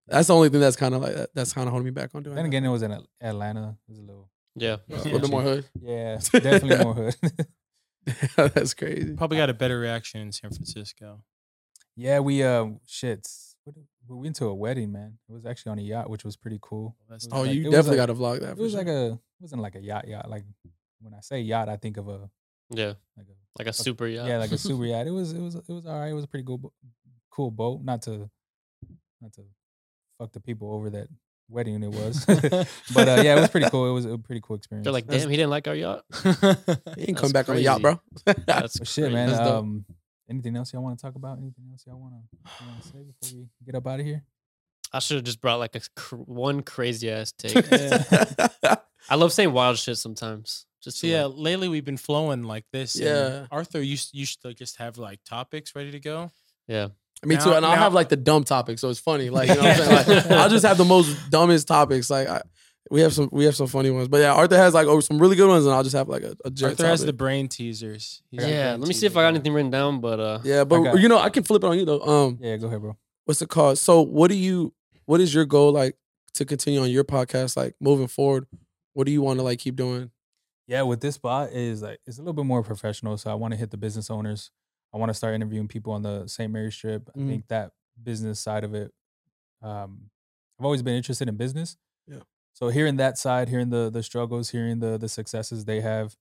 that's 0.07 0.27
the 0.27 0.35
only 0.35 0.49
thing 0.49 0.59
that's 0.59 0.75
kind 0.75 0.93
of 0.93 1.01
like 1.01 1.15
that, 1.15 1.29
that's 1.33 1.53
kind 1.53 1.67
of 1.67 1.71
holding 1.71 1.85
me 1.85 1.91
back 1.91 2.11
on 2.13 2.23
doing. 2.23 2.35
Then 2.35 2.43
that. 2.43 2.49
again, 2.49 2.65
it 2.65 2.69
was 2.69 2.81
in 2.83 2.95
Atlanta. 3.21 3.77
It 3.87 3.91
was 3.91 3.99
a 3.99 4.01
little, 4.01 4.29
Yeah. 4.55 4.77
a 4.91 4.95
little 4.95 5.19
bit 5.19 5.29
more 5.29 5.41
hood. 5.41 5.65
yeah, 5.81 6.17
definitely 6.31 6.77
more 6.83 6.93
hood. 6.93 7.15
that's 8.53 8.73
crazy. 8.73 9.13
Probably 9.15 9.37
got 9.37 9.49
a 9.49 9.53
better 9.53 9.79
reaction 9.79 10.21
in 10.21 10.31
San 10.31 10.51
Francisco. 10.51 11.23
yeah, 11.95 12.19
we 12.19 12.43
uh, 12.43 12.67
shit. 12.85 13.27
We 14.09 14.17
went 14.17 14.35
to 14.37 14.47
a 14.47 14.53
wedding, 14.53 14.91
man. 14.91 15.19
It 15.29 15.31
was 15.31 15.45
actually 15.45 15.71
on 15.71 15.79
a 15.79 15.83
yacht, 15.83 16.09
which 16.09 16.25
was 16.25 16.35
pretty 16.35 16.59
cool. 16.61 16.97
That's 17.09 17.25
It 17.25 17.31
was 17.31 17.39
Oh, 17.39 17.43
like- 17.43 17.55
you 17.55 17.63
definitely 17.71 17.91
like- 17.91 18.07
got 18.07 18.13
to 18.13 18.19
vlog 18.19 18.39
that. 18.41 18.51
It 18.51 18.57
was 18.57 18.71
sure. 18.73 18.79
like 18.79 18.87
a, 18.89 19.05
it 19.13 19.19
wasn't 19.39 19.61
like 19.61 19.75
a 19.75 19.81
yacht 19.81 20.05
yacht. 20.09 20.29
Like 20.29 20.43
when 20.99 21.13
I 21.13 21.21
say 21.21 21.39
yacht, 21.39 21.69
I 21.69 21.77
think 21.77 21.95
of 21.95 22.09
a 22.09 22.29
Yeah. 22.69 22.93
like 23.15 23.27
a 23.27 23.35
Like 23.57 23.67
a 23.67 23.73
super 23.73 24.07
yacht. 24.07 24.27
yeah, 24.27 24.37
like 24.37 24.51
a 24.51 24.57
super 24.57 24.85
yacht. 24.85 25.05
It 25.07 25.11
was 25.11 25.31
it 25.33 25.39
was 25.41 25.55
it 25.55 25.69
was 25.69 25.85
all 25.85 25.99
right. 25.99 26.09
It 26.09 26.13
was 26.13 26.23
a 26.23 26.27
pretty 26.27 26.45
cool 26.45 26.57
bo- 26.57 26.73
cool 27.29 27.51
boat. 27.51 27.81
Not 27.83 28.01
to 28.03 28.29
not 29.21 29.33
to 29.33 29.41
fuck 30.17 30.31
the 30.31 30.39
people 30.39 30.73
over 30.73 30.89
that 30.91 31.07
wedding 31.49 31.83
it 31.83 31.91
was, 31.91 32.25
but 32.93 33.07
uh, 33.07 33.21
yeah, 33.23 33.37
it 33.37 33.41
was 33.41 33.49
pretty 33.49 33.69
cool. 33.69 33.87
It 33.89 33.93
was 33.93 34.05
a 34.05 34.17
pretty 34.17 34.41
cool 34.43 34.55
experience. 34.55 34.85
They're 34.85 34.93
like, 34.93 35.05
That's- 35.05 35.23
damn, 35.23 35.29
he 35.29 35.37
didn't 35.37 35.51
like 35.51 35.67
our 35.67 35.75
yacht. 35.75 36.03
He 36.23 36.29
ain't 36.29 37.17
That's 37.17 37.21
come 37.21 37.31
back 37.31 37.49
on 37.49 37.57
a 37.57 37.59
yacht, 37.59 37.81
bro. 37.81 37.99
That's 38.45 38.79
But 38.79 38.87
shit, 38.87 39.11
man. 39.11 39.29
That's. 39.29 39.49
Um, 39.49 39.85
anything 40.29 40.55
else 40.55 40.73
y'all 40.73 40.81
want 40.81 40.97
to 40.97 41.01
talk 41.01 41.15
about? 41.15 41.37
Anything 41.37 41.65
else 41.71 41.83
y'all 41.85 41.99
want 41.99 42.13
to 42.13 42.87
say 42.87 42.99
before 43.03 43.39
we 43.39 43.47
get 43.65 43.75
up 43.75 43.85
out 43.87 43.99
of 43.99 44.05
here? 44.05 44.23
I 44.91 44.99
should 44.99 45.15
have 45.17 45.23
just 45.25 45.41
brought 45.41 45.59
like 45.59 45.75
a 45.75 45.81
cr- 45.95 46.15
one 46.15 46.61
crazy 46.63 47.09
ass 47.11 47.31
take. 47.33 47.55
I 49.09 49.15
love 49.15 49.33
saying 49.33 49.51
wild 49.51 49.77
shit 49.77 49.97
sometimes. 49.97 50.65
Just 50.83 50.99
So 50.99 51.07
yeah, 51.07 51.25
like- 51.25 51.37
lately 51.37 51.69
we've 51.69 51.85
been 51.85 51.97
flowing 51.97 52.43
like 52.43 52.65
this. 52.71 52.95
and 52.95 53.05
Yeah. 53.05 53.47
Arthur 53.51 53.81
you 53.81 53.97
used 54.11 54.41
to 54.41 54.53
just 54.53 54.77
have 54.77 54.97
like 54.97 55.19
topics 55.23 55.75
ready 55.75 55.91
to 55.91 55.99
go. 55.99 56.31
yeah. 56.67 56.89
Me 57.25 57.37
too. 57.37 57.51
Now- 57.51 57.55
And 57.57 57.65
I'll 57.65 57.77
have 57.77 57.93
like 57.93 58.09
the 58.09 58.17
dumb 58.17 58.43
topics, 58.43 58.81
so 58.81 58.89
it's 58.89 58.99
funny. 58.99 59.29
Like 59.29 59.47
you 59.47 59.55
know 59.55 59.61
what 59.61 59.79
I'm 59.79 60.03
saying? 60.05 60.17
Like, 60.29 60.31
I'll 60.31 60.49
just 60.49 60.65
have 60.65 60.77
the 60.77 60.83
most 60.83 61.15
dumbest 61.29 61.67
topics. 61.69 62.09
Like 62.09 62.27
I, 62.27 62.41
we 62.91 62.99
have 62.99 63.13
some 63.13 63.29
we 63.31 63.45
have 63.45 63.55
some 63.55 63.67
funny 63.67 63.91
ones. 63.91 64.09
But 64.09 64.17
yeah, 64.17 64.33
Arthur 64.33 64.57
has 64.57 64.73
like 64.73 64.87
oh, 64.87 64.99
some 64.99 65.19
really 65.19 65.37
good 65.37 65.47
ones, 65.47 65.65
and 65.65 65.73
I'll 65.73 65.83
just 65.83 65.95
have 65.95 66.09
like 66.09 66.23
a, 66.23 66.35
a 66.43 66.51
jet 66.51 66.71
Arthur 66.71 66.85
has 66.87 67.05
the 67.05 67.13
brain 67.13 67.47
teasers. 67.47 68.21
He's 68.29 68.41
Yeah. 68.41 68.71
brain 68.71 68.81
Let 68.81 68.87
me 68.89 68.93
see 68.93 69.05
if 69.05 69.13
I 69.13 69.21
got 69.21 69.21
guy. 69.21 69.27
anything 69.29 69.53
written 69.53 69.71
down, 69.71 70.01
but 70.01 70.19
uh 70.19 70.39
Yeah, 70.43 70.65
but 70.65 70.81
got- 70.83 70.99
you 70.99 71.07
know 71.07 71.17
I 71.17 71.29
can 71.29 71.43
flip 71.43 71.63
it 71.63 71.67
on 71.67 71.79
you 71.79 71.85
though. 71.85 72.01
Um, 72.01 72.39
Yeah, 72.41 72.57
go 72.57 72.67
ahead, 72.67 72.81
bro. 72.81 72.97
what's 73.23 73.41
it 73.41 73.47
called? 73.47 73.77
So 73.77 74.01
what 74.01 74.27
do 74.29 74.35
you 74.35 74.73
what 75.05 75.21
is 75.21 75.33
your 75.33 75.45
goal 75.45 75.71
like 75.71 75.95
to 76.33 76.43
continue 76.43 76.81
on 76.81 76.89
your 76.89 77.05
podcast? 77.05 77.55
Like 77.55 77.73
moving 77.79 78.07
forward, 78.07 78.47
what 78.91 79.05
do 79.05 79.13
you 79.13 79.21
want 79.21 79.39
to 79.39 79.43
like 79.43 79.59
keep 79.59 79.77
doing? 79.77 80.11
Yeah, 80.67 80.83
with 80.83 81.01
this 81.01 81.15
spot 81.15 81.51
is 81.51 81.81
like 81.81 81.99
it's 82.05 82.17
a 82.17 82.21
little 82.21 82.33
bit 82.33 82.45
more 82.45 82.63
professional. 82.63 83.17
So 83.17 83.29
I 83.31 83.35
want 83.35 83.53
to 83.53 83.57
hit 83.57 83.71
the 83.71 83.77
business 83.77 84.09
owners. 84.09 84.51
I 84.93 84.97
want 84.97 85.09
to 85.09 85.13
start 85.13 85.35
interviewing 85.35 85.67
people 85.67 85.93
on 85.93 86.03
the 86.03 86.27
St. 86.27 86.51
Mary 86.51 86.71
Strip. 86.71 87.09
I 87.15 87.19
Mhm. 87.19 87.27
think 87.27 87.47
that 87.49 87.71
business 88.01 88.39
side 88.39 88.63
of 88.63 88.73
it. 88.73 88.93
Um, 89.61 90.09
I've 90.59 90.65
always 90.65 90.81
been 90.83 90.95
interested 90.95 91.29
in 91.29 91.37
business. 91.37 91.77
Yeah. 92.07 92.21
So 92.53 92.69
hearing 92.69 92.97
that 92.97 93.17
side, 93.17 93.49
hearing 93.49 93.69
the 93.69 93.89
the 93.89 94.03
struggles, 94.03 94.49
hearing 94.51 94.79
the 94.79 94.97
the 94.97 95.09
successes 95.09 95.65
they 95.65 95.81
have, 95.81 96.15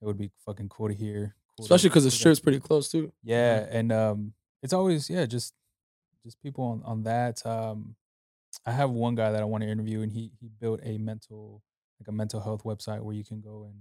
it 0.00 0.06
would 0.06 0.18
be 0.18 0.30
fucking 0.46 0.68
cool 0.70 0.88
to 0.88 0.94
hear. 0.94 1.36
cool 1.56 1.64
Especially 1.64 1.90
because 1.90 2.04
the 2.04 2.10
strip's 2.10 2.40
pretty 2.40 2.60
close 2.60 2.90
too. 2.90 3.12
Yeah, 3.22 3.66
and 3.70 3.92
um, 3.92 4.34
it's 4.62 4.72
always 4.72 5.10
yeah, 5.10 5.26
just 5.26 5.54
just 6.24 6.40
people 6.42 6.64
on 6.64 6.82
on 6.84 7.02
that. 7.04 7.44
Um, 7.46 7.96
I 8.66 8.72
have 8.72 8.90
one 8.90 9.14
guy 9.16 9.32
that 9.32 9.42
I 9.42 9.46
want 9.46 9.62
to 9.64 9.68
interview, 9.70 10.02
and 10.02 10.12
he 10.12 10.32
he 10.40 10.48
built 10.48 10.80
a 10.82 10.98
mental 10.98 11.62
like 12.02 12.08
a 12.08 12.12
mental 12.12 12.40
health 12.40 12.64
website 12.64 13.00
where 13.00 13.14
you 13.14 13.24
can 13.24 13.40
go 13.40 13.64
and 13.68 13.76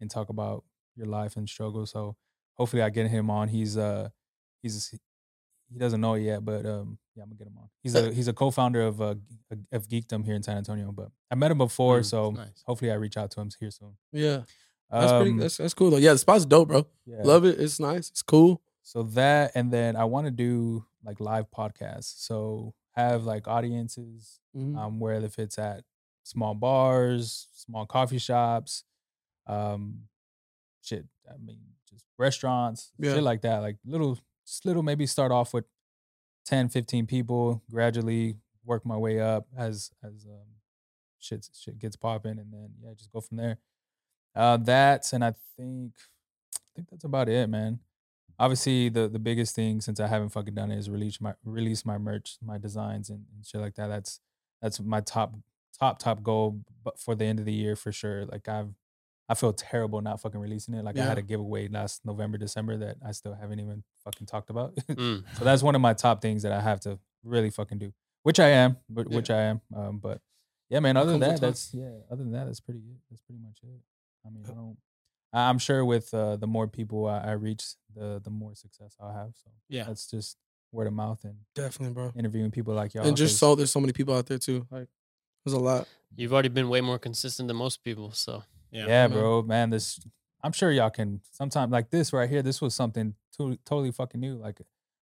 and 0.00 0.08
talk 0.10 0.28
about 0.28 0.64
your 0.94 1.06
life 1.06 1.36
and 1.36 1.48
struggles. 1.48 1.90
So 1.90 2.16
hopefully, 2.54 2.82
I 2.82 2.90
get 2.90 3.08
him 3.08 3.30
on. 3.30 3.48
He's 3.48 3.76
uh 3.76 4.08
he's 4.62 4.94
he 5.72 5.78
doesn't 5.78 6.00
know 6.00 6.14
it 6.14 6.22
yet, 6.22 6.44
but 6.44 6.64
um 6.64 6.98
yeah, 7.16 7.22
I'm 7.24 7.28
gonna 7.30 7.38
get 7.38 7.46
him 7.48 7.58
on. 7.58 7.68
He's 7.82 7.94
a 7.96 8.12
he's 8.18 8.28
a 8.28 8.32
co-founder 8.32 8.80
of 8.82 9.00
uh 9.02 9.14
G- 9.14 9.66
of 9.72 9.88
Geekdom 9.88 10.24
here 10.24 10.34
in 10.34 10.42
San 10.42 10.56
Antonio, 10.56 10.92
but 10.92 11.08
I 11.30 11.34
met 11.34 11.50
him 11.50 11.58
before, 11.58 12.00
Mm, 12.00 12.04
so 12.04 12.30
nice. 12.30 12.62
hopefully 12.64 12.90
I 12.90 12.94
reach 12.94 13.16
out 13.16 13.30
to 13.32 13.40
him 13.40 13.50
here 13.58 13.70
soon. 13.70 13.96
Yeah, 14.12 14.42
that's 14.90 15.12
pretty. 15.12 15.32
Um, 15.32 15.38
That's 15.38 15.56
that's 15.56 15.74
cool 15.74 15.90
though. 15.90 15.96
Yeah, 15.98 16.12
the 16.12 16.18
spot's 16.18 16.46
dope, 16.46 16.68
bro. 16.68 16.86
yeah. 17.06 17.22
Love 17.24 17.44
it. 17.44 17.58
It's 17.60 17.80
nice. 17.80 18.08
It's 18.10 18.22
cool. 18.22 18.62
So 18.82 19.02
that, 19.02 19.52
and 19.54 19.70
then 19.70 19.96
I 19.96 20.04
want 20.04 20.26
to 20.26 20.30
do 20.30 20.84
like 21.04 21.20
live 21.20 21.50
podcasts. 21.50 22.24
So 22.26 22.72
have 22.92 23.24
like 23.24 23.46
audiences, 23.46 24.40
Mhm. 24.56 24.76
um, 24.78 24.98
where 25.00 25.14
if 25.22 25.38
it's 25.38 25.58
at 25.58 25.84
small 26.28 26.54
bars, 26.54 27.48
small 27.54 27.86
coffee 27.86 28.18
shops, 28.18 28.84
um, 29.46 30.02
shit. 30.82 31.06
I 31.28 31.36
mean, 31.38 31.60
just 31.88 32.04
restaurants, 32.18 32.92
Yeah. 32.98 33.14
shit 33.14 33.22
like 33.22 33.40
that. 33.42 33.58
Like 33.60 33.76
little, 33.84 34.18
just 34.46 34.64
little. 34.66 34.82
Maybe 34.82 35.06
start 35.06 35.32
off 35.32 35.54
with 35.54 35.64
10, 36.46 36.68
15 36.68 37.06
people, 37.06 37.62
gradually 37.70 38.36
work 38.64 38.84
my 38.84 38.96
way 38.96 39.20
up 39.20 39.46
as 39.56 39.90
as 40.02 40.26
um, 40.26 40.48
shit 41.18 41.48
shit 41.58 41.78
gets 41.78 41.96
popping, 41.96 42.38
and 42.38 42.52
then 42.52 42.74
yeah, 42.82 42.92
just 42.94 43.10
go 43.12 43.20
from 43.20 43.38
there. 43.38 43.58
Uh, 44.34 44.58
that's 44.58 45.12
and 45.14 45.24
I 45.24 45.32
think 45.56 45.92
I 46.54 46.68
think 46.76 46.90
that's 46.90 47.04
about 47.04 47.28
it, 47.28 47.48
man 47.48 47.80
obviously 48.40 48.88
the 48.88 49.08
the 49.08 49.18
biggest 49.18 49.52
thing 49.56 49.80
since 49.80 49.98
I 49.98 50.06
haven't 50.06 50.28
fucking 50.28 50.54
done 50.54 50.70
it 50.70 50.78
is 50.78 50.88
release 50.88 51.20
my 51.20 51.34
release 51.44 51.84
my 51.84 51.98
merch, 51.98 52.36
my 52.40 52.56
designs 52.56 53.10
and, 53.10 53.24
and 53.34 53.44
shit 53.44 53.60
like 53.60 53.74
that. 53.74 53.88
That's 53.88 54.20
that's 54.62 54.78
my 54.80 55.00
top 55.00 55.34
top 55.80 55.98
top 55.98 56.22
goal 56.22 56.60
but 56.84 56.98
for 56.98 57.14
the 57.14 57.24
end 57.24 57.38
of 57.38 57.44
the 57.44 57.52
year 57.52 57.76
for 57.76 57.92
sure. 57.92 58.24
Like 58.26 58.48
I've 58.48 58.74
I 59.30 59.34
feel 59.34 59.52
terrible 59.52 60.00
not 60.00 60.20
fucking 60.20 60.40
releasing 60.40 60.72
it. 60.74 60.84
Like 60.84 60.98
I 60.98 61.04
had 61.04 61.18
a 61.18 61.22
giveaway 61.22 61.68
last 61.68 62.04
November, 62.06 62.38
December 62.38 62.78
that 62.78 62.96
I 63.06 63.12
still 63.12 63.34
haven't 63.34 63.60
even 63.60 63.84
fucking 64.04 64.26
talked 64.26 64.48
about. 64.48 64.74
mm. 64.88 65.22
so 65.38 65.44
that's 65.44 65.62
one 65.62 65.74
of 65.74 65.80
my 65.82 65.92
top 65.92 66.22
things 66.22 66.42
that 66.44 66.52
I 66.52 66.60
have 66.62 66.80
to 66.80 66.98
really 67.24 67.50
fucking 67.50 67.76
do. 67.78 67.92
Which 68.22 68.40
I 68.40 68.48
am, 68.48 68.78
but 68.88 69.10
Yeah. 69.10 69.16
which 69.16 69.30
I 69.30 69.42
am. 69.42 69.60
Um, 69.76 69.98
but 69.98 70.20
yeah, 70.70 70.80
man. 70.80 70.96
Other 70.96 71.12
than 71.12 71.20
that, 71.20 71.40
that's 71.40 71.72
yeah. 71.74 71.90
Other 72.10 72.22
than 72.24 72.32
that, 72.32 72.46
that's 72.46 72.60
pretty 72.60 72.80
it. 72.80 72.96
That's 73.10 73.20
pretty 73.22 73.40
much 73.42 73.58
it. 73.62 73.80
I 74.26 74.30
mean, 74.30 74.44
I 74.48 74.52
don't. 74.52 74.76
I'm 75.32 75.58
sure 75.58 75.84
with 75.84 76.12
uh, 76.14 76.36
the 76.36 76.46
more 76.46 76.66
people 76.66 77.06
I, 77.06 77.18
I 77.18 77.32
reach, 77.32 77.64
the 77.94 78.20
the 78.24 78.30
more 78.30 78.54
success 78.54 78.96
I'll 78.98 79.12
have. 79.12 79.32
So 79.44 79.50
Yeah. 79.68 79.84
that's 79.84 80.06
just 80.06 80.38
word 80.72 80.86
of 80.86 80.94
mouth 80.94 81.22
and 81.24 81.36
Definitely, 81.54 81.92
bro. 81.94 82.12
interviewing 82.16 82.50
people 82.50 82.72
like 82.74 82.94
y'all. 82.94 83.06
and 83.06 83.16
just 83.16 83.36
so 83.38 83.54
there's 83.54 83.70
so 83.70 83.80
many 83.80 83.92
people 83.92 84.14
out 84.14 84.24
there 84.26 84.38
too. 84.38 84.66
Like 84.70 84.88
there's 85.48 85.60
a 85.60 85.64
lot. 85.64 85.86
You've 86.16 86.32
already 86.32 86.48
been 86.48 86.68
way 86.68 86.80
more 86.80 86.98
consistent 86.98 87.48
than 87.48 87.56
most 87.56 87.82
people, 87.84 88.12
so 88.12 88.42
Yeah. 88.70 88.86
yeah, 88.86 89.08
bro, 89.08 89.42
man. 89.42 89.70
This 89.70 90.00
I'm 90.42 90.52
sure 90.52 90.70
y'all 90.70 90.90
can. 90.90 91.20
Sometimes 91.32 91.72
like 91.72 91.90
this 91.90 92.12
right 92.12 92.28
here, 92.28 92.42
this 92.42 92.60
was 92.60 92.74
something 92.74 93.14
to, 93.38 93.56
totally 93.64 93.90
fucking 93.92 94.20
new. 94.20 94.36
Like 94.36 94.60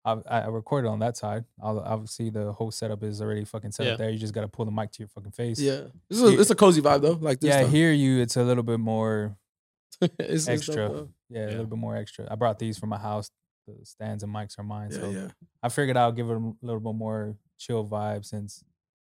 I, 0.04 0.12
I 0.28 0.40
I 0.40 0.46
recorded 0.48 0.88
on 0.88 0.98
that 1.00 1.16
side. 1.16 1.44
I'll 1.62 1.78
obviously 1.80 2.30
the 2.30 2.52
whole 2.52 2.70
setup 2.70 3.02
is 3.02 3.20
already 3.22 3.44
fucking 3.44 3.72
set 3.72 3.86
Yeah. 3.86 3.92
up 3.92 3.98
there. 3.98 4.10
You 4.10 4.18
just 4.18 4.34
got 4.34 4.40
to 4.42 4.48
pull 4.48 4.64
the 4.64 4.72
mic 4.72 4.90
to 4.92 4.98
your 5.00 5.08
fucking 5.08 5.32
face. 5.32 5.60
Yeah, 5.60 5.82
this 6.08 6.18
is 6.20 6.22
a, 6.22 6.40
it's 6.40 6.50
a 6.50 6.54
cozy 6.56 6.82
vibe 6.82 7.02
though. 7.02 7.18
Like 7.20 7.40
this. 7.40 7.48
yeah. 7.48 7.60
stuff. 7.60 7.70
Hear 7.72 7.92
you. 7.92 8.20
It's 8.20 8.36
a 8.36 8.42
little 8.42 8.62
bit 8.64 8.80
more 8.80 9.36
it's, 10.00 10.12
it's 10.18 10.48
extra. 10.48 10.88
though. 10.88 11.08
yeah, 11.30 11.46
a 11.46 11.50
little 11.50 11.66
bit 11.66 11.78
more 11.78 11.96
extra. 11.96 12.26
I 12.30 12.34
brought 12.34 12.58
these 12.58 12.78
from 12.78 12.88
my 12.90 12.98
house. 12.98 13.30
The 13.68 13.74
stands 13.86 14.22
and 14.24 14.34
mics 14.34 14.58
are 14.58 14.64
mine. 14.64 14.88
Yeah, 14.90 14.98
so 14.98 15.10
yeah. 15.10 15.28
I 15.62 15.68
figured 15.68 15.96
I'll 15.96 16.10
give 16.10 16.28
it 16.30 16.36
a 16.36 16.52
little 16.62 16.80
bit 16.80 16.94
more 16.94 17.36
chill 17.58 17.86
vibe 17.86 18.24
since. 18.24 18.64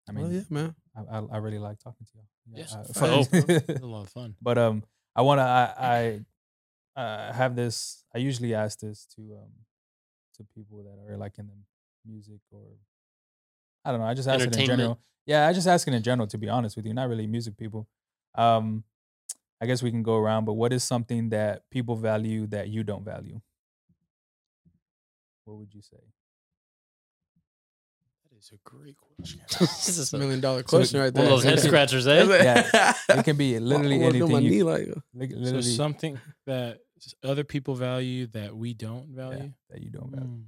I 0.08 0.12
mean, 0.12 0.24
well, 0.24 0.32
yeah, 0.32 0.42
man. 0.50 0.74
I, 0.96 1.18
I, 1.18 1.22
I 1.32 1.36
really 1.38 1.58
like 1.58 1.78
talking 1.78 2.06
to 2.06 2.12
y'all. 2.14 2.28
Yes, 2.54 2.74
I-. 2.74 2.80
I- 3.06 3.08
It's 3.68 3.80
a 3.82 3.86
lot 3.86 4.02
of 4.02 4.08
fun. 4.10 4.34
but 4.40 4.56
um, 4.58 4.82
I 5.14 5.22
want 5.22 5.38
to. 5.38 5.42
I 5.42 5.74
I 6.96 7.00
uh, 7.00 7.32
have 7.32 7.54
this. 7.56 8.04
I 8.14 8.18
usually 8.18 8.54
ask 8.54 8.78
this 8.80 9.06
to 9.16 9.20
um 9.42 9.50
to 10.36 10.44
people 10.54 10.82
that 10.84 11.12
are 11.12 11.16
like 11.16 11.38
in 11.38 11.46
the 11.46 11.54
music 12.10 12.40
or 12.50 12.62
I 13.84 13.90
don't 13.90 14.00
know. 14.00 14.06
I 14.06 14.14
just 14.14 14.28
ask 14.28 14.40
it 14.46 14.52
in 14.54 14.66
general. 14.66 14.98
Yeah, 15.26 15.46
I 15.48 15.52
just 15.52 15.66
ask 15.66 15.86
it 15.88 15.94
in 15.94 16.02
general. 16.02 16.26
To 16.28 16.38
be 16.38 16.48
honest 16.48 16.76
with 16.76 16.86
you, 16.86 16.94
not 16.94 17.08
really 17.08 17.26
music 17.26 17.56
people. 17.56 17.88
Um, 18.34 18.84
I 19.60 19.66
guess 19.66 19.82
we 19.82 19.90
can 19.90 20.02
go 20.02 20.16
around. 20.16 20.44
But 20.44 20.54
what 20.54 20.72
is 20.72 20.84
something 20.84 21.30
that 21.30 21.68
people 21.70 21.96
value 21.96 22.46
that 22.48 22.68
you 22.68 22.84
don't 22.84 23.04
value? 23.04 23.40
What 25.44 25.58
would 25.58 25.72
you 25.74 25.82
say? 25.82 25.96
That 28.50 28.54
is 28.54 28.60
a 28.64 28.68
great 28.68 28.96
question. 28.96 29.40
this 29.58 29.88
is 29.98 30.12
a, 30.12 30.18
Million 30.18 30.40
dollar 30.40 30.60
So 30.60 30.64
question 30.78 31.00
right 31.00 31.12
one 31.12 31.24
there. 31.24 31.24
of 31.24 31.30
those 31.30 31.44
head 31.44 31.60
scratchers, 31.66 32.06
eh? 32.06 32.24
Yeah, 32.24 32.94
It 33.08 33.24
can 33.24 33.36
be 33.36 33.58
literally 33.58 33.96
I 33.96 33.98
wanna 33.98 34.12
do 34.12 34.18
anything. 34.26 34.32
my 34.32 34.38
you- 34.40 34.50
knee 34.50 34.62
like 34.62 34.86
li- 35.14 35.30
so 35.30 35.36
literally 35.38 35.62
something 35.62 36.20
that 36.46 36.78
other 37.22 37.44
people 37.44 37.74
value 37.74 38.26
that 38.28 38.56
we 38.56 38.72
don't 38.74 39.08
yeah, 39.10 39.16
value. 39.28 39.52
that 39.70 39.82
you 39.82 39.90
don't 39.90 40.10
value. 40.10 40.26
Mm. 40.26 40.44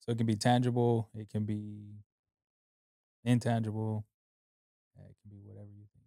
So 0.00 0.12
it 0.12 0.18
can 0.18 0.26
be 0.26 0.36
tangible. 0.36 1.08
It 1.14 1.28
can 1.28 1.44
be 1.44 1.96
intangible. 3.24 4.04
It 4.98 5.16
can 5.22 5.30
be 5.30 5.42
whatever 5.44 5.68
you 5.70 5.84
think. 5.94 6.06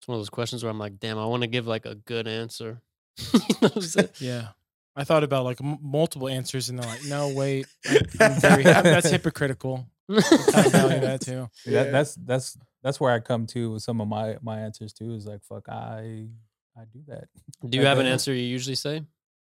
It's 0.00 0.08
one 0.08 0.16
of 0.16 0.20
those 0.20 0.30
questions 0.30 0.62
where 0.64 0.70
I'm 0.70 0.78
like, 0.78 0.98
damn, 0.98 1.18
I 1.18 1.26
want 1.26 1.42
to 1.42 1.46
give 1.48 1.66
like 1.66 1.86
a 1.86 1.94
good 1.94 2.26
answer. 2.28 2.80
You 3.32 3.38
know 3.62 3.68
what 3.68 3.76
I'm 3.76 3.82
saying? 3.82 4.08
Yeah. 4.20 4.48
I 4.96 5.04
thought 5.04 5.22
about 5.24 5.44
like 5.44 5.60
m- 5.62 5.78
multiple 5.82 6.28
answers 6.28 6.68
and 6.70 6.78
they're 6.78 6.88
like, 6.88 7.04
no, 7.04 7.28
wait, 7.34 7.66
I- 7.88 8.00
I'm 8.20 8.40
that's 8.84 9.10
hypocritical. 9.10 9.86
I 10.10 10.20
kind 10.22 10.66
of 10.66 10.72
value 10.72 11.00
that 11.00 11.20
too. 11.20 11.48
Yeah. 11.66 11.82
That, 11.84 11.92
that's 11.92 12.14
that's 12.14 12.58
that's 12.82 13.00
where 13.00 13.12
I 13.12 13.20
come 13.20 13.46
to 13.48 13.72
with 13.72 13.82
some 13.82 14.00
of 14.00 14.08
my 14.08 14.36
my 14.42 14.60
answers 14.60 14.92
too. 14.92 15.14
Is 15.14 15.26
like 15.26 15.42
fuck, 15.44 15.68
I 15.68 16.28
I 16.76 16.84
do 16.92 17.00
that. 17.08 17.24
Do 17.68 17.76
you 17.76 17.82
Like 17.82 17.88
have 17.88 17.98
an 17.98 18.06
answer 18.06 18.32
you 18.32 18.42
usually 18.44 18.76
say? 18.76 19.02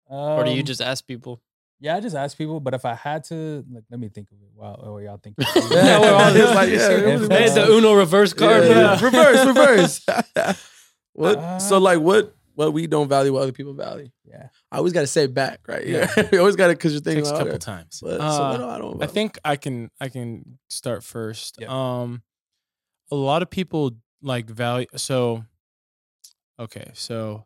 or 0.09 0.43
do 0.43 0.51
you 0.51 0.61
Um, 0.61 0.65
just 0.65 0.81
ask 0.81 1.05
people? 1.05 1.41
Yeah, 1.79 1.95
I 1.95 1.99
just 1.99 2.15
ask 2.15 2.35
people, 2.37 2.59
but 2.59 2.73
if 2.73 2.85
I 2.85 2.95
had 2.95 3.23
to, 3.25 3.63
like, 3.71 3.83
let 3.91 3.99
me 3.99 4.09
think 4.09 4.31
of 4.31 4.37
it. 4.41 4.47
Wow, 4.55 4.79
oh, 4.81 4.97
y'all 4.97 5.17
think? 5.17 5.35
Yeah, 5.69 5.99
we're 5.99 6.11
all 6.11 6.33
just 6.33 6.55
like, 6.55 6.69
yeah, 6.69 6.89
If, 6.89 7.21
Hey, 7.21 7.27
nice. 7.27 7.53
the 7.53 7.65
uh, 7.65 7.69
Uno 7.69 7.93
reverse 7.93 8.33
card. 8.33 8.63
Yeah, 8.63 8.73
bro. 8.73 8.81
yeah. 8.81 9.03
reverse, 9.03 9.45
reverse. 9.45 10.05
what? 11.13 11.59
so 11.59 11.75
Uh, 11.75 11.79
like, 11.81 11.99
what? 11.99 12.35
What 12.57 12.73
we 12.73 12.87
don't 12.87 13.07
value, 13.07 13.31
what 13.33 13.43
other 13.43 13.51
people 13.51 13.73
value. 13.75 14.09
yeah, 14.25 14.47
I 14.71 14.77
always 14.77 14.91
got 14.93 15.01
to 15.01 15.07
say 15.15 15.25
it 15.25 15.33
back, 15.33 15.59
right? 15.67 15.85
Yeah, 15.85 16.09
you 16.31 16.39
always 16.39 16.55
got 16.55 16.67
to 16.67 16.73
because 16.73 16.91
you're 16.93 17.01
thinking. 17.01 17.23
Takes 17.23 17.35
a 17.39 17.43
couple 17.43 17.59
times. 17.59 17.99
But, 18.01 18.17
so 18.17 18.25
Uh, 18.25 18.57
do 18.57 18.65
I 18.65 18.77
don't. 18.79 19.03
I 19.03 19.05
think 19.07 19.37
I 19.45 19.55
can 19.57 19.91
I 20.01 20.09
can 20.09 20.57
start 20.67 21.03
first. 21.03 21.57
Yeah. 21.61 21.67
Um 21.69 22.23
a 23.11 23.15
lot 23.15 23.41
of 23.43 23.49
people 23.51 23.91
like 24.23 24.49
value 24.49 24.87
so 24.95 25.45
okay, 26.59 26.89
so 26.93 27.45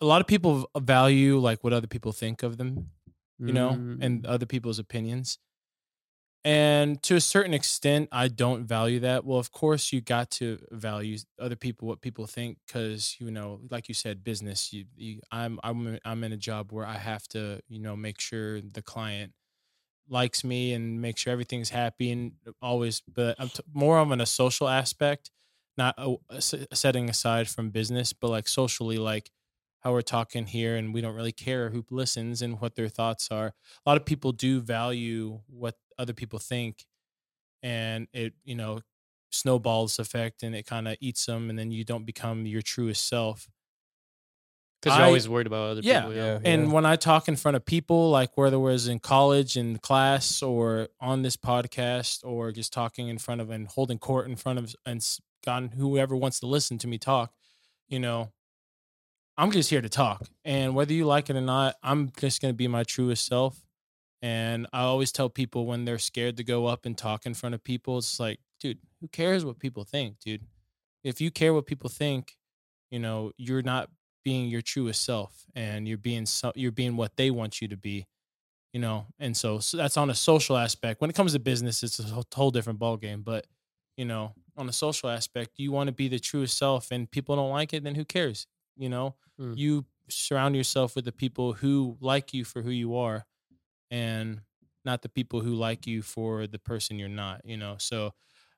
a 0.00 0.06
lot 0.06 0.20
of 0.22 0.26
people 0.26 0.68
value 0.78 1.38
like 1.38 1.62
what 1.62 1.72
other 1.74 1.86
people 1.86 2.12
think 2.12 2.42
of 2.42 2.56
them, 2.56 2.90
you 3.38 3.52
know, 3.52 3.70
Mm. 3.72 3.98
and 4.04 4.26
other 4.26 4.46
people's 4.46 4.78
opinions. 4.78 5.38
And 6.46 7.02
to 7.02 7.16
a 7.16 7.20
certain 7.20 7.54
extent, 7.54 8.08
I 8.12 8.28
don't 8.28 8.66
value 8.66 9.00
that. 9.00 9.24
Well, 9.24 9.38
of 9.40 9.50
course, 9.50 9.92
you 9.92 10.00
got 10.00 10.30
to 10.32 10.60
value 10.70 11.18
other 11.40 11.56
people, 11.56 11.88
what 11.88 12.00
people 12.02 12.26
think, 12.28 12.58
because 12.66 13.16
you 13.18 13.32
know, 13.32 13.60
like 13.70 13.88
you 13.88 13.94
said, 13.94 14.22
business. 14.22 14.72
You, 14.72 14.84
you, 14.96 15.20
I'm, 15.32 15.58
I'm, 15.64 15.98
I'm 16.04 16.22
in 16.22 16.32
a 16.32 16.36
job 16.36 16.72
where 16.72 16.86
I 16.86 16.98
have 16.98 17.26
to, 17.30 17.60
you 17.68 17.80
know, 17.80 17.96
make 17.96 18.20
sure 18.20 18.60
the 18.60 18.82
client 18.82 19.32
likes 20.08 20.44
me 20.44 20.72
and 20.74 21.00
make 21.02 21.18
sure 21.18 21.32
everything's 21.32 21.70
happy 21.70 22.10
and 22.12 22.32
always. 22.62 23.02
But 23.12 23.36
I'm 23.40 23.48
t- 23.50 23.62
more 23.72 23.98
of 23.98 24.12
on 24.12 24.20
a 24.20 24.26
social 24.26 24.68
aspect, 24.68 25.30
not 25.78 25.94
uh, 25.98 26.16
s- 26.32 26.54
setting 26.72 27.10
aside 27.10 27.48
from 27.48 27.70
business, 27.70 28.12
but 28.12 28.30
like 28.30 28.48
socially, 28.48 28.98
like 28.98 29.30
how 29.86 29.92
we're 29.92 30.02
talking 30.02 30.46
here, 30.46 30.74
and 30.74 30.92
we 30.92 31.00
don't 31.00 31.14
really 31.14 31.30
care 31.30 31.70
who 31.70 31.84
listens 31.92 32.42
and 32.42 32.60
what 32.60 32.74
their 32.74 32.88
thoughts 32.88 33.28
are 33.30 33.46
a 33.46 33.88
lot 33.88 33.96
of 33.96 34.04
people 34.04 34.32
do 34.32 34.58
value 34.60 35.38
what 35.46 35.76
other 35.96 36.12
people 36.12 36.40
think 36.40 36.84
and 37.62 38.08
it 38.12 38.34
you 38.44 38.56
know 38.56 38.80
snowballs 39.30 40.00
effect 40.00 40.42
and 40.42 40.56
it 40.56 40.66
kind 40.66 40.88
of 40.88 40.96
eats 41.00 41.24
them 41.26 41.50
and 41.50 41.56
then 41.58 41.70
you 41.70 41.84
don't 41.84 42.04
become 42.04 42.46
your 42.46 42.62
truest 42.62 43.06
self 43.08 43.48
Because 44.82 44.96
you're 44.98 45.06
always 45.06 45.28
worried 45.28 45.46
about 45.46 45.70
other 45.70 45.80
Yeah. 45.84 46.00
people. 46.00 46.14
yeah, 46.16 46.38
and 46.44 46.66
yeah. 46.66 46.72
when 46.72 46.84
i 46.84 46.96
talk 46.96 47.28
in 47.28 47.36
front 47.36 47.56
of 47.56 47.64
people 47.64 48.10
like 48.10 48.36
whether 48.36 48.56
it 48.56 48.60
was 48.60 48.88
in 48.88 48.98
college 48.98 49.56
in 49.56 49.78
class 49.78 50.42
or 50.42 50.88
on 51.00 51.22
this 51.22 51.36
podcast 51.36 52.24
or 52.24 52.50
just 52.50 52.72
talking 52.72 53.06
in 53.08 53.18
front 53.18 53.40
of 53.40 53.50
and 53.50 53.68
holding 53.68 53.98
court 53.98 54.26
in 54.28 54.34
front 54.36 54.58
of 54.58 54.74
and 54.84 55.00
god 55.44 55.70
whoever 55.76 56.16
wants 56.16 56.40
to 56.40 56.46
listen 56.46 56.76
to 56.78 56.88
me 56.88 56.98
talk 56.98 57.32
you 57.88 57.98
know 58.00 58.32
i'm 59.38 59.50
just 59.50 59.70
here 59.70 59.80
to 59.80 59.88
talk 59.88 60.22
and 60.44 60.74
whether 60.74 60.92
you 60.92 61.04
like 61.04 61.28
it 61.30 61.36
or 61.36 61.40
not 61.40 61.76
i'm 61.82 62.10
just 62.18 62.40
going 62.40 62.52
to 62.52 62.56
be 62.56 62.68
my 62.68 62.82
truest 62.82 63.26
self. 63.26 63.60
And 64.22 64.66
i 64.72 64.80
always 64.80 65.12
tell 65.12 65.28
people 65.28 65.66
when 65.66 65.84
they're 65.84 65.98
scared 65.98 66.36
to 66.38 66.44
go 66.44 66.66
up 66.66 66.86
and 66.86 66.96
talk 66.96 67.26
in 67.26 67.34
front 67.34 67.54
of 67.54 67.62
people 67.62 67.98
it's 67.98 68.18
like 68.18 68.40
dude 68.60 68.78
who 69.00 69.08
cares 69.08 69.44
what 69.44 69.58
people 69.58 69.84
think 69.84 70.18
dude? 70.20 70.42
If 71.04 71.20
you 71.20 71.30
care 71.30 71.54
what 71.54 71.66
people 71.66 71.90
think 71.90 72.36
you 72.90 72.98
know 72.98 73.32
you're 73.36 73.62
not 73.62 73.90
being 74.24 74.48
your 74.48 74.62
truest 74.62 75.04
self 75.04 75.44
and 75.54 75.86
you're 75.86 75.98
being 75.98 76.26
so, 76.26 76.52
you're 76.56 76.72
being 76.72 76.96
what 76.96 77.16
they 77.16 77.30
want 77.30 77.60
you 77.60 77.68
to 77.68 77.76
be 77.76 78.06
you 78.72 78.80
know? 78.80 79.06
And 79.18 79.34
so, 79.34 79.58
so 79.58 79.78
that's 79.78 79.96
on 79.96 80.10
a 80.10 80.14
social 80.14 80.54
aspect. 80.54 81.00
When 81.00 81.08
it 81.08 81.16
comes 81.16 81.32
to 81.32 81.38
business 81.38 81.82
it's 81.82 81.98
a 81.98 82.24
whole, 82.34 82.50
different 82.50 82.78
ball 82.78 82.96
game 82.96 83.22
but 83.22 83.46
you 83.96 84.04
know 84.04 84.32
on 84.56 84.68
a 84.68 84.72
social 84.72 85.08
aspect 85.08 85.52
you 85.56 85.72
want 85.72 85.88
to 85.88 85.92
be 85.92 86.08
the 86.08 86.18
truest 86.18 86.56
self 86.56 86.90
and 86.90 87.10
people 87.10 87.36
don't 87.36 87.50
like 87.50 87.72
it 87.74 87.84
then 87.84 87.94
who 87.94 88.04
cares 88.04 88.46
you 88.76 88.88
know 88.88 89.14
Mm. 89.40 89.54
you 89.56 89.84
surround 90.08 90.56
yourself 90.56 90.96
with 90.96 91.04
the 91.04 91.12
people 91.12 91.52
who 91.52 91.96
like 92.00 92.32
you 92.32 92.42
for 92.44 92.62
who 92.62 92.70
you 92.70 92.96
are 92.96 93.26
and 93.90 94.40
not 94.84 95.02
the 95.02 95.08
people 95.08 95.40
who 95.40 95.54
like 95.54 95.86
you 95.86 96.00
for 96.00 96.46
the 96.46 96.58
person 96.58 96.98
you're 96.98 97.08
not 97.08 97.42
you 97.44 97.56
know 97.56 97.74
so 97.78 98.12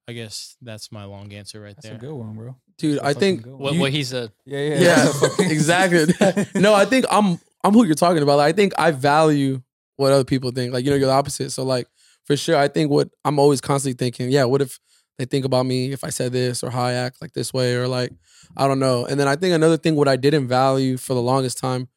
i 0.06 0.12
guess 0.12 0.56
that's 0.62 0.92
my 0.92 1.04
long 1.04 1.32
answer 1.32 1.60
right 1.60 1.74
that's 1.74 1.82
there 1.86 1.94
That's 1.94 2.04
a 2.04 2.06
good 2.06 2.14
one, 2.14 2.34
bro. 2.36 2.56
dude, 2.78 2.94
That's 2.98 3.02
a 3.04 3.06
I 3.08 3.12
fucking 3.14 3.42
think. 3.42 3.58
What, 3.58 3.74
You- 3.74 3.80
what 3.80 3.90
he 3.92 4.04
said. 4.04 4.30
yeah, 4.44 4.58
yeah, 4.60 4.78
Yeah, 4.80 5.04
that's 5.04 5.40
exactly. 5.56 6.06
no, 6.60 6.74
I 6.74 6.84
think 6.84 7.04
I'm 7.10 7.38
I'm 7.64 7.72
who 7.72 7.84
you're 7.84 7.94
talking 7.96 8.22
about. 8.22 8.36
Like, 8.38 8.54
I 8.54 8.56
think 8.56 8.72
I 8.78 8.92
value 8.92 9.60
what 9.96 10.12
other 10.12 10.24
people 10.24 10.52
think. 10.52 10.72
Like, 10.72 10.84
you 10.84 10.90
know, 10.90 10.96
you're 10.96 11.08
the 11.08 11.12
opposite. 11.12 11.50
So 11.50 11.64
like 11.64 11.88
for 12.24 12.36
sure, 12.36 12.56
I 12.56 12.68
think 12.68 12.90
what 12.90 13.08
I'm 13.24 13.38
always 13.40 13.60
constantly 13.60 13.96
thinking, 13.98 14.30
yeah, 14.30 14.44
what 14.44 14.62
if 14.62 14.78
they 15.18 15.24
think 15.24 15.44
about 15.44 15.66
me 15.66 15.92
if 15.92 16.04
I 16.04 16.10
said 16.10 16.32
this 16.32 16.62
or 16.62 16.70
how 16.70 16.84
I 16.84 16.92
act 16.92 17.20
like 17.20 17.32
this 17.32 17.52
way 17.52 17.74
or 17.74 17.88
like 17.88 18.12
I 18.56 18.66
don't 18.66 18.78
know. 18.78 19.04
And 19.04 19.18
then 19.18 19.28
I 19.28 19.36
think 19.36 19.54
another 19.54 19.76
thing 19.76 19.96
what 19.96 20.08
I 20.08 20.16
didn't 20.16 20.48
value 20.48 20.96
for 20.96 21.14
the 21.14 21.22
longest 21.22 21.58
time, 21.58 21.88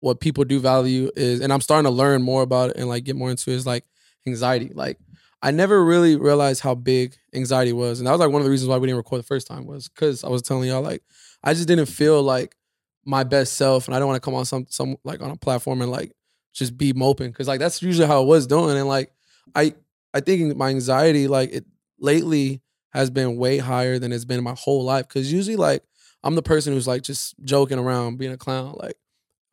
what 0.00 0.20
people 0.20 0.44
do 0.44 0.60
value 0.60 1.10
is, 1.16 1.40
and 1.40 1.52
I'm 1.52 1.60
starting 1.62 1.90
to 1.90 1.96
learn 1.96 2.22
more 2.22 2.42
about 2.42 2.70
it 2.70 2.76
and 2.76 2.88
like 2.88 3.04
get 3.04 3.16
more 3.16 3.30
into 3.30 3.50
it, 3.50 3.54
is 3.54 3.66
like 3.66 3.84
anxiety. 4.26 4.70
Like 4.74 4.98
I 5.42 5.50
never 5.50 5.82
really 5.84 6.16
realized 6.16 6.60
how 6.60 6.74
big 6.74 7.16
anxiety 7.34 7.72
was. 7.72 7.98
And 7.98 8.06
that 8.06 8.12
was 8.12 8.20
like 8.20 8.30
one 8.30 8.42
of 8.42 8.44
the 8.44 8.50
reasons 8.50 8.68
why 8.68 8.76
we 8.76 8.86
didn't 8.86 8.98
record 8.98 9.20
the 9.20 9.26
first 9.26 9.46
time 9.46 9.66
was 9.66 9.88
because 9.88 10.22
I 10.22 10.28
was 10.28 10.42
telling 10.42 10.68
y'all 10.68 10.82
like 10.82 11.02
I 11.42 11.54
just 11.54 11.66
didn't 11.66 11.86
feel 11.86 12.22
like 12.22 12.54
my 13.06 13.24
best 13.24 13.54
self 13.54 13.88
and 13.88 13.94
I 13.94 13.98
don't 13.98 14.08
want 14.08 14.22
to 14.22 14.24
come 14.24 14.34
on 14.34 14.44
some 14.44 14.66
some 14.68 14.96
like 15.02 15.22
on 15.22 15.30
a 15.30 15.36
platform 15.36 15.80
and 15.80 15.90
like 15.90 16.12
just 16.52 16.76
be 16.76 16.92
moping 16.92 17.30
because 17.30 17.48
like 17.48 17.60
that's 17.60 17.80
usually 17.80 18.06
how 18.06 18.20
I 18.20 18.24
was 18.24 18.46
doing 18.46 18.76
and 18.76 18.86
like 18.86 19.12
I 19.54 19.74
I 20.12 20.20
think 20.20 20.56
my 20.56 20.68
anxiety 20.68 21.26
like 21.26 21.52
it 21.52 21.64
lately 22.00 22.60
has 22.92 23.10
been 23.10 23.36
way 23.36 23.58
higher 23.58 23.98
than 23.98 24.12
it's 24.12 24.24
been 24.24 24.42
my 24.42 24.54
whole 24.58 24.84
life 24.84 25.06
because 25.08 25.32
usually 25.32 25.56
like 25.56 25.82
I'm 26.22 26.34
the 26.34 26.42
person 26.42 26.72
who's 26.72 26.86
like 26.88 27.02
just 27.02 27.34
joking 27.44 27.78
around 27.78 28.18
being 28.18 28.32
a 28.32 28.36
clown 28.36 28.74
like 28.78 28.96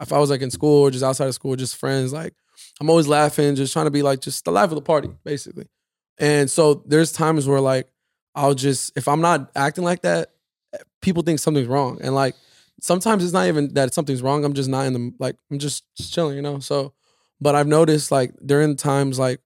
if 0.01 0.11
I 0.11 0.19
was 0.19 0.29
like 0.29 0.41
in 0.41 0.51
school 0.51 0.83
or 0.83 0.91
just 0.91 1.03
outside 1.03 1.27
of 1.27 1.33
school 1.33 1.55
just 1.55 1.75
friends 1.75 2.13
like 2.13 2.33
I'm 2.79 2.89
always 2.89 3.07
laughing 3.07 3.55
just 3.55 3.73
trying 3.73 3.85
to 3.85 3.91
be 3.91 4.01
like 4.01 4.21
just 4.21 4.45
the 4.45 4.51
life 4.51 4.71
of 4.71 4.75
the 4.75 4.81
party 4.81 5.09
basically 5.23 5.67
and 6.17 6.49
so 6.49 6.83
there's 6.85 7.11
times 7.11 7.47
where 7.47 7.61
like 7.61 7.87
I'll 8.33 8.55
just 8.55 8.97
if 8.97 9.07
I'm 9.07 9.21
not 9.21 9.51
acting 9.55 9.83
like 9.83 10.01
that 10.01 10.31
eh, 10.73 10.79
people 11.01 11.23
think 11.23 11.39
something's 11.39 11.67
wrong 11.67 11.99
and 12.01 12.15
like 12.15 12.35
sometimes 12.81 13.23
it's 13.23 13.33
not 13.33 13.47
even 13.47 13.73
that 13.73 13.93
something's 13.93 14.21
wrong. 14.21 14.45
I'm 14.45 14.53
just 14.53 14.69
not 14.69 14.85
in 14.85 14.93
the 14.93 15.13
like 15.19 15.35
I'm 15.51 15.59
just 15.59 15.83
chilling, 15.95 16.35
you 16.35 16.41
know. 16.41 16.59
So, 16.59 16.93
but 17.41 17.55
I've 17.55 17.67
noticed 17.67 18.11
like 18.11 18.33
during 18.45 18.75
times 18.75 19.19
like 19.19 19.39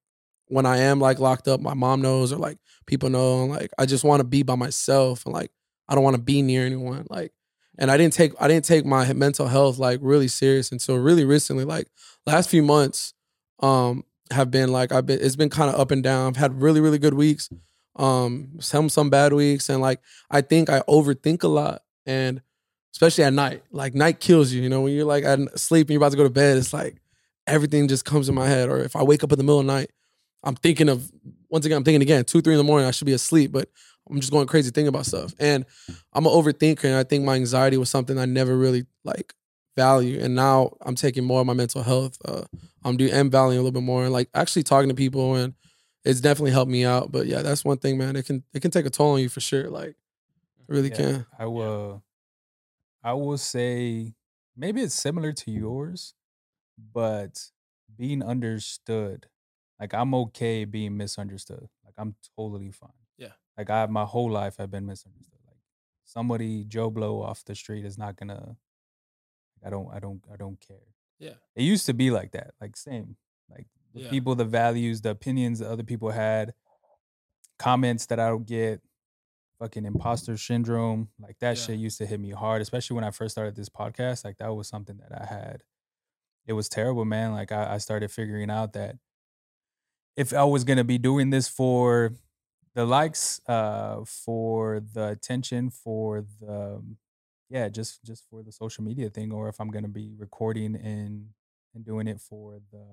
when 0.48 0.66
I 0.66 0.78
am 0.80 1.00
like 1.00 1.20
locked 1.20 1.48
up, 1.48 1.62
my 1.62 1.74
mom 1.74 2.02
knows 2.02 2.34
or 2.34 2.38
like 2.38 2.58
people 2.92 3.10
know, 3.10 3.46
like 3.46 3.72
I 3.80 3.86
just 3.86 4.04
want 4.04 4.20
to 4.20 4.26
be 4.26 4.44
by 4.44 4.56
myself 4.56 5.26
and 5.26 5.34
like 5.34 5.50
I 5.88 5.96
don't 5.96 6.04
want 6.04 6.18
to 6.18 6.22
be 6.22 6.42
near 6.42 6.66
anyone. 6.66 7.08
Like, 7.10 7.32
and 7.80 7.90
I 7.90 7.98
didn't 7.98 8.14
take 8.14 8.34
I 8.40 8.48
didn't 8.48 8.66
take 8.66 8.86
my 8.86 9.12
mental 9.14 9.48
health 9.48 9.80
like 9.80 10.00
really 10.04 10.28
serious 10.28 10.72
until 10.72 10.98
really 10.98 11.24
recently. 11.24 11.64
Like 11.64 11.88
last 12.28 12.50
few 12.50 12.62
months, 12.62 13.14
um, 13.62 14.04
have 14.32 14.52
been 14.52 14.72
like 14.72 14.92
I've 14.92 15.06
been 15.06 15.20
it's 15.22 15.38
been 15.38 15.50
kind 15.50 15.74
of 15.74 15.80
up 15.80 15.90
and 15.90 16.04
down. 16.04 16.28
I've 16.28 16.36
had 16.38 16.62
really 16.62 16.82
really 16.82 17.00
good 17.00 17.14
weeks, 17.14 17.50
um, 17.96 18.60
some 18.60 18.90
some 18.90 19.10
bad 19.10 19.32
weeks, 19.32 19.70
and 19.70 19.82
like 19.82 20.02
I 20.30 20.42
think 20.42 20.70
I 20.70 20.82
overthink 20.82 21.44
a 21.44 21.48
lot 21.48 21.84
and 22.06 22.42
especially 22.94 23.24
at 23.24 23.32
night. 23.32 23.64
Like 23.72 23.96
night 23.96 24.20
kills 24.20 24.52
you, 24.52 24.62
you 24.62 24.70
know, 24.70 24.82
when 24.82 24.94
you're 24.94 25.06
like 25.06 25.24
at 25.24 25.40
sleep 25.58 25.88
and 25.88 25.92
you're 25.92 26.02
about 26.02 26.12
to 26.12 26.18
go 26.18 26.24
to 26.24 26.30
bed, 26.30 26.58
it's 26.58 26.74
like 26.74 26.98
everything 27.48 27.88
just 27.88 28.04
comes 28.04 28.28
in 28.28 28.36
my 28.36 28.48
head. 28.48 28.68
Or 28.68 28.80
if 28.80 28.98
I 28.98 29.04
wake 29.04 29.24
up 29.24 29.32
in 29.32 29.38
the 29.38 29.46
middle 29.46 29.62
of 29.62 29.66
the 29.66 29.72
night, 29.72 29.92
I'm 30.44 30.56
thinking 30.56 30.90
of 30.90 31.10
once 31.52 31.66
again, 31.66 31.78
I'm 31.78 31.84
thinking 31.84 32.02
again, 32.02 32.26
two, 32.26 32.42
three 32.42 32.54
in 32.54 32.58
the 32.58 32.64
morning, 32.64 32.88
I 32.88 32.92
should 32.92 33.06
be 33.06 33.14
asleep, 33.14 33.52
but 33.52 33.70
I'm 34.10 34.20
just 34.20 34.32
going 34.32 34.48
crazy 34.48 34.72
thinking 34.72 34.88
about 34.88 35.06
stuff. 35.06 35.36
And 35.40 35.66
I'm 36.14 36.26
an 36.26 36.32
overthinker, 36.32 36.86
and 36.86 36.96
I 36.96 37.04
think 37.04 37.24
my 37.24 37.36
anxiety 37.36 37.78
was 37.78 37.90
something 37.90 38.18
I 38.18 38.26
never 38.26 38.58
really 38.58 38.86
like 39.04 39.34
value. 39.76 40.20
And 40.20 40.36
now 40.36 40.72
I'm 40.82 40.96
taking 40.96 41.24
more 41.24 41.42
of 41.42 41.48
my 41.48 41.54
mental 41.54 41.84
health. 41.84 42.18
Uh, 42.26 42.44
I'm 42.84 42.98
doing 42.98 43.12
am 43.12 43.30
valuing 43.30 43.60
a 43.60 43.62
little 43.62 43.80
bit 43.80 43.86
more 43.86 44.04
and 44.04 44.12
like 44.12 44.30
actually 44.34 44.64
talking 44.64 44.90
to 44.90 44.96
people 44.96 45.36
and 45.36 45.54
it's 46.04 46.20
definitely 46.20 46.52
helped 46.52 46.72
me 46.72 46.84
out. 46.84 47.12
But 47.12 47.28
yeah, 47.28 47.42
that's 47.42 47.64
one 47.64 47.78
thing, 47.78 47.98
man. 47.98 48.16
It 48.16 48.26
can 48.26 48.44
it 48.54 48.62
can 48.62 48.72
take 48.72 48.86
a 48.86 48.90
toll 48.90 49.14
on 49.14 49.20
you 49.20 49.30
for 49.30 49.40
sure. 49.40 49.70
Like 49.70 49.90
it 49.90 49.96
really 50.68 50.90
Yeah, 50.90 50.96
can. 50.98 51.26
I 51.38 51.46
will. 51.46 52.04
I 53.04 53.14
will 53.14 53.38
say 53.38 54.14
maybe 54.56 54.82
it's 54.82 54.96
similar 54.96 55.32
to 55.34 55.52
yours, 55.52 56.14
but 56.94 57.52
being 57.96 58.24
understood. 58.24 59.28
Like 59.82 59.94
I'm 59.96 60.14
okay 60.14 60.64
being 60.66 60.96
misunderstood. 60.96 61.68
Like 61.84 61.96
I'm 61.98 62.16
totally 62.38 62.72
fine. 62.72 62.92
Yeah. 63.18 63.34
Like 63.58 63.70
I 63.70 63.86
my 63.88 64.06
whole 64.06 64.32
life 64.32 64.56
I've 64.60 64.72
been 64.72 64.86
misunderstood. 64.86 65.40
Like 65.48 65.58
somebody 66.06 66.64
Joe 66.64 66.90
Blow 66.92 67.22
off 67.22 67.44
the 67.44 67.56
street 67.56 67.84
is 67.84 67.98
not 67.98 68.16
gonna. 68.16 68.56
I 69.66 69.70
don't. 69.70 69.90
I 69.94 70.00
don't. 70.00 70.22
I 70.32 70.38
don't 70.38 70.60
care. 70.60 70.88
Yeah. 71.20 71.34
It 71.56 71.64
used 71.64 71.86
to 71.88 71.94
be 71.94 72.12
like 72.12 72.32
that. 72.32 72.52
Like 72.62 72.78
same. 72.78 73.18
Like 73.50 73.68
the 73.94 74.02
Yeah. 74.04 74.10
people, 74.10 74.36
the 74.36 74.46
values, 74.46 75.02
the 75.02 75.10
opinions 75.10 75.60
that 75.60 75.70
other 75.70 75.84
people 75.84 76.12
had, 76.12 76.54
comments 77.60 78.06
that 78.08 78.20
I 78.20 78.30
don't 78.30 78.46
get, 78.48 78.82
fucking 79.60 79.86
imposter 79.86 80.38
syndrome. 80.38 81.10
Like 81.20 81.38
that 81.40 81.58
Yeah. 81.58 81.64
shit 81.64 81.80
used 81.80 81.98
to 82.00 82.06
hit 82.06 82.20
me 82.20 82.32
hard, 82.32 82.62
especially 82.62 82.96
when 82.96 83.04
I 83.04 83.12
first 83.12 83.34
started 83.34 83.56
this 83.56 83.70
podcast. 83.70 84.24
Like 84.26 84.38
that 84.38 84.56
was 84.56 84.68
something 84.68 84.98
that 84.98 85.12
I 85.22 85.26
had. 85.26 85.64
It 86.48 86.54
was 86.54 86.70
terrible, 86.70 87.06
man. 87.06 87.34
Like 87.34 87.52
I, 87.52 87.76
I 87.76 87.78
started 87.78 88.12
figuring 88.12 88.50
out 88.50 88.74
that 88.74 88.96
if 90.18 90.34
I 90.34 90.44
was 90.44 90.64
gonna 90.64 90.84
be 90.84 90.98
doing 90.98 91.30
this 91.30 91.48
for 91.48 92.14
the 92.76 92.86
likes, 92.86 93.42
uh, 93.48 94.04
for 94.06 94.82
the 94.94 95.10
attention, 95.10 95.70
for 95.70 96.26
the 96.40 96.76
um, 96.78 96.98
yeah, 97.50 97.70
just 97.70 98.04
just 98.04 98.26
for 98.30 98.44
the 98.44 98.52
social 98.52 98.84
media 98.84 99.10
thing, 99.10 99.32
or 99.32 99.50
if 99.50 99.60
I'm 99.60 99.70
gonna 99.72 99.88
be 99.90 100.14
recording 100.18 100.76
and 100.76 101.30
and 101.76 101.86
doing 101.86 102.08
it 102.08 102.22
for 102.22 102.62
the 102.72 102.86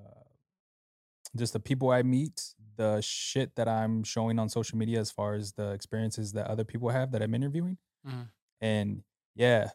just 1.36 1.52
the 1.52 1.60
people 1.60 1.90
I 1.90 2.02
meet, 2.02 2.54
the 2.76 3.00
shit 3.00 3.54
that 3.56 3.68
I'm 3.68 4.02
showing 4.02 4.38
on 4.38 4.48
social 4.48 4.78
media 4.78 4.98
as 5.00 5.10
far 5.10 5.34
as 5.34 5.52
the 5.52 5.72
experiences 5.72 6.32
that 6.32 6.46
other 6.46 6.64
people 6.64 6.88
have 6.88 7.12
that 7.12 7.22
I'm 7.22 7.34
interviewing. 7.34 7.78
Mhm. 8.06 8.30
And 8.60 9.04
yeah, 9.34 9.70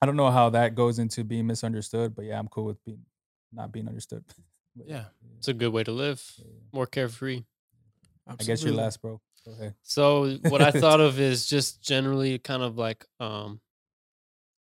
I 0.00 0.06
don't 0.06 0.16
know 0.16 0.30
how 0.30 0.50
that 0.50 0.74
goes 0.74 0.98
into 0.98 1.24
being 1.24 1.46
misunderstood, 1.46 2.14
but 2.14 2.24
yeah, 2.26 2.38
I'm 2.38 2.48
cool 2.48 2.66
with 2.66 2.84
being 2.84 3.06
not 3.52 3.72
being 3.72 3.88
understood. 3.88 4.24
Yeah. 4.76 5.04
It's 5.38 5.48
a 5.48 5.54
good 5.54 5.72
way 5.72 5.84
to 5.84 5.92
live. 5.92 6.22
More 6.72 6.86
carefree. 6.86 7.44
I 8.26 8.36
guess 8.44 8.62
you're 8.62 8.74
last, 8.74 9.00
bro. 9.02 9.20
Ahead. 9.46 9.74
So 9.82 10.36
what 10.48 10.62
I 10.62 10.70
thought 10.82 11.00
of 11.00 11.18
is 11.18 11.46
just 11.46 11.82
generally 11.82 12.38
kind 12.38 12.62
of 12.62 12.76
like 12.78 13.06
um 13.18 13.60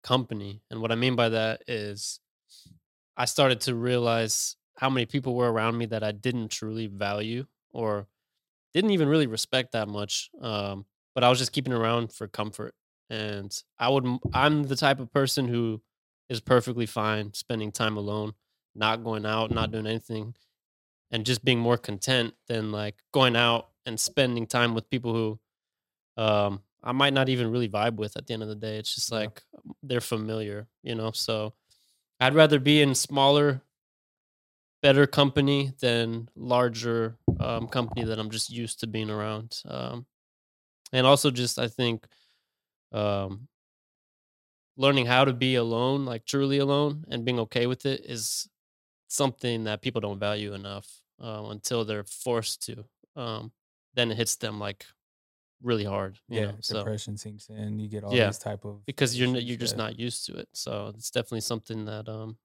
company. 0.03 0.61
And 0.71 0.81
what 0.81 0.91
I 0.91 0.95
mean 0.95 1.15
by 1.15 1.29
that 1.29 1.63
is 1.67 2.19
I 3.17 3.25
started 3.25 3.61
to 3.61 3.75
realize 3.75 4.55
how 4.77 4.89
many 4.89 5.05
people 5.05 5.35
were 5.35 5.51
around 5.51 5.77
me 5.77 5.87
that 5.87 6.03
I 6.03 6.11
didn't 6.11 6.49
truly 6.49 6.87
value 6.87 7.45
or 7.71 8.07
didn't 8.73 8.91
even 8.91 9.09
really 9.09 9.27
respect 9.27 9.71
that 9.71 9.87
much. 9.87 10.29
Um, 10.39 10.85
but 11.15 11.23
I 11.23 11.29
was 11.29 11.39
just 11.39 11.51
keeping 11.51 11.73
around 11.73 12.13
for 12.13 12.27
comfort. 12.27 12.75
And 13.09 13.51
I 13.79 13.89
would 13.89 14.05
I'm 14.33 14.63
the 14.63 14.75
type 14.75 14.99
of 14.99 15.11
person 15.11 15.47
who 15.47 15.81
is 16.29 16.39
perfectly 16.39 16.85
fine 16.85 17.33
spending 17.33 17.71
time 17.71 17.97
alone, 17.97 18.33
not 18.77 19.03
going 19.03 19.25
out, 19.25 19.51
not 19.51 19.71
doing 19.71 19.87
anything, 19.87 20.35
and 21.11 21.25
just 21.25 21.45
being 21.45 21.59
more 21.59 21.77
content 21.77 22.35
than 22.47 22.71
like 22.71 22.95
going 23.13 23.35
out 23.35 23.69
and 23.85 23.99
spending 23.99 24.47
time 24.47 24.75
with 24.75 24.89
people 24.89 25.13
who 25.13 25.39
um 26.21 26.63
I 26.83 26.93
might 26.93 27.13
not 27.13 27.29
even 27.29 27.51
really 27.51 27.69
vibe 27.69 27.95
with 27.95 28.15
at 28.17 28.27
the 28.27 28.33
end 28.33 28.43
of 28.43 28.49
the 28.49 28.55
day. 28.55 28.77
It's 28.77 28.95
just 28.95 29.11
Yeah. 29.11 29.19
like 29.19 29.43
they're 29.83 30.01
familiar, 30.01 30.67
you 30.83 30.95
know. 30.95 31.11
So 31.11 31.53
I'd 32.19 32.35
rather 32.35 32.59
be 32.59 32.81
in 32.81 32.95
smaller, 32.95 33.63
better 34.81 35.07
company 35.07 35.73
than 35.79 36.29
larger 36.35 37.17
um, 37.39 37.67
company 37.67 38.03
that 38.05 38.19
I'm 38.19 38.29
just 38.29 38.49
used 38.49 38.79
to 38.81 38.87
being 38.87 39.09
around. 39.09 39.61
Um, 39.65 40.05
and 40.93 41.07
also, 41.07 41.31
just 41.31 41.59
I 41.59 41.67
think 41.67 42.07
um, 42.93 43.47
learning 44.75 45.05
how 45.05 45.25
to 45.25 45.33
be 45.33 45.55
alone, 45.55 46.05
like 46.05 46.25
truly 46.25 46.57
alone, 46.59 47.05
and 47.09 47.25
being 47.25 47.39
okay 47.39 47.67
with 47.67 47.85
it 47.85 48.05
is 48.05 48.47
something 49.07 49.63
that 49.65 49.81
people 49.81 50.01
don't 50.01 50.19
value 50.19 50.53
enough 50.53 50.87
uh, 51.21 51.43
until 51.49 51.85
they're 51.85 52.03
forced 52.03 52.63
to. 52.67 52.85
Um, 53.15 53.51
then 53.95 54.11
it 54.11 54.17
hits 54.17 54.35
them 54.35 54.59
like 54.59 54.85
really 55.61 55.85
hard, 55.85 56.19
you 56.29 56.39
yeah, 56.39 56.45
know. 56.47 56.55
So 56.61 56.79
depression 56.79 57.17
sinks 57.17 57.49
in. 57.49 57.79
You 57.79 57.87
get 57.87 58.03
all 58.03 58.11
Yeah, 58.11 58.27
these 58.27 58.39
type 58.39 58.65
of 58.65 58.85
because 58.85 59.17
you're 59.19 59.35
you're 59.37 59.57
just 59.57 59.77
not 59.77 59.97
used 59.97 60.25
to 60.27 60.37
it. 60.37 60.49
So 60.53 60.93
it's 60.95 61.11
definitely 61.11 61.41
something 61.41 61.85
that 61.85 62.07
um 62.07 62.37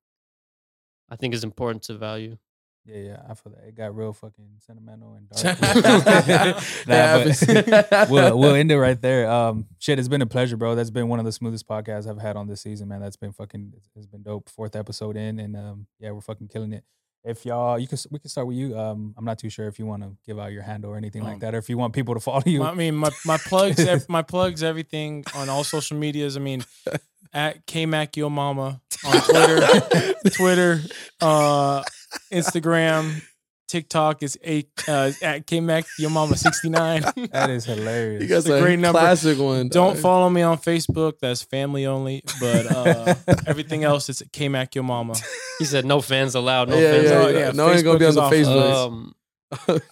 I 1.09 1.15
think 1.15 1.33
is 1.33 1.43
important 1.43 1.83
to 1.83 1.95
value. 1.97 2.37
Yeah, 2.85 2.97
yeah, 2.97 3.21
I 3.29 3.33
feel 3.33 3.53
that 3.53 3.65
it 3.65 3.75
got 3.75 3.95
real 3.95 4.11
fucking 4.11 4.45
sentimental 4.59 5.13
and 5.13 5.29
dark. 5.29 5.57
Nah, 6.87 7.23
but 7.23 8.09
we'll 8.09 8.37
we'll 8.37 8.55
end 8.55 8.71
it 8.71 8.77
right 8.77 8.99
there. 9.01 9.29
Um, 9.31 9.67
shit, 9.79 9.99
it's 9.99 10.09
been 10.09 10.21
a 10.21 10.25
pleasure, 10.25 10.57
bro. 10.57 10.75
That's 10.75 10.89
been 10.89 11.07
one 11.07 11.19
of 11.19 11.25
the 11.25 11.31
smoothest 11.31 11.65
podcasts 11.67 12.07
I've 12.09 12.19
had 12.19 12.35
on 12.35 12.47
this 12.47 12.59
season, 12.61 12.89
man. 12.89 12.99
That's 13.01 13.15
been 13.15 13.31
fucking, 13.31 13.69
it's- 13.75 13.89
it's 13.95 14.05
been 14.07 14.21
dope. 14.23 14.49
Fourth 14.49 14.75
episode 14.75 15.15
in, 15.15 15.39
and 15.39 15.55
um, 15.55 15.87
yeah, 15.99 16.11
we're 16.11 16.19
fucking 16.21 16.49
killing 16.49 16.73
it. 16.73 16.83
If 17.25 17.45
y'all, 17.45 17.79
you 17.79 17.87
can, 17.87 17.97
we 18.11 18.19
can 18.19 18.29
start 18.29 18.47
with 18.47 18.57
you. 18.57 18.77
Um, 18.77 19.15
I'm 19.17 19.23
not 19.23 19.39
too 19.39 19.49
sure 19.49 19.67
if 19.67 19.79
you 19.79 19.85
want 19.85 20.03
to 20.03 20.11
give 20.25 20.37
out 20.37 20.51
your 20.51 20.61
handle 20.63 20.91
or 20.91 20.97
anything 20.97 21.21
Um, 21.21 21.29
like 21.29 21.39
that, 21.39 21.55
or 21.55 21.57
if 21.57 21.69
you 21.69 21.77
want 21.77 21.93
people 21.93 22.13
to 22.15 22.19
follow 22.29 22.43
you. 22.45 22.63
I 22.63 22.73
mean, 22.73 22.95
my 22.95 23.11
my 23.25 23.37
plugs, 23.37 23.79
ev- 23.79 24.05
my 24.09 24.21
plugs, 24.23 24.61
everything 24.61 25.23
on 25.35 25.47
all 25.49 25.63
social 25.63 25.95
medias. 25.97 26.35
I 26.35 26.41
mean, 26.41 26.65
at 27.33 27.65
Kmac 27.65 28.17
Yo 28.17 28.29
Mama 28.29 28.81
on 29.05 29.21
Twitter, 29.21 30.13
Twitter, 30.31 30.81
uh, 31.21 31.83
Instagram, 32.31 33.21
TikTok 33.69 34.21
is 34.21 34.37
a 34.45 34.65
uh, 34.87 35.11
at 35.21 35.47
Kmac 35.47 35.85
Yo 35.97 36.09
Mama 36.09 36.35
sixty 36.35 36.69
nine. 36.69 37.03
that 37.31 37.49
is 37.49 37.63
hilarious. 37.65 38.21
You 38.21 38.27
got 38.27 38.37
It's 38.39 38.47
a 38.49 38.55
a 38.55 38.61
great 38.61 38.79
number. 38.79 38.99
classic 38.99 39.39
one. 39.39 39.69
Don't 39.69 39.93
dog. 39.93 40.01
follow 40.01 40.29
me 40.29 40.41
on 40.41 40.57
Facebook. 40.57 41.13
That's 41.21 41.41
family 41.41 41.85
only. 41.85 42.21
But 42.41 42.65
uh, 42.69 43.15
everything 43.47 43.83
else 43.85 44.09
is 44.09 44.21
at 44.21 44.31
Kmac 44.33 44.75
Yo 44.75 44.83
Mama. 44.83 45.13
He 45.59 45.65
said 45.65 45.85
no 45.85 46.01
fans 46.01 46.35
allowed, 46.35 46.69
no 46.69 46.77
yeah, 46.77 46.91
fans 46.91 47.03
yeah, 47.09 47.19
allowed. 47.19 47.27
yeah. 47.33 47.39
yeah, 47.39 47.51
No 47.51 47.65
one 47.65 47.75
ain't 47.75 47.83
gonna 47.85 47.99
be 47.99 48.05
on 48.05 48.15
the. 48.15 48.21
Facebook. 48.21 48.73
Um, 48.87 49.15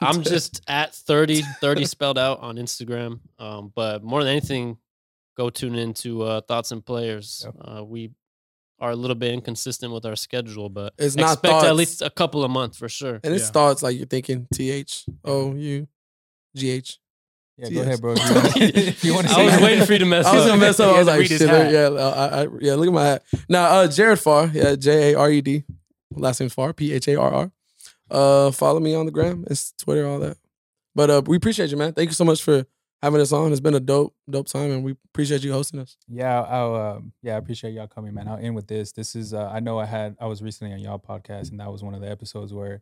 I'm 0.01 0.24
just 0.24 0.62
at 0.68 0.93
30, 0.95 1.43
30 1.62 1.86
spelled 1.86 2.18
out 2.18 2.39
on 2.39 2.55
Instagram. 2.55 3.20
Um, 3.38 3.72
but 3.76 4.03
more 4.03 4.24
than 4.24 4.32
anything, 4.32 4.78
go 5.38 5.49
tune 5.51 5.76
into 5.76 6.24
uh, 6.24 6.41
Thoughts 6.41 6.72
and 6.72 6.84
Players. 6.86 7.43
Yep. 7.45 7.55
Uh, 7.64 7.84
we 7.84 8.12
are 8.80 8.89
a 8.91 8.95
little 8.95 9.16
bit 9.16 9.32
inconsistent 9.34 9.93
with 9.93 10.05
our 10.07 10.16
schedule, 10.16 10.68
but 10.70 10.93
It's 10.97 11.16
not 11.16 11.34
expect 11.34 11.51
thoughts. 11.51 11.66
at 11.68 11.76
least 11.76 12.01
a 12.01 12.09
couple 12.09 12.43
of 12.43 12.49
months 12.49 12.78
for 12.78 12.89
sure. 12.89 13.20
and 13.24 13.34
it's 13.36 13.45
Yeah. 13.45 13.51
thoughts 13.51 13.84
like 13.84 13.95
you're 13.95 14.07
thinking 14.07 14.47
T 14.51 14.72
H 14.72 15.05
O 15.24 15.53
U 15.53 15.88
G 16.55 16.70
H. 16.72 16.97
yeah, 17.62 17.70
go 17.70 17.76
Yes. 17.76 17.86
ahead, 17.88 18.01
bro. 18.01 18.14
If 18.18 18.24
you 18.26 18.34
wanna- 18.34 18.51
if 18.55 19.03
you 19.03 19.14
want 19.16 19.28
to 19.28 19.34
I 19.34 19.43
was 19.45 19.62
waiting 19.62 19.86
for 19.86 19.93
you 19.93 19.99
to 19.99 20.05
mess 20.05 20.26
up. 20.26 20.34
I 20.34 20.36
was 20.38 20.45
gonna 20.45 20.57
mess 20.62 20.80
up. 20.80 20.88
I 20.88 20.91
was 20.91 20.97
had 20.97 21.03
to 21.05 21.12
like, 21.12 21.30
read 21.30 21.39
shit. 21.39 21.41
Yeah, 21.41 21.80
uh, 22.05 22.30
I, 22.32 22.41
I, 22.43 22.47
yeah. 22.62 22.76
Look 22.76 22.88
at 22.88 22.93
my 22.93 23.05
hat. 23.05 23.24
Now, 23.47 23.66
uh, 23.66 23.88
Jared 23.88 24.20
Pharr. 24.20 24.53
Yeah, 24.53 24.76
J 24.76 25.14
A 25.14 25.18
R 25.20 25.30
E 25.32 25.41
D. 25.41 25.64
Last 26.12 26.39
name's 26.39 26.55
Pharr. 26.55 26.76
P 26.76 26.91
H 26.93 27.07
A 27.07 27.16
R 27.20 27.32
R. 27.32 27.51
Uh, 28.09 28.51
follow 28.51 28.80
me 28.80 28.93
on 28.93 29.05
the 29.05 29.12
gram. 29.12 29.45
It's 29.49 29.72
Twitter, 29.74 30.05
all 30.07 30.20
that. 30.20 30.38
But 30.93 31.09
uh, 31.09 31.22
we 31.26 31.38
appreciate 31.38 31.70
you, 31.72 31.78
man. 31.78 31.93
Thank 31.93 32.09
you 32.09 32.14
so 32.16 32.26
much 32.26 32.43
for 32.43 32.66
having 33.01 33.22
us 33.22 33.32
on. 33.32 33.51
It's 33.51 33.62
been 33.62 33.74
a 33.74 33.80
dope, 33.80 34.14
dope 34.30 34.47
time, 34.47 34.70
and 34.72 34.84
we 34.84 34.95
appreciate 35.14 35.43
you 35.43 35.53
hosting 35.53 35.80
us. 35.80 35.95
Yeah, 36.09 36.41
I'll, 36.41 36.76
um, 36.76 37.14
yeah, 37.24 37.36
I 37.36 37.38
appreciate 37.38 37.72
y'all 37.74 37.88
coming, 37.88 38.14
man. 38.14 38.28
I'll 38.28 38.38
end 38.38 38.53
with 38.55 38.68
this. 38.68 38.91
This 38.91 39.16
is, 39.16 39.34
uh, 39.34 39.47
I 39.47 39.62
know 39.62 39.80
I 39.80 39.86
had, 39.86 40.18
I 40.20 40.26
was 40.26 40.41
recently 40.43 40.74
on 40.74 40.80
y'all 40.82 40.99
podcast, 40.99 41.51
and 41.51 41.59
that 41.62 41.72
was 41.72 41.82
one 41.84 41.93
of 41.95 42.01
the 42.01 42.09
episodes 42.12 42.53
where 42.53 42.82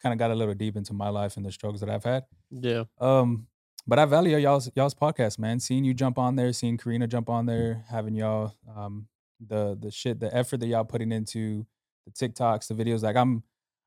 kind 0.00 0.12
of 0.12 0.18
got 0.20 0.30
a 0.30 0.34
little 0.36 0.54
deep 0.54 0.76
into 0.76 0.92
my 0.92 1.08
life 1.08 1.36
and 1.36 1.44
the 1.44 1.50
struggles 1.50 1.80
that 1.80 1.90
I've 1.90 2.04
had. 2.04 2.24
Yeah. 2.52 2.84
Um, 3.00 3.48
but 3.88 3.98
I 3.98 4.04
value 4.04 4.36
y'all's 4.36 4.70
y'all's 4.76 4.94
podcast, 4.94 5.38
man. 5.38 5.58
Seeing 5.60 5.84
you 5.84 5.94
jump 5.94 6.18
on 6.18 6.36
there, 6.36 6.52
seeing 6.52 6.76
Karina 6.76 7.06
jump 7.06 7.28
on 7.28 7.46
there, 7.46 7.84
having 7.88 8.14
y'all, 8.14 8.54
um, 8.76 9.08
the 9.40 9.76
the 9.80 9.90
shit, 9.90 10.20
the 10.20 10.32
effort 10.34 10.58
that 10.60 10.66
y'all 10.66 10.84
putting 10.84 11.10
into 11.10 11.66
the 12.06 12.12
TikToks, 12.12 12.68
the 12.68 12.74
videos. 12.74 13.02
Like 13.02 13.16
I'm, 13.16 13.42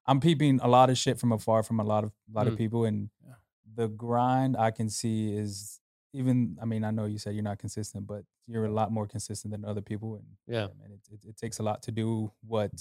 I'm 0.05 0.19
peeping 0.19 0.59
a 0.61 0.67
lot 0.67 0.89
of 0.89 0.97
shit 0.97 1.19
from 1.19 1.31
afar 1.31 1.63
from 1.63 1.79
a 1.79 1.83
lot 1.83 2.03
of 2.03 2.11
a 2.29 2.37
lot 2.37 2.47
of 2.47 2.53
Mm. 2.55 2.57
people, 2.57 2.85
and 2.85 3.09
Yeah. 3.25 3.35
the 3.75 3.87
grind 3.87 4.57
I 4.57 4.71
can 4.71 4.89
see 4.89 5.33
is 5.33 5.79
even. 6.13 6.57
I 6.61 6.65
mean, 6.65 6.83
I 6.83 6.91
know 6.91 7.05
you 7.05 7.17
said 7.19 7.33
you're 7.35 7.43
not 7.43 7.59
consistent, 7.59 8.07
but 8.07 8.25
you're 8.47 8.65
a 8.65 8.71
lot 8.73 8.91
more 8.91 9.07
consistent 9.07 9.51
than 9.53 9.63
other 9.63 9.81
people, 9.81 10.15
and 10.15 10.25
Yeah. 10.47 10.67
man, 10.79 10.91
it, 10.91 11.01
it, 11.13 11.29
it 11.29 11.37
takes 11.37 11.59
a 11.59 11.63
lot 11.63 11.81
to 11.83 11.91
do 11.91 12.31
what 12.45 12.71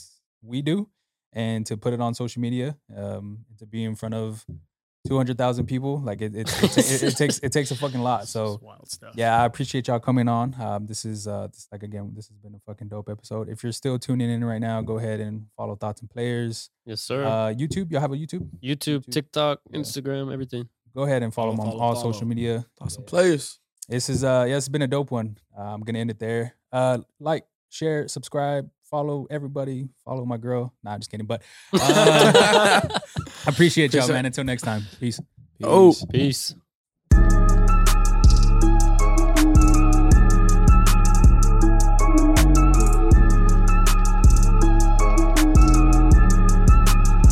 we 0.42 0.62
do, 0.62 0.88
and 1.32 1.66
to 1.66 1.76
put 1.76 1.92
it 1.92 2.00
on 2.00 2.14
social 2.14 2.40
media, 2.40 2.76
um, 2.96 3.44
and 3.48 3.58
to 3.58 3.66
be 3.66 3.84
in 3.84 3.94
front 3.94 4.14
of 4.14 4.44
two 5.06 5.16
hundred 5.16 5.38
thousand 5.38 5.66
people. 5.66 6.00
Like 6.00 6.20
it, 6.20 6.34
it, 6.36 6.48
it, 6.62 6.78
it, 6.78 7.02
it 7.02 7.16
takes 7.16 7.38
it 7.38 7.52
takes 7.52 7.70
a 7.70 7.76
fucking 7.76 8.00
lot. 8.00 8.28
So 8.28 8.58
wild 8.62 8.90
stuff. 8.90 9.14
yeah, 9.16 9.40
I 9.42 9.44
appreciate 9.46 9.88
y'all 9.88 9.98
coming 10.00 10.28
on. 10.28 10.54
Um, 10.60 10.86
this 10.86 11.04
is 11.04 11.26
uh, 11.26 11.48
this, 11.48 11.68
like 11.72 11.82
again, 11.82 12.12
this 12.14 12.28
has 12.28 12.36
been 12.38 12.54
a 12.54 12.58
fucking 12.66 12.88
dope 12.88 13.08
episode. 13.08 13.48
If 13.48 13.62
you're 13.62 13.72
still 13.72 13.98
tuning 13.98 14.30
in 14.30 14.44
right 14.44 14.60
now, 14.60 14.80
go 14.82 14.98
ahead 14.98 15.20
and 15.20 15.46
follow 15.56 15.74
Thoughts 15.76 16.00
and 16.00 16.10
Players. 16.10 16.70
Yes, 16.84 17.00
sir. 17.00 17.24
Uh, 17.24 17.52
YouTube, 17.54 17.90
y'all 17.90 18.00
have 18.00 18.12
a 18.12 18.16
YouTube. 18.16 18.48
YouTube, 18.62 19.04
YouTube. 19.06 19.12
TikTok, 19.12 19.60
Yeah. 19.70 19.80
Instagram, 19.80 20.32
everything. 20.32 20.68
Go 20.94 21.02
ahead 21.04 21.22
and 21.22 21.32
follow 21.32 21.52
Follow, 21.54 21.56
them 21.56 21.60
on 21.66 21.78
follow, 21.78 21.82
all 21.82 21.94
follow. 22.00 22.12
social 22.12 22.26
media. 22.26 22.66
Awesome 22.80 23.04
Yeah. 23.04 23.10
players. 23.10 23.58
This 23.88 24.08
is 24.08 24.22
uh, 24.24 24.44
yeah, 24.48 24.56
it's 24.56 24.68
been 24.68 24.82
a 24.82 24.86
dope 24.88 25.10
one. 25.10 25.36
Uh, 25.56 25.62
I'm 25.62 25.80
gonna 25.82 25.98
end 25.98 26.10
it 26.10 26.18
there. 26.18 26.54
Uh, 26.72 26.98
like, 27.18 27.44
share, 27.70 28.06
subscribe, 28.06 28.68
follow 28.90 29.26
everybody. 29.30 29.88
Follow 30.04 30.24
my 30.24 30.36
girl. 30.36 30.74
Nah, 30.82 30.92
I'm 30.94 31.00
just 31.00 31.10
kidding. 31.10 31.26
But 31.26 31.42
uh, 31.72 31.78
I 33.46 33.50
appreciate 33.50 33.94
y'all, 33.94 34.08
man. 34.08 34.26
Until 34.26 34.44
next 34.44 34.62
time, 34.62 34.82
peace. 34.98 35.20
Oh. 35.62 35.92
Peace. 35.92 36.04
Peace. 36.10 36.54